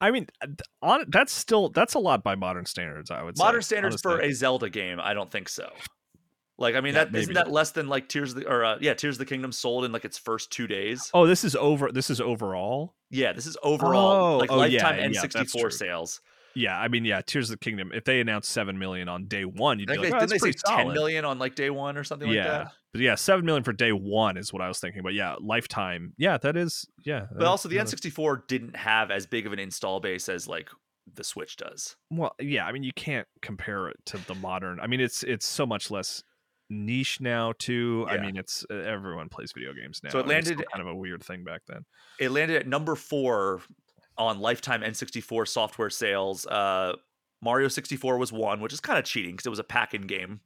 I 0.00 0.10
mean, 0.10 0.26
uh, 0.42 0.46
on 0.82 1.04
that's 1.08 1.32
still 1.32 1.68
that's 1.68 1.94
a 1.94 1.98
lot 2.00 2.24
by 2.24 2.34
modern 2.34 2.64
standards. 2.66 3.10
I 3.10 3.22
would 3.22 3.36
say. 3.38 3.44
modern 3.44 3.62
standards 3.62 4.00
for 4.02 4.18
a 4.20 4.32
zelda 4.32 4.68
game 4.70 4.98
i 5.00 5.14
don't 5.14 5.30
think 5.30 5.48
so 5.48 5.68
like 6.60 6.76
i 6.76 6.80
mean 6.80 6.94
Yeah, 6.94 7.04
that 7.06 7.14
isn't 7.18 7.34
that 7.34 7.50
less 7.50 7.72
than 7.72 7.88
like 7.88 8.08
tears 8.08 8.30
of 8.32 8.36
the 8.40 8.48
or 8.48 8.64
uh, 8.64 8.78
yeah 8.80 8.94
tears 8.94 9.16
of 9.16 9.18
the 9.18 9.26
kingdom 9.26 9.50
sold 9.50 9.84
in 9.84 9.90
like 9.92 10.04
its 10.04 10.16
first 10.18 10.52
two 10.52 10.66
days 10.68 11.10
Oh, 11.12 11.26
this 11.26 11.42
is 11.42 11.56
over. 11.56 11.90
This 11.90 12.10
is 12.10 12.20
overall. 12.20 12.94
yeah 13.10 13.32
this 13.32 13.46
is 13.46 13.56
overall 13.62 14.34
Oh, 14.34 14.38
like 14.38 14.52
oh, 14.52 14.56
lifetime 14.58 15.12
yeah, 15.12 15.22
n64 15.22 15.60
true. 15.60 15.70
sales 15.70 16.20
Yeah, 16.54 16.76
I 16.78 16.88
mean, 16.88 17.04
yeah. 17.04 17.20
Tears 17.22 17.48
of 17.48 17.58
the 17.60 17.64
Kingdom. 17.64 17.92
If 17.94 18.02
they 18.04 18.20
announced 18.20 18.50
seven 18.50 18.76
million 18.78 19.08
on 19.08 19.26
day 19.26 19.44
one, 19.44 19.78
you'd 19.78 19.88
be 19.88 19.96
like, 19.98 20.10
they, 20.10 20.16
oh, 20.16 20.26
they 20.26 20.38
say 20.38 20.50
10 20.52 20.54
solid. 20.66 20.94
million 20.94 21.24
on 21.24 21.38
like 21.38 21.54
day 21.54 21.70
one 21.70 21.96
or 21.96 22.02
something 22.04 22.26
like 22.28 22.34
yeah, 22.36 22.48
that 22.48 22.72
but 22.92 23.00
yeah, 23.02 23.14
seven 23.14 23.44
million 23.44 23.62
for 23.62 23.72
day 23.72 23.92
one 23.92 24.36
is 24.36 24.52
what 24.52 24.60
I 24.60 24.66
was 24.66 24.80
thinking. 24.80 25.02
But 25.02 25.14
yeah, 25.14 25.36
lifetime. 25.40 26.12
Yeah, 26.18 26.38
that 26.38 26.56
is. 26.56 26.86
Yeah, 27.04 27.26
but 27.32 27.46
also 27.46 27.68
the 27.68 27.76
n64 27.76 28.48
didn't 28.48 28.74
have 28.74 29.10
as 29.12 29.26
big 29.26 29.46
of 29.46 29.52
an 29.52 29.60
install 29.60 30.00
base 30.00 30.28
as 30.28 30.48
like 30.48 30.68
the 31.14 31.22
switch 31.24 31.56
does 31.56 31.96
Well, 32.10 32.34
yeah. 32.40 32.66
I 32.66 32.72
mean, 32.72 32.82
you 32.82 32.92
can't 32.94 33.26
compare 33.42 33.88
it 33.88 33.96
to 34.06 34.18
the 34.26 34.34
modern. 34.34 34.80
I 34.80 34.86
mean, 34.88 35.00
it's 35.00 35.22
it's 35.22 35.46
so 35.46 35.64
much 35.66 35.88
less 35.90 36.22
niche 36.70 37.20
now 37.20 37.52
too. 37.58 38.06
I 38.08 38.16
mean, 38.18 38.36
it's 38.36 38.64
everyone 38.70 39.28
plays 39.28 39.52
video 39.52 39.72
games 39.74 40.00
now. 40.02 40.10
So 40.10 40.20
it 40.20 40.26
landed- 40.26 40.64
kind 40.72 40.80
of 40.80 40.86
a 40.86 40.94
weird 40.94 41.22
thing 41.22 41.44
back 41.44 41.62
then. 41.66 41.84
it 42.18 42.30
landed 42.30 42.56
at 42.56 42.66
number 42.66 42.94
four 42.94 43.60
on 44.16 44.38
lifetime 44.40 44.80
N64 44.82 45.48
software 45.48 45.90
sales. 45.90 46.46
Uh, 46.46 46.94
Mario 47.42 47.68
64 47.68 48.18
was 48.18 48.32
one, 48.32 48.60
which 48.60 48.72
is 48.72 48.80
kind 48.80 48.98
of 48.98 49.04
cheating 49.04 49.32
because 49.32 49.46
it 49.46 49.50
was 49.50 49.58
a 49.58 49.64
pack-in 49.64 50.02
game. 50.06 50.40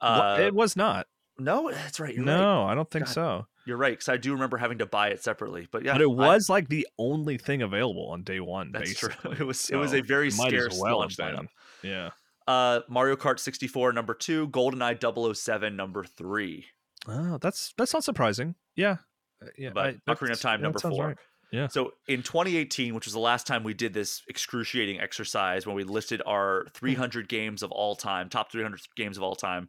Uh, 0.00 0.38
it 0.40 0.54
was 0.54 0.76
not. 0.76 1.06
no, 1.38 1.70
that's 1.70 2.00
right. 2.00 2.14
You're 2.14 2.24
right. 2.24 2.36
no, 2.38 2.64
I 2.64 2.74
don't 2.74 2.90
think 2.90 3.06
God, 3.06 3.12
so. 3.12 3.46
You're 3.66 3.76
right 3.76 3.92
because 3.92 4.08
I 4.08 4.16
do 4.16 4.32
remember 4.32 4.56
having 4.56 4.78
to 4.78 4.86
buy 4.86 5.08
it 5.08 5.22
separately. 5.22 5.68
But 5.70 5.84
yeah, 5.84 5.92
but 5.92 6.00
it 6.02 6.04
I- 6.06 6.08
was 6.08 6.48
like 6.48 6.68
the 6.68 6.86
only 6.98 7.36
thing 7.38 7.62
available 7.62 8.08
on 8.10 8.22
day 8.22 8.40
one. 8.40 8.72
that's 8.72 8.94
true. 8.98 9.10
It 9.38 9.44
was 9.46 9.68
it 9.70 9.76
was 9.76 9.92
a 9.92 9.98
So, 9.98 10.04
very 10.06 10.30
scarce 10.30 10.78
well 10.80 10.98
launch 10.98 11.16
been. 11.16 11.48
Yeah. 11.82 12.10
Uh, 12.50 12.80
Mario 12.88 13.14
Kart 13.14 13.38
64 13.38 13.92
number 13.92 14.12
two, 14.12 14.48
GoldenEye 14.48 15.36
007 15.36 15.76
number 15.76 16.04
three. 16.04 16.66
Oh, 17.06 17.38
that's 17.38 17.72
that's 17.78 17.94
not 17.94 18.02
surprising. 18.02 18.56
Yeah. 18.74 18.96
Uh, 19.42 19.46
yeah. 19.56 19.70
But 19.72 19.96
I- 20.06 20.14
Ocarina 20.14 20.32
of 20.32 20.40
Time 20.40 20.60
yeah, 20.60 20.64
number 20.64 20.80
four. 20.80 21.06
right. 21.06 21.16
Yeah. 21.52 21.68
So 21.68 21.92
in 22.08 22.22
2018, 22.22 22.94
which 22.94 23.06
was 23.06 23.12
the 23.12 23.20
last 23.20 23.46
time 23.46 23.62
we 23.64 23.74
did 23.74 23.92
this 23.92 24.22
excruciating 24.28 25.00
exercise 25.00 25.66
when 25.66 25.74
we 25.74 25.84
listed 25.84 26.22
our 26.26 26.66
300 26.74 27.28
games 27.28 27.62
of 27.62 27.72
all 27.72 27.96
time, 27.96 28.28
top 28.28 28.52
300 28.52 28.80
games 28.96 29.16
of 29.16 29.22
all 29.22 29.34
time, 29.34 29.68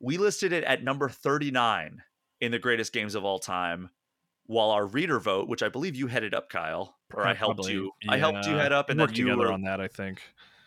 we 0.00 0.18
listed 0.18 0.52
it 0.52 0.62
at 0.64 0.84
number 0.84 1.08
39 1.08 2.02
in 2.40 2.52
the 2.52 2.58
greatest 2.58 2.92
games 2.92 3.14
of 3.14 3.24
all 3.24 3.38
time. 3.38 3.90
While 4.48 4.70
our 4.70 4.86
reader 4.86 5.18
vote, 5.18 5.48
which 5.48 5.64
I 5.64 5.68
believe 5.68 5.96
you 5.96 6.06
headed 6.06 6.32
up, 6.32 6.48
Kyle, 6.48 6.96
or 7.12 7.26
I 7.26 7.34
helped 7.34 7.56
Probably, 7.56 7.72
you, 7.72 7.90
I 8.08 8.16
helped 8.16 8.46
you 8.46 8.54
head 8.54 8.72
up, 8.72 8.90
and 8.90 9.00
then 9.00 9.12
you 9.12 9.36
were, 9.36 9.50
on 9.50 9.62
that. 9.62 9.80
I 9.80 9.88
think. 9.88 10.22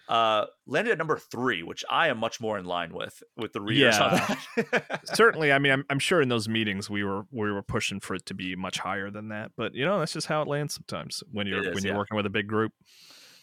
Uh, 0.10 0.48
landed 0.66 0.92
at 0.92 0.98
number 0.98 1.18
three, 1.18 1.62
which 1.64 1.86
I 1.90 2.08
am 2.10 2.18
much 2.18 2.42
more 2.42 2.58
in 2.58 2.66
line 2.66 2.94
with 2.94 3.22
with 3.38 3.54
the 3.54 3.62
readers 3.62 3.98
on 4.00 4.20
Yeah. 4.58 4.98
Certainly, 5.14 5.54
I 5.54 5.60
mean, 5.60 5.72
I'm, 5.72 5.86
I'm 5.90 6.00
sure 6.00 6.20
in 6.20 6.30
those 6.30 6.50
meetings 6.50 6.90
we 6.90 7.04
were 7.04 7.24
we 7.32 7.52
were 7.52 7.62
pushing 7.62 8.00
for 8.00 8.16
it 8.16 8.26
to 8.26 8.34
be 8.34 8.56
much 8.56 8.80
higher 8.80 9.12
than 9.12 9.30
that. 9.30 9.52
But 9.56 9.76
you 9.76 9.86
know, 9.86 10.00
that's 10.00 10.14
just 10.14 10.28
how 10.28 10.42
it 10.42 10.48
lands 10.48 10.74
sometimes 10.74 11.24
when 11.32 11.46
you're 11.48 11.70
is, 11.70 11.76
when 11.76 11.84
you're 11.84 11.94
yeah. 11.94 11.98
working 11.98 12.18
with 12.18 12.26
a 12.26 12.32
big 12.32 12.48
group. 12.48 12.74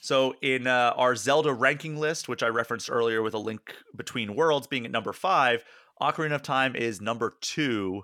So 0.01 0.35
in 0.43 0.67
uh, 0.67 0.93
our 0.97 1.17
Zelda 1.17 1.53
ranking 1.53 1.97
list, 1.99 2.29
which 2.29 2.43
I 2.43 2.49
referenced 2.49 2.91
earlier 2.91 3.23
with 3.23 3.35
a 3.35 3.39
link 3.39 3.75
between 3.97 4.37
worlds 4.37 4.67
being 4.67 4.85
at 4.85 4.91
number 4.91 5.13
five, 5.13 5.65
Ocarina 6.01 6.35
of 6.35 6.43
Time 6.43 6.77
is 6.77 7.01
number 7.01 7.35
two, 7.41 8.03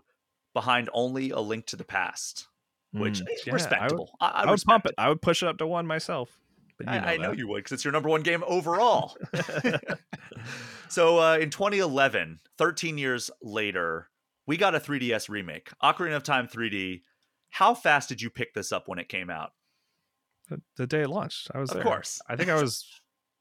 behind 0.54 0.88
only 0.92 1.30
a 1.30 1.38
link 1.40 1.66
to 1.66 1.76
the 1.76 1.84
past, 1.84 2.48
which 2.92 3.20
Mm, 3.20 3.30
is 3.32 3.46
yeah, 3.46 3.52
I 3.52 3.52
would- 3.52 3.52
respectable. 3.54 4.10
I, 4.20 4.26
I, 4.26 4.42
I, 4.42 4.50
would 4.50 4.62
pump 4.62 4.86
it. 4.86 4.94
I 4.98 5.08
would 5.08 5.22
push 5.22 5.42
it 5.42 5.48
up 5.48 5.58
to 5.58 5.66
one 5.66 5.86
myself. 5.86 6.38
You 6.82 7.00
know 7.00 7.06
I, 7.06 7.12
I 7.14 7.16
know 7.16 7.30
that. 7.30 7.38
you 7.38 7.48
would 7.48 7.58
because 7.58 7.72
it's 7.72 7.84
your 7.84 7.92
number 7.92 8.08
one 8.08 8.22
game 8.22 8.42
overall. 8.46 9.16
so 10.88 11.18
uh, 11.18 11.38
in 11.38 11.50
2011, 11.50 12.40
13 12.58 12.98
years 12.98 13.30
later, 13.42 14.08
we 14.46 14.56
got 14.56 14.74
a 14.74 14.80
3DS 14.80 15.28
remake, 15.28 15.70
Ocarina 15.82 16.16
of 16.16 16.22
Time 16.22 16.48
3D. 16.48 17.02
How 17.50 17.74
fast 17.74 18.08
did 18.08 18.20
you 18.20 18.30
pick 18.30 18.54
this 18.54 18.72
up 18.72 18.88
when 18.88 18.98
it 18.98 19.08
came 19.08 19.30
out? 19.30 19.50
the, 20.48 20.60
the 20.76 20.86
day 20.86 21.02
it 21.02 21.08
launched. 21.08 21.50
I 21.54 21.58
was 21.60 21.70
Of 21.70 21.76
there. 21.76 21.84
course. 21.84 22.20
I 22.28 22.36
think 22.36 22.50
I 22.50 22.60
was 22.60 22.86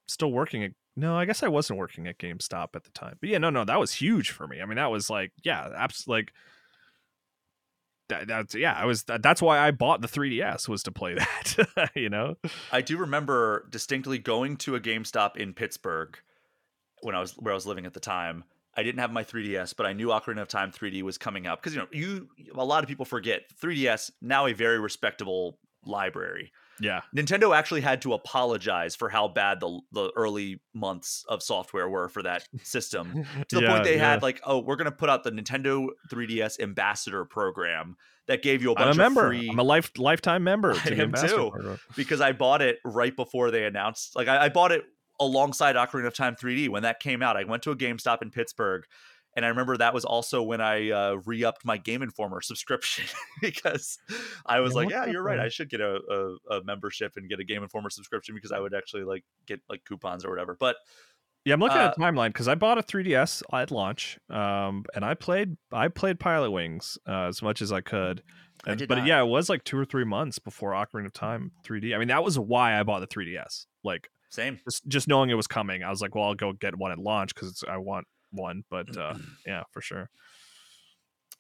still 0.08 0.32
working 0.32 0.64
at. 0.64 0.72
No, 0.96 1.16
I 1.18 1.26
guess 1.26 1.42
I 1.42 1.48
wasn't 1.48 1.80
working 1.80 2.08
at 2.08 2.20
GameStop 2.20 2.76
at 2.76 2.84
the 2.84 2.92
time. 2.92 3.16
But 3.22 3.30
yeah, 3.30 3.38
no, 3.38 3.50
no, 3.50 3.64
that 3.66 3.80
was 3.80 3.94
huge 3.94 4.32
for 4.32 4.48
me. 4.48 4.62
I 4.62 4.66
mean, 4.66 4.76
that 4.76 4.92
was 4.92 5.10
like, 5.10 5.32
yeah, 5.44 5.70
abs- 5.76 6.08
like 6.08 6.34
that, 8.12 8.28
that's 8.28 8.56
yeah. 8.56 8.74
I 8.74 8.86
was 8.86 9.04
that, 9.04 9.24
that's 9.24 9.42
why 9.42 9.58
I 9.58 9.72
bought 9.72 10.02
the 10.02 10.08
3DS 10.08 10.70
was 10.70 10.84
to 10.84 10.92
play 10.92 11.16
that. 11.76 11.92
you 11.96 12.10
know, 12.10 12.36
I 12.72 12.82
do 12.82 12.98
remember 12.98 13.68
distinctly 13.70 14.20
going 14.20 14.58
to 14.58 14.76
a 14.76 14.80
GameStop 14.80 15.36
in 15.38 15.54
Pittsburgh 15.54 16.18
when 17.02 17.16
I 17.16 17.20
was 17.20 17.34
where 17.34 17.54
I 17.54 17.56
was 17.56 17.66
living 17.66 17.86
at 17.86 17.94
the 17.94 18.00
time. 18.00 18.44
I 18.76 18.84
didn't 18.84 19.00
have 19.00 19.12
my 19.12 19.24
3DS, 19.24 19.76
but 19.76 19.86
I 19.86 19.92
knew 19.92 20.08
Ocarina 20.08 20.42
of 20.42 20.48
Time 20.48 20.72
3D 20.72 21.02
was 21.02 21.18
coming 21.18 21.46
up 21.46 21.62
because 21.62 21.74
you 21.74 21.82
know 21.82 21.88
you 21.92 22.30
a 22.56 22.64
lot 22.64 22.84
of 22.84 22.88
people 22.88 23.06
forget 23.06 23.42
3DS 23.62 24.12
now 24.22 24.46
a 24.46 24.54
very 24.54 24.80
respectable 24.80 25.58
library. 25.86 26.52
Yeah, 26.82 27.02
Nintendo 27.16 27.56
actually 27.56 27.82
had 27.82 28.02
to 28.02 28.14
apologize 28.14 28.96
for 28.96 29.08
how 29.10 29.28
bad 29.28 29.60
the 29.60 29.80
the 29.92 30.12
early 30.16 30.60
months 30.74 31.24
of 31.30 31.42
software 31.44 31.88
were 31.88 32.10
for 32.10 32.24
that 32.24 32.44
system 32.64 33.26
to 33.50 33.56
the 33.56 33.62
Yeah, 33.62 33.70
point 33.72 33.84
they 33.84 33.96
yeah. 33.98 34.12
had 34.12 34.22
like, 34.22 34.42
oh, 34.44 34.60
we're 34.60 34.76
gonna 34.76 34.92
put 34.92 35.10
out 35.10 35.24
the 35.24 35.32
Nintendo 35.32 35.88
3DS 36.10 36.60
Ambassador 36.60 37.24
program 37.26 37.96
that 38.28 38.42
gave 38.42 38.62
you 38.62 38.72
a 38.72 38.76
bunch 38.76 38.88
I'm 38.88 38.94
a 39.00 39.04
member. 39.04 39.26
of 39.32 39.38
free. 39.38 39.50
I'm 39.50 39.60
a 39.60 39.64
life 39.64 39.92
lifetime 39.98 40.44
member. 40.44 40.74
I 40.86 40.90
am 40.90 41.14
too. 41.14 41.50
program. 41.52 41.80
because 41.96 42.22
I 42.22 42.32
bought 42.34 42.62
it 42.62 42.80
right 42.84 43.16
before 43.16 43.52
they 43.52 43.66
announced. 43.66 44.16
Like 44.16 44.28
I, 44.28 44.46
I 44.46 44.50
bought 44.50 44.72
it 44.72 44.84
alongside 45.20 45.76
Ocarina 45.76 46.08
of 46.08 46.16
Time 46.16 46.36
3D 46.36 46.70
when 46.70 46.84
that 46.84 47.00
came 47.00 47.22
out. 47.22 47.38
I 47.38 47.44
went 47.44 47.64
to 47.64 47.72
a 47.72 47.76
GameStop 47.76 48.22
in 48.22 48.32
Pittsburgh, 48.32 48.84
and 49.36 49.46
I 49.46 49.50
remember 49.50 49.78
that 49.78 49.94
was 49.94 50.06
also 50.06 50.42
when 50.44 50.62
I 50.62 50.92
uh, 50.92 51.14
re-upped 51.26 51.64
my 51.66 51.78
Game 51.78 52.02
Informer 52.02 52.42
subscription 52.42 53.06
because 53.42 53.98
I 54.46 54.60
was 54.60 54.72
Yeah, 54.74 54.76
like, 54.78 54.90
yeah, 54.90 55.06
you're 55.06 55.24
right. 55.24 55.40
I 55.40 55.50
should 55.50 55.70
get 55.70 55.82
a, 55.82 56.00
a, 56.50 56.56
a 56.58 56.64
membership 56.64 57.14
and 57.16 57.30
get 57.30 57.40
a 57.40 57.44
Game 57.44 57.64
Informer 57.64 57.90
subscription 57.90 58.36
because 58.36 58.52
I 58.52 58.60
would 58.60 58.74
actually 58.74 59.04
like 59.04 59.24
get 59.48 59.62
like 59.70 59.84
coupons 59.86 60.26
or 60.26 60.30
whatever. 60.30 60.56
But 60.60 60.76
Yeah, 61.46 61.54
I'm 61.56 61.60
looking 61.60 61.78
Uh, 61.78 61.86
at 61.88 61.96
the 61.96 62.02
timeline 62.02 62.30
because 62.30 62.48
I 62.48 62.56
bought 62.56 62.78
a 62.78 62.84
3DS 62.84 63.42
at 63.54 63.72
launch, 63.72 64.20
um, 64.30 64.84
and 64.94 65.04
I 65.06 65.14
played 65.16 65.58
I 65.72 65.88
played 65.88 66.20
Pilotwings 66.20 66.98
uh, 67.08 67.28
as 67.30 67.42
much 67.42 67.62
as 67.62 67.72
I 67.72 67.82
could. 67.82 68.22
And- 68.68 68.78
did 68.78 68.90
but 68.90 69.00
not. 69.00 69.08
yeah, 69.08 69.22
it 69.24 69.26
was 69.28 69.50
like 69.50 69.64
two 69.64 69.76
or 69.78 69.86
three 69.86 70.06
months 70.06 70.38
before 70.38 70.74
Ocarina 70.74 71.08
of 71.08 71.14
Time 71.14 71.52
3D. 71.66 71.96
I 71.96 71.98
mean, 71.98 72.10
that 72.10 72.24
was 72.24 72.38
why 72.38 72.80
I 72.80 72.84
bought 72.84 73.00
the 73.00 73.08
3DS. 73.08 73.66
Like 73.84 74.10
same. 74.30 74.60
just, 74.70 74.88
just 74.88 75.08
knowing 75.08 75.32
it 75.32 75.34
was 75.34 75.48
coming, 75.48 75.82
I 75.84 75.90
was 75.90 76.00
like, 76.00 76.14
well, 76.14 76.26
I'll 76.26 76.36
go 76.36 76.54
get 76.54 76.76
one 76.78 76.92
at 76.92 77.00
launch 77.00 77.34
because 77.34 77.64
I 77.68 77.78
want 77.78 78.06
one. 78.32 78.64
But 78.70 78.96
uh, 78.98 79.16
yeah, 79.46 79.64
for 79.72 79.82
sure. 79.82 80.10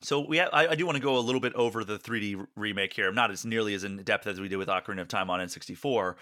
So 0.04 0.26
we, 0.28 0.40
I, 0.40 0.72
I 0.72 0.76
do 0.76 0.86
want 0.86 0.96
to 0.98 1.02
go 1.04 1.18
a 1.18 1.20
little 1.20 1.42
bit 1.42 1.54
over 1.54 1.84
the 1.84 2.00
3D 2.00 2.48
remake 2.56 2.94
here. 2.94 3.08
I'm 3.08 3.16
not 3.16 3.30
as 3.30 3.46
nearly 3.46 3.74
as 3.76 3.84
in 3.84 3.98
depth 4.04 4.26
as 4.26 4.40
we 4.40 4.48
did 4.48 4.56
with 4.58 4.68
Ocarina 4.68 5.02
of 5.02 5.08
Time 5.08 5.30
on 5.30 5.40
N64, 5.40 6.16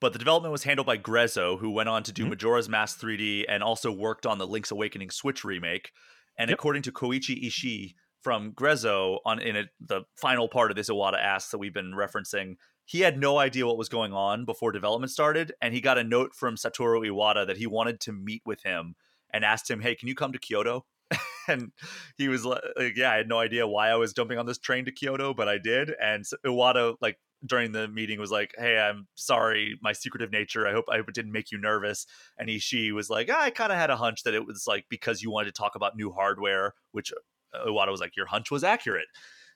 but 0.00 0.12
the 0.12 0.18
development 0.18 0.50
was 0.50 0.64
handled 0.64 0.86
by 0.86 0.96
Grezzo, 0.96 1.56
who 1.58 1.70
went 1.70 1.88
on 1.88 2.02
to 2.04 2.12
do 2.12 2.24
Mhm. 2.26 2.30
Majora's 2.30 2.68
Mask 2.68 2.98
3D 3.00 3.44
and 3.48 3.62
also 3.62 3.92
worked 3.92 4.26
on 4.26 4.38
the 4.38 4.46
Link's 4.48 4.72
Awakening 4.72 5.10
Switch 5.10 5.44
remake. 5.44 5.92
And 6.36 6.48
Yep. 6.50 6.58
according 6.58 6.82
to 6.82 6.92
Koichi 6.92 7.44
Ishii, 7.46 7.94
from 8.22 8.52
Grezzo 8.52 9.18
on 9.24 9.40
in 9.40 9.56
a, 9.56 9.64
the 9.80 10.02
final 10.20 10.46
part 10.48 10.70
of 10.70 10.76
this 10.76 10.90
Iwata 10.90 11.18
ask 11.18 11.50
that 11.52 11.58
we've 11.58 11.72
been 11.72 11.92
referencing. 11.92 12.56
He 12.84 13.00
had 13.00 13.18
no 13.18 13.38
idea 13.38 13.66
what 13.66 13.78
was 13.78 13.88
going 13.88 14.12
on 14.12 14.44
before 14.44 14.72
development 14.72 15.10
started, 15.12 15.52
and 15.62 15.72
he 15.72 15.80
got 15.80 15.96
a 15.96 16.04
note 16.04 16.34
from 16.34 16.56
Satoru 16.56 17.06
Iwata 17.08 17.46
that 17.46 17.56
he 17.56 17.66
wanted 17.66 17.98
to 18.00 18.12
meet 18.12 18.42
with 18.44 18.62
him 18.62 18.94
and 19.32 19.44
asked 19.44 19.70
him, 19.70 19.80
"Hey, 19.80 19.94
can 19.94 20.08
you 20.08 20.14
come 20.14 20.32
to 20.32 20.38
Kyoto?" 20.38 20.86
and 21.48 21.72
he 22.16 22.28
was 22.28 22.44
like, 22.44 22.62
"Yeah, 22.96 23.12
I 23.12 23.16
had 23.16 23.28
no 23.28 23.38
idea 23.38 23.66
why 23.66 23.90
I 23.90 23.96
was 23.96 24.12
jumping 24.12 24.38
on 24.38 24.46
this 24.46 24.58
train 24.58 24.84
to 24.86 24.92
Kyoto, 24.92 25.34
but 25.34 25.48
I 25.48 25.58
did." 25.58 25.94
And 26.00 26.24
Iwata, 26.46 26.96
like 27.00 27.18
during 27.44 27.72
the 27.72 27.88
meeting, 27.88 28.20
was 28.20 28.30
like, 28.30 28.54
"Hey, 28.58 28.78
I'm 28.78 29.08
sorry, 29.14 29.78
my 29.82 29.92
secretive 29.92 30.30
nature. 30.30 30.66
I 30.66 30.72
hope 30.72 30.84
I 30.90 30.96
hope 30.98 31.08
it 31.08 31.14
didn't 31.14 31.32
make 31.32 31.50
you 31.50 31.58
nervous." 31.58 32.06
And 32.38 32.48
he 32.48 32.58
she 32.58 32.92
was 32.92 33.10
like, 33.10 33.28
ah, 33.32 33.42
"I 33.42 33.50
kind 33.50 33.72
of 33.72 33.78
had 33.78 33.90
a 33.90 33.96
hunch 33.96 34.22
that 34.24 34.34
it 34.34 34.46
was 34.46 34.66
like 34.66 34.86
because 34.88 35.22
you 35.22 35.30
wanted 35.30 35.54
to 35.54 35.58
talk 35.60 35.74
about 35.74 35.96
new 35.96 36.10
hardware, 36.12 36.74
which 36.92 37.12
uh, 37.54 37.66
Iwata 37.66 37.90
was 37.90 38.00
like, 38.00 38.16
your 38.16 38.26
hunch 38.26 38.50
was 38.50 38.64
accurate." 38.64 39.08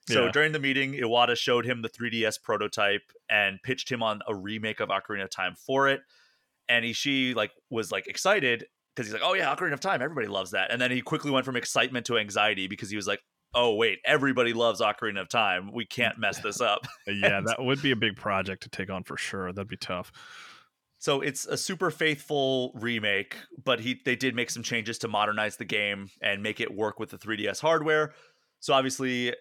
So 0.07 0.29
Yeah. 0.29 0.29
during 0.29 0.53
the 0.53 0.59
meeting, 0.61 0.93
Iwata 0.95 1.37
showed 1.37 1.64
him 1.64 1.83
the 1.83 1.89
3DS 1.89 2.39
prototype 2.43 3.11
and 3.31 3.59
pitched 3.62 3.91
him 3.91 4.03
on 4.03 4.20
a 4.29 4.35
remake 4.35 4.81
of 4.81 4.91
Ocarina 4.91 5.25
of 5.25 5.31
Time 5.31 5.55
for 5.55 5.89
it. 5.89 6.03
And 6.68 6.85
Ishii 6.85 7.35
like 7.35 7.53
was 7.70 7.93
like 7.93 8.07
excited 8.07 8.66
because 8.95 9.09
he's 9.09 9.15
like, 9.15 9.23
"Oh 9.25 9.35
yeah, 9.35 9.55
Ocarina 9.55 9.73
of 9.73 9.81
Time, 9.81 10.03
everybody 10.03 10.27
loves 10.27 10.53
that." 10.53 10.71
And 10.71 10.81
then 10.81 10.91
he 10.91 11.01
quickly 11.01 11.31
went 11.31 11.45
from 11.45 11.57
excitement 11.57 12.07
to 12.07 12.19
anxiety 12.19 12.67
because 12.67 12.91
he 12.91 12.97
was 12.97 13.07
like, 13.07 13.21
"Oh 13.55 13.75
wait, 13.75 13.99
everybody 14.05 14.53
loves 14.53 14.81
Ocarina 14.81 15.21
of 15.21 15.29
Time. 15.29 15.73
We 15.73 15.87
can't 15.87 16.19
mess 16.19 16.39
this 16.39 16.61
up." 16.61 16.87
Yeah, 17.07 17.41
that 17.45 17.63
would 17.63 17.83
be 17.83 17.91
a 17.91 17.97
big 17.97 18.17
project 18.17 18.63
to 18.65 18.69
take 18.69 18.91
on 18.91 19.05
for 19.05 19.17
sure. 19.17 19.53
That'd 19.53 19.69
be 19.69 19.77
tough. 19.77 20.13
So 20.99 21.21
it's 21.21 21.45
a 21.45 21.59
super 21.59 21.91
faithful 21.91 22.73
remake, 22.75 23.37
but 23.63 23.81
he 23.81 24.01
they 24.05 24.17
did 24.17 24.35
make 24.35 24.49
some 24.49 24.63
changes 24.63 24.99
to 24.99 25.09
modernize 25.09 25.57
the 25.57 25.65
game 25.67 26.09
and 26.23 26.43
make 26.43 26.61
it 26.61 26.75
work 26.75 26.99
with 26.99 27.11
the 27.11 27.19
3DS 27.19 27.61
hardware. 27.61 28.15
So 28.61 28.73
obviously 28.73 29.35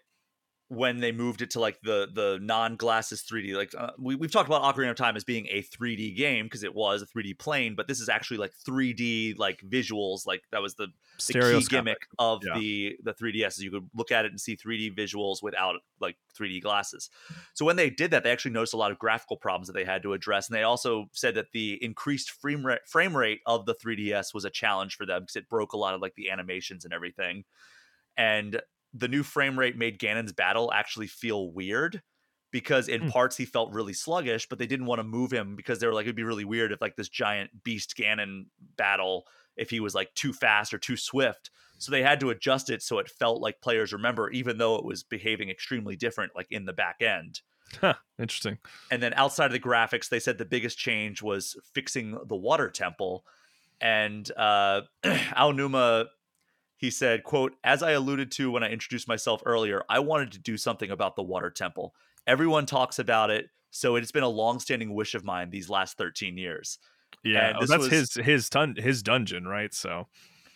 when 0.73 0.99
they 0.99 1.11
moved 1.11 1.41
it 1.41 1.51
to 1.51 1.59
like 1.59 1.79
the 1.81 2.07
the 2.11 2.39
non 2.41 2.75
glasses 2.75 3.21
3D 3.23 3.55
like 3.55 3.73
uh, 3.77 3.91
we 3.97 4.15
we've 4.15 4.31
talked 4.31 4.49
about 4.49 4.63
Ocarina 4.63 4.89
of 4.91 4.95
Time 4.95 5.15
as 5.15 5.23
being 5.23 5.47
a 5.49 5.61
3D 5.63 6.15
game 6.15 6.45
because 6.45 6.63
it 6.63 6.73
was 6.73 7.01
a 7.01 7.05
3D 7.05 7.37
plane, 7.37 7.75
but 7.75 7.87
this 7.87 7.99
is 7.99 8.09
actually 8.09 8.37
like 8.37 8.53
3D 8.67 9.37
like 9.37 9.61
visuals 9.61 10.25
like 10.25 10.43
that 10.51 10.61
was 10.61 10.75
the 10.75 10.87
the 11.27 11.33
key 11.33 11.65
gimmick 11.69 12.07
of 12.19 12.41
Yeah. 12.43 12.57
the 12.59 12.97
the 13.03 13.13
3ds 13.13 13.59
you 13.59 13.71
could 13.71 13.89
look 13.93 14.11
at 14.11 14.25
it 14.25 14.31
and 14.31 14.41
see 14.41 14.55
3d 14.57 14.95
visuals 14.95 15.43
without 15.43 15.75
like 15.99 16.17
3d 16.37 16.61
glasses. 16.61 17.09
So 17.53 17.65
when 17.65 17.75
they 17.75 17.89
did 17.89 18.11
that 18.11 18.23
they 18.23 18.31
actually 18.31 18.51
noticed 18.51 18.73
a 18.73 18.77
lot 18.77 18.91
of 18.91 18.99
graphical 18.99 19.37
problems 19.37 19.67
that 19.67 19.73
they 19.73 19.85
had 19.85 20.01
to 20.03 20.13
address 20.13 20.49
and 20.49 20.55
they 20.55 20.63
also 20.63 21.05
said 21.13 21.35
that 21.35 21.51
the 21.53 21.83
increased 21.83 22.31
frame 22.31 22.65
rate, 22.65 22.87
frame 22.87 23.15
rate 23.15 23.41
of 23.45 23.65
the 23.65 23.75
3ds 23.75 24.33
was 24.33 24.43
a 24.45 24.49
challenge 24.49 24.95
for 24.95 25.05
them 25.05 25.21
because 25.21 25.35
it 25.35 25.49
broke 25.49 25.73
a 25.73 25.77
lot 25.77 25.93
of 25.93 26.01
like 26.01 26.15
the 26.15 26.29
animations 26.29 26.83
and 26.83 26.93
everything. 26.93 27.43
And 28.17 28.61
the 28.93 29.07
new 29.07 29.23
frame 29.23 29.57
rate 29.57 29.77
made 29.77 29.99
ganon's 29.99 30.31
battle 30.33 30.71
actually 30.73 31.07
feel 31.07 31.51
weird 31.51 32.01
because 32.51 32.87
in 32.87 33.01
Hmm. 33.01 33.07
parts 33.07 33.35
he 33.37 33.45
felt 33.45 33.73
really 33.73 33.93
sluggish 33.93 34.47
but 34.47 34.59
they 34.59 34.67
didn't 34.67 34.85
want 34.85 34.99
to 34.99 35.03
move 35.03 35.31
him 35.31 35.55
because 35.55 35.79
they 35.79 35.87
were 35.87 35.93
like 35.93 36.05
it'd 36.05 36.15
be 36.15 36.23
really 36.23 36.45
weird 36.45 36.71
if 36.71 36.81
like 36.81 36.95
this 36.95 37.09
giant 37.09 37.63
beast 37.63 37.95
ganon 37.97 38.45
battle 38.77 39.25
if 39.55 39.69
he 39.69 39.79
was 39.79 39.93
like 39.95 40.13
too 40.15 40.33
fast 40.33 40.73
or 40.73 40.77
too 40.79 40.97
swift. 40.97 41.51
So 41.77 41.91
they 41.91 42.01
had 42.01 42.19
to 42.21 42.29
adjust 42.29 42.69
it 42.69 42.81
so 42.81 42.97
it 42.99 43.09
felt 43.09 43.41
like 43.41 43.61
players 43.61 43.91
remember, 43.93 44.29
even 44.31 44.57
though 44.57 44.75
it 44.75 44.85
was 44.85 45.03
behaving 45.03 45.49
extremely 45.49 45.95
different, 45.95 46.35
like 46.35 46.47
in 46.49 46.65
the 46.65 46.73
back 46.73 47.01
end. 47.01 47.41
Huh, 47.79 47.95
interesting. 48.19 48.59
And 48.91 49.01
then 49.01 49.13
outside 49.15 49.47
of 49.47 49.51
the 49.51 49.59
graphics, 49.59 50.09
they 50.09 50.19
said 50.19 50.37
the 50.37 50.45
biggest 50.45 50.77
change 50.77 51.21
was 51.21 51.57
fixing 51.73 52.17
the 52.25 52.35
water 52.35 52.69
temple. 52.69 53.25
And 53.81 54.29
uh, 54.37 54.83
Aonuma, 55.03 56.07
he 56.83 56.91
said, 56.91 57.23
"quote 57.23 57.55
As 57.63 57.81
I 57.81 57.91
alluded 57.91 58.29
to 58.33 58.51
when 58.51 58.61
I 58.61 58.69
introduced 58.69 59.07
myself 59.07 59.41
earlier, 59.45 59.83
I 59.87 59.99
wanted 59.99 60.33
to 60.33 60.39
do 60.39 60.57
something 60.57 60.91
about 60.91 61.15
the 61.15 61.23
water 61.23 61.49
temple. 61.49 61.95
Everyone 62.27 62.65
talks 62.65 62.99
about 62.99 63.29
it, 63.29 63.45
so 63.71 63.95
it's 63.95 64.11
been 64.11 64.23
a 64.23 64.27
long-standing 64.29 64.93
wish 64.93 65.15
of 65.15 65.23
mine 65.23 65.49
these 65.49 65.69
last 65.69 65.97
13 65.97 66.37
years." 66.37 66.79
Yeah, 67.23 67.47
And 67.49 67.57
oh, 67.61 67.65
that's 67.65 67.83
was- 67.83 67.91
his 67.91 68.13
his 68.15 68.49
dun- 68.49 68.75
his 68.75 69.01
dungeon, 69.01 69.47
right? 69.47 69.73
So 69.73 70.07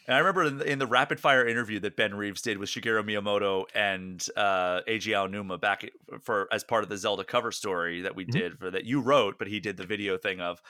And 0.05 0.15
I 0.15 0.19
remember 0.19 0.43
in 0.43 0.57
the, 0.57 0.69
in 0.69 0.79
the 0.79 0.87
rapid 0.87 1.19
fire 1.19 1.47
interview 1.47 1.79
that 1.81 1.95
Ben 1.95 2.13
Reeves 2.15 2.41
did 2.41 2.57
with 2.57 2.69
Shigeru 2.69 3.03
Miyamoto 3.05 3.65
and 3.73 4.25
uh, 4.35 4.81
Eiji 4.87 5.13
Aonuma 5.13 5.59
back 5.61 5.89
for 6.23 6.47
as 6.51 6.63
part 6.65 6.83
of 6.83 6.89
the 6.89 6.97
Zelda 6.97 7.23
cover 7.23 7.51
story 7.53 8.01
that 8.01 8.15
we 8.17 8.25
Mhm. 8.25 8.31
did 8.31 8.59
for 8.59 8.69
that 8.71 8.83
you 8.85 8.99
wrote, 9.01 9.37
but 9.39 9.47
he 9.47 9.59
did 9.61 9.77
the 9.77 9.85
video 9.85 10.17
thing 10.17 10.41
of. 10.41 10.61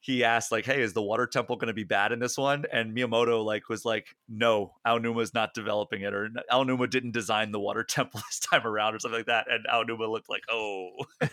He 0.00 0.24
asked 0.24 0.52
like, 0.52 0.64
"Hey, 0.64 0.80
is 0.80 0.92
the 0.92 1.02
water 1.02 1.26
temple 1.26 1.56
going 1.56 1.68
to 1.68 1.74
be 1.74 1.84
bad 1.84 2.12
in 2.12 2.18
this 2.18 2.38
one?" 2.38 2.64
And 2.72 2.96
Miyamoto 2.96 3.44
like 3.44 3.68
was 3.68 3.84
like, 3.84 4.14
"No, 4.28 4.74
Aonuma's 4.86 5.34
not 5.34 5.54
developing 5.54 6.02
it, 6.02 6.14
or 6.14 6.30
Aonuma 6.50 6.88
didn't 6.88 7.12
design 7.12 7.52
the 7.52 7.60
water 7.60 7.84
temple 7.88 8.20
this 8.28 8.38
time 8.38 8.66
around, 8.66 8.94
or 8.94 8.98
something 9.00 9.18
like 9.18 9.26
that." 9.26 9.46
And 9.50 9.66
Aonuma 9.66 10.08
looked 10.10 10.30
like, 10.30 10.42
"Oh." 10.50 10.90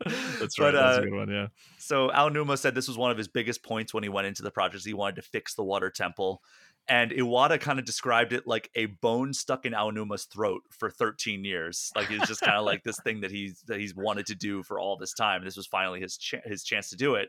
that's 0.00 0.56
But, 0.56 0.58
right. 0.58 0.72
that's 0.72 0.98
uh, 0.98 1.02
a 1.02 1.04
good 1.04 1.14
one. 1.14 1.28
Yeah. 1.28 1.48
So 1.78 2.08
Aonuma 2.08 2.58
said 2.58 2.74
this 2.74 2.88
was 2.88 2.96
one 2.96 3.10
of 3.10 3.18
his 3.18 3.28
biggest 3.28 3.62
points 3.62 3.92
when 3.92 4.02
he 4.02 4.08
went 4.08 4.26
into 4.26 4.42
the 4.42 4.50
project. 4.50 4.84
He 4.84 4.94
wanted 4.94 5.16
to 5.16 5.22
fix 5.22 5.54
the 5.54 5.64
water 5.64 5.90
temple. 5.90 6.42
And 6.90 7.12
Iwata 7.12 7.60
kind 7.60 7.78
of 7.78 7.84
described 7.84 8.32
it 8.32 8.48
like 8.48 8.68
a 8.74 8.86
bone 8.86 9.32
stuck 9.32 9.64
in 9.64 9.72
Aonuma's 9.74 10.24
throat 10.24 10.62
for 10.70 10.90
13 10.90 11.44
years. 11.44 11.92
Like 11.94 12.10
it's 12.10 12.26
just 12.26 12.40
kind 12.40 12.56
of 12.56 12.64
like 12.66 12.82
this 12.82 12.98
thing 13.04 13.20
that 13.20 13.30
he's 13.30 13.62
that 13.68 13.78
he's 13.78 13.94
wanted 13.94 14.26
to 14.26 14.34
do 14.34 14.64
for 14.64 14.80
all 14.80 14.96
this 14.96 15.14
time. 15.14 15.44
This 15.44 15.56
was 15.56 15.68
finally 15.68 16.00
his 16.00 16.18
ch- 16.18 16.34
his 16.44 16.64
chance 16.64 16.90
to 16.90 16.96
do 16.96 17.14
it. 17.14 17.28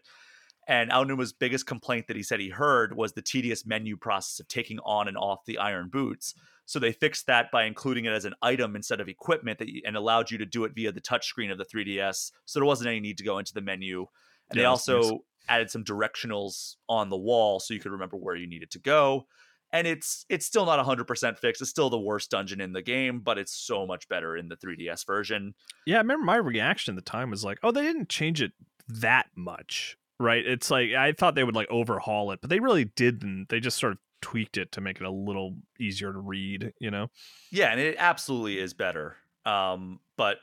And 0.68 0.90
Aonuma's 0.90 1.32
biggest 1.32 1.68
complaint 1.68 2.08
that 2.08 2.16
he 2.16 2.24
said 2.24 2.40
he 2.40 2.50
heard 2.50 2.96
was 2.98 3.14
the 3.14 3.22
tedious 3.22 3.64
menu 3.66 3.98
process 3.98 4.40
of 4.40 4.48
taking 4.48 4.80
on 4.80 5.08
and 5.08 5.18
off 5.18 5.46
the 5.46 5.60
iron 5.60 5.90
boots. 5.90 6.34
So 6.66 6.80
they 6.80 6.92
fixed 6.92 7.28
that 7.28 7.52
by 7.52 7.66
including 7.66 8.06
it 8.06 8.14
as 8.14 8.26
an 8.26 8.34
item 8.42 8.76
instead 8.76 9.00
of 9.00 9.10
equipment 9.10 9.60
that 9.60 9.68
you, 9.70 9.82
and 9.86 9.96
allowed 9.96 10.32
you 10.32 10.40
to 10.40 10.46
do 10.46 10.64
it 10.64 10.74
via 10.74 10.92
the 10.92 11.02
touchscreen 11.02 11.52
of 11.52 11.58
the 11.60 11.66
3DS. 11.66 12.32
So 12.46 12.60
there 12.60 12.66
wasn't 12.66 12.88
any 12.90 13.00
need 13.00 13.18
to 13.20 13.24
go 13.24 13.38
into 13.38 13.54
the 13.54 13.62
menu. 13.62 14.08
And 14.50 14.58
they 14.58 14.64
Yeah, 14.64 14.70
nice. 14.70 14.90
also 14.90 15.20
added 15.50 15.70
some 15.70 15.84
directionals 15.84 16.76
on 16.88 17.10
the 17.10 17.18
wall 17.18 17.60
so 17.60 17.74
you 17.74 17.80
could 17.80 17.92
remember 17.92 18.18
where 18.18 18.36
you 18.36 18.48
needed 18.48 18.72
to 18.72 18.80
go. 18.80 19.28
And 19.74 19.88
it's 19.88 20.26
it's 20.30 20.46
still 20.46 20.66
not 20.66 20.86
100% 20.86 21.38
fixed. 21.38 21.62
It's 21.62 21.70
still 21.70 21.90
the 21.90 22.00
worst 22.00 22.30
dungeon 22.30 22.60
in 22.60 22.74
the 22.74 22.82
game, 22.82 23.22
but 23.22 23.38
it's 23.38 23.54
so 23.54 23.86
much 23.86 24.08
better 24.10 24.36
in 24.36 24.50
the 24.50 24.58
3DS 24.58 25.06
version. 25.06 25.54
Yeah, 25.86 25.98
I 25.98 26.00
remember 26.00 26.26
my 26.26 26.36
reaction 26.36 26.98
at 26.98 27.04
the 27.04 27.10
time 27.10 27.32
was 27.32 27.46
like, 27.46 27.60
"Oh, 27.64 27.72
they 27.72 27.84
didn't 27.84 28.10
change 28.10 28.42
it 28.42 28.52
that 28.88 29.28
much." 29.36 29.98
Right? 30.20 30.46
It's 30.46 30.70
like 30.70 30.92
I 30.92 31.14
thought 31.14 31.36
they 31.36 31.44
would 31.44 31.56
like 31.56 31.72
overhaul 31.72 32.32
it, 32.32 32.42
but 32.42 32.50
they 32.50 32.60
really 32.60 32.86
didn't. 32.86 33.48
They 33.50 33.60
just 33.60 33.80
sort 33.80 33.94
of 33.94 34.00
tweaked 34.22 34.58
it 34.58 34.72
to 34.74 34.82
make 34.82 35.00
it 35.00 35.06
a 35.06 35.12
little 35.12 35.58
easier 35.80 36.12
to 36.14 36.20
read, 36.20 36.74
you 36.80 36.92
know. 36.92 37.08
Yeah, 37.52 37.72
and 37.72 37.80
it 37.80 37.96
absolutely 37.98 38.60
is 38.60 38.74
better. 38.74 39.16
Um, 39.46 40.00
but 40.18 40.38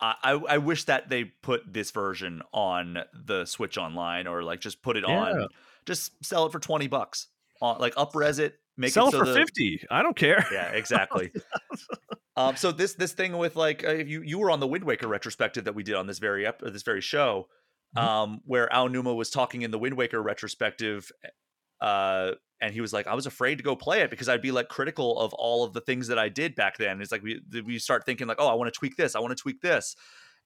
I, 0.00 0.40
I 0.48 0.58
wish 0.58 0.84
that 0.84 1.10
they 1.10 1.24
put 1.24 1.70
this 1.70 1.90
version 1.90 2.40
on 2.52 2.98
the 3.12 3.44
Switch 3.44 3.76
Online 3.76 4.26
or 4.26 4.42
like 4.42 4.60
just 4.60 4.82
put 4.82 4.96
it 4.96 5.04
on, 5.04 5.48
just 5.84 6.24
sell 6.24 6.46
it 6.46 6.52
for 6.52 6.58
20 6.58 6.86
bucks. 6.86 7.28
On 7.60 7.78
like 7.78 7.94
upres 7.96 8.38
it, 8.38 8.58
make 8.76 8.92
Sell 8.92 9.08
it 9.08 9.12
so 9.12 9.18
for 9.20 9.26
the- 9.26 9.34
50. 9.34 9.84
I 9.90 10.02
don't 10.02 10.16
care. 10.16 10.44
Yeah, 10.52 10.68
exactly. 10.72 11.30
um, 12.36 12.56
so 12.56 12.72
this 12.72 12.94
this 12.94 13.12
thing 13.12 13.36
with 13.36 13.56
like 13.56 13.84
uh, 13.86 13.92
you 13.94 14.22
you 14.22 14.38
were 14.38 14.50
on 14.50 14.60
the 14.60 14.66
Wind 14.66 14.84
Waker 14.84 15.08
retrospective 15.08 15.64
that 15.64 15.74
we 15.74 15.82
did 15.82 15.94
on 15.94 16.06
this 16.06 16.18
very 16.18 16.46
ep- 16.46 16.60
this 16.60 16.82
very 16.82 17.00
show, 17.00 17.48
Mhm. 17.96 18.02
um, 18.02 18.40
where 18.44 18.68
Aonuma 18.72 19.14
was 19.14 19.30
talking 19.30 19.62
in 19.62 19.70
the 19.70 19.78
Wind 19.78 19.96
Waker 19.96 20.22
retrospective, 20.22 21.10
uh, 21.80 22.32
and 22.60 22.72
he 22.74 22.80
was 22.80 22.92
like, 22.92 23.06
I 23.06 23.14
was 23.14 23.26
afraid 23.26 23.56
to 23.58 23.64
go 23.64 23.74
play 23.74 24.02
it 24.02 24.10
because 24.10 24.28
I'd 24.28 24.42
be 24.42 24.52
like 24.52 24.68
critical 24.68 25.18
of 25.18 25.32
all 25.34 25.64
of 25.64 25.72
the 25.72 25.80
things 25.80 26.08
that 26.08 26.18
I 26.18 26.28
did 26.28 26.54
back 26.54 26.76
then. 26.76 27.00
It's 27.00 27.10
like 27.12 27.22
we 27.22 27.40
we 27.64 27.78
start 27.78 28.04
thinking 28.06 28.26
like, 28.26 28.36
oh, 28.40 28.48
I 28.48 28.54
want 28.54 28.72
to 28.72 28.78
tweak 28.78 28.96
this, 28.96 29.14
I 29.16 29.20
want 29.20 29.36
to 29.36 29.42
tweak 29.42 29.60
this, 29.60 29.96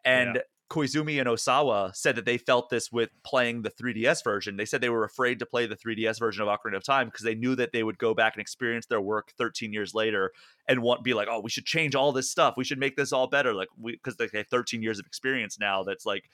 and. 0.05 0.43
Koizumi 0.71 1.21
and 1.21 1.29
Osawa 1.29 1.95
said 1.95 2.17
that 2.17 2.25
they 2.25 2.39
felt 2.39 2.71
this 2.71 2.91
with 2.91 3.11
playing 3.23 3.63
the 3.63 3.71
3DS 3.71 4.25
version. 4.25 4.57
They 4.57 4.65
said 4.65 4.81
they 4.81 4.89
were 4.89 5.05
afraid 5.05 5.39
to 5.41 5.47
play 5.47 5.67
the 5.67 5.77
3DS 5.77 6.19
version 6.19 6.43
of 6.43 6.49
Ocarina 6.49 6.77
of 6.77 6.85
Time 6.85 7.09
because 7.09 7.23
they 7.23 7.35
knew 7.35 7.55
that 7.57 7.73
they 7.73 7.83
would 7.83 7.99
go 7.99 8.15
back 8.15 8.35
and 8.35 8.41
experience 8.41 8.87
their 8.87 9.01
work 9.01 9.33
13 9.37 9.73
years 9.73 9.95
later 9.95 10.33
and 10.67 10.83
want 10.83 11.05
be 11.05 11.13
like, 11.13 11.29
oh, 11.31 11.41
we 11.41 11.51
should 11.51 11.67
change 11.67 11.95
all 11.95 12.13
this 12.13 12.31
stuff. 12.31 12.55
We 12.57 12.65
should 12.65 12.79
make 12.79 12.97
this 12.97 13.13
all 13.13 13.27
better. 13.27 13.53
Like 13.53 13.69
we 13.79 13.93
because 13.93 14.17
they 14.17 14.29
have 14.33 14.49
13 14.49 14.83
years 14.83 14.99
of 14.99 15.07
experience 15.07 15.59
now. 15.59 15.83
That's 15.83 16.07
like 16.07 16.31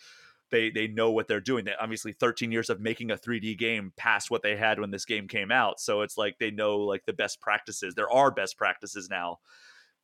they 0.51 0.71
they 0.71 0.87
know 0.87 1.11
what 1.11 1.27
they're 1.27 1.41
doing. 1.41 1.65
They 1.65 1.75
obviously 1.81 2.13
13 2.13 2.53
years 2.53 2.71
of 2.71 2.81
making 2.81 3.11
a 3.11 3.17
3D 3.17 3.59
game 3.59 3.93
past 3.97 4.31
what 4.31 4.43
they 4.43 4.57
had 4.57 4.79
when 4.79 4.93
this 4.93 5.05
game 5.05 5.27
came 5.27 5.51
out. 5.51 5.81
So 5.81 6.03
it's 6.03 6.17
like 6.17 6.39
they 6.39 6.53
know 6.53 6.79
like 6.79 7.05
the 7.05 7.13
best 7.13 7.41
practices. 7.41 7.95
There 7.95 8.11
are 8.11 8.31
best 8.31 8.57
practices 8.57 9.09
now. 9.11 9.39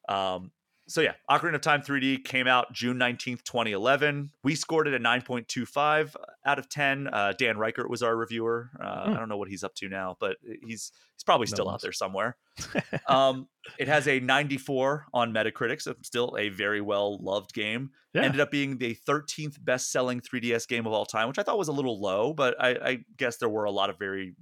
Um, 0.09 0.51
so 0.89 1.01
yeah, 1.01 1.13
Ocarina 1.31 1.55
of 1.57 1.61
Time 1.63 1.83
3D 1.83 2.25
came 2.25 2.47
out 2.47 2.73
June 2.73 2.97
19th, 2.97 3.43
2011. 3.45 4.31
We 4.45 4.55
scored 4.55 4.87
it 4.89 4.95
a 4.95 4.99
9.25 4.99 6.15
out 6.45 6.59
of 6.59 6.69
10. 6.69 7.09
Uh, 7.13 7.33
Dan 7.39 7.57
Ryckert 7.57 7.89
was 7.91 8.03
our 8.03 8.17
reviewer. 8.17 8.71
Uh, 8.81 9.05
Hmm. 9.07 9.11
I 9.15 9.19
don't 9.19 9.29
know 9.29 9.37
what 9.37 9.49
he's 9.49 9.65
up 9.65 9.75
to 9.77 9.89
now, 9.89 10.17
but 10.21 10.37
he's 10.43 10.93
he's 11.15 11.25
probably 11.25 11.47
still 11.47 11.65
one's- 11.67 11.75
out 11.77 11.83
there 11.83 11.93
somewhere. 11.93 12.37
um, 13.09 13.49
it 13.79 13.89
has 13.89 14.07
a 14.09 14.21
94 14.21 15.07
on 15.13 15.33
Metacritic, 15.33 15.81
so 15.83 15.95
still 16.03 16.37
a 16.39 16.49
very 16.51 16.81
well 16.81 17.19
loved 17.19 17.53
game. 17.53 17.91
Yeah. 18.15 18.23
Ended 18.23 18.41
up 18.41 18.51
being 18.51 18.79
the 18.79 18.97
13th 19.07 19.63
best 19.65 19.91
selling 19.93 20.21
3DS 20.21 20.67
game 20.69 20.87
of 20.87 20.93
all 20.93 21.05
time, 21.07 21.29
which 21.29 21.39
I 21.39 21.43
thought 21.43 21.59
was 21.59 21.69
a 21.69 21.73
little 21.73 22.01
low, 22.01 22.33
but 22.33 22.55
I, 22.63 22.69
I 22.71 22.99
guess 23.17 23.37
there 23.39 23.49
were 23.49 23.65
a 23.65 23.71
lot 23.71 23.91
of 23.91 23.99
very 23.99 24.35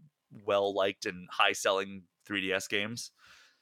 well 0.46 0.74
liked 0.74 1.06
and 1.06 1.26
high 1.30 1.52
selling 1.52 2.02
3DS 2.28 2.68
games. 2.68 3.10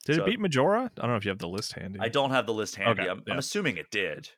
Did 0.04 0.16
So- 0.16 0.22
it 0.22 0.26
beat 0.26 0.40
Majora? 0.40 0.90
I 0.96 1.00
don't 1.00 1.10
know 1.10 1.16
if 1.16 1.24
you 1.24 1.30
have 1.30 1.38
the 1.38 1.48
list 1.48 1.74
handy. 1.74 2.00
I 2.00 2.08
don't 2.08 2.30
have 2.30 2.46
the 2.46 2.54
list 2.54 2.76
handy. 2.76 3.02
Okay, 3.02 3.10
I'm, 3.10 3.22
yeah. 3.26 3.32
I'm 3.32 3.38
assuming 3.38 3.76
it 3.76 3.90
did. 3.90 4.30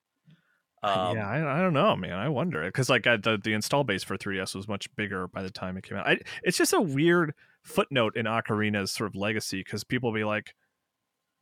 Um, 0.82 1.16
yeah, 1.16 1.26
I, 1.26 1.58
I 1.58 1.62
don't 1.62 1.72
know, 1.72 1.96
man. 1.96 2.12
I 2.12 2.28
wonder 2.28 2.62
because 2.62 2.90
like 2.90 3.06
I, 3.06 3.16
the 3.16 3.38
the 3.42 3.54
install 3.54 3.84
base 3.84 4.02
for 4.02 4.18
3ds 4.18 4.54
was 4.54 4.68
much 4.68 4.94
bigger 4.96 5.26
by 5.28 5.42
the 5.42 5.50
time 5.50 5.78
it 5.78 5.84
came 5.84 5.96
out. 5.96 6.06
I, 6.06 6.18
it's 6.42 6.58
just 6.58 6.74
a 6.74 6.80
weird 6.80 7.32
footnote 7.62 8.16
in 8.16 8.26
Ocarina's 8.26 8.92
sort 8.92 9.08
of 9.08 9.16
legacy 9.16 9.60
because 9.60 9.82
people 9.82 10.12
be 10.12 10.24
like, 10.24 10.54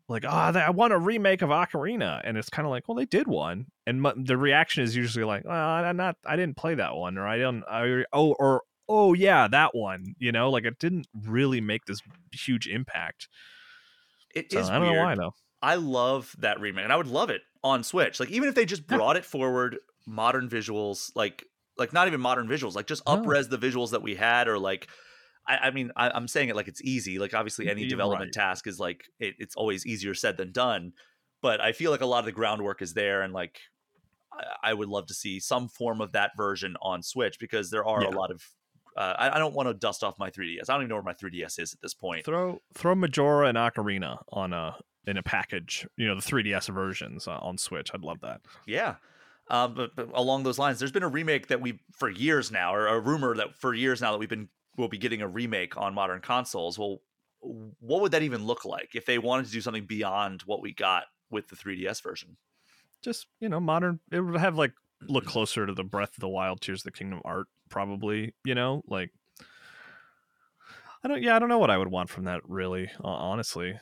like, 0.09 0.25
ah, 0.25 0.53
I 0.57 0.71
want 0.71 0.93
a 0.93 0.99
remake 0.99 1.43
of 1.43 1.49
Ocarina, 1.51 2.21
and 2.23 2.37
it's 2.37 2.51
kind 2.51 2.67
of 2.67 2.71
like, 2.71 2.87
well, 2.87 2.95
they 2.95 3.05
did 3.05 3.27
one, 3.27 3.67
and 3.85 4.01
mu- 4.01 4.13
the 4.17 4.37
reaction 4.37 4.85
is 4.85 4.95
usually 4.95 5.25
like, 5.25 5.45
well, 5.45 5.57
I'm 5.57 5.97
not, 5.97 6.17
I 6.25 6.37
didn't 6.37 6.57
play 6.57 6.77
that 6.77 6.95
one, 6.95 7.19
or 7.19 7.27
I 7.27 7.39
don't, 7.39 7.65
I, 7.69 8.05
oh, 8.13 8.35
or 8.35 8.63
oh 8.89 9.13
yeah, 9.15 9.49
that 9.49 9.75
one, 9.75 10.15
you 10.19 10.31
know, 10.31 10.51
like 10.51 10.65
it 10.65 10.79
didn't 10.79 11.09
really 11.27 11.61
make 11.61 11.87
this 11.87 12.01
huge 12.33 12.69
impact. 12.69 13.27
It 14.35 14.53
So 14.53 14.59
is 14.61 14.69
I 14.71 14.75
don't 14.79 14.83
weird. 14.83 14.95
know 14.97 15.03
why 15.05 15.15
though. 15.15 15.35
I 15.63 15.75
love 15.77 16.35
that 16.39 16.61
remake, 16.61 16.85
and 16.85 16.93
I 16.93 16.97
would 16.97 17.07
love 17.07 17.31
it 17.31 17.43
on 17.63 17.83
Switch. 17.85 18.19
Like 18.19 18.31
even 18.31 18.49
if 18.49 18.55
they 18.55 18.65
just 18.65 18.87
brought 18.87 19.17
it 19.17 19.25
forward, 19.25 19.79
modern 20.07 20.49
visuals, 20.49 21.11
like 21.15 21.45
like 21.79 21.93
not 21.93 22.07
even 22.09 22.21
modern 22.21 22.49
visuals, 22.49 22.75
like 22.75 22.87
just 22.87 23.03
No. 23.07 23.17
upres 23.19 23.49
the 23.49 23.59
visuals 23.59 23.91
that 23.91 24.03
we 24.03 24.15
had, 24.17 24.49
or 24.49 24.59
like. 24.59 24.89
I, 25.45 25.57
I 25.57 25.71
mean, 25.73 25.91
I, 25.97 26.09
I'm 26.11 26.29
saying 26.29 26.51
it 26.51 26.55
like 26.57 26.69
it's 26.69 26.81
easy. 26.83 27.19
Like 27.19 27.35
obviously, 27.35 27.69
any 27.69 27.83
Y- 27.83 27.89
development 27.89 28.29
right. 28.37 28.45
task 28.45 28.69
is 28.69 28.79
like 28.79 29.03
it, 29.19 29.35
it's 29.39 29.57
always 29.57 29.85
easier 29.85 30.15
said 30.15 30.37
than 30.37 30.53
done. 30.53 30.93
But 31.41 31.61
I 31.61 31.73
feel 31.73 31.91
like 31.91 32.01
a 32.01 32.07
lot 32.07 32.21
of 32.21 32.27
the 32.27 32.31
groundwork 32.33 32.81
is 32.81 32.95
there, 32.95 33.23
and 33.23 33.33
like 33.33 33.59
I, 34.33 34.71
I 34.71 34.75
would 34.75 34.89
love 34.89 35.07
to 35.07 35.15
see 35.15 35.41
some 35.41 35.67
form 35.69 36.01
of 36.01 36.13
that 36.13 36.31
version 36.37 36.77
on 36.81 37.03
Switch 37.03 37.39
because 37.41 37.71
there 37.71 37.85
are 37.85 38.03
Yeah. 38.03 38.11
a 38.11 38.15
lot 38.17 38.31
of. 38.31 38.41
Uh, 38.97 39.15
I, 39.19 39.37
I 39.37 39.39
don't 39.39 39.55
want 39.55 39.69
to 39.69 39.75
dust 39.75 40.05
off 40.05 40.19
my 40.19 40.31
3ds. 40.31 40.69
I 40.69 40.75
don't 40.75 40.83
even 40.83 40.89
know 40.89 40.97
where 40.97 41.03
my 41.03 41.15
3ds 41.15 41.59
is 41.59 41.73
at 41.73 41.81
this 41.81 41.95
point. 41.95 42.25
Throw 42.25 42.61
throw 42.75 42.95
Majora 42.95 43.49
and 43.49 43.57
Ocarina 43.57 44.23
on 44.31 44.53
a 44.53 44.77
in 45.07 45.17
a 45.17 45.23
package. 45.23 45.87
You 45.97 46.07
know, 46.07 46.15
the 46.15 46.21
3DS 46.21 46.73
versions 46.73 47.27
uh, 47.27 47.39
on 47.39 47.59
Switch. 47.59 47.91
I'd 47.95 48.03
love 48.03 48.21
that. 48.21 48.43
Yeah. 48.67 48.97
Um, 49.51 49.75
but, 49.75 49.97
but 49.97 50.09
along 50.15 50.45
those 50.45 50.59
lines, 50.59 50.79
there's 50.79 50.93
been 50.93 51.03
a 51.03 51.09
remake 51.09 51.49
that 51.49 51.61
we 51.61 51.81
for 51.93 52.09
years 52.09 52.51
now, 52.51 52.75
or 52.75 52.87
a 52.87 53.01
rumor 53.01 53.35
that 53.37 53.57
for 53.57 53.75
years 53.75 54.01
now 54.01 54.13
that 54.13 54.19
we've 54.19 54.29
been 54.29 54.49
we'll 54.77 54.89
be 54.89 54.99
getting 54.99 55.21
a 55.21 55.29
remake 55.29 55.77
on 55.77 55.95
modern 55.95 56.21
consoles. 56.21 56.79
Well, 56.79 56.99
what 57.41 58.01
would 58.01 58.13
that 58.13 58.23
even 58.23 58.47
look 58.47 58.65
like 58.65 58.91
if 58.95 59.05
they 59.05 59.19
wanted 59.19 59.47
to 59.47 59.53
do 59.53 59.61
something 59.61 59.85
beyond 59.85 60.43
what 60.43 60.63
we 60.63 60.73
got 60.73 61.05
with 61.31 61.49
the 61.49 61.57
3DS 61.57 62.03
version? 62.03 62.37
Just 63.03 63.27
you 63.41 63.49
know, 63.49 63.61
modern. 63.61 64.01
It 64.11 64.21
would 64.21 64.39
have 64.39 64.57
like 64.57 64.73
look 65.09 65.27
closer 65.27 65.67
to 65.67 65.75
the 65.75 65.85
Breath 65.85 66.15
of 66.17 66.21
the 66.21 66.29
Wild, 66.29 66.61
Tears 66.61 66.81
of 66.81 66.85
the 66.85 66.93
Kingdom 66.93 67.21
art, 67.25 67.49
probably. 67.73 68.35
You 68.45 68.55
know, 68.55 68.83
like 68.87 69.11
I 71.05 71.09
don't. 71.09 71.23
Yeah, 71.23 71.35
I 71.35 71.41
don't 71.41 71.49
know 71.49 71.59
what 71.59 71.71
I 71.71 71.79
would 71.79 71.91
want 71.91 72.09
from 72.09 72.25
that. 72.25 72.43
Really, 72.49 72.89
honestly. 73.03 73.77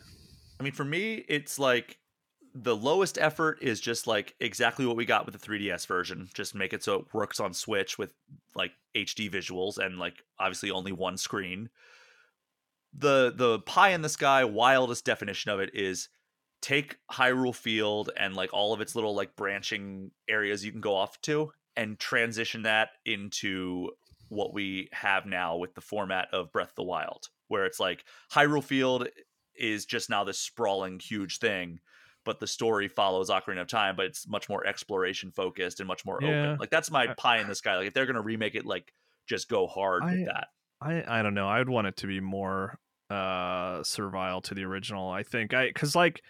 I 0.59 0.63
mean, 0.63 0.73
for 0.73 0.85
me, 0.85 1.25
it's 1.29 1.59
like 1.59 1.99
the 2.55 2.77
lowest 2.77 3.19
effort 3.19 3.59
is 3.61 3.81
just 3.81 4.07
like 4.07 4.35
exactly 4.41 4.87
what 4.87 4.97
we 4.97 5.05
got 5.05 5.27
with 5.27 5.39
the 5.39 5.47
3DS 5.47 5.87
version. 5.87 6.29
Just 6.35 6.55
make 6.55 6.73
it 6.73 6.83
so 6.83 7.01
it 7.01 7.07
works 7.13 7.41
on 7.41 7.53
Switch 7.53 7.99
with 7.99 8.13
like 8.55 8.73
HD 8.97 9.31
visuals 9.31 9.79
and 9.79 9.99
like 9.99 10.25
obviously 10.39 10.71
only 10.71 10.93
one 10.93 11.19
screen. 11.19 11.69
The 12.93 13.33
the 13.35 13.61
pie 13.61 13.91
in 13.91 14.03
the 14.03 14.09
sky 14.09 14.45
wildest 14.45 15.05
definition 15.05 15.51
of 15.51 15.61
it 15.61 15.71
is 15.75 16.09
take 16.61 16.99
Hyrule 17.13 17.55
Field 17.55 18.11
and 18.17 18.35
like 18.35 18.53
all 18.53 18.73
of 18.73 18.81
its 18.81 18.95
little 18.95 19.15
like 19.15 19.37
branching 19.37 20.11
areas 20.29 20.65
you 20.65 20.73
can 20.73 20.81
go 20.81 20.95
off 20.95 21.21
to 21.23 21.53
and 21.77 21.99
transition 21.99 22.63
that 22.63 22.91
into 23.05 23.91
what 24.29 24.53
we 24.55 24.89
have 24.93 25.27
now 25.27 25.57
with 25.57 25.75
the 25.75 25.81
format 25.81 26.29
of 26.33 26.53
Breath 26.53 26.71
of 26.71 26.75
the 26.77 26.83
Wild, 26.85 27.29
where 27.49 27.65
it's 27.67 27.81
like 27.81 28.05
Hyrule 28.33 28.63
Field 28.63 29.09
is 29.57 29.85
just 29.87 30.09
now 30.11 30.25
this 30.25 30.39
sprawling 30.39 30.99
huge 31.01 31.39
thing 31.39 31.81
but 32.25 32.39
the 32.39 32.47
story 32.47 32.87
follows 32.87 33.31
Ocarina 33.31 33.63
of 33.63 33.67
Time 33.67 33.97
but 33.97 34.07
it's 34.07 34.29
much 34.29 34.49
more 34.49 34.67
exploration 34.67 35.31
focused 35.31 35.81
and 35.81 35.87
much 35.89 36.05
more 36.05 36.19
Yeah. 36.23 36.29
open 36.29 36.57
like 36.59 36.71
that's 36.71 36.91
my 36.91 37.09
pie 37.15 37.41
in 37.41 37.49
the 37.49 37.55
sky 37.55 37.77
like 37.77 37.89
if 37.89 37.95
they're 37.95 38.07
going 38.07 38.15
to 38.15 38.21
remake 38.23 38.55
it 38.55 38.65
like 38.65 38.93
just 39.27 39.49
go 39.49 39.67
hard 39.67 40.03
I- 40.05 40.13
with 40.13 40.27
that 40.27 40.49
I 40.83 41.19
I 41.19 41.23
don't 41.23 41.35
know. 41.35 41.49
I'd 41.49 41.69
want 41.69 41.89
it 41.89 41.97
to 41.99 42.07
be 42.07 42.21
more 42.21 42.79
uh 43.11 43.83
servile 43.83 44.41
to 44.43 44.55
the 44.55 44.65
original. 44.65 45.11
I 45.11 45.23
think 45.25 45.53
I 45.53 45.67
because 45.67 45.95
like 45.97 46.23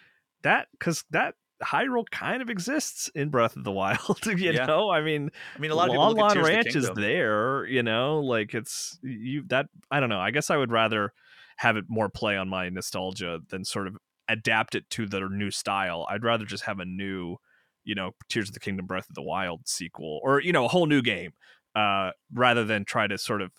that 0.42 0.66
because 0.72 1.04
that 1.10 1.34
Hyrule 1.62 2.08
kind 2.10 2.42
of 2.42 2.48
exists 2.48 3.08
in 3.14 3.28
Breath 3.28 3.56
of 3.56 3.64
the 3.64 3.72
Wild. 3.72 4.18
you 4.26 4.34
Yeah. 4.52 4.66
know, 4.66 4.90
I 4.90 5.02
mean, 5.02 5.30
I 5.56 5.58
mean 5.58 5.70
a 5.70 5.74
lot 5.74 5.88
of 5.88 5.94
Lon 5.96 6.16
Lon 6.16 6.36
of 6.38 6.44
the 6.44 6.50
Ranch 6.50 6.74
is 6.74 6.90
there. 6.94 7.66
You 7.66 7.82
know, 7.82 8.20
like 8.20 8.54
it's 8.54 8.98
you 9.02 9.44
that 9.48 9.66
I 9.90 10.00
don't 10.00 10.08
know. 10.08 10.20
I 10.20 10.30
guess 10.30 10.50
I 10.50 10.56
would 10.56 10.72
rather 10.72 11.12
have 11.56 11.76
it 11.76 11.84
more 11.88 12.08
play 12.08 12.36
on 12.36 12.48
my 12.48 12.68
nostalgia 12.70 13.40
than 13.48 13.64
sort 13.64 13.86
of 13.86 13.96
adapt 14.28 14.74
it 14.74 14.88
to 14.90 15.06
their 15.06 15.28
new 15.28 15.50
style. 15.50 16.06
I'd 16.08 16.24
rather 16.24 16.44
just 16.46 16.64
have 16.64 16.78
a 16.80 16.84
new, 16.86 17.36
you 17.84 17.94
know, 17.94 18.12
Tears 18.28 18.48
of 18.48 18.54
the 18.54 18.60
Kingdom 18.60 18.86
Breath 18.86 19.08
of 19.10 19.14
the 19.14 19.22
Wild 19.22 19.68
sequel 19.68 20.20
or 20.22 20.40
you 20.40 20.52
know 20.52 20.64
a 20.64 20.68
whole 20.68 20.86
new 20.86 21.02
game, 21.02 21.32
uh, 21.76 22.12
rather 22.32 22.64
than 22.64 22.84
try 22.84 23.06
to 23.06 23.18
sort 23.18 23.42
of 23.42 23.52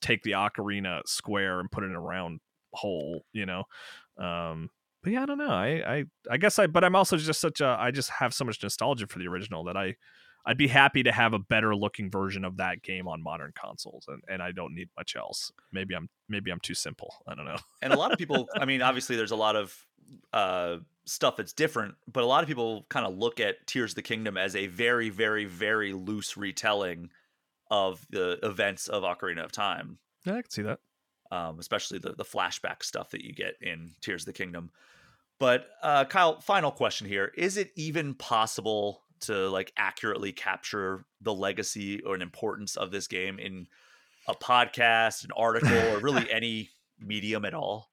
take 0.00 0.22
the 0.22 0.30
ocarina 0.32 1.02
square 1.06 1.60
and 1.60 1.70
put 1.70 1.84
it 1.84 1.88
in 1.88 1.94
a 1.94 2.00
round 2.00 2.40
hole. 2.72 3.24
You 3.32 3.46
know. 3.46 3.64
Um, 4.18 4.70
but 5.02 5.12
yeah, 5.12 5.22
I 5.22 5.26
don't 5.26 5.38
know. 5.38 5.50
I, 5.50 5.96
I 5.96 6.04
I 6.30 6.36
guess 6.36 6.58
I 6.58 6.66
but 6.66 6.84
I'm 6.84 6.96
also 6.96 7.16
just 7.16 7.40
such 7.40 7.60
a 7.60 7.76
I 7.78 7.90
just 7.90 8.10
have 8.10 8.32
so 8.32 8.44
much 8.44 8.62
nostalgia 8.62 9.06
for 9.06 9.18
the 9.18 9.28
original 9.28 9.64
that 9.64 9.76
I 9.76 9.96
I'd 10.44 10.58
be 10.58 10.68
happy 10.68 11.02
to 11.04 11.12
have 11.12 11.34
a 11.34 11.38
better 11.38 11.74
looking 11.74 12.10
version 12.10 12.44
of 12.44 12.56
that 12.56 12.82
game 12.82 13.06
on 13.06 13.22
modern 13.22 13.52
consoles 13.54 14.06
and, 14.08 14.22
and 14.28 14.42
I 14.42 14.50
don't 14.50 14.74
need 14.74 14.88
much 14.96 15.14
else. 15.16 15.52
Maybe 15.72 15.94
I'm 15.94 16.08
maybe 16.28 16.50
I'm 16.50 16.60
too 16.60 16.74
simple. 16.74 17.14
I 17.26 17.34
don't 17.34 17.44
know. 17.44 17.58
and 17.82 17.92
a 17.92 17.96
lot 17.96 18.12
of 18.12 18.18
people 18.18 18.48
i 18.56 18.64
mean 18.64 18.82
obviously 18.82 19.16
there's 19.16 19.30
a 19.30 19.36
lot 19.36 19.56
of 19.56 19.86
uh 20.32 20.76
stuff 21.04 21.36
that's 21.36 21.52
different 21.52 21.94
but 22.12 22.22
a 22.22 22.26
lot 22.26 22.42
of 22.42 22.48
people 22.48 22.86
kind 22.88 23.06
of 23.06 23.16
look 23.16 23.40
at 23.40 23.66
tears 23.66 23.92
of 23.92 23.96
the 23.96 24.02
kingdom 24.02 24.36
as 24.36 24.54
a 24.54 24.66
very 24.68 25.08
very 25.08 25.44
very 25.44 25.92
loose 25.92 26.36
retelling 26.36 27.10
of 27.70 28.06
the 28.10 28.38
events 28.42 28.88
of 28.88 29.02
ocarina 29.02 29.44
of 29.44 29.52
time 29.52 29.98
Yeah, 30.24 30.34
I 30.34 30.42
can 30.42 30.50
see 30.50 30.62
that. 30.62 30.78
Um, 31.32 31.58
especially 31.58 31.98
the 31.98 32.12
the 32.12 32.24
flashback 32.24 32.82
stuff 32.84 33.10
that 33.10 33.24
you 33.24 33.32
get 33.32 33.54
in 33.60 33.90
tears 34.00 34.22
of 34.22 34.26
the 34.26 34.32
kingdom 34.32 34.70
but 35.38 35.66
uh 35.82 36.04
kyle 36.04 36.40
final 36.40 36.70
question 36.70 37.08
here 37.08 37.32
is 37.36 37.56
it 37.56 37.72
even 37.74 38.14
possible 38.14 39.02
to 39.18 39.48
like 39.48 39.72
accurately 39.76 40.30
capture 40.32 41.04
the 41.20 41.32
legacy 41.32 42.00
or 42.02 42.14
an 42.14 42.22
importance 42.22 42.76
of 42.76 42.90
this 42.90 43.06
game 43.06 43.38
in 43.38 43.66
a 44.28 44.34
podcast 44.34 45.24
an 45.24 45.30
article 45.36 45.76
or 45.92 45.98
really 46.00 46.30
any 46.30 46.68
medium 47.00 47.44
at 47.44 47.54
all 47.54 47.88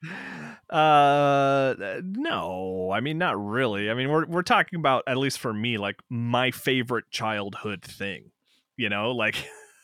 Uh 0.70 1.74
no. 2.04 2.92
I 2.94 3.00
mean 3.00 3.18
not 3.18 3.44
really. 3.44 3.90
I 3.90 3.96
mean 3.96 4.10
we're 4.10 4.26
we're 4.28 4.44
talking 4.44 4.78
about 4.78 5.04
at 5.08 5.18
least 5.18 5.40
for 5.40 5.52
me 5.52 5.78
like 5.80 5.96
my 6.10 6.52
favorite 6.52 7.06
childhood 7.10 7.82
thing. 7.82 8.32
You 8.78 8.90
know, 8.90 9.12
like 9.12 9.36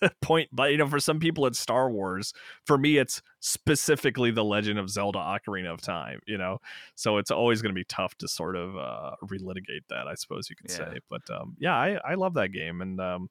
point 0.21 0.49
but 0.51 0.71
you 0.71 0.77
know 0.77 0.87
for 0.87 0.99
some 0.99 1.19
people 1.19 1.45
it's 1.45 1.59
Star 1.59 1.89
Wars. 1.89 2.33
For 2.65 2.77
me 2.77 2.97
it's 2.97 3.21
specifically 3.39 4.31
The 4.31 4.43
Legend 4.43 4.79
of 4.79 4.89
Zelda 4.89 5.19
Ocarina 5.19 5.73
of 5.73 5.81
Time, 5.81 6.19
you 6.25 6.37
know. 6.37 6.59
So 6.95 7.17
it's 7.17 7.31
always 7.31 7.61
going 7.61 7.73
to 7.73 7.79
be 7.79 7.85
tough 7.85 8.15
to 8.19 8.27
sort 8.27 8.55
of 8.55 8.75
uh 8.77 9.11
relitigate 9.25 9.87
that, 9.89 10.07
I 10.07 10.15
suppose 10.15 10.49
you 10.49 10.55
could 10.55 10.69
Yeah. 10.69 10.77
say. 10.93 10.99
But 11.09 11.29
um 11.29 11.55
yeah, 11.59 11.75
I 11.75 11.99
I 12.03 12.15
love 12.15 12.33
that 12.35 12.49
game 12.51 12.81
and 12.81 12.99
um 12.99 13.29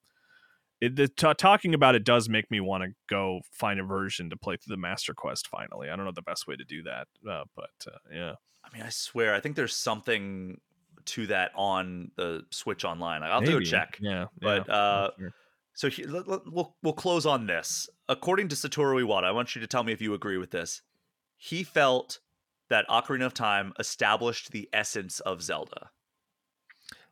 it, 0.81 0.95
the, 0.97 1.07
t- 1.07 1.33
talking 1.37 1.73
about 1.73 1.95
it 1.95 2.03
does 2.03 2.27
make 2.27 2.51
me 2.51 2.59
want 2.59 2.83
to 2.83 2.89
go 3.07 3.39
find 3.49 3.79
a 3.79 3.83
version 3.83 4.29
to 4.31 4.35
play 4.37 4.57
through 4.57 4.73
the 4.75 4.81
Master 4.81 5.13
Quest 5.13 5.47
finally. 5.47 5.89
I 5.89 5.95
don't 5.95 6.03
know 6.03 6.11
the 6.13 6.21
best 6.21 6.47
way 6.47 6.57
to 6.57 6.65
do 6.65 6.83
that, 6.83 7.07
uh, 7.27 7.45
but 7.55 7.69
uh, 7.87 7.97
yeah. 8.13 8.33
I 8.61 8.73
mean, 8.75 8.83
I 8.83 8.89
swear, 8.89 9.33
I 9.33 9.39
think 9.39 9.55
there's 9.55 9.73
something 9.73 10.59
to 11.05 11.27
that 11.27 11.51
on 11.55 12.11
the 12.17 12.43
Switch 12.51 12.83
Online. 12.83 13.23
I'll 13.23 13.35
have 13.35 13.45
to 13.45 13.51
go 13.51 13.57
Maybe. 13.59 13.65
check. 13.69 13.97
Yeah, 14.01 14.25
But, 14.41 14.67
yeah. 14.67 14.73
uh, 14.75 15.09
Sure. 15.17 15.33
So 15.75 15.89
he, 15.89 16.05
let, 16.05 16.27
let- 16.27 16.51
we'll 16.51 16.75
we'll 16.81 16.93
close 16.93 17.25
on 17.25 17.45
this. 17.45 17.87
According 18.09 18.47
to 18.49 18.55
Satoru 18.55 19.03
Iwata, 19.05 19.25
I 19.25 19.31
want 19.31 19.55
you 19.55 19.61
to 19.61 19.67
tell 19.67 19.83
me 19.83 19.91
if 19.93 20.01
you 20.01 20.13
agree 20.13 20.37
with 20.37 20.51
this. 20.51 20.81
He 21.37 21.63
felt 21.63 22.19
that 22.69 22.87
Ocarina 22.87 23.25
of 23.27 23.33
Time 23.33 23.73
established 23.77 24.51
the 24.51 24.67
essence 24.73 25.19
of 25.19 25.41
Zelda. 25.43 25.91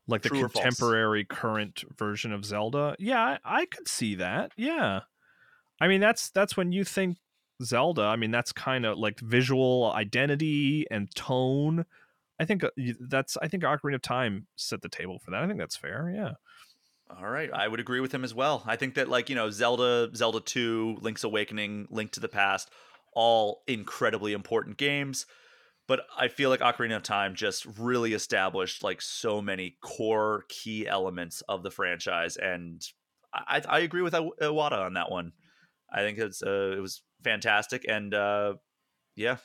like 0.08 0.22
the 0.22 0.30
true 0.30 0.48
false? 0.48 0.54
contemporary 0.54 1.26
current 1.26 1.84
version 1.98 2.32
of 2.34 2.46
Zelda. 2.46 2.96
Yeah, 3.00 3.38
I, 3.44 3.62
I 3.62 3.66
could 3.66 3.88
see 3.88 4.16
that. 4.16 4.52
Yeah, 4.56 5.02
I 5.80 5.88
mean 5.88 6.02
that's 6.02 6.30
that's 6.30 6.56
when 6.58 6.72
you 6.72 6.84
think 6.84 7.18
Zelda. 7.64 8.04
I 8.04 8.16
mean 8.16 8.32
that's 8.32 8.52
kind 8.52 8.86
of 8.86 8.98
like 8.98 9.20
visual 9.20 9.92
identity 9.94 10.86
and 10.90 11.14
tone. 11.16 11.86
I 12.40 12.46
think 12.46 12.64
uh, 12.64 12.70
that's 13.00 13.38
I 13.42 13.48
think 13.48 13.64
Ocarina 13.64 13.96
of 13.96 14.02
Time 14.02 14.48
set 14.56 14.82
the 14.82 14.90
table 14.90 15.20
for 15.20 15.32
that. 15.32 15.44
I 15.44 15.48
think 15.48 15.60
that's 15.60 15.76
fair. 15.78 16.12
Yeah. 16.16 16.32
All 17.10 17.30
right, 17.30 17.50
I 17.54 17.68
would 17.68 17.80
agree 17.80 18.00
with 18.00 18.14
him 18.14 18.24
as 18.24 18.34
well. 18.34 18.64
I 18.66 18.76
think 18.76 18.96
that 18.96 19.10
like, 19.10 19.30
you 19.30 19.36
know, 19.36 19.50
Zelda, 19.50 20.10
Zelda 20.16 20.40
2, 20.40 20.98
Link's 21.02 21.24
Awakening, 21.24 21.88
Link 21.90 22.12
to 22.14 22.20
the 22.20 22.30
Past, 22.30 22.70
all 23.14 23.62
incredibly 23.68 24.34
important 24.34 24.78
games, 24.78 25.26
but 25.88 26.02
I 26.18 26.30
feel 26.30 26.50
like 26.50 26.62
Ocarina 26.62 26.96
of 26.96 27.04
Time 27.04 27.36
just 27.36 27.66
really 27.78 28.14
established 28.14 28.84
like 28.84 29.02
so 29.02 29.42
many 29.42 29.78
core 29.84 30.46
key 30.50 30.88
elements 30.88 31.42
of 31.50 31.62
the 31.64 31.72
franchise 31.72 32.38
and 32.38 32.82
I, 33.34 33.62
I 33.68 33.80
agree 33.80 34.02
with 34.02 34.14
Iw- 34.14 34.38
Iwata 34.42 34.80
on 34.86 34.94
that 34.94 35.12
one. 35.12 35.34
I 35.92 36.00
think 36.00 36.18
it's 36.20 36.42
uh, 36.44 36.74
it 36.78 36.82
was 36.82 37.04
fantastic 37.24 37.86
and 37.88 38.14
uh 38.14 38.56
yeah, 39.16 39.38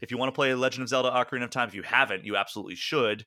if 0.00 0.10
you 0.10 0.18
want 0.18 0.28
to 0.28 0.36
play 0.36 0.54
Legend 0.54 0.82
of 0.82 0.88
Zelda: 0.88 1.10
Ocarina 1.10 1.44
of 1.44 1.50
Time, 1.50 1.68
if 1.68 1.74
you 1.74 1.82
haven't, 1.82 2.24
you 2.24 2.36
absolutely 2.36 2.74
should. 2.76 3.24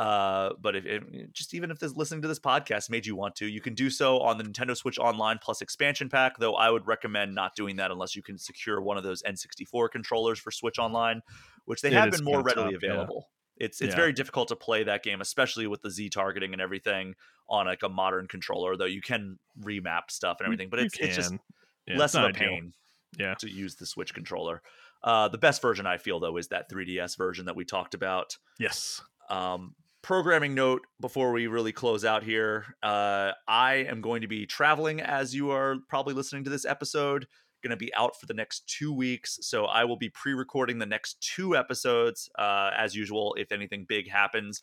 Uh, 0.00 0.54
but 0.62 0.74
if, 0.76 0.86
if 0.86 1.32
just 1.32 1.52
even 1.52 1.70
if 1.70 1.78
this 1.78 1.94
listening 1.94 2.22
to 2.22 2.28
this 2.28 2.38
podcast 2.38 2.88
made 2.88 3.04
you 3.04 3.14
want 3.14 3.36
to, 3.36 3.46
you 3.46 3.60
can 3.60 3.74
do 3.74 3.90
so 3.90 4.18
on 4.20 4.38
the 4.38 4.44
Nintendo 4.44 4.74
Switch 4.74 4.98
Online 4.98 5.38
Plus 5.42 5.60
expansion 5.60 6.08
pack. 6.08 6.38
Though 6.38 6.54
I 6.54 6.70
would 6.70 6.86
recommend 6.86 7.34
not 7.34 7.54
doing 7.54 7.76
that 7.76 7.90
unless 7.90 8.16
you 8.16 8.22
can 8.22 8.38
secure 8.38 8.80
one 8.80 8.96
of 8.96 9.04
those 9.04 9.22
N64 9.24 9.90
controllers 9.90 10.38
for 10.38 10.50
Switch 10.50 10.78
Online, 10.78 11.20
which 11.66 11.82
they 11.82 11.88
It 11.88 11.94
have 11.94 12.12
been 12.12 12.24
more 12.24 12.42
readily 12.42 12.70
yeah. 12.70 12.76
available. 12.88 13.28
It's 13.58 13.82
it's 13.82 13.90
Yeah. 13.90 13.96
very 13.96 14.14
difficult 14.14 14.48
to 14.48 14.56
play 14.56 14.84
that 14.84 15.02
game, 15.02 15.20
especially 15.20 15.66
with 15.66 15.82
the 15.82 15.90
Z 15.90 16.08
targeting 16.08 16.54
and 16.54 16.62
everything 16.62 17.14
on 17.46 17.66
like 17.66 17.82
a 17.82 17.90
modern 17.90 18.26
controller. 18.26 18.76
Though 18.78 18.86
you 18.86 19.02
can 19.02 19.38
remap 19.60 20.10
stuff 20.10 20.38
and 20.40 20.46
everything, 20.46 20.70
but 20.70 20.78
it's 20.80 20.96
it's 20.98 21.16
just. 21.16 21.34
Yeah, 21.86 21.98
less 21.98 22.12
it's 22.12 22.18
of 22.18 22.22
a 22.24 22.26
ideal. 22.28 22.48
pain 22.48 22.72
Yeah. 23.18 23.34
to 23.34 23.50
use 23.50 23.74
the 23.74 23.84
Switch 23.84 24.14
controller. 24.14 24.62
Uh, 25.02 25.28
the 25.28 25.38
best 25.38 25.60
version 25.60 25.84
I 25.86 25.98
feel 25.98 26.20
though 26.20 26.38
is 26.38 26.48
that 26.48 26.70
3DS 26.70 27.16
version 27.18 27.44
that 27.46 27.56
we 27.56 27.66
talked 27.66 27.92
about. 27.94 28.38
Yes. 28.58 29.02
Um, 29.28 29.74
programming 30.02 30.54
note 30.54 30.82
before 31.00 31.32
we 31.32 31.46
really 31.46 31.72
close 31.72 32.04
out 32.04 32.22
here 32.22 32.64
uh, 32.82 33.32
I 33.46 33.86
am 33.88 34.00
going 34.00 34.22
to 34.22 34.28
be 34.28 34.46
traveling 34.46 35.00
as 35.00 35.34
you 35.34 35.50
are 35.50 35.76
probably 35.88 36.14
listening 36.14 36.44
to 36.44 36.50
this 36.50 36.64
episode. 36.64 37.26
Going 37.62 37.70
to 37.70 37.76
be 37.76 37.92
out 37.94 38.18
for 38.18 38.24
the 38.24 38.34
next 38.34 38.66
two 38.66 38.92
weeks. 38.92 39.38
So 39.42 39.66
I 39.66 39.84
will 39.84 39.98
be 39.98 40.08
pre 40.08 40.32
recording 40.32 40.78
the 40.78 40.86
next 40.86 41.20
two 41.20 41.54
episodes 41.54 42.30
uh, 42.38 42.70
as 42.74 42.94
usual. 42.94 43.34
If 43.38 43.52
anything 43.52 43.84
big 43.86 44.08
happens, 44.08 44.62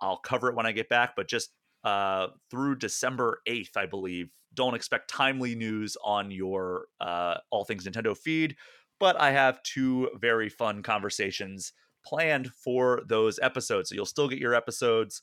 I'll 0.00 0.16
cover 0.16 0.48
it 0.48 0.54
when 0.54 0.64
I 0.64 0.72
get 0.72 0.88
back. 0.88 1.14
But 1.14 1.28
just 1.28 1.50
uh, 1.84 2.28
through 2.50 2.76
December 2.76 3.40
8th, 3.46 3.76
I 3.76 3.84
believe, 3.84 4.30
don't 4.54 4.74
expect 4.74 5.10
timely 5.10 5.54
news 5.54 5.98
on 6.02 6.30
your 6.30 6.86
uh, 7.02 7.36
All 7.50 7.64
Things 7.64 7.86
Nintendo 7.86 8.16
feed. 8.16 8.56
But 8.98 9.20
I 9.20 9.32
have 9.32 9.62
two 9.62 10.08
very 10.18 10.48
fun 10.48 10.82
conversations 10.82 11.74
planned 12.04 12.50
for 12.52 13.02
those 13.06 13.38
episodes. 13.40 13.90
So 13.90 13.94
you'll 13.94 14.06
still 14.06 14.28
get 14.28 14.38
your 14.38 14.54
episodes. 14.54 15.22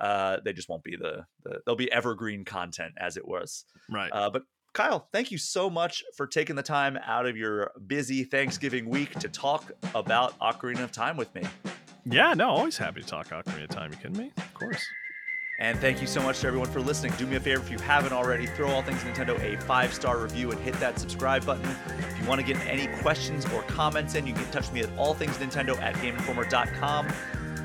Uh, 0.00 0.38
they 0.44 0.52
just 0.52 0.68
won't 0.68 0.82
be 0.82 0.96
the, 0.96 1.24
the 1.44 1.60
they'll 1.66 1.76
be 1.76 1.90
evergreen 1.92 2.44
content 2.44 2.94
as 2.98 3.16
it 3.16 3.26
was. 3.26 3.64
Right. 3.88 4.10
Uh, 4.12 4.30
but 4.30 4.42
Kyle, 4.72 5.08
thank 5.12 5.30
you 5.30 5.38
so 5.38 5.70
much 5.70 6.02
for 6.16 6.26
taking 6.26 6.56
the 6.56 6.62
time 6.62 6.98
out 7.06 7.26
of 7.26 7.36
your 7.36 7.70
busy 7.86 8.24
Thanksgiving 8.24 8.88
week 8.88 9.16
to 9.20 9.28
talk 9.28 9.70
about 9.94 10.36
Ocarina 10.40 10.82
of 10.82 10.90
Time 10.90 11.16
with 11.16 11.32
me. 11.34 11.42
yeah. 12.04 12.34
No. 12.34 12.48
Always 12.48 12.76
happy 12.76 13.00
to 13.00 13.06
talk 13.06 13.28
Ocarina 13.28 13.64
of 13.64 13.68
Time. 13.70 13.92
You 13.92 13.98
kidding 13.98 14.18
me? 14.18 14.32
Of 14.36 14.54
course. 14.54 14.84
And 15.58 15.78
thank 15.78 16.00
you 16.00 16.08
so 16.08 16.20
much 16.20 16.40
to 16.40 16.48
everyone 16.48 16.68
for 16.68 16.80
listening. 16.80 17.12
Do 17.16 17.26
me 17.26 17.36
a 17.36 17.40
favor 17.40 17.62
if 17.62 17.70
you 17.70 17.78
haven't 17.78 18.12
already, 18.12 18.46
throw 18.46 18.68
All 18.70 18.82
Things 18.82 19.02
Nintendo 19.02 19.38
a 19.40 19.60
five 19.62 19.94
star 19.94 20.18
review 20.18 20.50
and 20.50 20.60
hit 20.60 20.74
that 20.80 20.98
subscribe 20.98 21.46
button. 21.46 21.68
If 22.10 22.20
you 22.20 22.26
want 22.26 22.40
to 22.40 22.46
get 22.46 22.60
any 22.66 22.88
questions 23.02 23.46
or 23.52 23.62
comments 23.62 24.16
in, 24.16 24.26
you 24.26 24.34
can 24.34 24.50
touch 24.50 24.70
me 24.72 24.80
at 24.80 24.88
allthingsnintendo 24.96 25.80
at 25.80 25.94
GameInformer.com 25.96 27.06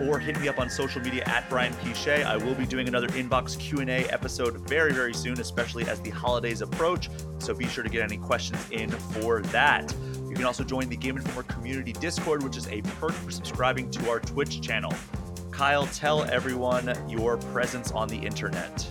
or 0.07 0.19
hit 0.19 0.39
me 0.39 0.47
up 0.47 0.59
on 0.59 0.69
social 0.69 1.01
media 1.01 1.23
at 1.25 1.49
Brian 1.49 1.73
P. 1.83 1.93
Shea. 1.93 2.23
I 2.23 2.37
will 2.37 2.55
be 2.55 2.65
doing 2.65 2.87
another 2.87 3.07
inbox 3.09 3.59
Q&A 3.59 4.05
episode 4.09 4.57
very, 4.69 4.93
very 4.93 5.13
soon, 5.13 5.39
especially 5.39 5.85
as 5.87 5.99
the 6.01 6.11
holidays 6.11 6.61
approach. 6.61 7.09
So 7.39 7.53
be 7.53 7.67
sure 7.67 7.83
to 7.83 7.89
get 7.89 8.03
any 8.03 8.17
questions 8.17 8.63
in 8.71 8.89
for 8.89 9.41
that. 9.41 9.93
You 10.29 10.35
can 10.35 10.45
also 10.45 10.63
join 10.63 10.89
the 10.89 10.95
Game 10.95 11.17
Informer 11.17 11.43
community 11.43 11.93
Discord, 11.93 12.43
which 12.43 12.55
is 12.55 12.67
a 12.67 12.81
perk 12.81 13.11
for 13.11 13.31
subscribing 13.31 13.89
to 13.91 14.09
our 14.09 14.19
Twitch 14.19 14.61
channel. 14.61 14.93
Kyle, 15.59 15.87
tell 15.87 16.23
everyone 16.23 16.95
your 17.09 17.35
presence 17.35 17.91
on 17.91 18.07
the 18.07 18.15
internet. 18.15 18.87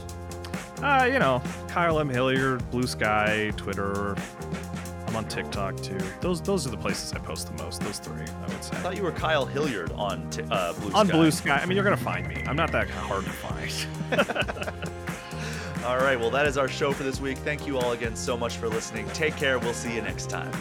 Uh, 0.83 1.09
you 1.11 1.19
know, 1.19 1.43
Kyle 1.67 1.99
M. 1.99 2.11
Hilliard, 2.11 2.71
Blue 2.71 2.87
Sky, 2.87 3.51
Twitter. 3.57 4.15
I'm 5.07 5.17
on 5.17 5.27
TikTok 5.29 5.81
too. 5.81 5.99
Those 6.21 6.43
those 6.43 6.67
are 6.67 6.71
the 6.71 6.77
places 6.77 7.15
I 7.15 7.21
post 7.21 7.47
the 7.47 7.63
most. 7.65 7.81
Those 7.81 7.99
three, 7.99 8.21
I 8.21 8.49
would 8.49 8.63
say. 8.63 8.77
I 8.77 8.81
thought 8.81 8.99
you 8.99 9.03
were 9.03 9.13
Kyle 9.13 9.47
Hilliard 9.47 9.93
on 9.93 10.29
t- 10.29 10.43
uh, 10.51 10.75
Blue 10.75 10.93
on 10.93 11.07
Sky. 11.07 11.17
Blue 11.17 11.31
Sky. 11.31 11.57
I 11.57 11.65
mean, 11.65 11.75
you're 11.75 11.85
gonna 11.85 11.97
find 11.97 12.29
me. 12.29 12.45
I'm 12.47 12.55
not 12.57 12.71
that 12.73 12.91
hard 12.91 13.25
to 13.25 13.31
find. 13.31 13.73
All 15.87 15.97
right, 15.97 16.21
well, 16.21 16.29
that 16.29 16.45
is 16.47 16.59
our 16.59 16.69
show 16.69 16.93
for 16.93 17.03
this 17.03 17.19
week. 17.19 17.39
Thank 17.39 17.67
you 17.67 17.79
all 17.79 17.93
again 17.93 18.15
so 18.15 18.37
much 18.37 18.59
for 18.59 18.69
listening. 18.69 19.09
Take 19.15 19.37
care. 19.37 19.59
We'll 19.59 19.73
see 19.73 19.95
you 19.95 20.03
next 20.03 20.29
time. 20.29 20.53